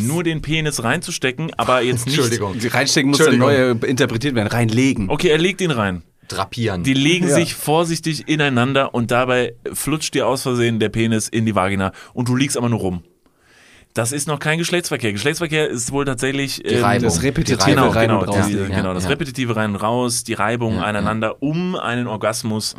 Nur 0.00 0.24
den 0.24 0.42
Penis 0.42 0.82
reinzustecken, 0.82 1.52
aber 1.56 1.80
jetzt 1.82 2.06
nicht. 2.06 2.16
Entschuldigung. 2.18 2.56
Reinstecken 2.60 3.10
muss 3.10 3.18
dann 3.20 3.34
Entschuldigung. 3.34 3.78
neu 3.80 3.86
interpretiert 3.86 4.34
werden. 4.34 4.48
Reinlegen. 4.48 5.08
Okay, 5.10 5.28
er 5.28 5.38
legt 5.38 5.60
ihn 5.60 5.70
rein. 5.70 6.02
Drapieren. 6.26 6.82
Die 6.82 6.92
legen 6.92 7.28
Ja. 7.28 7.34
sich 7.36 7.54
vorsichtig 7.54 8.28
ineinander 8.28 8.94
und 8.94 9.12
dabei 9.12 9.54
flutscht 9.72 10.12
dir 10.14 10.26
aus 10.26 10.42
Versehen 10.42 10.80
der 10.80 10.88
Penis 10.88 11.28
in 11.28 11.46
die 11.46 11.54
Vagina 11.54 11.92
und 12.14 12.28
du 12.28 12.34
liegst 12.34 12.56
aber 12.56 12.68
nur 12.68 12.80
rum. 12.80 13.04
Das 13.94 14.10
ist 14.12 14.26
noch 14.28 14.38
kein 14.40 14.58
Geschlechtsverkehr. 14.58 15.12
Geschlechtsverkehr 15.12 15.68
ist 15.68 15.90
wohl 15.92 16.04
tatsächlich 16.04 16.62
ähm, 16.70 16.84
Reibung. 16.84 17.04
Das 17.04 17.22
repetitive 17.22 17.64
Genau, 17.64 17.88
rein 17.88 18.08
genau, 18.08 18.22
und 18.22 18.28
raus. 18.28 18.46
die, 18.48 18.54
Ja, 18.56 18.66
genau 18.66 18.92
das 18.92 19.04
ja. 19.04 19.10
repetitive 19.10 19.54
rein 19.56 19.70
und 19.70 19.76
raus, 19.76 20.24
die 20.24 20.34
Reibung 20.34 20.74
Ja, 20.76 20.82
aneinander, 20.82 21.42
um 21.42 21.76
einen 21.76 22.06
Orgasmus 22.08 22.74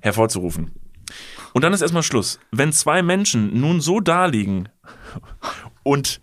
hervorzurufen. 0.00 0.70
Und 1.52 1.62
dann 1.62 1.72
ist 1.72 1.82
erstmal 1.82 2.02
Schluss. 2.02 2.38
Wenn 2.50 2.72
zwei 2.72 3.02
Menschen 3.02 3.60
nun 3.60 3.80
so 3.80 4.00
daliegen 4.00 4.68
und, 5.82 6.20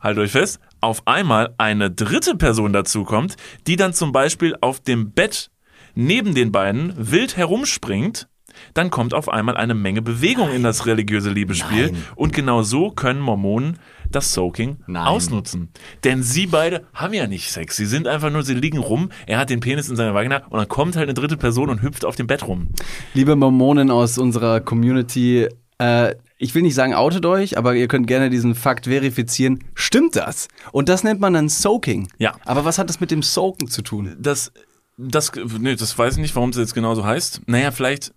haltet 0.00 0.24
euch 0.24 0.32
fest, 0.32 0.60
auf 0.80 1.06
einmal 1.06 1.54
eine 1.58 1.90
dritte 1.90 2.36
Person 2.36 2.72
dazukommt, 2.72 3.36
die 3.66 3.76
dann 3.76 3.92
zum 3.92 4.12
Beispiel 4.12 4.56
auf 4.60 4.80
dem 4.80 5.10
Bett 5.12 5.50
neben 5.94 6.34
den 6.34 6.52
beiden 6.52 6.92
wild 6.96 7.36
herumspringt, 7.36 8.28
dann 8.74 8.90
kommt 8.90 9.14
auf 9.14 9.28
einmal 9.28 9.56
eine 9.56 9.74
Menge 9.74 10.02
Bewegung 10.02 10.50
in 10.50 10.62
das 10.62 10.86
religiöse 10.86 11.30
Liebesspiel. 11.30 11.92
Nein. 11.92 12.04
Und 12.16 12.32
genau 12.32 12.62
so 12.62 12.90
können 12.90 13.20
Mormonen 13.20 13.78
das 14.10 14.32
Soaking 14.32 14.78
Nein. 14.86 15.06
ausnutzen. 15.06 15.70
Denn 16.04 16.22
sie 16.22 16.46
beide 16.46 16.86
haben 16.94 17.14
ja 17.14 17.26
nicht 17.26 17.50
Sex. 17.50 17.76
Sie 17.76 17.86
sind 17.86 18.06
einfach 18.06 18.30
nur, 18.30 18.42
sie 18.42 18.54
liegen 18.54 18.78
rum, 18.78 19.10
er 19.26 19.38
hat 19.38 19.50
den 19.50 19.60
Penis 19.60 19.88
in 19.88 19.96
seiner 19.96 20.14
Vagina 20.14 20.44
und 20.48 20.58
dann 20.58 20.68
kommt 20.68 20.96
halt 20.96 21.08
eine 21.08 21.14
dritte 21.14 21.36
Person 21.36 21.68
und 21.68 21.82
hüpft 21.82 22.04
auf 22.04 22.16
dem 22.16 22.26
Bett 22.26 22.46
rum. 22.46 22.68
Liebe 23.14 23.36
Mormonen 23.36 23.90
aus 23.90 24.18
unserer 24.18 24.60
Community, 24.60 25.48
äh, 25.78 26.14
ich 26.38 26.54
will 26.54 26.62
nicht 26.62 26.74
sagen, 26.74 26.94
outet 26.94 27.26
euch, 27.26 27.58
aber 27.58 27.74
ihr 27.74 27.88
könnt 27.88 28.06
gerne 28.06 28.30
diesen 28.30 28.54
Fakt 28.54 28.86
verifizieren. 28.86 29.64
Stimmt 29.74 30.16
das? 30.16 30.48
Und 30.72 30.88
das 30.88 31.02
nennt 31.04 31.20
man 31.20 31.32
dann 31.34 31.48
Soaking. 31.48 32.08
Ja. 32.18 32.34
Aber 32.44 32.64
was 32.64 32.78
hat 32.78 32.88
das 32.88 33.00
mit 33.00 33.10
dem 33.10 33.22
Soaken 33.22 33.68
zu 33.68 33.82
tun? 33.82 34.16
Das, 34.20 34.52
das, 34.96 35.32
nee, 35.58 35.74
das 35.76 35.98
weiß 35.98 36.14
ich 36.14 36.20
nicht, 36.20 36.34
warum 36.36 36.50
es 36.50 36.56
jetzt 36.56 36.74
genau 36.74 36.94
so 36.94 37.04
heißt. 37.04 37.42
Naja, 37.46 37.70
vielleicht. 37.72 38.12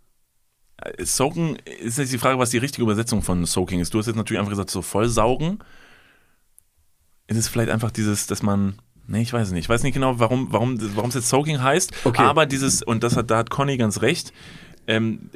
äh, 0.78 1.04
Soaken 1.04 1.58
ist 1.82 1.98
jetzt 1.98 2.14
die 2.14 2.18
Frage, 2.20 2.38
was 2.38 2.52
die 2.52 2.58
richtige 2.60 2.84
Übersetzung 2.84 3.22
von 3.24 3.46
Soaking 3.46 3.80
ist. 3.80 3.94
Du 3.94 4.00
hast 4.00 4.06
jetzt 4.08 4.16
natürlich 4.16 4.39
einfach 4.39 4.52
gesagt, 4.52 4.70
so 4.70 4.82
vollsaugen. 4.84 5.60
Ist 7.32 7.38
es 7.38 7.48
vielleicht 7.48 7.70
einfach 7.70 7.92
dieses, 7.92 8.28
dass 8.28 8.44
man. 8.44 8.76
Nee, 9.08 9.22
ich 9.22 9.34
weiß 9.34 9.48
es 9.48 9.54
nicht. 9.54 9.66
Ich 9.66 9.70
weiß 9.70 9.84
nicht 9.84 9.94
genau, 9.94 10.20
warum 10.20 10.52
warum, 10.52 10.78
warum 10.96 11.10
es 11.10 11.16
jetzt 11.16 11.30
Soaking 11.30 11.62
heißt. 11.62 11.92
Okay. 12.04 12.22
Aber 12.22 12.46
dieses, 12.46 12.84
und 12.84 13.04
das 13.04 13.16
hat, 13.16 13.32
da 13.32 13.38
hat 13.38 13.50
Conny 13.50 13.78
ganz 13.78 14.02
recht. 14.02 14.32
Ähm, 14.88 15.30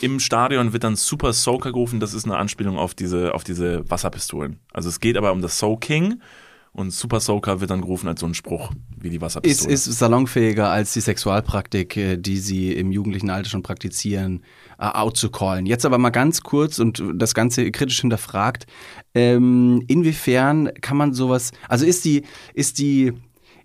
Im 0.00 0.18
Stadion 0.18 0.72
wird 0.72 0.84
dann 0.84 0.96
Super 0.96 1.32
Soaker 1.32 1.72
gerufen. 1.72 2.00
Das 2.00 2.14
ist 2.14 2.24
eine 2.24 2.36
Anspielung 2.36 2.78
auf 2.78 2.94
diese, 2.94 3.34
auf 3.34 3.44
diese 3.44 3.88
Wasserpistolen. 3.90 4.58
Also 4.72 4.88
es 4.88 5.00
geht 5.00 5.16
aber 5.16 5.32
um 5.32 5.42
das 5.42 5.58
Soaking. 5.58 6.20
Und 6.74 6.90
Super 6.90 7.20
Soaker 7.20 7.60
wird 7.60 7.70
dann 7.70 7.82
gerufen 7.82 8.08
als 8.08 8.20
so 8.20 8.26
ein 8.26 8.32
Spruch, 8.32 8.72
wie 8.96 9.10
die 9.10 9.16
Ist, 9.16 9.22
Wasserpistole. 9.22 9.74
ist 9.74 9.84
salonfähiger 9.84 10.70
als 10.70 10.94
die 10.94 11.02
Sexualpraktik, 11.02 11.96
äh, 11.98 12.16
die 12.16 12.38
sie 12.38 12.72
im 12.72 12.92
jugendlichen 12.92 13.28
Alter 13.28 13.50
schon 13.50 13.62
praktizieren, 13.62 14.42
äh, 14.78 14.86
out 14.86 15.18
zu 15.18 15.30
callen. 15.30 15.66
Jetzt 15.66 15.84
aber 15.84 15.98
mal 15.98 16.08
ganz 16.08 16.42
kurz 16.42 16.78
und 16.78 17.02
das 17.14 17.34
Ganze 17.34 17.70
kritisch 17.72 18.00
hinterfragt. 18.00 18.66
Ähm, 19.14 19.84
inwiefern 19.88 20.70
kann 20.80 20.96
man 20.96 21.12
sowas, 21.12 21.52
also 21.68 21.84
ist 21.84 22.04
die, 22.04 22.22
ist 22.54 22.78
die, 22.78 23.12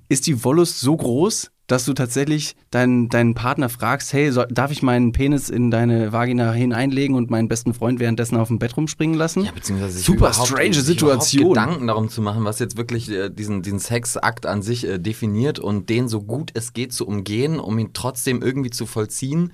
ist 0.10 0.28
die 0.28 0.44
Wollust 0.44 0.80
so 0.80 0.96
groß, 0.96 1.52
dass 1.68 1.84
du 1.84 1.94
tatsächlich 1.94 2.56
deinen, 2.72 3.10
deinen 3.10 3.36
Partner 3.36 3.68
fragst, 3.68 4.14
hey, 4.14 4.32
soll, 4.32 4.48
darf 4.50 4.72
ich 4.72 4.82
meinen 4.82 5.12
Penis 5.12 5.50
in 5.50 5.70
deine 5.70 6.14
Vagina 6.14 6.54
hineinlegen 6.54 7.16
und 7.16 7.30
meinen 7.30 7.50
besten 7.50 7.74
Freund 7.74 8.00
währenddessen 8.00 8.38
auf 8.38 8.48
dem 8.48 8.58
Bett 8.58 8.76
rumspringen 8.78 9.18
lassen? 9.18 9.44
Ja, 9.44 9.52
beziehungsweise 9.52 10.00
Super 10.00 10.34
strange 10.34 10.76
Situation. 10.76 11.50
Gedanken 11.50 11.88
darum 11.88 12.08
zu 12.08 12.22
machen, 12.22 12.46
was 12.46 12.60
jetzt 12.60 12.78
wirklich 12.78 13.12
äh, 13.12 13.30
diesen, 13.30 13.62
diesen 13.62 13.80
Sexakt 13.80 14.46
an 14.46 14.62
sich 14.62 14.88
äh, 14.88 14.98
definiert 14.98 15.60
und 15.60 15.90
den 15.90 16.08
so 16.08 16.22
gut 16.22 16.52
es 16.54 16.72
geht 16.72 16.94
zu 16.94 17.06
umgehen, 17.06 17.60
um 17.60 17.78
ihn 17.78 17.92
trotzdem 17.92 18.42
irgendwie 18.42 18.70
zu 18.70 18.86
vollziehen. 18.86 19.52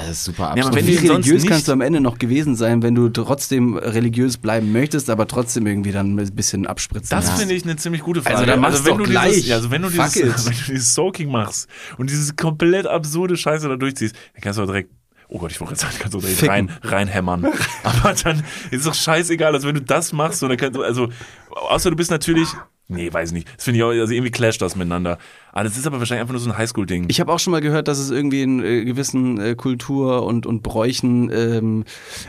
Das 0.00 0.10
ist 0.10 0.24
super 0.24 0.44
aber 0.50 0.52
abstrakt. 0.60 0.76
wenn 0.76 0.86
Wie 0.86 0.96
religiös 0.96 1.46
kannst 1.46 1.68
du 1.68 1.72
am 1.72 1.80
Ende 1.80 2.00
noch 2.00 2.18
gewesen 2.18 2.56
sein, 2.56 2.82
wenn 2.82 2.94
du 2.94 3.08
trotzdem 3.08 3.76
religiös 3.76 4.36
bleiben 4.36 4.72
möchtest, 4.72 5.10
aber 5.10 5.26
trotzdem 5.26 5.66
irgendwie 5.66 5.92
dann 5.92 6.16
ein 6.16 6.34
bisschen 6.34 6.66
abspritzen 6.66 7.10
Das 7.16 7.26
Ja. 7.28 7.34
finde 7.36 7.54
ich 7.54 7.64
eine 7.64 7.76
ziemlich 7.76 8.02
gute 8.02 8.22
Frage. 8.22 8.36
Also 8.36 8.46
dann 8.46 8.60
mach's 8.60 8.84
wenn 8.84 8.92
doch 8.98 9.04
du 9.04 9.10
gleich. 9.10 9.32
Dieses, 9.34 9.48
ja, 9.48 9.56
also 9.56 9.70
wenn 9.70 9.82
du 9.82 9.88
dieses, 9.90 10.16
wenn 10.46 10.52
du 10.52 10.64
dieses 10.72 10.94
Soaking 10.94 11.30
machst 11.30 11.68
und 11.98 12.10
dieses 12.10 12.34
komplett 12.36 12.86
absurde 12.86 13.36
Scheiße 13.36 13.68
da 13.68 13.76
durchziehst, 13.76 14.14
dann 14.34 14.40
kannst 14.42 14.58
du 14.58 14.62
auch 14.62 14.66
direkt, 14.66 14.90
oh 15.28 15.38
Gott, 15.38 15.52
ich 15.52 15.60
wollte 15.60 15.74
gerade 15.74 15.80
sagen, 15.82 15.94
kannst 16.00 16.14
du 16.14 16.18
auch 16.18 16.22
direkt 16.22 16.48
rein, 16.48 16.70
reinhämmern. 16.82 17.46
Aber 17.84 18.14
dann 18.14 18.42
ist 18.70 18.86
doch 18.86 18.94
scheißegal, 18.94 19.54
also 19.54 19.68
wenn 19.68 19.74
du 19.76 19.82
das 19.82 20.12
machst, 20.12 20.42
und 20.42 20.48
dann 20.48 20.58
kannst 20.58 20.76
du, 20.76 20.82
also, 20.82 21.08
außer 21.50 21.90
du 21.90 21.96
bist 21.96 22.10
natürlich, 22.10 22.48
nee, 22.88 23.12
weiß 23.12 23.28
ich 23.28 23.34
nicht, 23.34 23.48
das 23.56 23.64
finde 23.64 23.78
ich 23.78 23.84
auch, 23.84 23.90
also 23.90 24.12
irgendwie 24.12 24.32
clasht 24.32 24.60
das 24.60 24.74
miteinander. 24.74 25.18
Aber 25.52 25.64
das 25.64 25.76
ist 25.76 25.86
aber 25.86 25.98
wahrscheinlich 25.98 26.22
einfach 26.22 26.32
nur 26.32 26.40
so 26.40 26.50
ein 26.50 26.56
Highschool-Ding. 26.56 27.06
Ich 27.08 27.20
habe 27.20 27.32
auch 27.32 27.38
schon 27.38 27.50
mal 27.50 27.60
gehört, 27.60 27.88
dass 27.88 27.98
es 27.98 28.10
irgendwie 28.10 28.42
in 28.42 28.62
äh, 28.62 28.84
gewissen 28.84 29.40
äh, 29.40 29.54
Kultur 29.54 30.24
und, 30.24 30.46
und 30.46 30.62
Bräuchen 30.62 31.30
ähm, 31.32 31.84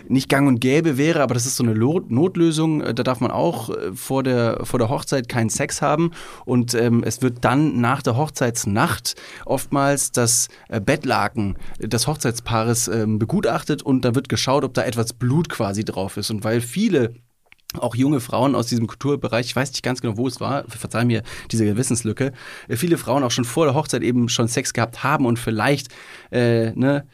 nicht 0.08 0.30
gang 0.30 0.48
und 0.48 0.60
gäbe 0.60 0.98
wäre, 0.98 1.22
aber 1.22 1.34
das 1.34 1.46
ist 1.46 1.58
so 1.58 1.64
eine 1.64 1.74
Lo 1.74 2.02
Notlösung. 2.08 2.82
Äh, 2.82 2.94
Da 2.94 3.04
darf 3.04 3.20
man 3.20 3.32
auch 3.32 3.70
äh, 3.70 3.94
vor, 3.94 4.24
der, 4.24 4.62
vor 4.64 4.80
der 4.80 4.90
Hochzeit 4.90 5.30
keinen 5.30 5.50
Sex 5.50 5.82
haben 5.82 6.12
und 6.46 6.74
ähm, 6.74 7.04
es 7.06 7.22
wird 7.22 7.44
dann 7.46 7.80
nach 7.80 8.02
der 8.02 8.18
Hochzeitsnacht 8.18 9.16
oftmals 9.46 10.12
das 10.12 10.48
äh, 10.70 10.80
Bettlaken 10.82 11.58
des 11.80 12.08
Hochzeitspaares 12.08 12.88
ähm, 12.88 13.20
begutachtet 13.20 13.84
und 13.84 14.06
da 14.06 14.16
wird 14.16 14.30
geschaut, 14.30 14.64
ob 14.64 14.74
da 14.74 14.84
etwas 14.84 15.14
Blut 15.14 15.50
quasi 15.50 15.84
drauf 15.84 16.18
ist. 16.18 16.32
Und 16.32 16.44
weil 16.44 16.62
viele 16.62 17.14
auch 17.80 17.96
junge 17.96 18.20
Frauen 18.20 18.56
aus 18.56 18.68
diesem 18.68 18.88
Kulturbereich, 18.88 19.48
ich 19.48 19.56
weiß 19.56 19.72
nicht 19.72 19.84
ganz 19.84 20.02
genau, 20.02 20.18
wo 20.18 20.28
es 20.28 20.40
war, 20.40 20.66
verzeih 20.68 21.06
mir 21.06 21.24
diese 21.52 21.66
Gewissenslücke, 21.66 22.34
äh, 22.68 22.76
viele 22.76 22.98
Frauen 22.98 23.24
auch 23.24 23.32
schon 23.32 23.46
vor 23.46 23.66
der 23.66 23.76
Hochzeit 23.76 24.04
eben 24.04 24.30
schon 24.30 24.48
Sex 24.48 24.74
gehabt 24.74 25.04
haben 25.04 25.26
und 25.26 25.40
vielleicht 25.40 25.88
äh, 26.32 26.72
ne, 26.72 27.06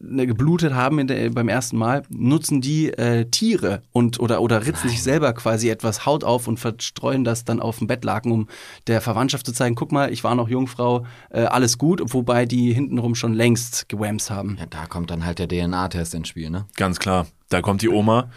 ne, 0.00 0.26
geblutet 0.26 0.74
haben 0.74 0.98
in 0.98 1.06
der, 1.06 1.30
beim 1.30 1.48
ersten 1.48 1.76
Mal, 1.76 2.02
nutzen 2.08 2.60
die 2.60 2.90
äh, 2.90 3.26
Tiere 3.26 3.82
und 3.92 4.20
oder, 4.20 4.40
oder 4.40 4.66
ritzen 4.66 4.88
sich 4.88 5.02
selber 5.02 5.32
quasi 5.32 5.68
etwas 5.68 6.06
Haut 6.06 6.24
auf 6.24 6.48
und 6.48 6.58
verstreuen 6.58 7.24
das 7.24 7.44
dann 7.44 7.60
auf 7.60 7.78
dem 7.78 7.86
Bettlaken, 7.86 8.32
um 8.32 8.48
der 8.86 9.00
Verwandtschaft 9.00 9.46
zu 9.46 9.52
zeigen, 9.52 9.74
guck 9.74 9.92
mal, 9.92 10.12
ich 10.12 10.24
war 10.24 10.34
noch 10.34 10.48
Jungfrau, 10.48 11.06
äh, 11.30 11.42
alles 11.42 11.78
gut, 11.78 12.02
wobei 12.12 12.46
die 12.46 12.72
hintenrum 12.72 13.14
schon 13.14 13.34
längst 13.34 13.88
gewamst 13.88 14.30
haben. 14.30 14.56
Ja, 14.58 14.66
da 14.66 14.86
kommt 14.86 15.10
dann 15.10 15.24
halt 15.24 15.38
der 15.38 15.48
DNA-Test 15.48 16.14
ins 16.14 16.28
Spiel, 16.28 16.50
ne? 16.50 16.66
Ganz 16.76 16.98
klar. 16.98 17.26
Da 17.48 17.62
kommt 17.62 17.82
die 17.82 17.88
Oma 17.88 18.30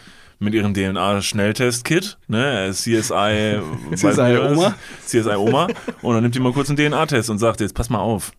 mit 0.43 0.53
ihrem 0.53 0.73
DNA-Schnelltest-Kit, 0.73 2.17
ne, 2.27 2.71
CSI, 2.71 3.59
CSI 3.95 4.37
Oma. 4.37 4.75
CSI 5.05 5.35
Oma, 5.35 5.67
und 6.01 6.13
dann 6.13 6.23
nimmt 6.23 6.35
die 6.35 6.39
mal 6.39 6.53
kurz 6.53 6.69
einen 6.69 6.77
DNA-Test 6.77 7.29
und 7.29 7.39
sagt 7.39 7.61
jetzt, 7.61 7.73
pass 7.73 7.89
mal 7.89 7.99
auf. 7.99 8.31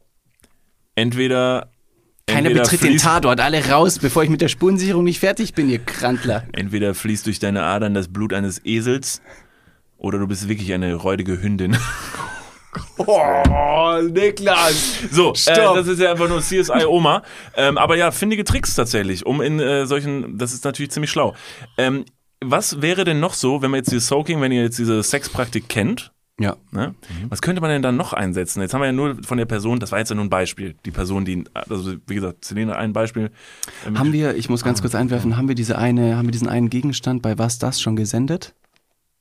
Entweder. 0.94 1.70
Keiner 2.26 2.48
entweder 2.48 2.62
betritt 2.62 2.82
den 2.82 2.96
Tatort, 2.96 3.40
alle 3.40 3.68
raus, 3.68 3.98
bevor 3.98 4.22
ich 4.22 4.30
mit 4.30 4.40
der 4.40 4.48
Spurensicherung 4.48 5.04
nicht 5.04 5.20
fertig 5.20 5.52
bin, 5.52 5.68
ihr 5.68 5.78
Krantler. 5.78 6.44
Entweder 6.52 6.94
fließt 6.94 7.26
durch 7.26 7.38
deine 7.38 7.64
Adern 7.64 7.92
das 7.92 8.08
Blut 8.08 8.32
eines 8.32 8.64
Esels 8.64 9.20
oder 9.98 10.18
du 10.18 10.26
bist 10.26 10.48
wirklich 10.48 10.72
eine 10.72 10.94
räudige 10.94 11.42
Hündin. 11.42 11.76
Oh, 12.98 14.00
Niklas! 14.10 15.00
So, 15.10 15.30
äh, 15.32 15.54
das 15.74 15.86
ist 15.86 16.00
ja 16.00 16.10
einfach 16.12 16.28
nur 16.28 16.40
CSI 16.40 16.84
Oma. 16.86 17.22
Ähm, 17.56 17.78
aber 17.78 17.96
ja, 17.96 18.10
findige 18.10 18.44
Tricks 18.44 18.74
tatsächlich, 18.74 19.26
um 19.26 19.40
in 19.40 19.60
äh, 19.60 19.86
solchen, 19.86 20.38
das 20.38 20.52
ist 20.52 20.64
natürlich 20.64 20.90
ziemlich 20.90 21.10
schlau. 21.10 21.34
Ähm, 21.78 22.04
was 22.42 22.82
wäre 22.82 23.04
denn 23.04 23.20
noch 23.20 23.34
so, 23.34 23.62
wenn 23.62 23.70
man 23.70 23.78
jetzt 23.78 23.90
dieses 23.90 24.06
Soaking, 24.08 24.40
wenn 24.40 24.52
ihr 24.52 24.62
jetzt 24.62 24.78
diese 24.78 25.02
Sexpraktik 25.02 25.68
kennt, 25.68 26.12
Ja. 26.38 26.56
ne? 26.72 26.94
was 27.30 27.40
könnte 27.40 27.60
man 27.60 27.70
denn 27.70 27.82
dann 27.82 27.96
noch 27.96 28.12
einsetzen? 28.12 28.60
Jetzt 28.60 28.74
haben 28.74 28.80
wir 28.82 28.86
ja 28.86 28.92
nur 28.92 29.16
von 29.24 29.38
der 29.38 29.46
Person, 29.46 29.80
das 29.80 29.92
war 29.92 29.98
jetzt 29.98 30.10
ja 30.10 30.14
nur 30.16 30.24
ein 30.24 30.30
Beispiel, 30.30 30.74
die 30.84 30.90
Person, 30.90 31.24
die, 31.24 31.44
also 31.54 31.94
wie 32.06 32.14
gesagt, 32.14 32.44
Selene 32.44 32.76
ein 32.76 32.92
Beispiel. 32.92 33.30
Haben 33.94 34.12
wir, 34.12 34.34
ich 34.36 34.48
muss 34.50 34.62
ganz 34.64 34.80
kurz 34.82 34.94
einwerfen, 34.94 35.36
haben 35.36 35.48
wir 35.48 35.54
diese 35.54 35.78
eine, 35.78 36.16
haben 36.16 36.26
wir 36.26 36.32
diesen 36.32 36.48
einen 36.48 36.68
Gegenstand 36.70 37.22
bei 37.22 37.38
Was 37.38 37.58
das 37.58 37.80
schon 37.80 37.96
gesendet? 37.96 38.54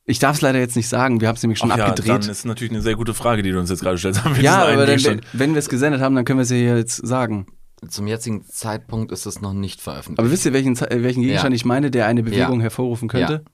Ich 0.06 0.20
darf 0.20 0.36
es 0.36 0.42
leider 0.42 0.60
jetzt 0.60 0.76
nicht 0.76 0.90
sagen, 0.90 1.22
wir 1.22 1.30
haben 1.30 1.36
es 1.38 1.44
nämlich 1.44 1.60
schon 1.60 1.72
Ach 1.72 1.78
ja, 1.78 1.86
dann 1.86 1.92
abgedreht. 1.94 2.28
ist 2.28 2.46
natürlich 2.46 2.72
eine 2.74 2.82
sehr 2.82 2.96
gute 2.96 3.14
Frage, 3.14 3.42
die 3.42 3.52
du 3.52 3.60
uns 3.60 3.70
jetzt 3.70 3.82
gerade 3.82 3.98
stellst. 3.98 4.22
Ja, 4.42 4.64
aber 4.66 4.86
dann, 4.86 5.02
wenn, 5.04 5.22
wenn 5.32 5.52
wir 5.54 5.60
es 5.60 5.70
gesendet 5.70 6.02
haben, 6.02 6.14
dann 6.16 6.26
können 6.26 6.40
wir 6.40 6.44
es 6.44 6.50
ja 6.50 6.58
hier 6.58 6.78
jetzt 6.78 6.98
sagen. 7.08 7.48
Zum 7.88 8.08
jetzigen 8.08 8.46
Zeitpunkt 8.46 9.12
ist 9.12 9.26
es 9.26 9.42
noch 9.42 9.54
nicht 9.54 9.82
veröffentlicht. 9.82 10.20
Aber 10.20 10.32
wisst 10.32 10.46
ihr, 10.46 10.54
welchen, 10.54 10.76
äh, 10.78 11.04
welchen 11.04 11.22
Gegenstand 11.22 11.54
Ja. 11.54 11.56
ich 11.56 11.66
meine, 11.66 11.90
der 11.92 12.06
eine 12.08 12.24
Bewegung 12.24 12.58
Ja. 12.60 12.64
hervorrufen 12.64 13.08
könnte? 13.08 13.34
Ja. 13.46 13.52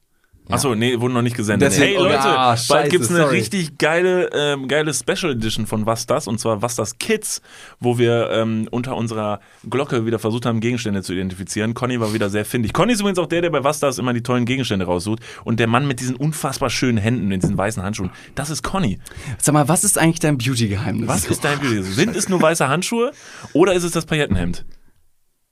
Achso, 0.49 0.73
nee, 0.75 0.99
wurden 0.99 1.13
noch 1.13 1.21
nicht 1.21 1.35
gesendet. 1.37 1.71
Deswegen- 1.71 1.91
hey 1.91 1.97
oh, 1.99 2.03
Leute, 2.03 2.19
ah, 2.19 2.47
bald 2.49 2.59
scheiße, 2.59 2.89
gibt's 2.89 3.09
eine 3.09 3.19
sorry. 3.19 3.37
richtig 3.37 3.77
geile, 3.77 4.29
ähm, 4.33 4.67
geile 4.67 4.93
Special 4.93 5.31
Edition 5.33 5.67
von 5.67 5.85
Was 5.85 6.07
das 6.07 6.27
und 6.27 6.39
zwar 6.39 6.61
Was 6.61 6.75
das 6.75 6.97
Kids, 6.97 7.41
wo 7.79 7.97
wir 7.99 8.29
ähm, 8.31 8.67
unter 8.71 8.95
unserer 8.95 9.41
Glocke 9.69 10.05
wieder 10.05 10.17
versucht 10.17 10.45
haben, 10.45 10.59
Gegenstände 10.59 11.03
zu 11.03 11.13
identifizieren. 11.13 11.73
Conny 11.75 11.99
war 11.99 12.13
wieder 12.13 12.29
sehr 12.29 12.45
findig. 12.45 12.73
Conny 12.73 12.93
ist 12.93 12.99
übrigens 13.01 13.19
auch 13.19 13.27
der, 13.27 13.41
der 13.41 13.51
bei 13.51 13.63
Was 13.63 13.79
das 13.79 13.99
immer 13.99 14.13
die 14.13 14.23
tollen 14.23 14.45
Gegenstände 14.45 14.85
raussucht 14.85 15.19
und 15.43 15.59
der 15.59 15.67
Mann 15.67 15.87
mit 15.87 15.99
diesen 15.99 16.15
unfassbar 16.15 16.69
schönen 16.69 16.97
Händen, 16.97 17.27
mit 17.27 17.43
diesen 17.43 17.57
weißen 17.57 17.83
Handschuhen, 17.83 18.09
das 18.35 18.49
ist 18.49 18.63
Conny. 18.63 18.99
Sag 19.37 19.53
mal, 19.53 19.67
was 19.67 19.83
ist 19.83 19.97
eigentlich 19.97 20.19
dein 20.19 20.37
Beauty-Geheimnis? 20.37 21.07
Was 21.07 21.25
ist 21.27 21.43
dein 21.43 21.59
Beauty? 21.59 21.83
Sind 21.83 22.15
es 22.15 22.27
nur 22.27 22.41
weiße 22.41 22.67
Handschuhe 22.67 23.11
oder 23.53 23.73
ist 23.73 23.83
es 23.83 23.91
das 23.91 24.05
Paillettenhemd? 24.05 24.65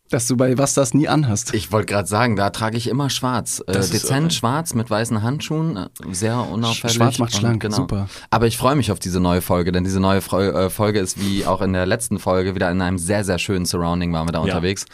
Dass 0.09 0.27
du 0.27 0.37
bei 0.37 0.57
Was 0.57 0.73
das 0.73 0.93
nie 0.93 1.07
anhast. 1.07 1.53
Ich 1.53 1.71
wollte 1.71 1.87
gerade 1.93 2.07
sagen, 2.07 2.35
da 2.35 2.49
trage 2.49 2.77
ich 2.77 2.87
immer 2.87 3.09
schwarz. 3.09 3.61
Äh, 3.67 3.73
dezent 3.73 4.33
schwarz 4.33 4.73
mit 4.73 4.89
weißen 4.89 5.21
Handschuhen, 5.21 5.75
äh, 5.75 5.87
sehr 6.11 6.39
unauffällig. 6.39 6.95
Schwarz 6.95 7.19
macht 7.19 7.33
und 7.33 7.39
schlank, 7.39 7.65
super. 7.69 8.07
Aber 8.29 8.47
ich 8.47 8.57
freue 8.57 8.75
mich 8.75 8.91
auf 8.91 8.99
diese 8.99 9.19
neue 9.19 9.41
Folge, 9.41 9.71
denn 9.71 9.83
diese 9.83 9.99
neue 9.99 10.19
äh, 10.19 10.69
Folge 10.69 10.99
ist 10.99 11.19
wie 11.19 11.45
auch 11.45 11.61
in 11.61 11.73
der 11.73 11.85
letzten 11.85 12.19
Folge 12.19 12.55
wieder 12.55 12.71
in 12.71 12.81
einem 12.81 12.97
sehr, 12.97 13.23
sehr 13.23 13.37
schönen 13.37 13.65
Surrounding 13.65 14.13
waren 14.13 14.27
wir 14.27 14.31
da 14.31 14.39
unterwegs. 14.39 14.85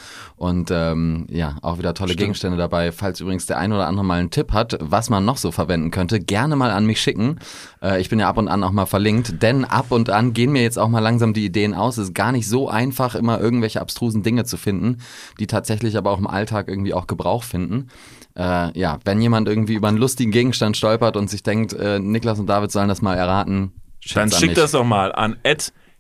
Und 0.43 0.71
ähm, 0.71 1.25
ja, 1.29 1.55
auch 1.61 1.77
wieder 1.77 1.93
tolle 1.93 2.15
Gegenstände 2.15 2.57
dabei. 2.57 2.91
Falls 2.91 3.21
übrigens 3.21 3.45
der 3.45 3.59
ein 3.59 3.71
oder 3.71 3.87
andere 3.87 4.03
mal 4.03 4.19
einen 4.19 4.29
Tipp 4.29 4.51
hat, 4.51 4.77
was 4.81 5.09
man 5.09 5.23
noch 5.23 5.37
so 5.37 5.51
verwenden 5.51 5.89
könnte, 5.89 6.19
gerne 6.19 6.57
mal 6.57 6.69
an 6.69 6.85
mich 6.85 6.99
schicken. 6.99 7.39
Äh, 7.81 8.01
ich 8.01 8.09
bin 8.09 8.19
ja 8.19 8.27
ab 8.27 8.37
und 8.37 8.49
an 8.49 8.61
auch 8.61 8.73
mal 8.73 8.85
verlinkt, 8.85 9.41
denn 9.41 9.63
ab 9.63 9.85
und 9.91 10.09
an 10.09 10.33
gehen 10.33 10.51
mir 10.51 10.61
jetzt 10.61 10.77
auch 10.77 10.89
mal 10.89 10.99
langsam 10.99 11.33
die 11.33 11.45
Ideen 11.45 11.73
aus. 11.73 11.97
Es 11.97 12.09
ist 12.09 12.13
gar 12.13 12.33
nicht 12.33 12.49
so 12.49 12.67
einfach, 12.67 13.15
immer 13.15 13.39
irgendwelche 13.39 13.79
abstrusen 13.79 14.21
Dinge 14.21 14.43
zu 14.43 14.57
finden, 14.57 14.97
die 15.39 15.47
tatsächlich 15.47 15.95
aber 15.95 16.11
auch 16.11 16.19
im 16.19 16.27
Alltag 16.27 16.67
irgendwie 16.67 16.93
auch 16.93 17.07
Gebrauch 17.07 17.43
finden. 17.43 17.87
Äh, 18.35 18.77
ja, 18.77 18.99
wenn 19.05 19.21
jemand 19.21 19.47
irgendwie 19.47 19.75
über 19.75 19.87
einen 19.87 19.97
lustigen 19.97 20.31
Gegenstand 20.31 20.75
stolpert 20.75 21.15
und 21.15 21.29
sich 21.29 21.43
denkt, 21.43 21.71
äh, 21.71 21.99
Niklas 21.99 22.41
und 22.41 22.47
David 22.47 22.69
sollen 22.69 22.89
das 22.89 23.01
mal 23.01 23.15
erraten, 23.15 23.71
Dann 24.13 24.29
schickt's 24.29 24.33
an 24.35 24.39
schick 24.41 24.49
mich. 24.49 24.57
das 24.57 24.71
doch 24.71 24.83
mal 24.83 25.13
an 25.13 25.37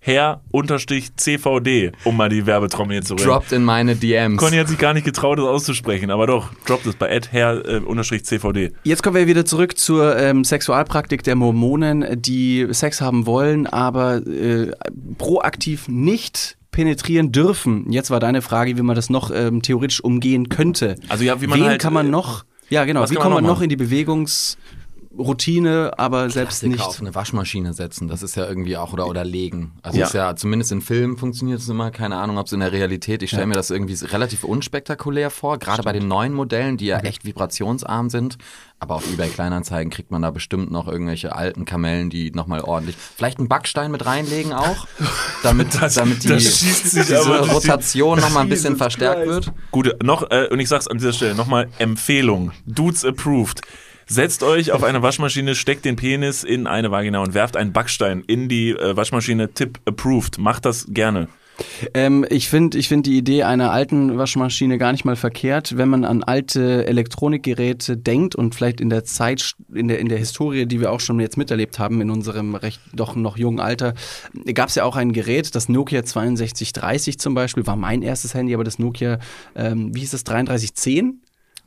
her-cvd, 0.03 1.91
um 2.03 2.17
mal 2.17 2.29
die 2.29 2.45
Werbetrommel 2.45 2.95
hier 2.95 3.03
zu 3.03 3.15
reden. 3.15 3.27
Droppt 3.27 3.51
in 3.53 3.63
meine 3.63 3.95
DMs. 3.95 4.37
Conny 4.37 4.57
hat 4.57 4.67
sich 4.67 4.77
gar 4.77 4.93
nicht 4.93 5.05
getraut, 5.05 5.39
das 5.39 5.45
auszusprechen, 5.45 6.11
aber 6.11 6.27
doch, 6.27 6.49
droppt 6.65 6.85
es 6.85 6.95
bei 6.95 7.21
her-cvd. 7.31 8.71
Jetzt 8.83 9.01
kommen 9.01 9.15
wir 9.15 9.27
wieder 9.27 9.45
zurück 9.45 9.77
zur 9.77 10.17
ähm, 10.17 10.43
Sexualpraktik 10.43 11.23
der 11.23 11.35
Mormonen, 11.35 12.21
die 12.21 12.67
Sex 12.71 13.01
haben 13.01 13.25
wollen, 13.25 13.65
aber 13.67 14.17
äh, 14.27 14.71
proaktiv 15.17 15.87
nicht 15.87 16.57
penetrieren 16.71 17.31
dürfen. 17.31 17.89
Jetzt 17.89 18.11
war 18.11 18.19
deine 18.19 18.41
Frage, 18.41 18.77
wie 18.77 18.81
man 18.81 18.95
das 18.95 19.09
noch 19.09 19.31
ähm, 19.33 19.61
theoretisch 19.61 20.03
umgehen 20.03 20.49
könnte. 20.49 20.95
Also 21.07 21.23
ja, 21.23 21.39
wie 21.41 21.47
man 21.47 21.59
Wen 21.59 21.65
halt, 21.67 21.81
kann 21.81 21.93
man 21.93 22.07
äh, 22.07 22.09
noch? 22.09 22.43
Ja, 22.69 22.83
genau. 22.85 23.09
Wie 23.09 23.15
kann 23.15 23.15
man 23.15 23.23
kommt 23.23 23.33
man 23.35 23.43
noch 23.43 23.49
noch 23.49 23.55
machen? 23.55 23.63
in 23.63 23.69
die 23.69 23.75
Bewegungsroutine, 25.13 25.91
aber 25.97 26.29
selbst 26.29 26.59
Klassiker 26.61 26.71
nicht? 26.71 26.81
auf 26.85 26.99
eine 26.99 27.13
Waschmaschine 27.15 27.73
setzen, 27.73 28.07
das 28.07 28.23
ist 28.23 28.35
ja 28.35 28.47
irgendwie 28.47 28.77
auch, 28.77 28.93
oder, 28.93 29.07
oder 29.07 29.23
legen. 29.23 29.73
Also 29.81 29.99
Ja. 29.99 30.05
ist 30.07 30.13
ja, 30.13 30.35
zumindest 30.35 30.71
in 30.71 30.81
Filmen 30.81 31.17
funktioniert 31.17 31.59
es 31.59 31.69
immer, 31.69 31.91
keine 31.91 32.17
Ahnung, 32.17 32.37
ob 32.37 32.47
es 32.47 32.51
in 32.53 32.59
der 32.59 32.71
Realität, 32.71 33.21
ich 33.23 33.29
stelle 33.29 33.45
mir 33.47 33.53
das 33.53 33.69
irgendwie 33.69 33.93
relativ 34.05 34.43
unspektakulär 34.43 35.29
vor, 35.29 35.59
gerade 35.59 35.83
bei 35.83 35.93
den 35.93 36.07
neuen 36.07 36.33
Modellen, 36.33 36.77
die 36.77 36.87
ja 36.87 36.99
echt 36.99 37.25
vibrationsarm 37.25 38.09
sind, 38.09 38.37
aber 38.79 38.95
auf 38.95 39.07
eBay 39.11 39.29
Kleinanzeigen 39.29 39.91
kriegt 39.91 40.11
man 40.11 40.21
da 40.21 40.31
bestimmt 40.31 40.71
noch 40.71 40.87
irgendwelche 40.87 41.35
alten 41.35 41.63
Kamellen, 41.65 42.09
die 42.09 42.31
nochmal 42.31 42.61
ordentlich, 42.61 42.95
vielleicht 42.97 43.39
einen 43.39 43.47
Backstein 43.47 43.91
mit 43.91 44.05
reinlegen 44.05 44.51
auch, 44.51 44.87
damit, 45.43 45.67
damit 45.95 46.23
die, 46.23 46.27
das 46.29 46.43
schießt 46.43 46.89
sich 46.91 47.05
diese 47.07 47.23
die- 47.23 47.49
Rotation 47.51 48.19
nochmal 48.19 48.43
ein 48.43 48.49
bisschen 48.49 48.75
verstärkt 48.75 49.25
wird. 49.27 49.51
Gut, 49.71 49.95
noch, 50.03 50.29
äh, 50.31 50.47
und 50.51 50.59
ich 50.59 50.67
sag's 50.69 50.87
an 50.87 50.97
dieser 50.97 51.13
Stelle 51.13 51.35
nochmal, 51.35 51.69
Empfehlung. 51.79 52.51
Dudes 52.65 53.05
approved. 53.05 53.61
Setzt 54.07 54.43
euch 54.43 54.71
auf 54.71 54.83
eine 54.83 55.01
Waschmaschine, 55.01 55.55
steckt 55.55 55.85
den 55.85 55.95
Penis 55.95 56.43
in 56.43 56.67
eine 56.67 56.91
Vagina 56.91 57.19
und 57.19 57.33
werft 57.33 57.55
einen 57.55 57.73
Backstein 57.73 58.23
in 58.27 58.49
die 58.49 58.71
äh, 58.71 58.95
Waschmaschine. 58.95 59.53
Tipp 59.53 59.79
approved. 59.85 60.37
Macht 60.37 60.65
das 60.65 60.87
gerne. 60.89 61.27
Ähm, 61.93 62.25
ich 62.29 62.49
finde 62.49 62.77
ich 62.77 62.87
find 62.87 63.05
die 63.05 63.17
Idee 63.17 63.43
einer 63.43 63.71
alten 63.71 64.17
Waschmaschine 64.17 64.77
gar 64.77 64.91
nicht 64.91 65.05
mal 65.05 65.15
verkehrt, 65.15 65.77
wenn 65.77 65.89
man 65.89 66.03
an 66.03 66.23
alte 66.23 66.85
Elektronikgeräte 66.87 67.97
denkt 67.97 68.35
und 68.35 68.55
vielleicht 68.55 68.81
in 68.81 68.89
der 68.89 69.03
Zeit, 69.03 69.53
in 69.73 69.87
der, 69.87 69.99
in 69.99 70.09
der 70.09 70.17
Historie, 70.17 70.65
die 70.65 70.79
wir 70.79 70.91
auch 70.91 70.99
schon 70.99 71.19
jetzt 71.19 71.37
miterlebt 71.37 71.79
haben, 71.79 72.01
in 72.01 72.09
unserem 72.09 72.55
recht 72.55 72.81
doch 72.93 73.15
noch 73.15 73.37
jungen 73.37 73.59
Alter, 73.59 73.93
gab 74.53 74.69
es 74.69 74.75
ja 74.75 74.83
auch 74.83 74.95
ein 74.95 75.13
Gerät, 75.13 75.53
das 75.55 75.69
Nokia 75.69 76.03
6230 76.03 77.19
zum 77.19 77.33
Beispiel, 77.35 77.67
war 77.67 77.75
mein 77.75 78.01
erstes 78.01 78.33
Handy, 78.33 78.53
aber 78.53 78.63
das 78.63 78.79
Nokia, 78.79 79.19
ähm, 79.55 79.93
wie 79.93 79.99
hieß 79.99 80.11
das, 80.11 80.23
3310? 80.23 81.21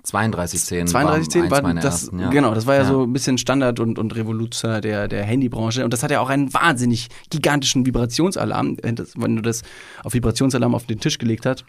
3210 0.06 0.86
3210 0.86 1.50
war 1.50 1.62
war 1.62 1.74
das, 1.74 1.84
ersten, 1.84 2.18
ja. 2.20 2.30
genau, 2.30 2.54
das 2.54 2.66
war 2.66 2.74
ja, 2.76 2.82
Ja. 2.82 2.88
so 2.88 3.02
ein 3.02 3.12
bisschen 3.12 3.38
Standard 3.38 3.80
und, 3.80 3.98
und 3.98 4.14
Revoluzer 4.14 4.80
der, 4.80 5.08
der 5.08 5.24
Handybranche 5.24 5.84
und 5.84 5.92
das 5.92 6.02
hat 6.02 6.10
ja 6.10 6.20
auch 6.20 6.28
einen 6.30 6.52
wahnsinnig 6.54 7.08
gigantischen 7.30 7.84
Vibrationsalarm. 7.86 8.76
Wenn 8.82 8.96
das- 8.96 9.12
Wenn 9.16 9.36
du 9.36 9.42
das 9.42 9.62
auf 10.04 10.14
Vibrationsalarm 10.14 10.74
auf 10.74 10.86
den 10.86 11.00
Tisch 11.00 11.18
gelegt 11.18 11.44
hast, 11.46 11.64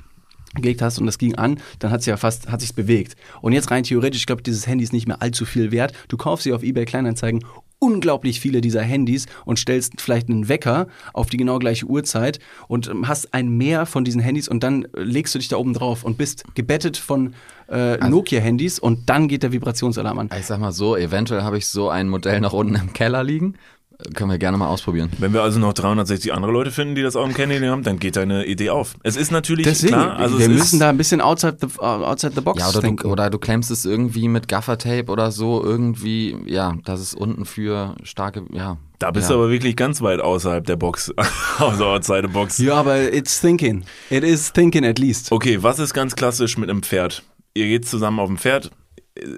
gelegt 0.56 0.82
hast 0.82 0.98
und 1.00 1.06
das 1.06 1.18
ging 1.18 1.36
an, 1.36 1.60
dann 1.80 1.92
hat 1.92 2.00
es 2.02 2.06
ja 2.06 2.16
fast, 2.18 2.50
hat 2.50 2.62
sich's 2.62 2.74
bewegt. 2.74 3.16
Und 3.42 3.54
jetzt 3.54 3.70
rein 3.70 3.84
theoretisch, 3.84 4.22
ich 4.22 4.26
glaube, 4.28 4.42
dieses 4.44 4.66
Handy 4.66 4.84
ist 4.84 4.94
nicht 4.94 5.08
mehr 5.08 5.22
allzu 5.22 5.46
viel 5.46 5.72
wert. 5.72 5.92
Du 6.08 6.16
kaufst 6.18 6.46
sie 6.46 6.54
auf 6.54 6.64
eBay 6.64 6.86
Kleinanzeigen 6.86 7.44
unglaublich 7.80 8.40
viele 8.40 8.62
dieser 8.62 8.82
Handys 8.82 9.26
und 9.46 9.60
stellst 9.60 10.02
vielleicht 10.02 10.30
einen 10.30 10.50
Wecker 10.50 10.88
auf 11.14 11.30
die 11.30 11.38
genau 11.38 11.60
gleiche 11.60 11.86
Uhrzeit 11.86 12.40
und 12.68 12.88
ähm, 12.88 13.08
hast 13.08 13.34
ein 13.34 13.50
Mehr 13.50 13.86
von 13.86 14.04
diesen 14.04 14.22
Handys 14.22 14.48
und 14.48 14.64
dann 14.64 14.86
äh, 14.86 15.02
legst 15.02 15.36
du 15.36 15.40
dich 15.40 15.48
da 15.48 15.58
oben 15.58 15.74
drauf 15.74 16.04
und 16.04 16.18
bist 16.18 16.44
gebettet 16.56 16.98
von 16.98 17.34
äh, 17.70 17.98
Nokia-Handys 17.98 18.80
und 18.80 19.10
dann 19.10 19.28
geht 19.28 19.44
der 19.44 19.52
Vibrationsalarm 19.52 20.20
an. 20.20 20.30
Ich 20.38 20.46
sag 20.46 20.60
mal 20.60 20.72
so, 20.72 20.96
eventuell 20.96 21.44
habe 21.44 21.58
ich 21.58 21.68
so 21.68 21.90
ein 21.90 22.10
Modell 22.10 22.40
noch 22.40 22.54
unten 22.54 22.76
im 22.76 22.94
Keller 22.94 23.24
liegen. 23.24 23.56
Äh, 24.00 24.12
Können 24.14 24.30
wir 24.32 24.38
gerne 24.38 24.58
mal 24.58 24.68
ausprobieren. 24.68 25.10
Wenn 25.18 25.34
wir 25.34 25.42
also 25.42 25.60
noch 25.60 25.74
360 25.74 26.34
andere 26.34 26.52
Leute 26.52 26.72
finden, 26.72 26.96
die 26.96 27.02
das 27.02 27.16
auch 27.16 27.26
im 27.26 27.34
Candy 27.34 27.60
haben, 27.60 27.84
dann 27.84 28.00
geht 28.00 28.16
deine 28.16 28.46
Idee 28.46 28.70
auf. 28.70 28.96
Es 29.04 29.16
ist 29.16 29.32
natürlich 29.32 29.66
Deswegen, 29.66 29.94
klar, 29.94 30.18
also 30.18 30.38
wir 30.40 30.50
müssen 30.50 30.80
da 30.80 30.90
ein 30.90 30.98
bisschen 30.98 31.22
outside 31.22 31.58
the, 31.62 31.80
outside 31.82 32.34
the 32.36 32.42
box 32.42 32.60
Ja, 32.62 32.70
oder 32.70 32.82
denken. 32.82 33.04
du, 33.04 33.10
oder 33.12 33.30
du 33.30 33.40
klemmst 33.40 33.72
es 33.72 33.86
irgendwie 33.86 34.28
mit 34.28 34.48
Gaffertape 34.48 35.06
oder 35.12 35.32
so 35.32 35.64
irgendwie, 35.64 36.36
ja, 36.46 36.76
das 36.86 37.02
ist 37.02 37.14
unten 37.16 37.46
für 37.46 37.96
starke, 38.04 38.44
ja. 38.52 38.78
da 39.00 39.12
bist 39.12 39.30
ja. 39.30 39.36
du 39.36 39.42
aber 39.42 39.52
wirklich 39.52 39.76
ganz 39.76 40.02
weit 40.02 40.20
außerhalb 40.20 40.66
der 40.66 40.76
Box, 40.76 41.12
also 41.60 41.86
outside 41.86 42.22
the 42.28 42.34
box. 42.34 42.58
ja, 42.60 42.76
aber 42.76 43.12
it's 43.14 43.42
thinking. 43.42 43.84
It 44.10 44.24
is 44.24 44.52
thinking 44.54 44.86
at 44.86 45.00
least. 45.00 45.32
Okay, 45.32 45.62
was 45.64 45.80
ist 45.80 45.94
ganz 45.94 46.16
klassisch 46.16 46.58
mit 46.58 46.70
einem 46.70 46.84
Pferd? 46.84 47.24
Ihr 47.56 47.66
geht 47.66 47.88
zusammen 47.88 48.20
auf 48.20 48.28
dem 48.28 48.38
Pferd, 48.38 48.70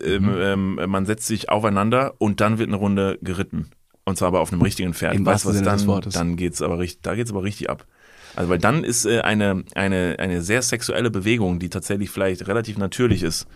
ähm, 0.03 0.23
Mhm. 0.25 0.77
ähm, 0.77 0.79
man 0.91 1.05
setzt 1.05 1.25
sich 1.27 1.47
aufeinander 1.49 2.13
und 2.17 2.41
dann 2.41 2.57
wird 2.59 2.67
eine 2.67 2.75
Runde 2.75 3.17
geritten. 3.21 3.69
Und 4.09 4.15
zwar 4.17 4.29
aber 4.29 4.41
auf 4.41 4.51
einem 4.51 4.61
richtigen 4.61 4.93
Pferd. 4.93 5.13
Im 5.15 5.25
weißt 5.25 5.45
du 5.45 5.49
was 5.49 5.61
dann? 5.61 6.01
Dann 6.11 6.35
geht's 6.35 6.61
aber 6.61 6.79
richtig, 6.79 7.01
da 7.03 7.15
geht's 7.15 7.31
aber 7.31 7.43
richtig 7.43 7.69
ab. 7.69 7.85
Also 8.35 8.49
weil 8.49 8.59
dann 8.59 8.83
ist 8.83 9.05
äh, 9.05 9.21
eine, 9.21 9.63
eine, 9.75 10.15
eine 10.19 10.41
sehr 10.41 10.61
sexuelle 10.61 11.09
Bewegung, 11.09 11.59
die 11.59 11.69
tatsächlich 11.69 12.09
vielleicht 12.09 12.47
relativ 12.47 12.77
natürlich 12.77 13.23
ist. 13.23 13.47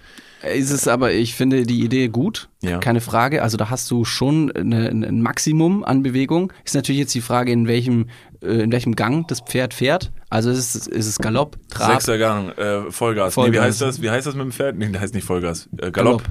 Ist 0.56 0.72
es 0.72 0.88
aber, 0.89 1.14
ich 1.14 1.36
finde 1.36 1.64
die 1.64 1.84
Idee 1.86 2.10
gut, 2.10 2.49
Ja. 2.62 2.80
keine 2.80 2.99
Frage. 2.99 3.43
Also 3.43 3.56
da 3.56 3.70
hast 3.70 3.89
du 3.91 4.04
schon 4.04 4.51
eine, 4.51 4.89
ein 4.89 5.22
Maximum 5.22 5.86
an 5.86 6.04
Bewegung. 6.04 6.51
Ist 6.66 6.76
natürlich 6.76 6.99
jetzt 6.99 7.16
die 7.16 7.22
Frage, 7.22 7.51
in 7.51 7.68
welchem, 7.68 8.08
äh, 8.41 8.64
in 8.64 8.72
welchem 8.72 8.95
Gang 8.95 9.26
das 9.28 9.39
Pferd 9.39 9.74
fährt. 9.74 10.12
Also 10.30 10.49
ist 10.49 10.76
es, 10.76 10.88
ist 10.88 11.08
es 11.08 11.18
Galopp, 11.20 11.56
Trab? 11.70 11.91
Sechster 11.93 12.18
Gang, 12.18 12.49
äh, 12.58 12.91
Vollgas. 12.91 13.38
Nee, 13.38 13.43
wie 13.43 13.45
Vollgas. 13.45 13.64
heißt 13.66 13.82
das? 13.82 14.01
Wie 14.01 14.10
heißt 14.10 14.28
das 14.28 14.36
mit 14.36 14.43
dem 14.43 14.51
Pferd? 14.51 14.76
Nee, 14.78 14.89
das 14.91 15.01
heißt 15.01 15.14
nicht 15.14 15.26
Vollgas. 15.26 15.70
Äh, 15.78 15.91
Galopp. 15.91 16.24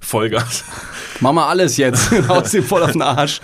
Vollgas. 0.00 0.64
Mach 1.20 1.32
mal 1.32 1.48
alles 1.48 1.76
jetzt. 1.76 2.10
Haust 2.28 2.54
ihm 2.54 2.62
voll 2.64 2.82
auf 2.82 2.92
den 2.92 3.02
Arsch. 3.02 3.40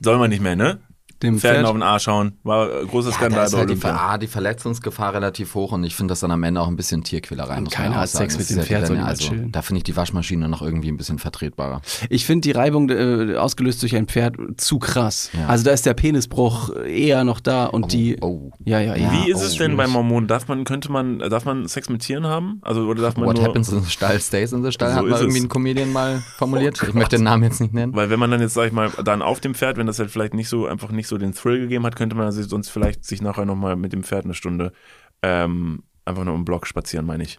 Soll 0.00 0.18
man 0.18 0.30
nicht 0.30 0.42
mehr, 0.42 0.56
ne? 0.56 0.80
Dem 1.22 1.38
Pferden 1.38 1.62
Pferd. 1.62 1.66
auf 1.66 1.72
den 1.72 1.82
Arsch 1.82 2.06
hauen. 2.06 2.38
War 2.44 2.82
äh, 2.82 2.86
großer 2.86 3.10
Ja, 3.10 3.14
Skandal 3.16 3.40
da 3.40 3.44
ist 3.46 3.52
bei 3.52 3.58
halt 3.58 3.70
die. 3.70 3.76
Ver 3.76 4.00
A, 4.00 4.18
die 4.18 4.26
Verletzungsgefahr 4.26 5.14
relativ 5.14 5.54
hoch 5.54 5.72
und 5.72 5.84
ich 5.84 5.94
finde 5.94 6.12
das 6.12 6.20
dann 6.20 6.30
am 6.30 6.42
Ende 6.42 6.60
auch 6.60 6.68
ein 6.68 6.76
bisschen 6.76 7.02
Tierquälerei. 7.02 7.60
muss 7.60 7.70
man 7.70 7.84
keiner 7.84 7.96
hat 7.96 8.08
Sex 8.08 8.38
mit 8.38 8.48
dem 8.50 8.62
Pferd, 8.62 8.86
soll 8.86 8.98
also, 8.98 9.28
chillen. 9.28 9.52
Da 9.52 9.62
finde 9.62 9.78
ich 9.78 9.84
die 9.84 9.96
Waschmaschine 9.96 10.48
noch 10.48 10.62
irgendwie 10.62 10.88
ein 10.88 10.96
bisschen 10.96 11.18
vertretbarer. 11.18 11.80
Ich 12.08 12.24
finde 12.24 12.42
die 12.42 12.52
Reibung 12.52 12.88
äh, 12.90 13.36
ausgelöst 13.36 13.82
durch 13.82 13.96
ein 13.96 14.06
Pferd 14.06 14.36
zu 14.56 14.78
krass. 14.78 15.30
Ja. 15.32 15.46
Also 15.46 15.64
da 15.64 15.72
ist 15.72 15.86
der 15.86 15.94
Penisbruch 15.94 16.74
eher 16.76 17.24
noch 17.24 17.40
da 17.40 17.66
und 17.66 17.92
die. 17.92 18.16
oh. 18.20 18.50
Ja, 18.64 18.80
ja, 18.80 18.94
ja. 18.94 19.12
Wie 19.12 19.30
ist 19.30 19.38
oh, 19.40 19.44
es 19.44 19.56
denn 19.56 19.76
bei 19.76 19.86
Mormonen? 19.86 20.28
Darf 20.28 20.46
man, 20.48 20.64
könnte 20.64 20.92
man, 20.92 21.18
darf 21.18 21.44
man 21.44 21.66
Sex 21.66 21.88
mit 21.88 22.02
Tieren 22.02 22.26
haben? 22.26 22.60
Also, 22.62 22.82
oder 22.82 23.02
darf 23.02 23.16
man 23.16 23.26
What 23.26 23.36
nur, 23.36 23.44
happens 23.46 23.70
in 23.70 23.82
the 23.82 23.90
Stall 23.90 24.20
stays 24.20 24.52
in 24.52 24.62
the 24.62 24.70
Stall, 24.72 24.90
So 24.90 24.96
hat 24.96 25.04
ist 25.04 25.10
mal 25.10 25.20
irgendwie 25.20 25.38
es. 25.38 25.44
ein 25.44 25.48
Comedian 25.48 25.92
mal 25.92 26.22
formuliert. 26.36 26.80
Ich 26.86 26.94
möchte 26.94 27.16
den 27.16 27.24
Namen 27.24 27.42
jetzt 27.44 27.60
nicht 27.60 27.74
nennen. 27.74 27.94
Weil 27.94 28.10
wenn 28.10 28.20
man 28.20 28.30
dann 28.30 28.40
jetzt, 28.40 28.54
sag 28.54 28.66
ich 28.66 28.72
mal, 28.72 28.90
dann 29.04 29.22
auf 29.22 29.40
dem 29.40 29.54
Pferd, 29.54 29.76
wenn 29.78 29.86
das 29.86 29.98
halt 29.98 30.10
vielleicht 30.10 30.34
nicht 30.34 30.48
so, 30.48 30.66
einfach 30.66 30.90
nicht 30.90 31.07
so 31.08 31.18
den 31.18 31.34
Thrill 31.34 31.60
gegeben 31.60 31.84
hat, 31.84 31.96
könnte 31.96 32.16
man 32.16 32.30
sich 32.32 32.46
sonst 32.46 32.68
vielleicht 32.68 33.04
sich 33.04 33.22
nachher 33.22 33.44
nochmal 33.44 33.76
mit 33.76 33.92
dem 33.92 34.02
Pferd 34.02 34.24
eine 34.24 34.34
Stunde 34.34 34.72
ähm, 35.22 35.82
einfach 36.04 36.24
nur 36.24 36.34
im 36.34 36.44
Block 36.44 36.66
spazieren, 36.66 37.06
meine 37.06 37.24
ich. 37.24 37.38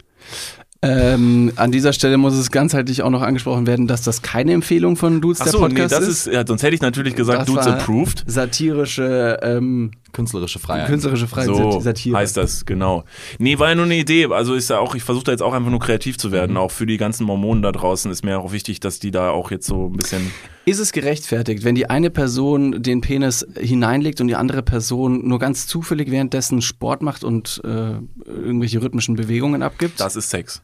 Ähm, 0.82 1.52
an 1.58 1.74
dieser 1.74 1.92
Stelle 1.92 2.18
muss 2.18 2.34
es 2.36 2.52
ganzheitlich 2.52 3.02
auch 3.02 3.10
noch 3.10 3.22
angesprochen 3.22 3.68
werden, 3.68 3.86
dass 3.86 4.02
das 4.02 4.22
keine 4.22 4.54
Empfehlung 4.54 4.96
von 4.96 5.20
Dudes 5.20 5.40
der 5.40 5.48
Achso, 5.48 5.68
nee, 5.68 5.76
Podcast 5.76 5.92
das 5.94 6.08
ist, 6.08 6.28
ja, 6.28 6.48
sonst 6.48 6.64
hätte 6.64 6.74
ich 6.74 6.82
natürlich 6.82 7.16
gesagt, 7.16 7.42
Das 7.42 7.48
Dudes 7.48 7.68
approved. 7.68 8.24
Satirische, 8.28 9.40
ähm, 9.42 9.92
Künstlerische 10.12 10.60
Freiheit. 10.60 10.88
künstlerische 10.88 11.28
Freiheit, 11.28 11.48
So 11.56 11.80
Satire. 11.80 12.18
heißt 12.18 12.36
das, 12.38 12.66
genau. 12.66 13.04
Nee, 13.38 13.60
war 13.60 13.70
ja 13.70 13.76
nur 13.76 13.86
eine 13.86 13.98
Idee. 13.98 14.26
Also 14.28 14.54
ist 14.56 14.70
ja 14.70 14.80
auch, 14.80 14.96
ich 14.96 15.04
versuche 15.04 15.26
da 15.26 15.32
jetzt 15.32 15.42
auch 15.42 15.54
einfach 15.54 15.70
nur 15.70 15.80
kreativ 15.80 16.18
zu 16.18 16.32
werden. 16.32 16.58
Auch 16.58 16.72
für 16.72 16.86
die 16.86 16.98
ganzen 16.98 17.26
Mormonen 17.26 17.62
da 17.62 17.72
draußen 17.72 18.12
ist 18.12 18.24
mir 18.24 18.40
auch 18.40 18.52
wichtig, 18.52 18.80
dass 18.80 19.00
die 19.00 19.12
da 19.12 19.30
auch 19.32 19.52
jetzt 19.52 19.68
so 19.68 19.88
ein 19.88 19.94
bisschen. 19.98 20.32
Ist 20.66 20.80
es 20.80 20.92
gerechtfertigt, 20.92 21.64
wenn 21.64 21.76
die 21.76 21.90
eine 21.90 22.10
Person 22.10 22.82
den 22.84 23.02
Penis 23.02 23.46
hineinlegt 23.60 24.22
und 24.22 24.28
die 24.28 24.36
andere 24.36 24.62
Person 24.64 25.28
nur 25.28 25.40
ganz 25.40 25.66
zufällig 25.68 26.12
währenddessen 26.12 26.62
Sport 26.62 27.02
macht 27.02 27.24
und 27.24 27.62
äh, 27.64 27.94
irgendwelche 28.26 28.82
rhythmischen 28.82 29.16
Bewegungen 29.16 29.64
abgibt? 29.64 30.00
Das 30.00 30.16
ist 30.16 30.30
Sex. 30.30 30.62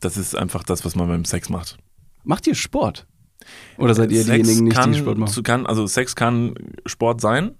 Das 0.00 0.16
ist 0.16 0.34
einfach 0.36 0.62
das, 0.64 0.84
was 0.84 0.96
man 0.96 1.08
beim 1.08 1.24
Sex 1.24 1.48
macht. 1.48 1.78
Macht 2.24 2.46
ihr 2.46 2.54
Sport? 2.54 3.06
Oder 3.78 3.94
seid 3.94 4.10
ihr 4.10 4.22
Sex 4.22 4.46
diejenigen 4.46 4.64
nicht, 4.68 4.76
kann, 4.76 4.92
die 4.92 4.98
Sport 4.98 5.18
machen? 5.18 5.42
kann, 5.42 5.66
also 5.66 5.86
Sex 5.86 6.16
kann 6.16 6.54
Sport 6.86 7.20
sein, 7.20 7.52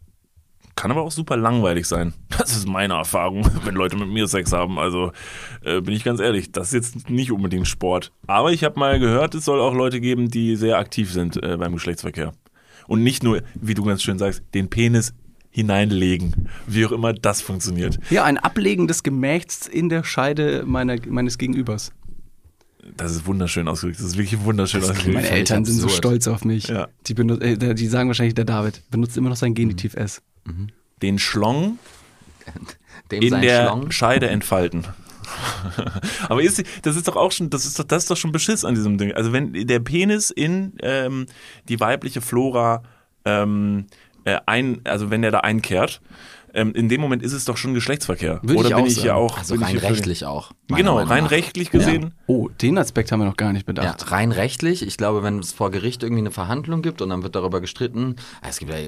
kann 0.77 0.91
aber 0.91 1.03
auch 1.03 1.13
super 1.13 1.37
langweilig 1.37 1.87
sein. 1.87 2.13
Das 2.39 2.57
ist 2.57 2.67
meine 2.67 2.95
Erfahrung, 2.95 3.49
wenn 3.65 3.75
Leute 3.75 3.97
mit 3.97 4.09
mir 4.09 4.27
Sex 4.27 4.53
haben. 4.53 4.79
Also 4.79 5.13
äh, 5.65 5.81
bin 5.81 5.95
ich 5.95 6.03
ganz 6.05 6.21
ehrlich, 6.21 6.51
das 6.53 6.69
ist 6.69 6.95
jetzt 6.95 7.11
nicht 7.11 7.31
unbedingt 7.33 7.67
Sport. 7.69 8.11
Aber 8.27 8.53
ich 8.53 8.65
habe 8.65 8.79
mal 8.79 8.99
gehört, 8.99 9.35
es 9.35 9.45
soll 9.45 9.61
auch 9.61 9.73
Leute 9.75 10.01
geben, 10.01 10.31
die 10.31 10.57
sehr 10.57 10.79
aktiv 10.79 11.13
sind 11.13 11.43
äh, 11.43 11.57
beim 11.57 11.73
Geschlechtsverkehr. 11.75 12.33
Und 12.87 13.03
nicht 13.03 13.23
nur, 13.23 13.43
wie 13.55 13.75
du 13.75 13.85
ganz 13.85 14.03
schön 14.03 14.19
sagst, 14.19 14.43
den 14.53 14.69
Penis 14.69 15.15
hineinlegen. 15.51 16.49
Wie 16.67 16.85
auch 16.85 16.93
immer 16.93 17.13
das 17.13 17.41
funktioniert. 17.41 17.99
Ja, 18.11 18.25
ein 18.25 18.37
Ablegen 18.39 18.89
des 18.89 19.03
Gemächts 19.05 19.67
in 19.69 19.89
der 19.89 20.03
Scheide 20.05 20.65
meiner, 20.67 20.97
meines 21.09 21.39
Gegenübers. 21.39 21.93
Das 22.97 23.13
ist 23.13 23.27
wunderschön 23.27 23.69
ausgedrückt. 23.69 24.01
Das 24.01 24.07
ist 24.07 24.19
wirklich 24.19 24.43
wunderschön 24.43 24.83
ausgedrückt. 24.83 25.15
Meine 25.15 25.31
Eltern 25.31 25.65
sind 25.65 25.77
so 25.79 25.89
stolz 25.89 26.27
auf 26.29 26.45
mich. 26.45 26.67
Ja. 26.69 26.89
Die, 27.07 27.15
benut- 27.15 27.41
äh, 27.41 27.75
die 27.75 27.87
sagen 27.87 28.09
wahrscheinlich, 28.09 28.35
der 28.35 28.45
David 28.45 28.83
benutzt 28.91 29.17
immer 29.17 29.31
noch 29.31 29.37
sein 29.37 29.55
Genitiv 29.55 29.95
S. 29.95 30.21
Den 31.03 31.19
Schlong 31.19 31.79
Dem 33.11 33.23
in 33.23 33.41
der 33.41 33.69
Schlong. 33.69 33.91
Scheide 33.91 34.29
entfalten. 34.29 34.87
Aber 36.29 36.43
ist, 36.43 36.63
das 36.83 36.97
ist 36.97 37.09
doch 37.09 37.17
auch 37.17 37.33
schon, 37.33 37.51
das 37.51 37.65
ist 37.65 37.79
doch, 37.79 37.85
das 37.85 38.05
ist 38.05 38.11
doch 38.11 38.17
schon 38.17 38.33
Beschiss 38.33 38.65
an 38.65 38.75
diesem 38.75 38.99
Ding. 38.99 39.13
Also 39.13 39.33
wenn 39.33 39.53
der 39.53 39.81
Penis 39.81 40.31
in 40.31 40.75
ähm, 40.83 41.27
die 41.69 41.81
weibliche 41.81 42.21
Flora 42.21 42.83
ähm, 43.25 43.87
äh, 44.25 44.41
ein, 44.47 44.81
also 44.85 45.11
wenn 45.11 45.23
der 45.23 45.31
da 45.31 45.41
einkehrt, 45.41 46.01
ähm, 46.55 46.73
in 46.75 46.89
dem 46.89 47.01
Moment 47.01 47.23
ist 47.23 47.33
es 47.33 47.45
doch 47.45 47.57
schon 47.57 47.75
Geschlechtsverkehr. 47.75 48.41
Würde 48.43 48.61
Oder 48.61 48.69
ich 48.71 48.75
bin 48.75 48.85
auch 48.85 48.89
ich 48.89 48.97
ja 48.97 49.03
sagen. 49.03 49.19
auch. 49.19 49.39
Also 49.39 49.55
rein 49.57 49.77
rechtlich 49.77 50.25
auch. 50.25 50.53
Genau, 50.69 50.95
Meinung 50.95 51.09
rein 51.11 51.25
nach. 51.25 51.31
rechtlich 51.31 51.71
gesehen. 51.71 52.15
Oh, 52.27 52.49
den 52.49 52.79
Aspekt 52.79 53.13
haben 53.13 53.21
wir 53.21 53.27
noch 53.27 53.37
gar 53.37 53.53
nicht 53.53 53.63
Ja, 53.67 53.73
bedacht. 53.73 54.11
rein 54.11 54.33
rechtlich. 54.33 54.87
Ich 54.87 54.97
glaube, 54.97 55.23
wenn 55.23 55.39
es 55.41 55.53
vor 55.53 55.71
Gericht 55.71 56.03
irgendwie 56.03 56.21
eine 56.23 56.31
Verhandlung 56.31 56.81
gibt 56.83 57.03
und 57.03 57.11
dann 57.11 57.23
wird 57.23 57.35
darüber 57.35 57.61
gestritten, 57.61 58.17
es 58.49 58.59
gibt 58.59 58.73
ja, 58.73 58.79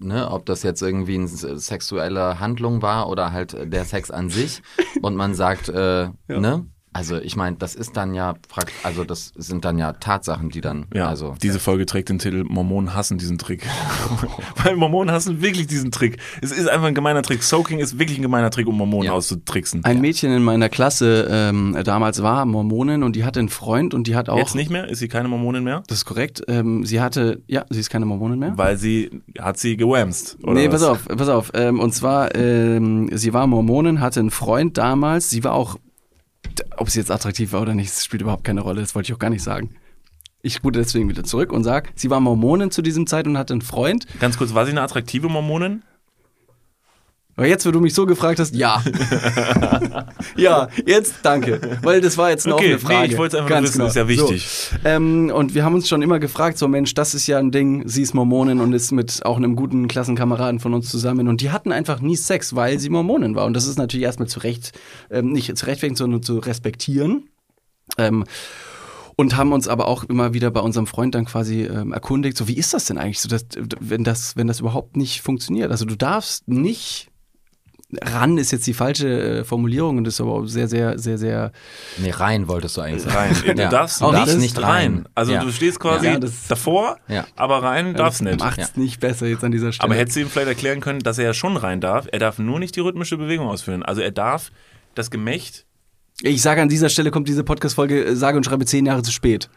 ne, 0.00 0.30
ob 0.30 0.46
das 0.46 0.62
jetzt 0.62 0.80
irgendwie 0.82 1.16
eine 1.16 1.26
sexuelle 1.28 2.40
Handlung 2.40 2.82
war 2.82 3.08
oder 3.08 3.32
halt 3.32 3.56
der 3.72 3.84
Sex 3.84 4.10
an 4.10 4.30
sich 4.30 4.62
und 5.02 5.16
man 5.16 5.34
sagt, 5.34 5.68
äh, 5.68 6.08
ne? 6.28 6.66
Also 6.96 7.18
ich 7.18 7.36
meine, 7.36 7.56
das 7.56 7.74
ist 7.74 7.94
dann 7.98 8.14
ja, 8.14 8.36
also 8.82 9.04
das 9.04 9.34
sind 9.36 9.66
dann 9.66 9.76
ja 9.76 9.92
Tatsachen, 9.92 10.48
die 10.48 10.62
dann, 10.62 10.86
Ja, 10.94 11.08
also 11.08 11.34
diese 11.42 11.60
Folge 11.60 11.84
trägt 11.84 12.08
den 12.08 12.18
Titel 12.18 12.42
Mormonen 12.48 12.94
hassen 12.94 13.18
diesen 13.18 13.36
Trick. 13.36 13.66
Weil 14.64 14.76
Mormonen 14.76 15.14
hassen 15.14 15.42
wirklich 15.42 15.66
diesen 15.66 15.90
Trick. 15.90 16.16
Es 16.40 16.52
ist 16.52 16.70
einfach 16.70 16.86
ein 16.86 16.94
gemeiner 16.94 17.20
Trick. 17.20 17.42
Soaking 17.42 17.80
ist 17.80 17.98
wirklich 17.98 18.18
ein 18.18 18.22
gemeiner 18.22 18.50
Trick, 18.50 18.66
um 18.66 18.78
Mormonen 18.78 19.08
Ja. 19.08 19.12
auszutricksen. 19.12 19.84
Ein 19.84 20.00
Mädchen 20.00 20.32
in 20.32 20.42
meiner 20.42 20.70
Klasse 20.70 21.28
ähm, 21.30 21.76
damals 21.84 22.22
war 22.22 22.46
Mormonin 22.46 23.02
und 23.02 23.14
die 23.14 23.24
hatte 23.24 23.40
einen 23.40 23.50
Freund 23.50 23.92
und 23.92 24.06
die 24.06 24.16
hat 24.16 24.30
auch. 24.30 24.38
Jetzt 24.38 24.54
nicht 24.54 24.70
mehr? 24.70 24.88
Ist 24.88 25.00
sie 25.00 25.08
keine 25.08 25.28
Mormonin 25.28 25.64
mehr? 25.64 25.82
Das 25.88 25.98
ist 25.98 26.04
korrekt. 26.06 26.44
Ähm, 26.48 26.86
sie 26.86 27.02
hatte, 27.02 27.42
ja, 27.46 27.66
sie 27.68 27.80
ist 27.80 27.90
keine 27.90 28.06
Mormonin 28.06 28.38
mehr. 28.38 28.56
Weil 28.56 28.78
sie, 28.78 29.10
hat 29.38 29.58
sie 29.58 29.76
gewamst. 29.76 30.38
Oder 30.42 30.54
nee, 30.54 30.66
was? 30.72 30.80
pass 30.80 30.82
auf, 30.84 31.08
pass 31.08 31.28
auf. 31.28 31.50
Ähm, 31.52 31.78
und 31.78 31.92
zwar, 31.92 32.34
ähm, 32.34 33.10
sie 33.12 33.34
war 33.34 33.46
Mormonin, 33.46 34.00
hatte 34.00 34.20
einen 34.20 34.30
Freund 34.30 34.78
damals. 34.78 35.28
Sie 35.28 35.44
war 35.44 35.52
auch, 35.52 35.76
ob 36.76 36.90
sie 36.90 36.98
jetzt 36.98 37.10
attraktiv 37.10 37.52
war 37.52 37.62
oder 37.62 37.74
nicht, 37.74 37.90
das 37.90 38.04
spielt 38.04 38.22
überhaupt 38.22 38.44
keine 38.44 38.60
Rolle. 38.60 38.80
Das 38.80 38.94
wollte 38.94 39.10
ich 39.10 39.14
auch 39.14 39.18
gar 39.18 39.30
nicht 39.30 39.42
sagen. 39.42 39.74
Ich 40.42 40.54
spute 40.54 40.78
deswegen 40.78 41.08
wieder 41.08 41.24
zurück 41.24 41.52
und 41.52 41.64
sag, 41.64 41.92
sie 41.96 42.10
war 42.10 42.20
Mormonin 42.20 42.70
zu 42.70 42.82
diesem 42.82 43.06
Zeit 43.06 43.26
und 43.26 43.36
hatte 43.36 43.54
einen 43.54 43.62
Freund. 43.62 44.06
Ganz 44.20 44.38
kurz, 44.38 44.54
war 44.54 44.64
sie 44.64 44.70
eine 44.70 44.82
attraktive 44.82 45.28
Mormonin? 45.28 45.82
Aber 47.36 47.46
jetzt, 47.46 47.66
wo 47.66 47.70
du 47.70 47.80
mich 47.80 47.92
so 47.92 48.06
gefragt 48.06 48.40
hast, 48.40 48.54
ja. 48.54 48.82
ja, 50.36 50.68
jetzt 50.86 51.16
danke. 51.22 51.78
Weil 51.82 52.00
das 52.00 52.16
war 52.16 52.30
jetzt 52.30 52.46
eine 52.46 52.54
Okay, 52.54 52.74
offene 52.74 52.78
Frage. 52.78 53.06
nee, 53.08 53.12
ich 53.12 53.18
wollte 53.18 53.36
es 53.36 53.42
einfach 53.42 53.54
Ganz 53.56 53.68
wissen, 53.68 53.86
ist 53.86 53.96
ja 53.96 54.08
wichtig. 54.08 54.48
So. 54.48 54.76
Ähm, 54.84 55.30
und 55.34 55.54
wir 55.54 55.62
haben 55.62 55.74
uns 55.74 55.86
schon 55.86 56.00
immer 56.00 56.18
gefragt, 56.18 56.56
so 56.56 56.66
Mensch, 56.66 56.94
das 56.94 57.14
ist 57.14 57.26
ja 57.26 57.38
ein 57.38 57.50
Ding, 57.50 57.86
sie 57.86 58.00
ist 58.00 58.14
Mormonin 58.14 58.60
und 58.60 58.72
ist 58.72 58.90
mit 58.90 59.24
auch 59.26 59.36
einem 59.36 59.54
guten 59.54 59.86
Klassenkameraden 59.86 60.60
von 60.60 60.72
uns 60.72 60.88
zusammen. 60.88 61.28
Und 61.28 61.42
die 61.42 61.50
hatten 61.50 61.72
einfach 61.72 62.00
nie 62.00 62.16
Sex, 62.16 62.56
weil 62.56 62.78
sie 62.78 62.88
Mormonin 62.88 63.34
war. 63.34 63.44
Und 63.44 63.52
das 63.52 63.66
ist 63.66 63.76
natürlich 63.76 64.06
erstmal 64.06 64.28
zu 64.28 64.40
Recht, 64.40 64.72
ähm, 65.10 65.32
nicht 65.32 65.54
zu 65.58 65.66
rechtfertigen, 65.66 65.96
sondern 65.96 66.22
zu 66.22 66.38
respektieren. 66.38 67.28
Ähm, 67.98 68.24
und 69.16 69.36
haben 69.36 69.52
uns 69.52 69.68
aber 69.68 69.88
auch 69.88 70.04
immer 70.04 70.32
wieder 70.32 70.50
bei 70.50 70.60
unserem 70.60 70.86
Freund 70.86 71.14
dann 71.14 71.26
quasi 71.26 71.64
ähm, 71.64 71.92
erkundigt, 71.92 72.36
so 72.36 72.48
wie 72.48 72.56
ist 72.56 72.72
das 72.72 72.86
denn 72.86 72.96
eigentlich, 72.96 73.20
so 73.20 73.28
dass, 73.28 73.46
wenn 73.80 74.04
das, 74.04 74.36
wenn 74.36 74.46
das 74.46 74.60
überhaupt 74.60 74.96
nicht 74.96 75.20
funktioniert? 75.22 75.70
Also 75.70 75.84
du 75.84 75.96
darfst 75.96 76.48
nicht 76.48 77.08
ran 78.02 78.36
ist 78.36 78.50
jetzt 78.50 78.66
die 78.66 78.74
falsche 78.74 79.08
äh, 79.40 79.44
Formulierung 79.44 79.98
und 79.98 80.08
ist 80.08 80.20
aber 80.20 80.32
auch 80.32 80.46
sehr, 80.46 80.66
sehr, 80.66 80.98
sehr, 80.98 81.18
sehr. 81.18 81.52
nee, 81.98 82.10
rein 82.10 82.48
wolltest 82.48 82.76
du 82.76 82.80
eigentlich 82.80 83.02
sagen. 83.02 83.16
Rein. 83.16 83.56
Du 83.56 83.62
Ja. 83.62 83.68
darfst, 83.68 84.02
Auch 84.02 84.10
du 84.10 84.16
darfst 84.16 84.34
das 84.34 84.40
nicht 84.40 84.56
nicht 84.56 84.66
rein. 84.66 84.92
rein. 84.94 85.08
Also 85.14 85.32
Ja. 85.32 85.44
du 85.44 85.52
stehst 85.52 85.78
quasi 85.78 86.06
Ja, 86.06 86.18
das- 86.18 86.48
davor, 86.48 86.98
Ja. 87.08 87.26
aber 87.36 87.62
rein 87.62 87.94
darfst 87.94 88.22
nicht. 88.22 88.40
Macht's 88.40 88.72
Ja. 88.74 88.80
nicht 88.82 88.98
besser 89.00 89.26
jetzt 89.26 89.44
an 89.44 89.52
dieser 89.52 89.70
Stelle. 89.72 89.84
Aber 89.88 89.94
hättest 89.98 90.16
du 90.16 90.20
ihm 90.22 90.28
vielleicht 90.28 90.48
erklären 90.48 90.80
können, 90.80 90.98
dass 91.00 91.18
er 91.18 91.24
ja 91.26 91.34
schon 91.34 91.56
rein 91.56 91.80
darf. 91.80 92.08
Er 92.10 92.18
darf 92.18 92.38
nur 92.40 92.58
nicht 92.58 92.74
die 92.74 92.80
rhythmische 92.80 93.16
Bewegung 93.18 93.46
ausführen. 93.48 93.84
Also 93.84 94.00
er 94.00 94.10
darf 94.10 94.50
das 94.96 95.10
Gemächt, 95.10 95.64
ich 96.22 96.42
sage 96.42 96.62
an 96.62 96.68
dieser 96.68 96.88
Stelle 96.88 97.10
kommt 97.10 97.28
diese 97.28 97.44
Podcast-Folge, 97.44 98.04
äh, 98.04 98.16
sage 98.16 98.36
und 98.36 98.44
schreibe 98.44 98.64
zehn 98.64 98.84
Jahre 98.86 99.02
zu 99.02 99.12
spät. 99.12 99.48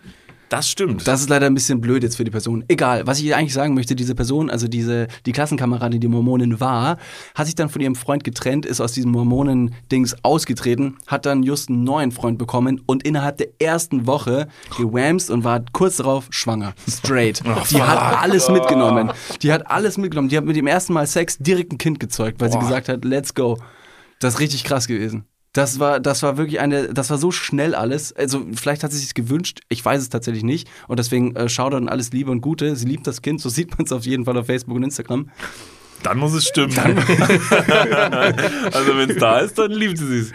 Das 0.50 0.70
stimmt. 0.70 1.08
Das 1.08 1.22
ist 1.22 1.30
leider 1.30 1.46
ein 1.46 1.54
bisschen 1.54 1.80
blöd 1.80 2.04
jetzt 2.04 2.18
für 2.18 2.24
die 2.24 2.32
Person. 2.32 2.64
Egal, 2.68 3.06
was 3.08 3.20
ich 3.20 3.36
eigentlich 3.36 3.54
sagen 3.54 3.74
möchte, 3.76 3.96
diese 3.96 4.16
Person, 4.16 4.50
also 4.50 4.68
diese, 4.68 5.08
die 5.26 5.32
Klassenkameradin, 5.32 6.02
die 6.02 6.08
Mormonin 6.08 6.60
war, 6.60 6.98
hat 7.36 7.46
sich 7.46 7.56
dann 7.56 7.70
von 7.70 7.82
ihrem 7.82 7.96
Freund 7.96 8.24
getrennt, 8.24 8.66
ist 8.66 8.82
aus 8.82 8.92
diesem 8.92 9.12
Mormonen-Dings 9.12 10.18
ausgetreten, 10.24 10.98
hat 11.08 11.26
dann 11.26 11.44
just 11.44 11.70
einen 11.70 11.84
neuen 11.84 12.12
Freund 12.12 12.38
bekommen 12.38 12.82
und 12.86 13.04
innerhalb 13.04 13.38
der 13.38 13.50
ersten 13.60 14.08
Woche 14.08 14.48
gewamst 14.78 15.30
und 15.30 15.44
war 15.44 15.62
kurz 15.72 15.98
darauf 15.98 16.28
schwanger. 16.32 16.74
Straight. 16.90 17.42
die 17.70 17.82
hat 17.82 18.22
alles 18.22 18.50
mitgenommen. 18.50 19.12
Die 19.42 19.52
hat 19.52 19.70
alles 19.70 19.98
mitgenommen. 19.98 20.30
Die 20.30 20.38
hat 20.38 20.46
mit 20.46 20.56
dem 20.56 20.68
ersten 20.68 20.94
Mal 20.94 21.08
Sex 21.08 21.38
direkt 21.38 21.72
ein 21.74 21.78
Kind 21.78 22.00
gezeugt, 22.00 22.42
weil 22.42 22.52
sie 22.52 22.60
gesagt 22.60 22.90
hat, 22.90 23.06
let's 23.06 23.34
go. 23.36 23.58
Das 24.20 24.34
ist 24.36 24.40
richtig 24.40 24.64
krass 24.64 24.88
gewesen. 24.88 25.26
Das 25.54 25.80
war, 25.80 26.00
das 26.00 26.22
war 26.22 26.38
wirklich 26.38 26.60
eine, 26.60 26.94
das 26.94 27.10
war 27.10 27.18
so 27.18 27.32
schnell 27.32 27.74
alles. 27.74 28.14
Also, 28.14 28.46
vielleicht 28.54 28.84
hat 28.84 28.92
sie 28.92 29.00
sich 29.00 29.14
gewünscht, 29.14 29.62
ich 29.70 29.84
weiß 29.84 30.02
es 30.02 30.10
tatsächlich 30.10 30.44
nicht. 30.44 30.70
Und 30.88 31.00
deswegen 31.00 31.36
äh, 31.36 31.50
Shoutout 31.50 31.78
und 31.78 31.90
alles 31.90 32.12
Liebe 32.12 32.30
und 32.30 32.42
Gute. 32.42 32.76
Sie 32.76 32.86
liebt 32.86 33.08
das 33.08 33.22
Kind, 33.22 33.42
so 33.42 33.50
sieht 33.50 33.72
man 33.78 33.86
es 33.86 33.92
auf 33.92 34.06
jeden 34.06 34.26
Fall 34.26 34.38
auf 34.38 34.46
Facebook 34.46 34.76
und 34.76 34.84
Instagram. 34.84 35.30
Dann 36.04 36.18
muss 36.18 36.34
es 36.34 36.48
stimmen. 36.48 36.78
also 36.78 36.98
wenn 38.98 39.10
es 39.10 39.18
da 39.18 39.40
ist, 39.40 39.58
dann 39.58 39.72
liebt 39.72 39.98
sie 39.98 40.20
es. 40.20 40.32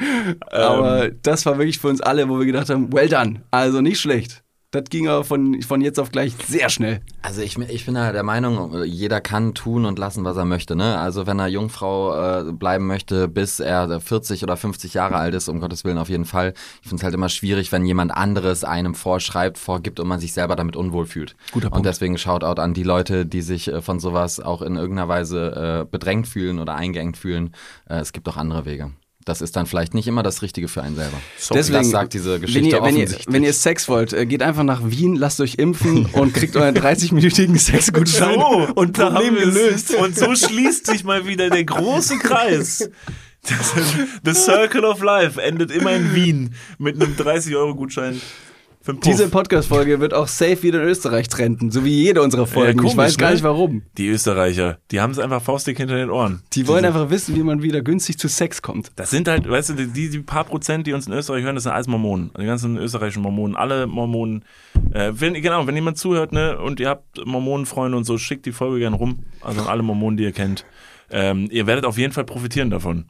Aber 0.50 1.10
das 1.22 1.46
war 1.46 1.56
wirklich 1.58 1.78
für 1.78 1.88
uns 1.88 2.00
alle, 2.02 2.28
wo 2.28 2.38
wir 2.38 2.46
gedacht 2.46 2.68
haben, 2.68 2.92
well 2.92 3.08
done. 3.08 3.42
Also 3.50 3.80
nicht 3.80 3.98
schlecht. 4.00 4.43
Das 4.74 4.90
ging 4.90 5.06
aber 5.06 5.22
von, 5.22 5.62
von 5.62 5.80
jetzt 5.80 6.00
auf 6.00 6.10
gleich 6.10 6.34
sehr 6.48 6.68
schnell. 6.68 7.00
Also 7.22 7.42
ich, 7.42 7.56
ich 7.56 7.86
bin 7.86 7.94
ja 7.94 8.10
der 8.10 8.24
Meinung, 8.24 8.82
jeder 8.82 9.20
kann 9.20 9.54
tun 9.54 9.84
und 9.84 10.00
lassen, 10.00 10.24
was 10.24 10.36
er 10.36 10.44
möchte. 10.44 10.74
Ne? 10.74 10.98
Also 10.98 11.28
wenn 11.28 11.38
er 11.38 11.46
Jungfrau 11.46 12.40
äh, 12.40 12.52
bleiben 12.52 12.88
möchte, 12.88 13.28
bis 13.28 13.60
er 13.60 14.00
40 14.00 14.42
oder 14.42 14.56
50 14.56 14.92
Jahre 14.94 15.14
alt 15.14 15.32
ist, 15.34 15.48
um 15.48 15.60
Gottes 15.60 15.84
Willen 15.84 15.98
auf 15.98 16.08
jeden 16.08 16.24
Fall. 16.24 16.54
Ich 16.82 16.88
finde 16.88 16.96
es 16.96 17.04
halt 17.04 17.14
immer 17.14 17.28
schwierig, 17.28 17.70
wenn 17.70 17.86
jemand 17.86 18.10
anderes 18.10 18.64
einem 18.64 18.96
vorschreibt, 18.96 19.58
vorgibt 19.58 20.00
und 20.00 20.08
man 20.08 20.18
sich 20.18 20.32
selber 20.32 20.56
damit 20.56 20.74
unwohl 20.74 21.06
fühlt. 21.06 21.36
Guter 21.52 21.68
Punkt. 21.68 21.76
Und 21.76 21.86
deswegen 21.86 22.18
Shoutout 22.18 22.60
an 22.60 22.74
die 22.74 22.82
Leute, 22.82 23.26
die 23.26 23.42
sich 23.42 23.68
äh, 23.68 23.80
von 23.80 24.00
sowas 24.00 24.40
auch 24.40 24.60
in 24.60 24.74
irgendeiner 24.74 25.08
Weise 25.08 25.84
äh, 25.84 25.88
bedrängt 25.88 26.26
fühlen 26.26 26.58
oder 26.58 26.74
eingeengt 26.74 27.16
fühlen. 27.16 27.54
Äh, 27.88 28.00
es 28.00 28.12
gibt 28.12 28.28
auch 28.28 28.36
andere 28.36 28.64
Wege. 28.64 28.90
Das 29.24 29.40
ist 29.40 29.56
dann 29.56 29.66
vielleicht 29.66 29.94
nicht 29.94 30.06
immer 30.06 30.22
das 30.22 30.42
Richtige 30.42 30.68
für 30.68 30.82
einen 30.82 30.96
selber. 30.96 31.16
Deswegen, 31.52 31.78
das 31.78 31.90
sagt 31.90 32.12
diese 32.12 32.40
Geschichte 32.40 32.60
wenn 32.60 32.70
ihr, 32.70 32.82
wenn, 32.82 32.96
ihr, 32.96 33.02
offensichtlich. 33.04 33.34
wenn 33.34 33.42
ihr 33.42 33.52
Sex 33.54 33.88
wollt, 33.88 34.12
äh, 34.12 34.26
geht 34.26 34.42
einfach 34.42 34.64
nach 34.64 34.82
Wien, 34.84 35.16
lasst 35.16 35.40
euch 35.40 35.54
impfen 35.54 36.06
und 36.12 36.34
kriegt 36.34 36.56
euren 36.56 36.76
30-minütigen 36.76 37.58
Sexgutschein 37.58 38.38
und 38.74 38.98
da 38.98 39.10
Problem 39.10 39.34
haben 39.34 39.36
wir 39.36 39.48
es. 39.48 39.54
gelöst. 39.54 39.94
Und 39.94 40.16
so 40.16 40.34
schließt 40.34 40.86
sich 40.86 41.04
mal 41.04 41.26
wieder 41.26 41.48
der 41.48 41.64
große 41.64 42.18
Kreis. 42.18 42.90
The 44.24 44.34
Circle 44.34 44.84
of 44.84 45.02
Life 45.02 45.40
endet 45.40 45.70
immer 45.70 45.92
in 45.92 46.14
Wien 46.14 46.54
mit 46.78 46.96
einem 46.96 47.14
30-Euro-Gutschein 47.14 48.14
für 48.14 48.18
einen 48.18 48.20
Puff. 48.20 48.53
Diese 49.04 49.28
Podcast-Folge 49.28 49.98
wird 49.98 50.12
auch 50.12 50.28
safe 50.28 50.62
wieder 50.62 50.82
in 50.82 50.88
Österreich 50.88 51.28
trenden, 51.30 51.70
so 51.70 51.84
wie 51.84 52.02
jede 52.02 52.20
unserer 52.20 52.46
Folgen. 52.46 52.78
komisch, 52.78 52.92
ich 52.92 52.98
weiß 52.98 53.16
gar 53.16 53.28
ne? 53.28 53.34
nicht 53.34 53.44
warum. 53.44 53.82
die 53.96 54.08
Österreicher, 54.08 54.78
die 54.90 55.00
haben 55.00 55.10
es 55.10 55.18
einfach 55.18 55.40
faustdick 55.40 55.78
hinter 55.78 55.96
den 55.96 56.10
Ohren. 56.10 56.42
Die 56.52 56.68
wollen 56.68 56.84
einfach 56.84 57.08
wissen, 57.08 57.34
wie 57.34 57.42
man 57.42 57.62
wieder 57.62 57.80
günstig 57.80 58.18
zu 58.18 58.28
Sex 58.28 58.60
kommt. 58.60 58.92
Das 58.96 59.10
sind 59.10 59.26
halt, 59.26 59.48
weißt 59.48 59.70
du, 59.70 59.86
die, 59.86 60.10
die 60.10 60.18
paar 60.18 60.44
Prozent, 60.44 60.86
die 60.86 60.92
uns 60.92 61.06
in 61.06 61.14
Österreich 61.14 61.44
hören, 61.44 61.54
das 61.54 61.64
sind 61.64 61.72
alles 61.72 61.86
Mormonen. 61.86 62.30
Die 62.38 62.44
ganzen 62.44 62.76
österreichischen 62.76 63.22
Mormonen, 63.22 63.56
alle 63.56 63.86
Mormonen. 63.86 64.44
Äh, 64.92 65.12
wenn, 65.14 65.32
genau, 65.34 65.66
wenn 65.66 65.74
jemand 65.74 65.96
zuhört, 65.96 66.32
ne, 66.32 66.58
und 66.58 66.78
ihr 66.78 66.90
habt 66.90 67.24
Mormonenfreunde 67.24 67.96
und 67.96 68.04
so, 68.04 68.18
schickt 68.18 68.44
die 68.44 68.52
Folge 68.52 68.80
gern 68.80 68.92
rum. 68.92 69.20
Also 69.40 69.62
an 69.62 69.66
alle 69.66 69.82
Mormonen, 69.82 70.18
die 70.18 70.24
ihr 70.24 70.32
kennt. 70.32 70.66
Ähm, 71.10 71.48
ihr 71.50 71.66
werdet 71.66 71.86
auf 71.86 71.96
jeden 71.96 72.12
Fall 72.12 72.24
profitieren 72.24 72.70
davon. 72.70 73.06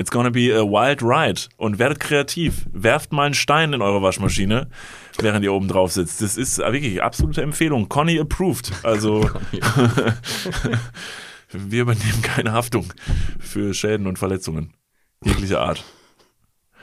It's 0.00 0.10
gonna 0.10 0.30
be 0.30 0.50
a 0.50 0.64
wild 0.64 1.02
ride. 1.02 1.42
Und 1.58 1.78
werdet 1.78 2.00
kreativ. 2.00 2.64
Werft 2.72 3.12
mal 3.12 3.26
einen 3.26 3.34
Stein 3.34 3.74
in 3.74 3.82
eure 3.82 4.00
Waschmaschine, 4.00 4.70
während 5.18 5.44
ihr 5.44 5.52
oben 5.52 5.68
drauf 5.68 5.92
sitzt. 5.92 6.22
Das 6.22 6.38
ist 6.38 6.56
wirklich 6.56 7.02
absolute 7.02 7.42
Empfehlung. 7.42 7.90
Conny 7.90 8.18
approved. 8.18 8.72
Also, 8.82 9.28
wir 11.52 11.82
übernehmen 11.82 12.22
keine 12.22 12.52
Haftung 12.52 12.90
für 13.40 13.74
Schäden 13.74 14.06
und 14.06 14.18
Verletzungen. 14.18 14.72
Jeglicher 15.22 15.60
Art. 15.60 15.84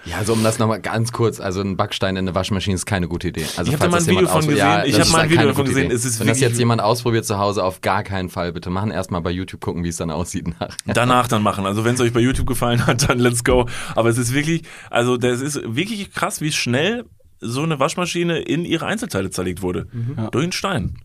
Ja, 0.06 0.18
also 0.18 0.34
um 0.34 0.44
das 0.44 0.58
nochmal 0.58 0.80
ganz 0.80 1.12
kurz, 1.12 1.40
also 1.42 1.60
ein 1.62 1.76
Backstein 1.76 2.16
in 2.16 2.26
eine 2.28 2.34
Waschmaschine 2.36 2.76
ist 2.76 2.86
keine 2.86 3.08
gute 3.10 3.28
Idee. 3.28 3.46
Also 3.58 3.72
Ich 3.72 3.78
hab 3.78 3.80
da 3.82 3.90
falls 3.90 3.92
mal 3.92 3.98
ein 3.98 4.00
das 4.00 4.08
Video 4.08 4.20
jemand 4.20 4.30
von 4.32 4.38
ausprobiert- 4.40 4.56
gesehen. 4.56 4.68
Ja, 4.70 4.86
Ich 4.86 4.92
das 4.92 5.00
hab 5.00 5.06
ist 5.08 5.12
mal 5.12 5.18
ein 5.18 5.22
halt 5.22 5.32
Video 5.32 5.48
davon 5.48 5.66
gesehen. 5.66 5.92
Es 5.92 6.06
ist 6.06 6.20
Wenn 6.20 6.28
das 6.28 6.40
jetzt 6.40 6.58
jemand 6.60 6.82
ausprobiert 6.82 7.26
zu 7.26 7.38
Hause, 7.38 7.64
auf 7.64 7.82
gar 7.82 8.04
keinen 8.04 8.30
Fall. 8.30 8.54
Bitte 8.54 8.70
machen 8.70 8.92
erstmal 8.92 9.22
bei 9.22 9.32
YouTube 9.32 9.60
gucken, 9.62 9.84
wie 9.84 9.90
es 9.90 9.98
dann 9.98 10.10
aussieht 10.12 10.48
nachher. 10.48 10.70
danach 10.86 11.28
dann 11.28 11.44
machen. 11.44 11.66
Also 11.66 11.84
wenn 11.84 11.96
es 11.96 12.02
euch 12.02 12.14
bei 12.14 12.22
YouTube 12.22 12.48
gefallen 12.48 12.86
hat, 12.88 13.10
dann 13.10 13.20
let's 13.20 13.44
go. 13.44 13.66
Aber 13.96 14.10
es 14.10 14.18
ist 14.18 14.34
wirklich, 14.34 14.64
also 14.90 15.18
das 15.18 15.42
ist 15.42 15.60
wirklich 15.66 16.14
krass, 16.14 16.40
wie 16.42 16.52
schnell 16.54 17.04
so 17.42 17.62
eine 17.64 17.80
Waschmaschine 17.80 18.40
in 18.40 18.66
ihre 18.66 18.86
Einzelteile 18.86 19.30
zerlegt 19.30 19.62
wurde. 19.62 19.88
Durch 20.32 20.44
einen 20.44 20.52
Stein. 20.54 20.98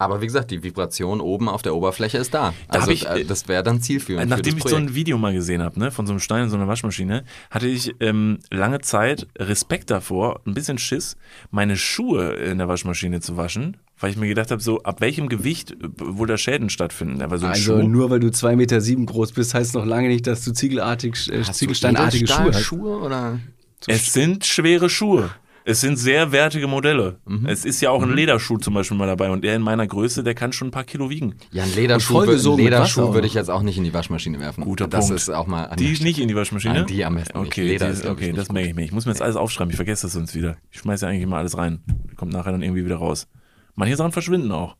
Aber 0.00 0.20
wie 0.20 0.26
gesagt, 0.26 0.52
die 0.52 0.62
Vibration 0.62 1.20
oben 1.20 1.48
auf 1.48 1.62
der 1.62 1.74
Oberfläche 1.74 2.18
ist 2.18 2.32
da. 2.32 2.54
Da 2.70 2.78
Also 2.78 2.92
ich, 2.92 3.06
äh, 3.06 3.24
das 3.24 3.48
wäre 3.48 3.64
dann 3.64 3.80
zielführend. 3.80 4.30
Nachdem 4.30 4.52
für 4.56 4.58
ich 4.58 4.70
so 4.70 4.76
ein 4.76 4.94
Video 4.94 5.18
mal 5.18 5.32
gesehen 5.32 5.60
habe, 5.60 5.78
ne, 5.80 5.90
von 5.90 6.06
so 6.06 6.12
einem 6.12 6.20
Stein 6.20 6.44
in 6.44 6.50
so 6.50 6.56
einer 6.56 6.68
Waschmaschine, 6.68 7.24
hatte 7.50 7.66
ich 7.66 7.94
ähm, 7.98 8.38
lange 8.50 8.80
Zeit 8.80 9.26
Respekt 9.36 9.90
davor, 9.90 10.40
ein 10.46 10.54
bisschen 10.54 10.78
Schiss, 10.78 11.16
meine 11.50 11.76
Schuhe 11.76 12.34
in 12.34 12.58
der 12.58 12.68
Waschmaschine 12.68 13.20
zu 13.20 13.36
waschen, 13.36 13.76
weil 13.98 14.12
ich 14.12 14.16
mir 14.16 14.28
gedacht 14.28 14.52
habe, 14.52 14.62
so 14.62 14.82
ab 14.84 15.00
welchem 15.00 15.28
Gewicht 15.28 15.72
äh, 15.72 15.76
wohl 15.98 16.28
da 16.28 16.38
Schäden 16.38 16.70
stattfinden. 16.70 17.20
Aber 17.20 17.38
so 17.38 17.46
ein 17.46 17.52
Also 17.52 17.80
Schuh, 17.80 17.88
nur 17.88 18.08
weil 18.10 18.20
du 18.20 18.28
2,7 18.28 18.56
Meter 18.56 18.80
sieben 18.80 19.04
groß 19.04 19.32
bist, 19.32 19.54
heißt 19.54 19.74
noch 19.74 19.84
lange 19.84 20.06
nicht, 20.06 20.28
dass 20.28 20.44
du 20.44 20.52
ziegelartig, 20.52 21.28
äh, 21.32 21.42
ziegelsteinartige 21.42 22.28
Schuhe 22.28 22.52
hast. 22.52 22.60
Schuhe 22.60 23.00
oder? 23.00 23.40
Es 23.88 24.12
sind 24.12 24.46
schwere 24.46 24.88
Schuhe. 24.88 25.30
Es 25.68 25.82
sind 25.82 25.96
sehr 25.96 26.32
wertige 26.32 26.66
Modelle. 26.66 27.18
Mhm. 27.26 27.44
Es 27.44 27.66
ist 27.66 27.82
ja 27.82 27.90
auch 27.90 28.02
ein 28.02 28.14
Lederschuh 28.14 28.56
zum 28.56 28.72
Beispiel 28.72 28.96
mal 28.96 29.06
dabei 29.06 29.30
und 29.30 29.44
der 29.44 29.54
in 29.54 29.60
meiner 29.60 29.86
Größe, 29.86 30.22
der 30.22 30.34
kann 30.34 30.50
schon 30.50 30.68
ein 30.68 30.70
paar 30.70 30.84
Kilo 30.84 31.10
wiegen. 31.10 31.34
Ja, 31.52 31.64
ein 31.64 31.74
Lederschuh, 31.74 32.20
ein 32.20 32.28
Wasser 32.28 32.56
Lederschuh 32.56 33.12
würde 33.12 33.26
ich 33.26 33.34
jetzt 33.34 33.50
auch 33.50 33.60
nicht 33.60 33.76
in 33.76 33.84
die 33.84 33.92
Waschmaschine 33.92 34.40
werfen. 34.40 34.64
Guter 34.64 34.88
das 34.88 35.08
Punkt. 35.08 35.20
ist 35.20 35.28
auch 35.28 35.46
mal 35.46 35.66
an 35.66 35.76
Die 35.76 35.92
ist 35.92 36.02
nicht 36.02 36.18
in 36.20 36.28
die 36.28 36.34
Waschmaschine? 36.34 36.72
Nein, 36.72 36.86
die 36.86 37.04
am 37.04 37.16
besten 37.16 37.38
nicht. 37.40 37.48
Okay, 37.48 37.66
Leder 37.66 37.88
die 37.88 37.92
ist, 37.92 38.06
okay 38.06 38.26
nicht 38.28 38.38
das 38.38 38.50
merke 38.50 38.70
ich 38.70 38.74
mir. 38.76 38.84
Ich 38.84 38.92
muss 38.92 39.04
mir 39.04 39.12
jetzt 39.12 39.20
alles 39.20 39.36
aufschreiben, 39.36 39.68
ich 39.70 39.76
vergesse 39.76 40.06
das 40.06 40.14
sonst 40.14 40.34
wieder. 40.34 40.56
Ich 40.70 40.78
schmeiße 40.78 41.04
ja 41.04 41.10
eigentlich 41.10 41.24
immer 41.24 41.36
alles 41.36 41.58
rein. 41.58 41.80
Kommt 42.16 42.32
nachher 42.32 42.52
dann 42.52 42.62
irgendwie 42.62 42.86
wieder 42.86 42.96
raus. 42.96 43.26
Manche 43.74 43.96
Sachen 43.96 44.12
verschwinden 44.12 44.50
auch. 44.50 44.74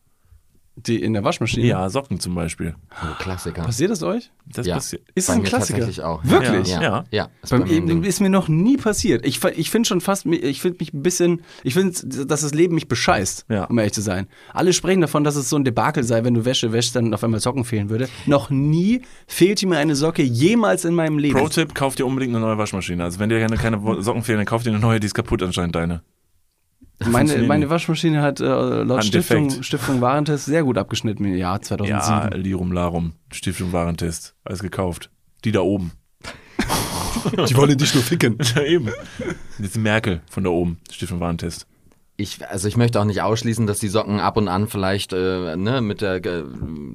Die 0.87 1.03
in 1.03 1.13
der 1.13 1.25
Waschmaschine? 1.25 1.67
Ja, 1.67 1.89
Socken 1.91 2.21
zum 2.21 2.35
Beispiel. 2.35 2.75
Oh, 3.03 3.15
Klassiker. 3.19 3.63
Passiert 3.63 3.91
das 3.91 4.03
euch? 4.03 4.31
Das 4.47 4.67
Ja. 4.67 4.77
passiert. 4.77 5.03
Ist 5.15 5.27
Bei 5.27 5.35
ein 5.35 5.43
mir 5.43 5.49
Klassiker? 5.49 5.79
tatsächlich 5.81 6.05
auch. 6.05 6.25
Wirklich? 6.25 6.69
Ja. 6.69 6.81
Ja. 6.81 6.89
Ja. 6.91 7.05
ja. 7.11 7.29
Ist 7.43 7.51
Beim, 7.51 7.61
bei 7.65 7.67
mir 7.81 7.95
ein 7.95 8.05
ist 8.05 8.21
mir 8.21 8.31
noch 8.31 8.49
nie 8.49 8.77
passiert. 8.77 9.27
Ich, 9.27 9.43
ich 9.45 9.71
finde 9.71 9.89
schon 9.89 10.01
fast, 10.01 10.27
ich 10.27 10.61
finde 10.61 10.79
mich 10.81 10.93
ein 10.95 11.03
bisschen, 11.03 11.43
ich 11.65 11.75
finde, 11.75 11.93
dass 12.27 12.43
das 12.43 12.55
Leben 12.55 12.75
mich 12.75 12.89
bescheißt, 12.89 13.47
Ja. 13.49 13.65
um 13.65 13.79
ehrlich 13.79 13.93
zu 13.93 14.01
sein. 14.03 14.29
Alle 14.53 14.73
sprechen 14.73 15.01
davon, 15.01 15.25
dass 15.25 15.37
es 15.37 15.51
so 15.51 15.57
ein 15.57 15.65
Debakel 15.65 16.05
sei, 16.05 16.25
wenn 16.25 16.35
du 16.35 16.45
Wäsche 16.45 16.73
wäschst, 16.73 16.95
dann 16.97 17.13
auf 17.13 17.25
einmal 17.25 17.41
Socken 17.41 17.65
fehlen 17.65 17.91
würde. 17.91 18.09
Noch 18.27 18.51
nie 18.51 19.03
fehlte 19.27 19.67
mir 19.67 19.79
eine 19.79 19.97
Socke 19.97 20.23
jemals 20.23 20.85
in 20.85 20.95
meinem 20.95 21.19
Leben. 21.19 21.39
Pro-Tipp, 21.39 21.75
kauft 21.75 21.99
dir 21.99 22.07
unbedingt 22.07 22.35
eine 22.35 22.45
neue 22.45 22.59
Waschmaschine. 22.59 23.03
Also 23.03 23.19
wenn 23.19 23.29
dir 23.29 23.41
keine, 23.41 23.57
keine 23.57 24.03
Socken 24.03 24.23
fehlen, 24.23 24.39
dann 24.39 24.47
kauft 24.47 24.67
dir 24.67 24.71
eine 24.71 24.79
neue, 24.81 25.01
die 25.01 25.07
ist 25.07 25.15
kaputt 25.15 25.43
anscheinend 25.43 25.75
deine. 25.75 26.03
Meine, 27.07 27.39
meine. 27.45 27.71
Waschmaschine 27.71 28.23
hat 28.23 28.41
äh, 28.41 28.45
laut 28.45 29.05
Stiftung. 29.05 29.63
Stiftung 29.63 30.01
Warentest 30.01 30.47
sehr 30.47 30.65
gut 30.65 30.79
abgeschnitten 30.79 31.25
im 31.25 31.37
Jahr 31.37 31.63
2007. 31.63 32.31
Ja, 32.33 32.37
Lirum 32.37 32.73
Larum, 32.73 33.13
Stiftung 33.33 33.73
Warentest, 33.73 34.35
alles 34.45 34.63
gekauft. 34.63 35.11
Die 35.45 35.53
da 35.53 35.61
oben. 35.61 35.93
Die 37.49 37.57
wollen 37.57 37.79
dich 37.79 37.95
nur 37.95 38.03
ficken. 38.03 38.39
Ja, 38.55 38.63
eben. 38.63 38.91
Jetzt 39.59 39.77
Merkel 39.77 40.23
von 40.29 40.43
da 40.43 40.51
oben, 40.51 40.79
Stiftung 40.91 41.21
Warentest. 41.21 41.67
Ich, 42.21 42.45
also 42.49 42.67
ich 42.67 42.77
möchte 42.77 43.01
auch 43.01 43.05
nicht 43.05 43.23
ausschließen, 43.23 43.69
dass 43.69 43.79
die 43.79 43.87
Socken 43.87 44.19
ab 44.19 44.37
und 44.37 44.49
an 44.49 44.67
vielleicht 44.67 45.13
äh, 45.13 45.55
ne, 45.57 45.81
mit 45.81 46.01
der 46.01 46.17
äh, 46.27 46.43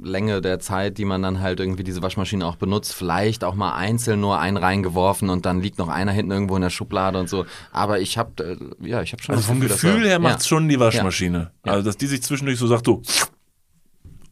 Länge 0.03 0.41
der 0.41 0.59
Zeit, 0.59 0.97
die 0.97 1.05
man 1.05 1.21
dann 1.21 1.39
halt 1.39 1.61
irgendwie 1.61 1.85
diese 1.85 2.01
Waschmaschine 2.01 2.45
auch 2.45 2.57
benutzt, 2.57 2.93
vielleicht 2.93 3.45
auch 3.45 3.55
mal 3.55 3.73
einzeln 3.73 4.19
nur 4.19 4.37
einen 4.39 4.57
reingeworfen 4.57 5.29
und 5.29 5.45
dann 5.45 5.61
liegt 5.61 5.77
noch 5.77 5.87
einer 5.87 6.11
hinten 6.11 6.33
irgendwo 6.33 6.57
in 6.57 6.61
der 6.61 6.69
Schublade 6.69 7.17
und 7.19 7.29
so. 7.29 7.45
Aber 7.71 8.01
ich 8.01 8.17
habe, 8.17 8.57
äh, 8.81 8.85
ja, 8.85 9.01
ich 9.01 9.13
habe 9.13 9.23
schon 9.23 9.35
Also 9.35 9.47
vom 9.47 9.61
dass 9.61 9.71
Gefühl 9.71 10.03
er- 10.03 10.09
her 10.09 10.19
macht's 10.19 10.43
ja. 10.43 10.49
schon 10.49 10.67
die 10.67 10.77
Waschmaschine. 10.77 11.51
Ja. 11.65 11.71
Also 11.71 11.85
dass 11.85 11.95
die 11.95 12.07
sich 12.07 12.21
zwischendurch 12.21 12.59
so 12.59 12.67
sagt, 12.67 12.85
so 12.85 13.01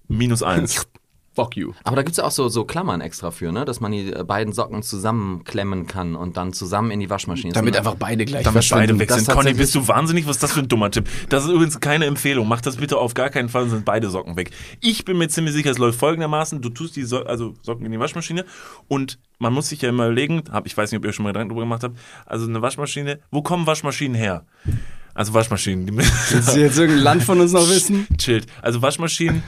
minus 0.09 0.43
eins. 0.43 0.85
Fuck 1.33 1.55
you. 1.55 1.71
Aber 1.85 1.95
da 1.95 2.01
gibt's 2.03 2.17
ja 2.17 2.25
auch 2.25 2.31
so, 2.31 2.49
so 2.49 2.65
Klammern 2.65 2.99
extra 2.99 3.31
für, 3.31 3.53
ne? 3.53 3.63
dass 3.63 3.79
man 3.79 3.93
die 3.93 4.11
äh, 4.11 4.23
beiden 4.25 4.51
Socken 4.53 4.83
zusammenklemmen 4.83 5.87
kann 5.87 6.15
und 6.15 6.35
dann 6.35 6.51
zusammen 6.51 6.91
in 6.91 6.99
die 6.99 7.09
Waschmaschine. 7.09 7.53
Damit 7.53 7.77
einfach 7.77 7.95
beide 7.95 8.25
gleich 8.25 8.43
Damit 8.43 8.67
beide 8.69 8.95
verschwinden. 8.95 8.99
weg 8.99 9.11
sind. 9.11 9.29
Conny, 9.29 9.53
bist 9.53 9.73
du 9.73 9.87
wahnsinnig? 9.87 10.27
Was 10.27 10.35
ist 10.37 10.43
das 10.43 10.51
für 10.51 10.59
ein 10.59 10.67
dummer 10.67 10.91
Tipp? 10.91 11.07
Das 11.29 11.45
ist 11.45 11.49
übrigens 11.49 11.79
keine 11.79 12.05
Empfehlung. 12.05 12.49
Mach 12.49 12.59
das 12.59 12.75
bitte 12.75 12.97
auf 12.97 13.13
gar 13.13 13.29
keinen 13.29 13.47
Fall, 13.47 13.69
sind 13.69 13.85
beide 13.85 14.09
Socken 14.09 14.35
weg. 14.35 14.51
Ich 14.81 15.05
bin 15.05 15.17
mir 15.17 15.29
ziemlich 15.29 15.53
sicher, 15.53 15.71
es 15.71 15.77
läuft 15.77 15.99
folgendermaßen. 15.99 16.61
Du 16.61 16.69
tust 16.69 16.97
die 16.97 17.03
so 17.03 17.23
also 17.23 17.53
Socken 17.61 17.85
in 17.85 17.93
die 17.93 17.99
Waschmaschine 17.99 18.43
und 18.89 19.17
man 19.39 19.53
muss 19.53 19.69
sich 19.69 19.81
ja 19.81 19.87
immer 19.89 20.07
überlegen, 20.07 20.43
hab, 20.51 20.67
ich 20.67 20.75
weiß 20.75 20.91
nicht, 20.91 20.99
ob 20.99 21.05
ihr 21.05 21.13
schon 21.13 21.23
mal 21.23 21.29
Gedanken 21.29 21.49
drüber 21.49 21.61
gemacht 21.61 21.83
habt, 21.83 21.97
also 22.25 22.45
eine 22.45 22.61
Waschmaschine, 22.61 23.19
wo 23.31 23.41
kommen 23.41 23.65
Waschmaschinen 23.67 24.15
her? 24.15 24.45
Also 25.13 25.33
Waschmaschinen, 25.33 25.85
die 25.87 25.97
Willst 25.97 26.55
du 26.55 26.59
jetzt 26.59 26.77
irgendein 26.77 27.03
Land 27.03 27.23
von 27.23 27.39
uns 27.39 27.51
noch 27.53 27.67
wissen? 27.69 28.05
chillt. 28.17 28.47
Also 28.61 28.81
Waschmaschinen, 28.81 29.43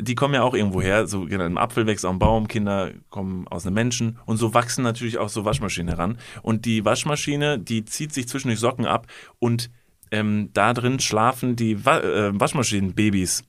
die 0.00 0.14
kommen 0.14 0.34
ja 0.34 0.42
auch 0.42 0.54
irgendwo 0.54 0.80
her. 0.80 1.06
So 1.06 1.26
genau, 1.26 1.44
ein 1.44 1.58
Apfel 1.58 1.86
wächst 1.86 2.04
am 2.04 2.18
Baum, 2.18 2.48
Kinder 2.48 2.90
kommen 3.10 3.46
aus 3.48 3.66
einem 3.66 3.74
Menschen 3.74 4.18
und 4.26 4.36
so 4.36 4.54
wachsen 4.54 4.82
natürlich 4.82 5.18
auch 5.18 5.28
so 5.28 5.44
Waschmaschinen 5.44 5.88
heran. 5.88 6.18
Und 6.42 6.64
die 6.64 6.84
Waschmaschine, 6.84 7.58
die 7.58 7.84
zieht 7.84 8.12
sich 8.12 8.28
zwischendurch 8.28 8.60
Socken 8.60 8.86
ab 8.86 9.06
und 9.38 9.70
ähm, 10.10 10.50
da 10.54 10.72
drin 10.72 11.00
schlafen 11.00 11.56
die 11.56 11.84
Wa 11.84 11.98
äh, 11.98 12.40
Waschmaschinenbabys 12.40 13.44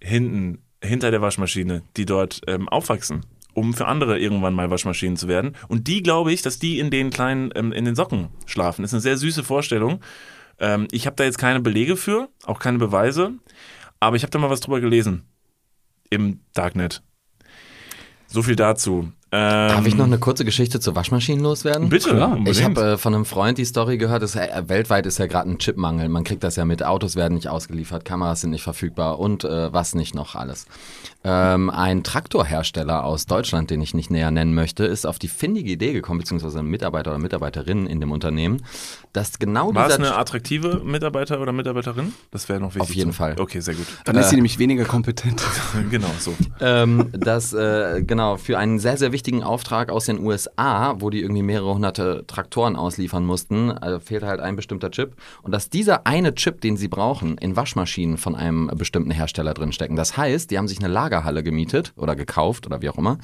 hinten, 0.00 0.62
hinter 0.82 1.10
der 1.10 1.20
Waschmaschine, 1.20 1.82
die 1.96 2.06
dort 2.06 2.42
ähm, 2.46 2.68
aufwachsen 2.68 3.24
um 3.52 3.74
für 3.74 3.86
andere 3.86 4.18
irgendwann 4.18 4.54
mal 4.54 4.70
Waschmaschinen 4.70 5.16
zu 5.16 5.26
werden. 5.26 5.56
Und 5.66 5.88
die 5.88 6.04
glaube 6.04 6.32
ich, 6.32 6.40
dass 6.40 6.60
die 6.60 6.78
in 6.78 6.90
den 6.90 7.10
kleinen, 7.10 7.50
ähm, 7.56 7.72
in 7.72 7.84
den 7.84 7.96
Socken 7.96 8.28
schlafen. 8.46 8.82
Das 8.82 8.90
ist 8.90 8.94
eine 8.94 9.00
sehr 9.00 9.16
süße 9.16 9.42
Vorstellung. 9.42 10.00
Ähm, 10.60 10.86
ich 10.92 11.06
habe 11.06 11.16
da 11.16 11.24
jetzt 11.24 11.38
keine 11.38 11.60
Belege 11.60 11.96
für, 11.96 12.28
auch 12.44 12.60
keine 12.60 12.78
Beweise, 12.78 13.32
aber 14.00 14.16
ich 14.16 14.22
habe 14.22 14.30
da 14.30 14.38
mal 14.38 14.50
was 14.50 14.60
drüber 14.60 14.80
gelesen 14.80 15.24
im 16.10 16.40
Darknet. 16.54 17.02
So 18.26 18.42
viel 18.42 18.56
dazu. 18.56 19.12
Ähm, 19.32 19.68
Darf 19.68 19.86
ich 19.86 19.94
noch 19.94 20.06
eine 20.06 20.18
kurze 20.18 20.44
Geschichte 20.44 20.80
zu 20.80 20.96
Waschmaschinen 20.96 21.40
loswerden? 21.40 21.88
Bitte, 21.88 22.10
Klar. 22.10 22.32
unbedingt. 22.32 22.56
Ich 22.56 22.64
habe 22.64 22.80
äh, 22.92 22.98
von 22.98 23.14
einem 23.14 23.24
Freund 23.24 23.58
die 23.58 23.64
Story 23.64 23.96
gehört, 23.96 24.22
dass, 24.22 24.34
äh, 24.34 24.48
weltweit 24.66 25.06
ist 25.06 25.18
ja 25.18 25.26
gerade 25.26 25.48
ein 25.48 25.58
Chipmangel. 25.58 26.08
Man 26.08 26.24
kriegt 26.24 26.42
das 26.42 26.56
ja 26.56 26.64
mit, 26.64 26.84
Autos 26.84 27.14
werden 27.14 27.34
nicht 27.34 27.48
ausgeliefert, 27.48 28.04
Kameras 28.04 28.40
sind 28.40 28.50
nicht 28.50 28.64
verfügbar 28.64 29.20
und 29.20 29.44
äh, 29.44 29.72
was 29.72 29.94
nicht 29.94 30.16
noch 30.16 30.34
alles. 30.34 30.66
Ähm, 31.22 31.70
ein 31.70 32.02
Traktorhersteller 32.02 33.04
aus 33.04 33.26
Deutschland, 33.26 33.70
den 33.70 33.80
ich 33.80 33.94
nicht 33.94 34.10
näher 34.10 34.32
nennen 34.32 34.52
möchte, 34.52 34.84
ist 34.84 35.06
auf 35.06 35.20
die 35.20 35.28
findige 35.28 35.70
Idee 35.70 35.92
gekommen, 35.92 36.18
beziehungsweise 36.18 36.58
ein 36.58 36.66
Mitarbeiter 36.66 37.10
oder 37.10 37.20
Mitarbeiterin 37.20 37.86
in 37.86 38.00
dem 38.00 38.10
Unternehmen, 38.10 38.62
dass 39.12 39.38
genau 39.38 39.74
War 39.74 39.88
es 39.88 39.96
eine 39.96 40.16
attraktive 40.16 40.80
Mitarbeiter 40.84 41.40
oder 41.40 41.52
Mitarbeiterin? 41.52 42.12
Das 42.30 42.48
wäre 42.48 42.60
noch 42.60 42.68
wichtig. 42.74 42.82
Auf 42.82 42.94
jeden 42.94 43.10
zu- 43.12 43.16
Fall. 43.16 43.34
Okay, 43.38 43.60
sehr 43.60 43.74
gut. 43.74 43.86
Dann 44.04 44.16
ist 44.16 44.30
sie 44.30 44.36
nämlich 44.36 44.58
weniger 44.58 44.84
kompetent. 44.84 45.42
genau, 45.90 46.10
so. 46.18 46.34
ähm, 46.60 47.08
dass 47.12 47.52
äh, 47.52 48.02
genau 48.02 48.36
für 48.36 48.58
einen 48.58 48.78
sehr, 48.78 48.96
sehr 48.96 49.12
wichtigen 49.12 49.42
Auftrag 49.42 49.90
aus 49.90 50.06
den 50.06 50.18
USA, 50.20 50.94
wo 51.00 51.10
die 51.10 51.20
irgendwie 51.20 51.42
mehrere 51.42 51.74
hunderte 51.74 52.24
Traktoren 52.26 52.76
ausliefern 52.76 53.24
mussten, 53.24 53.70
äh, 53.70 54.00
fehlt 54.00 54.22
halt 54.22 54.40
ein 54.40 54.56
bestimmter 54.56 54.90
Chip. 54.90 55.14
Und 55.42 55.52
dass 55.52 55.70
dieser 55.70 56.06
eine 56.06 56.34
Chip, 56.34 56.60
den 56.60 56.76
sie 56.76 56.88
brauchen, 56.88 57.36
in 57.38 57.56
Waschmaschinen 57.56 58.16
von 58.16 58.34
einem 58.34 58.68
bestimmten 58.74 59.10
Hersteller 59.10 59.54
drinstecken. 59.54 59.96
Das 59.96 60.16
heißt, 60.16 60.50
die 60.50 60.58
haben 60.58 60.68
sich 60.68 60.78
eine 60.78 60.88
Lagerhalle 60.88 61.42
gemietet 61.42 61.92
oder 61.96 62.14
gekauft 62.14 62.66
oder 62.66 62.80
wie 62.82 62.88
auch 62.88 62.98
immer, 62.98 63.18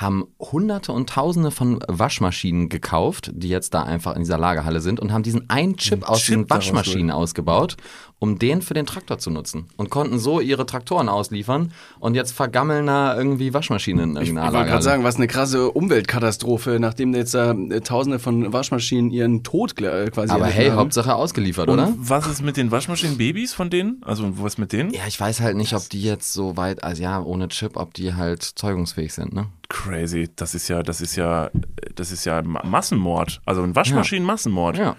haben 0.00 0.28
hunderte 0.38 0.92
und 0.92 1.08
tausende 1.08 1.50
von 1.50 1.80
Waschmaschinen 1.88 2.68
gekauft, 2.68 3.30
die 3.34 3.48
jetzt 3.48 3.74
da 3.74 3.82
einfach 3.82 4.14
in 4.14 4.22
dieser 4.22 4.38
Lagerhalle 4.38 4.80
sind 4.80 5.00
und 5.00 5.12
haben 5.12 5.24
diesen 5.24 5.50
einen 5.50 5.76
Chip 5.76 6.08
aus 6.08 6.20
Chip 6.22 6.46
daraus 6.48 6.66
Waschmaschinen 6.66 7.10
ausgebaut, 7.10 7.76
um 8.20 8.38
den 8.38 8.62
für 8.62 8.74
den 8.74 8.86
Traktor 8.86 9.18
zu 9.18 9.30
nutzen. 9.30 9.66
Und 9.76 9.90
konnten 9.90 10.18
so 10.18 10.40
ihre 10.40 10.66
Traktoren 10.66 11.08
ausliefern 11.08 11.72
und 11.98 12.14
jetzt 12.14 12.32
vergammeln 12.32 12.86
da 12.86 13.16
irgendwie 13.16 13.52
Waschmaschinen 13.54 14.10
in 14.10 14.22
Ich 14.22 14.28
irgendeiner 14.28 14.52
wollte 14.52 14.70
gerade 14.70 14.82
sagen, 14.82 15.04
was 15.04 15.16
eine 15.16 15.26
krasse 15.26 15.70
Umweltkatastrophe, 15.70 16.78
nachdem 16.80 17.14
jetzt 17.14 17.34
da 17.34 17.52
äh, 17.52 17.80
Tausende 17.80 18.18
von 18.18 18.52
Waschmaschinen 18.52 19.10
ihren 19.10 19.42
Tod 19.42 19.80
äh, 19.80 20.10
quasi 20.10 20.32
Aber 20.32 20.46
hey, 20.46 20.68
haben. 20.68 20.76
Hauptsache 20.76 21.14
ausgeliefert, 21.14 21.68
Und 21.68 21.74
oder? 21.74 21.92
was 21.96 22.26
ist 22.26 22.42
mit 22.42 22.56
den 22.56 22.70
Waschmaschinen-Babys 22.70 23.52
von 23.52 23.70
denen? 23.70 24.00
Also 24.04 24.24
was 24.42 24.58
mit 24.58 24.72
denen? 24.72 24.92
Ja, 24.92 25.02
ich 25.08 25.18
weiß 25.18 25.40
halt 25.40 25.56
nicht, 25.56 25.74
ob 25.74 25.88
die 25.88 26.02
jetzt 26.02 26.32
so 26.32 26.56
weit, 26.56 26.84
also 26.84 27.02
ja, 27.02 27.20
ohne 27.20 27.48
Chip, 27.48 27.76
ob 27.76 27.94
die 27.94 28.14
halt 28.14 28.42
zeugungsfähig 28.42 29.12
sind, 29.12 29.32
ne? 29.32 29.46
Crazy. 29.68 30.30
Das 30.34 30.54
ist 30.54 30.68
ja, 30.68 30.82
das 30.82 31.00
ist 31.00 31.16
ja, 31.16 31.50
das 31.94 32.10
ist 32.10 32.24
ja 32.24 32.42
Ma- 32.42 32.64
Massenmord. 32.64 33.40
Also 33.44 33.62
ein 33.62 33.74
Waschmaschinen-Massenmord. 33.76 34.78
Ja. 34.78 34.96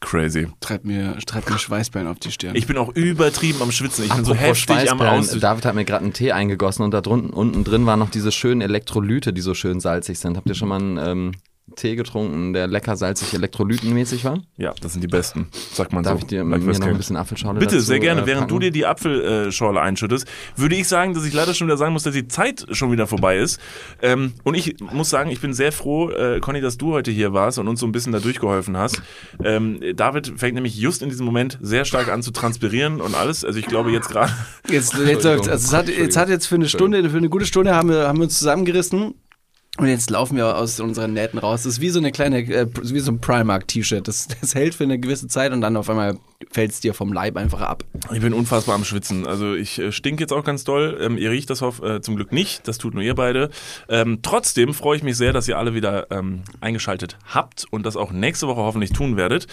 Crazy. 0.00 0.48
Treibt 0.58 0.84
mir, 0.84 1.16
treibt 1.24 1.48
mir 1.48 1.56
Schweißbein 1.58 2.08
auf 2.08 2.18
die 2.18 2.32
Stirn. 2.32 2.56
Ich 2.56 2.66
bin 2.66 2.76
auch 2.76 2.88
übertrieben 2.94 3.62
am 3.62 3.70
Schwitzen. 3.70 4.04
Ich 4.04 4.12
bin 4.12 4.24
so 4.24 4.32
Apropos 4.32 4.58
heftig 4.58 4.90
am 4.90 4.98
Schweißperlen, 4.98 5.20
Aus. 5.20 5.38
David 5.38 5.64
hat 5.64 5.74
mir 5.76 5.84
gerade 5.84 6.02
einen 6.04 6.12
Tee 6.12 6.32
eingegossen 6.32 6.84
und 6.84 6.90
da 6.92 7.00
drunten, 7.00 7.30
unten 7.30 7.62
drin 7.62 7.86
waren 7.86 8.00
noch 8.00 8.10
diese 8.10 8.32
schönen 8.32 8.60
Elektrolyte, 8.60 9.32
die 9.32 9.40
so 9.40 9.54
schön 9.54 9.78
salzig 9.78 10.18
sind. 10.18 10.36
Habt 10.36 10.48
ihr 10.48 10.56
schon 10.56 10.68
mal 10.68 10.80
einen 10.80 10.96
ähm, 10.98 11.32
Tee 11.76 11.96
getrunken, 11.96 12.52
der 12.52 12.66
lecker 12.66 12.96
salzig 12.96 13.32
elektrolytenmäßig 13.34 14.24
war? 14.24 14.42
Ja, 14.56 14.74
das 14.80 14.92
sind 14.92 15.02
die 15.02 15.08
besten, 15.08 15.46
sagt 15.72 15.92
man 15.92 16.02
Darf 16.02 16.14
so. 16.14 16.18
ich 16.18 16.26
dir 16.26 16.44
Like 16.44 16.62
mir 16.62 16.78
noch 16.78 16.86
ein 16.86 16.96
bisschen 16.96 17.16
Apfelschorle 17.16 17.58
Bitte, 17.58 17.76
dazu, 17.76 17.86
sehr 17.86 17.98
gerne. 17.98 18.22
äh, 18.22 18.26
Während 18.26 18.50
du 18.50 18.58
dir 18.58 18.70
die 18.70 18.84
Apfelschorle 18.84 19.80
einschüttest, 19.80 20.26
würde 20.56 20.74
ich 20.74 20.86
sagen, 20.88 21.14
dass 21.14 21.24
ich 21.24 21.32
leider 21.32 21.54
schon 21.54 21.68
wieder 21.68 21.76
sagen 21.76 21.92
muss, 21.92 22.02
dass 22.02 22.14
die 22.14 22.28
Zeit 22.28 22.66
schon 22.72 22.92
wieder 22.92 23.06
vorbei 23.06 23.38
ist. 23.38 23.60
Ähm, 24.02 24.34
und 24.44 24.54
ich 24.54 24.76
muss 24.80 25.08
sagen, 25.08 25.30
ich 25.30 25.40
bin 25.40 25.54
sehr 25.54 25.72
froh, 25.72 26.10
äh, 26.10 26.40
Conny, 26.40 26.60
dass 26.60 26.76
du 26.78 26.92
heute 26.92 27.10
hier 27.10 27.32
warst 27.32 27.58
und 27.58 27.68
uns 27.68 27.80
so 27.80 27.86
ein 27.86 27.92
bisschen 27.92 28.12
da 28.12 28.18
durchgeholfen 28.18 28.76
hast. 28.76 29.00
Ähm, 29.42 29.80
David 29.94 30.34
fängt 30.36 30.54
nämlich 30.54 30.76
just 30.76 31.00
in 31.00 31.08
diesem 31.08 31.24
Moment 31.24 31.58
sehr 31.62 31.84
stark 31.84 32.08
an 32.08 32.22
zu 32.22 32.32
transpirieren 32.32 33.00
und 33.00 33.14
alles. 33.14 33.44
Also 33.44 33.58
ich 33.58 33.66
glaube 33.66 33.92
jetzt 33.92 34.08
gerade. 34.10 34.32
Jetzt, 34.68 34.94
jetzt, 35.06 35.24
also 35.24 35.50
es 35.50 35.72
hat, 35.72 35.88
jetzt 35.88 36.16
hat 36.16 36.28
jetzt 36.28 36.46
für 36.46 36.56
eine 36.56 36.68
Stunde, 36.68 37.08
für 37.08 37.16
eine 37.16 37.28
gute 37.28 37.46
Stunde 37.46 37.74
haben 37.74 37.88
wir, 37.88 38.08
haben 38.08 38.18
wir 38.18 38.24
uns 38.24 38.38
zusammengerissen. 38.38 39.14
Und 39.78 39.88
jetzt 39.88 40.10
laufen 40.10 40.36
wir 40.36 40.54
aus 40.56 40.80
unseren 40.80 41.14
Nähten 41.14 41.38
raus. 41.38 41.62
Das 41.62 41.74
ist 41.74 41.80
wie 41.80 41.88
so 41.88 41.98
eine 41.98 42.12
kleine, 42.12 42.40
äh, 42.40 42.66
wie 42.82 43.00
so 43.00 43.10
ein 43.10 43.20
Primark-T-Shirt. 43.20 44.06
Das, 44.06 44.28
das 44.40 44.54
hält 44.54 44.74
für 44.74 44.84
eine 44.84 44.98
gewisse 44.98 45.28
Zeit 45.28 45.50
und 45.52 45.62
dann 45.62 45.78
auf 45.78 45.88
einmal 45.88 46.18
fällt 46.50 46.72
es 46.72 46.80
dir 46.80 46.92
vom 46.92 47.12
Leib 47.12 47.36
einfach 47.36 47.62
ab. 47.62 47.84
Ich 48.12 48.20
bin 48.20 48.34
unfassbar 48.34 48.74
am 48.74 48.84
Schwitzen. 48.84 49.26
Also 49.26 49.54
ich 49.54 49.78
äh, 49.78 49.90
stink 49.90 50.20
jetzt 50.20 50.32
auch 50.32 50.44
ganz 50.44 50.64
doll. 50.64 50.98
Ähm, 51.00 51.16
ihr 51.16 51.30
riecht 51.30 51.48
das 51.48 51.62
hoff, 51.62 51.82
äh, 51.82 52.02
zum 52.02 52.16
Glück 52.16 52.32
nicht. 52.32 52.68
Das 52.68 52.76
tut 52.76 52.92
nur 52.92 53.02
ihr 53.02 53.14
beide. 53.14 53.48
Ähm, 53.88 54.18
trotzdem 54.22 54.74
freue 54.74 54.98
ich 54.98 55.02
mich 55.02 55.16
sehr, 55.16 55.32
dass 55.32 55.48
ihr 55.48 55.56
alle 55.56 55.72
wieder 55.72 56.10
ähm, 56.10 56.42
eingeschaltet 56.60 57.16
habt 57.32 57.64
und 57.70 57.86
das 57.86 57.96
auch 57.96 58.12
nächste 58.12 58.48
Woche 58.48 58.60
hoffentlich 58.60 58.92
tun 58.92 59.16
werdet. 59.16 59.46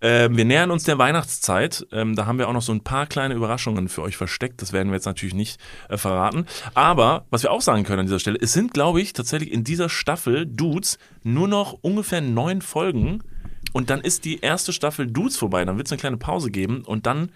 Ähm, 0.00 0.36
wir 0.36 0.46
nähern 0.46 0.70
uns 0.70 0.84
der 0.84 0.96
Weihnachtszeit. 0.96 1.86
Ähm, 1.92 2.16
da 2.16 2.24
haben 2.24 2.38
wir 2.38 2.48
auch 2.48 2.52
noch 2.54 2.62
so 2.62 2.72
ein 2.72 2.82
paar 2.82 3.06
kleine 3.06 3.34
Überraschungen 3.34 3.88
für 3.88 4.00
euch 4.00 4.16
versteckt. 4.16 4.62
Das 4.62 4.72
werden 4.72 4.88
wir 4.88 4.94
jetzt 4.94 5.06
natürlich 5.06 5.34
nicht 5.34 5.60
äh, 5.90 5.98
verraten. 5.98 6.46
Aber 6.72 7.26
was 7.30 7.42
wir 7.42 7.50
auch 7.50 7.60
sagen 7.60 7.84
können 7.84 8.00
an 8.00 8.06
dieser 8.06 8.20
Stelle, 8.20 8.38
es 8.40 8.52
sind, 8.54 8.72
glaube 8.72 9.00
ich, 9.02 9.12
tatsächlich 9.12 9.52
in 9.58 9.64
dieser 9.64 9.88
Staffel 9.88 10.46
Dudes 10.46 10.98
nur 11.24 11.48
noch 11.48 11.78
ungefähr 11.82 12.20
neun 12.20 12.62
Folgen. 12.62 13.24
Und 13.72 13.90
dann 13.90 14.00
ist 14.00 14.24
die 14.24 14.40
erste 14.40 14.72
Staffel 14.72 15.08
Dudes 15.08 15.36
vorbei. 15.36 15.64
Dann 15.64 15.76
wird 15.76 15.88
es 15.88 15.92
eine 15.92 16.00
kleine 16.00 16.16
Pause 16.16 16.50
geben 16.50 16.82
und 16.84 17.06
dann 17.06 17.32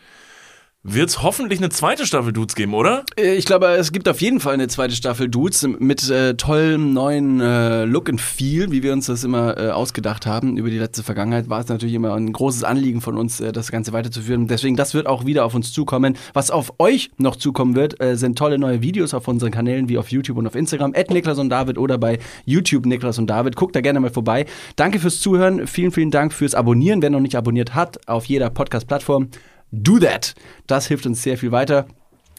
wird 0.84 1.10
es 1.10 1.22
hoffentlich 1.22 1.60
eine 1.60 1.68
zweite 1.68 2.06
Staffel 2.06 2.32
Dudes 2.32 2.56
geben, 2.56 2.74
oder? 2.74 3.04
Äh, 3.16 3.34
Ich 3.36 3.44
glaube, 3.44 3.66
es 3.68 3.92
gibt 3.92 4.08
auf 4.08 4.20
jeden 4.20 4.40
Fall 4.40 4.54
eine 4.54 4.66
zweite 4.66 4.96
Staffel 4.96 5.28
Dudes 5.28 5.62
mit 5.78 6.10
äh, 6.10 6.34
tollem 6.34 6.92
neuen 6.92 7.40
äh, 7.40 7.84
Look 7.84 8.08
and 8.08 8.20
Feel, 8.20 8.72
wie 8.72 8.82
wir 8.82 8.92
uns 8.92 9.06
das 9.06 9.22
immer 9.22 9.56
äh, 9.58 9.70
ausgedacht 9.70 10.26
haben. 10.26 10.56
Über 10.56 10.70
die 10.70 10.78
letzte 10.78 11.04
Vergangenheit 11.04 11.48
war 11.48 11.60
es 11.60 11.68
natürlich 11.68 11.94
immer 11.94 12.14
ein 12.14 12.32
großes 12.32 12.64
Anliegen 12.64 13.00
von 13.00 13.16
uns, 13.16 13.40
äh, 13.40 13.52
das 13.52 13.70
Ganze 13.70 13.92
weiterzuführen. 13.92 14.48
Deswegen, 14.48 14.74
das 14.74 14.92
wird 14.92 15.06
auch 15.06 15.24
wieder 15.24 15.44
auf 15.44 15.54
uns 15.54 15.72
zukommen. 15.72 16.16
Was 16.34 16.50
auf 16.50 16.72
euch 16.78 17.10
noch 17.16 17.36
zukommen 17.36 17.76
wird, 17.76 18.00
äh, 18.02 18.16
sind 18.16 18.36
tolle 18.36 18.58
neue 18.58 18.82
Videos 18.82 19.14
auf 19.14 19.28
unseren 19.28 19.52
Kanälen 19.52 19.88
wie 19.88 19.98
auf 19.98 20.08
YouTube 20.10 20.36
und 20.38 20.48
auf 20.48 20.56
Instagram. 20.56 20.94
At 20.96 21.10
Niklas 21.10 21.38
und 21.38 21.48
David 21.50 21.78
oder 21.78 21.96
bei 21.96 22.18
YouTube 22.44 22.86
Niklas 22.86 23.18
und 23.18 23.28
David. 23.28 23.54
Guckt 23.54 23.76
da 23.76 23.80
gerne 23.80 24.00
mal 24.00 24.10
vorbei. 24.10 24.46
Danke 24.74 24.98
fürs 24.98 25.20
Zuhören. 25.20 25.68
Vielen, 25.68 25.92
vielen 25.92 26.10
Dank 26.10 26.32
fürs 26.32 26.56
Abonnieren. 26.56 27.02
Wer 27.02 27.10
noch 27.10 27.20
nicht 27.20 27.36
abonniert 27.36 27.76
hat, 27.76 28.08
auf 28.08 28.24
jeder 28.24 28.50
Podcast-Plattform. 28.50 29.28
Do 29.72 29.98
that. 29.98 30.34
Das 30.66 30.86
hilft 30.86 31.06
uns 31.06 31.22
sehr 31.22 31.36
viel 31.38 31.50
weiter. 31.50 31.86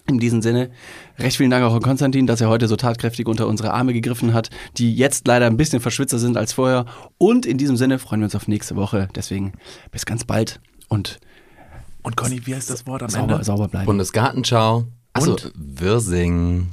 In 0.05 0.19
diesem 0.19 0.41
Sinne, 0.41 0.69
recht 1.17 1.37
vielen 1.37 1.49
Dank 1.49 1.63
auch 1.63 1.73
an 1.73 1.81
Konstantin, 1.81 2.27
dass 2.27 2.41
er 2.41 2.49
heute 2.49 2.67
so 2.67 2.75
tatkräftig 2.75 3.25
unter 3.25 3.47
unsere 3.47 3.73
Arme 3.73 3.93
gegriffen 3.93 4.33
hat, 4.33 4.49
die 4.77 4.93
jetzt 4.93 5.27
leider 5.27 5.45
ein 5.47 5.55
bisschen 5.55 5.79
verschwitzer 5.79 6.19
sind 6.19 6.35
als 6.35 6.51
vorher. 6.51 6.85
Und 7.17 7.45
in 7.45 7.57
diesem 7.57 7.77
Sinne 7.77 7.99
freuen 7.99 8.19
wir 8.19 8.25
uns 8.25 8.35
auf 8.35 8.49
nächste 8.49 8.75
Woche. 8.75 9.07
Deswegen 9.15 9.53
bis 9.91 10.05
ganz 10.05 10.25
bald 10.25 10.59
und 10.89 11.19
Und 12.01 12.17
Conny, 12.17 12.45
wie 12.45 12.53
heißt 12.53 12.69
das 12.69 12.85
Wort 12.85 13.01
am 13.01 13.09
sauber, 13.09 13.33
Ende? 13.35 13.45
sauber 13.45 13.67
bleiben. 13.69 13.85
Bundesgartenschau. 13.85 14.87
Achso, 15.13 15.31
Und? 15.31 15.53
Wirsing. 15.55 16.67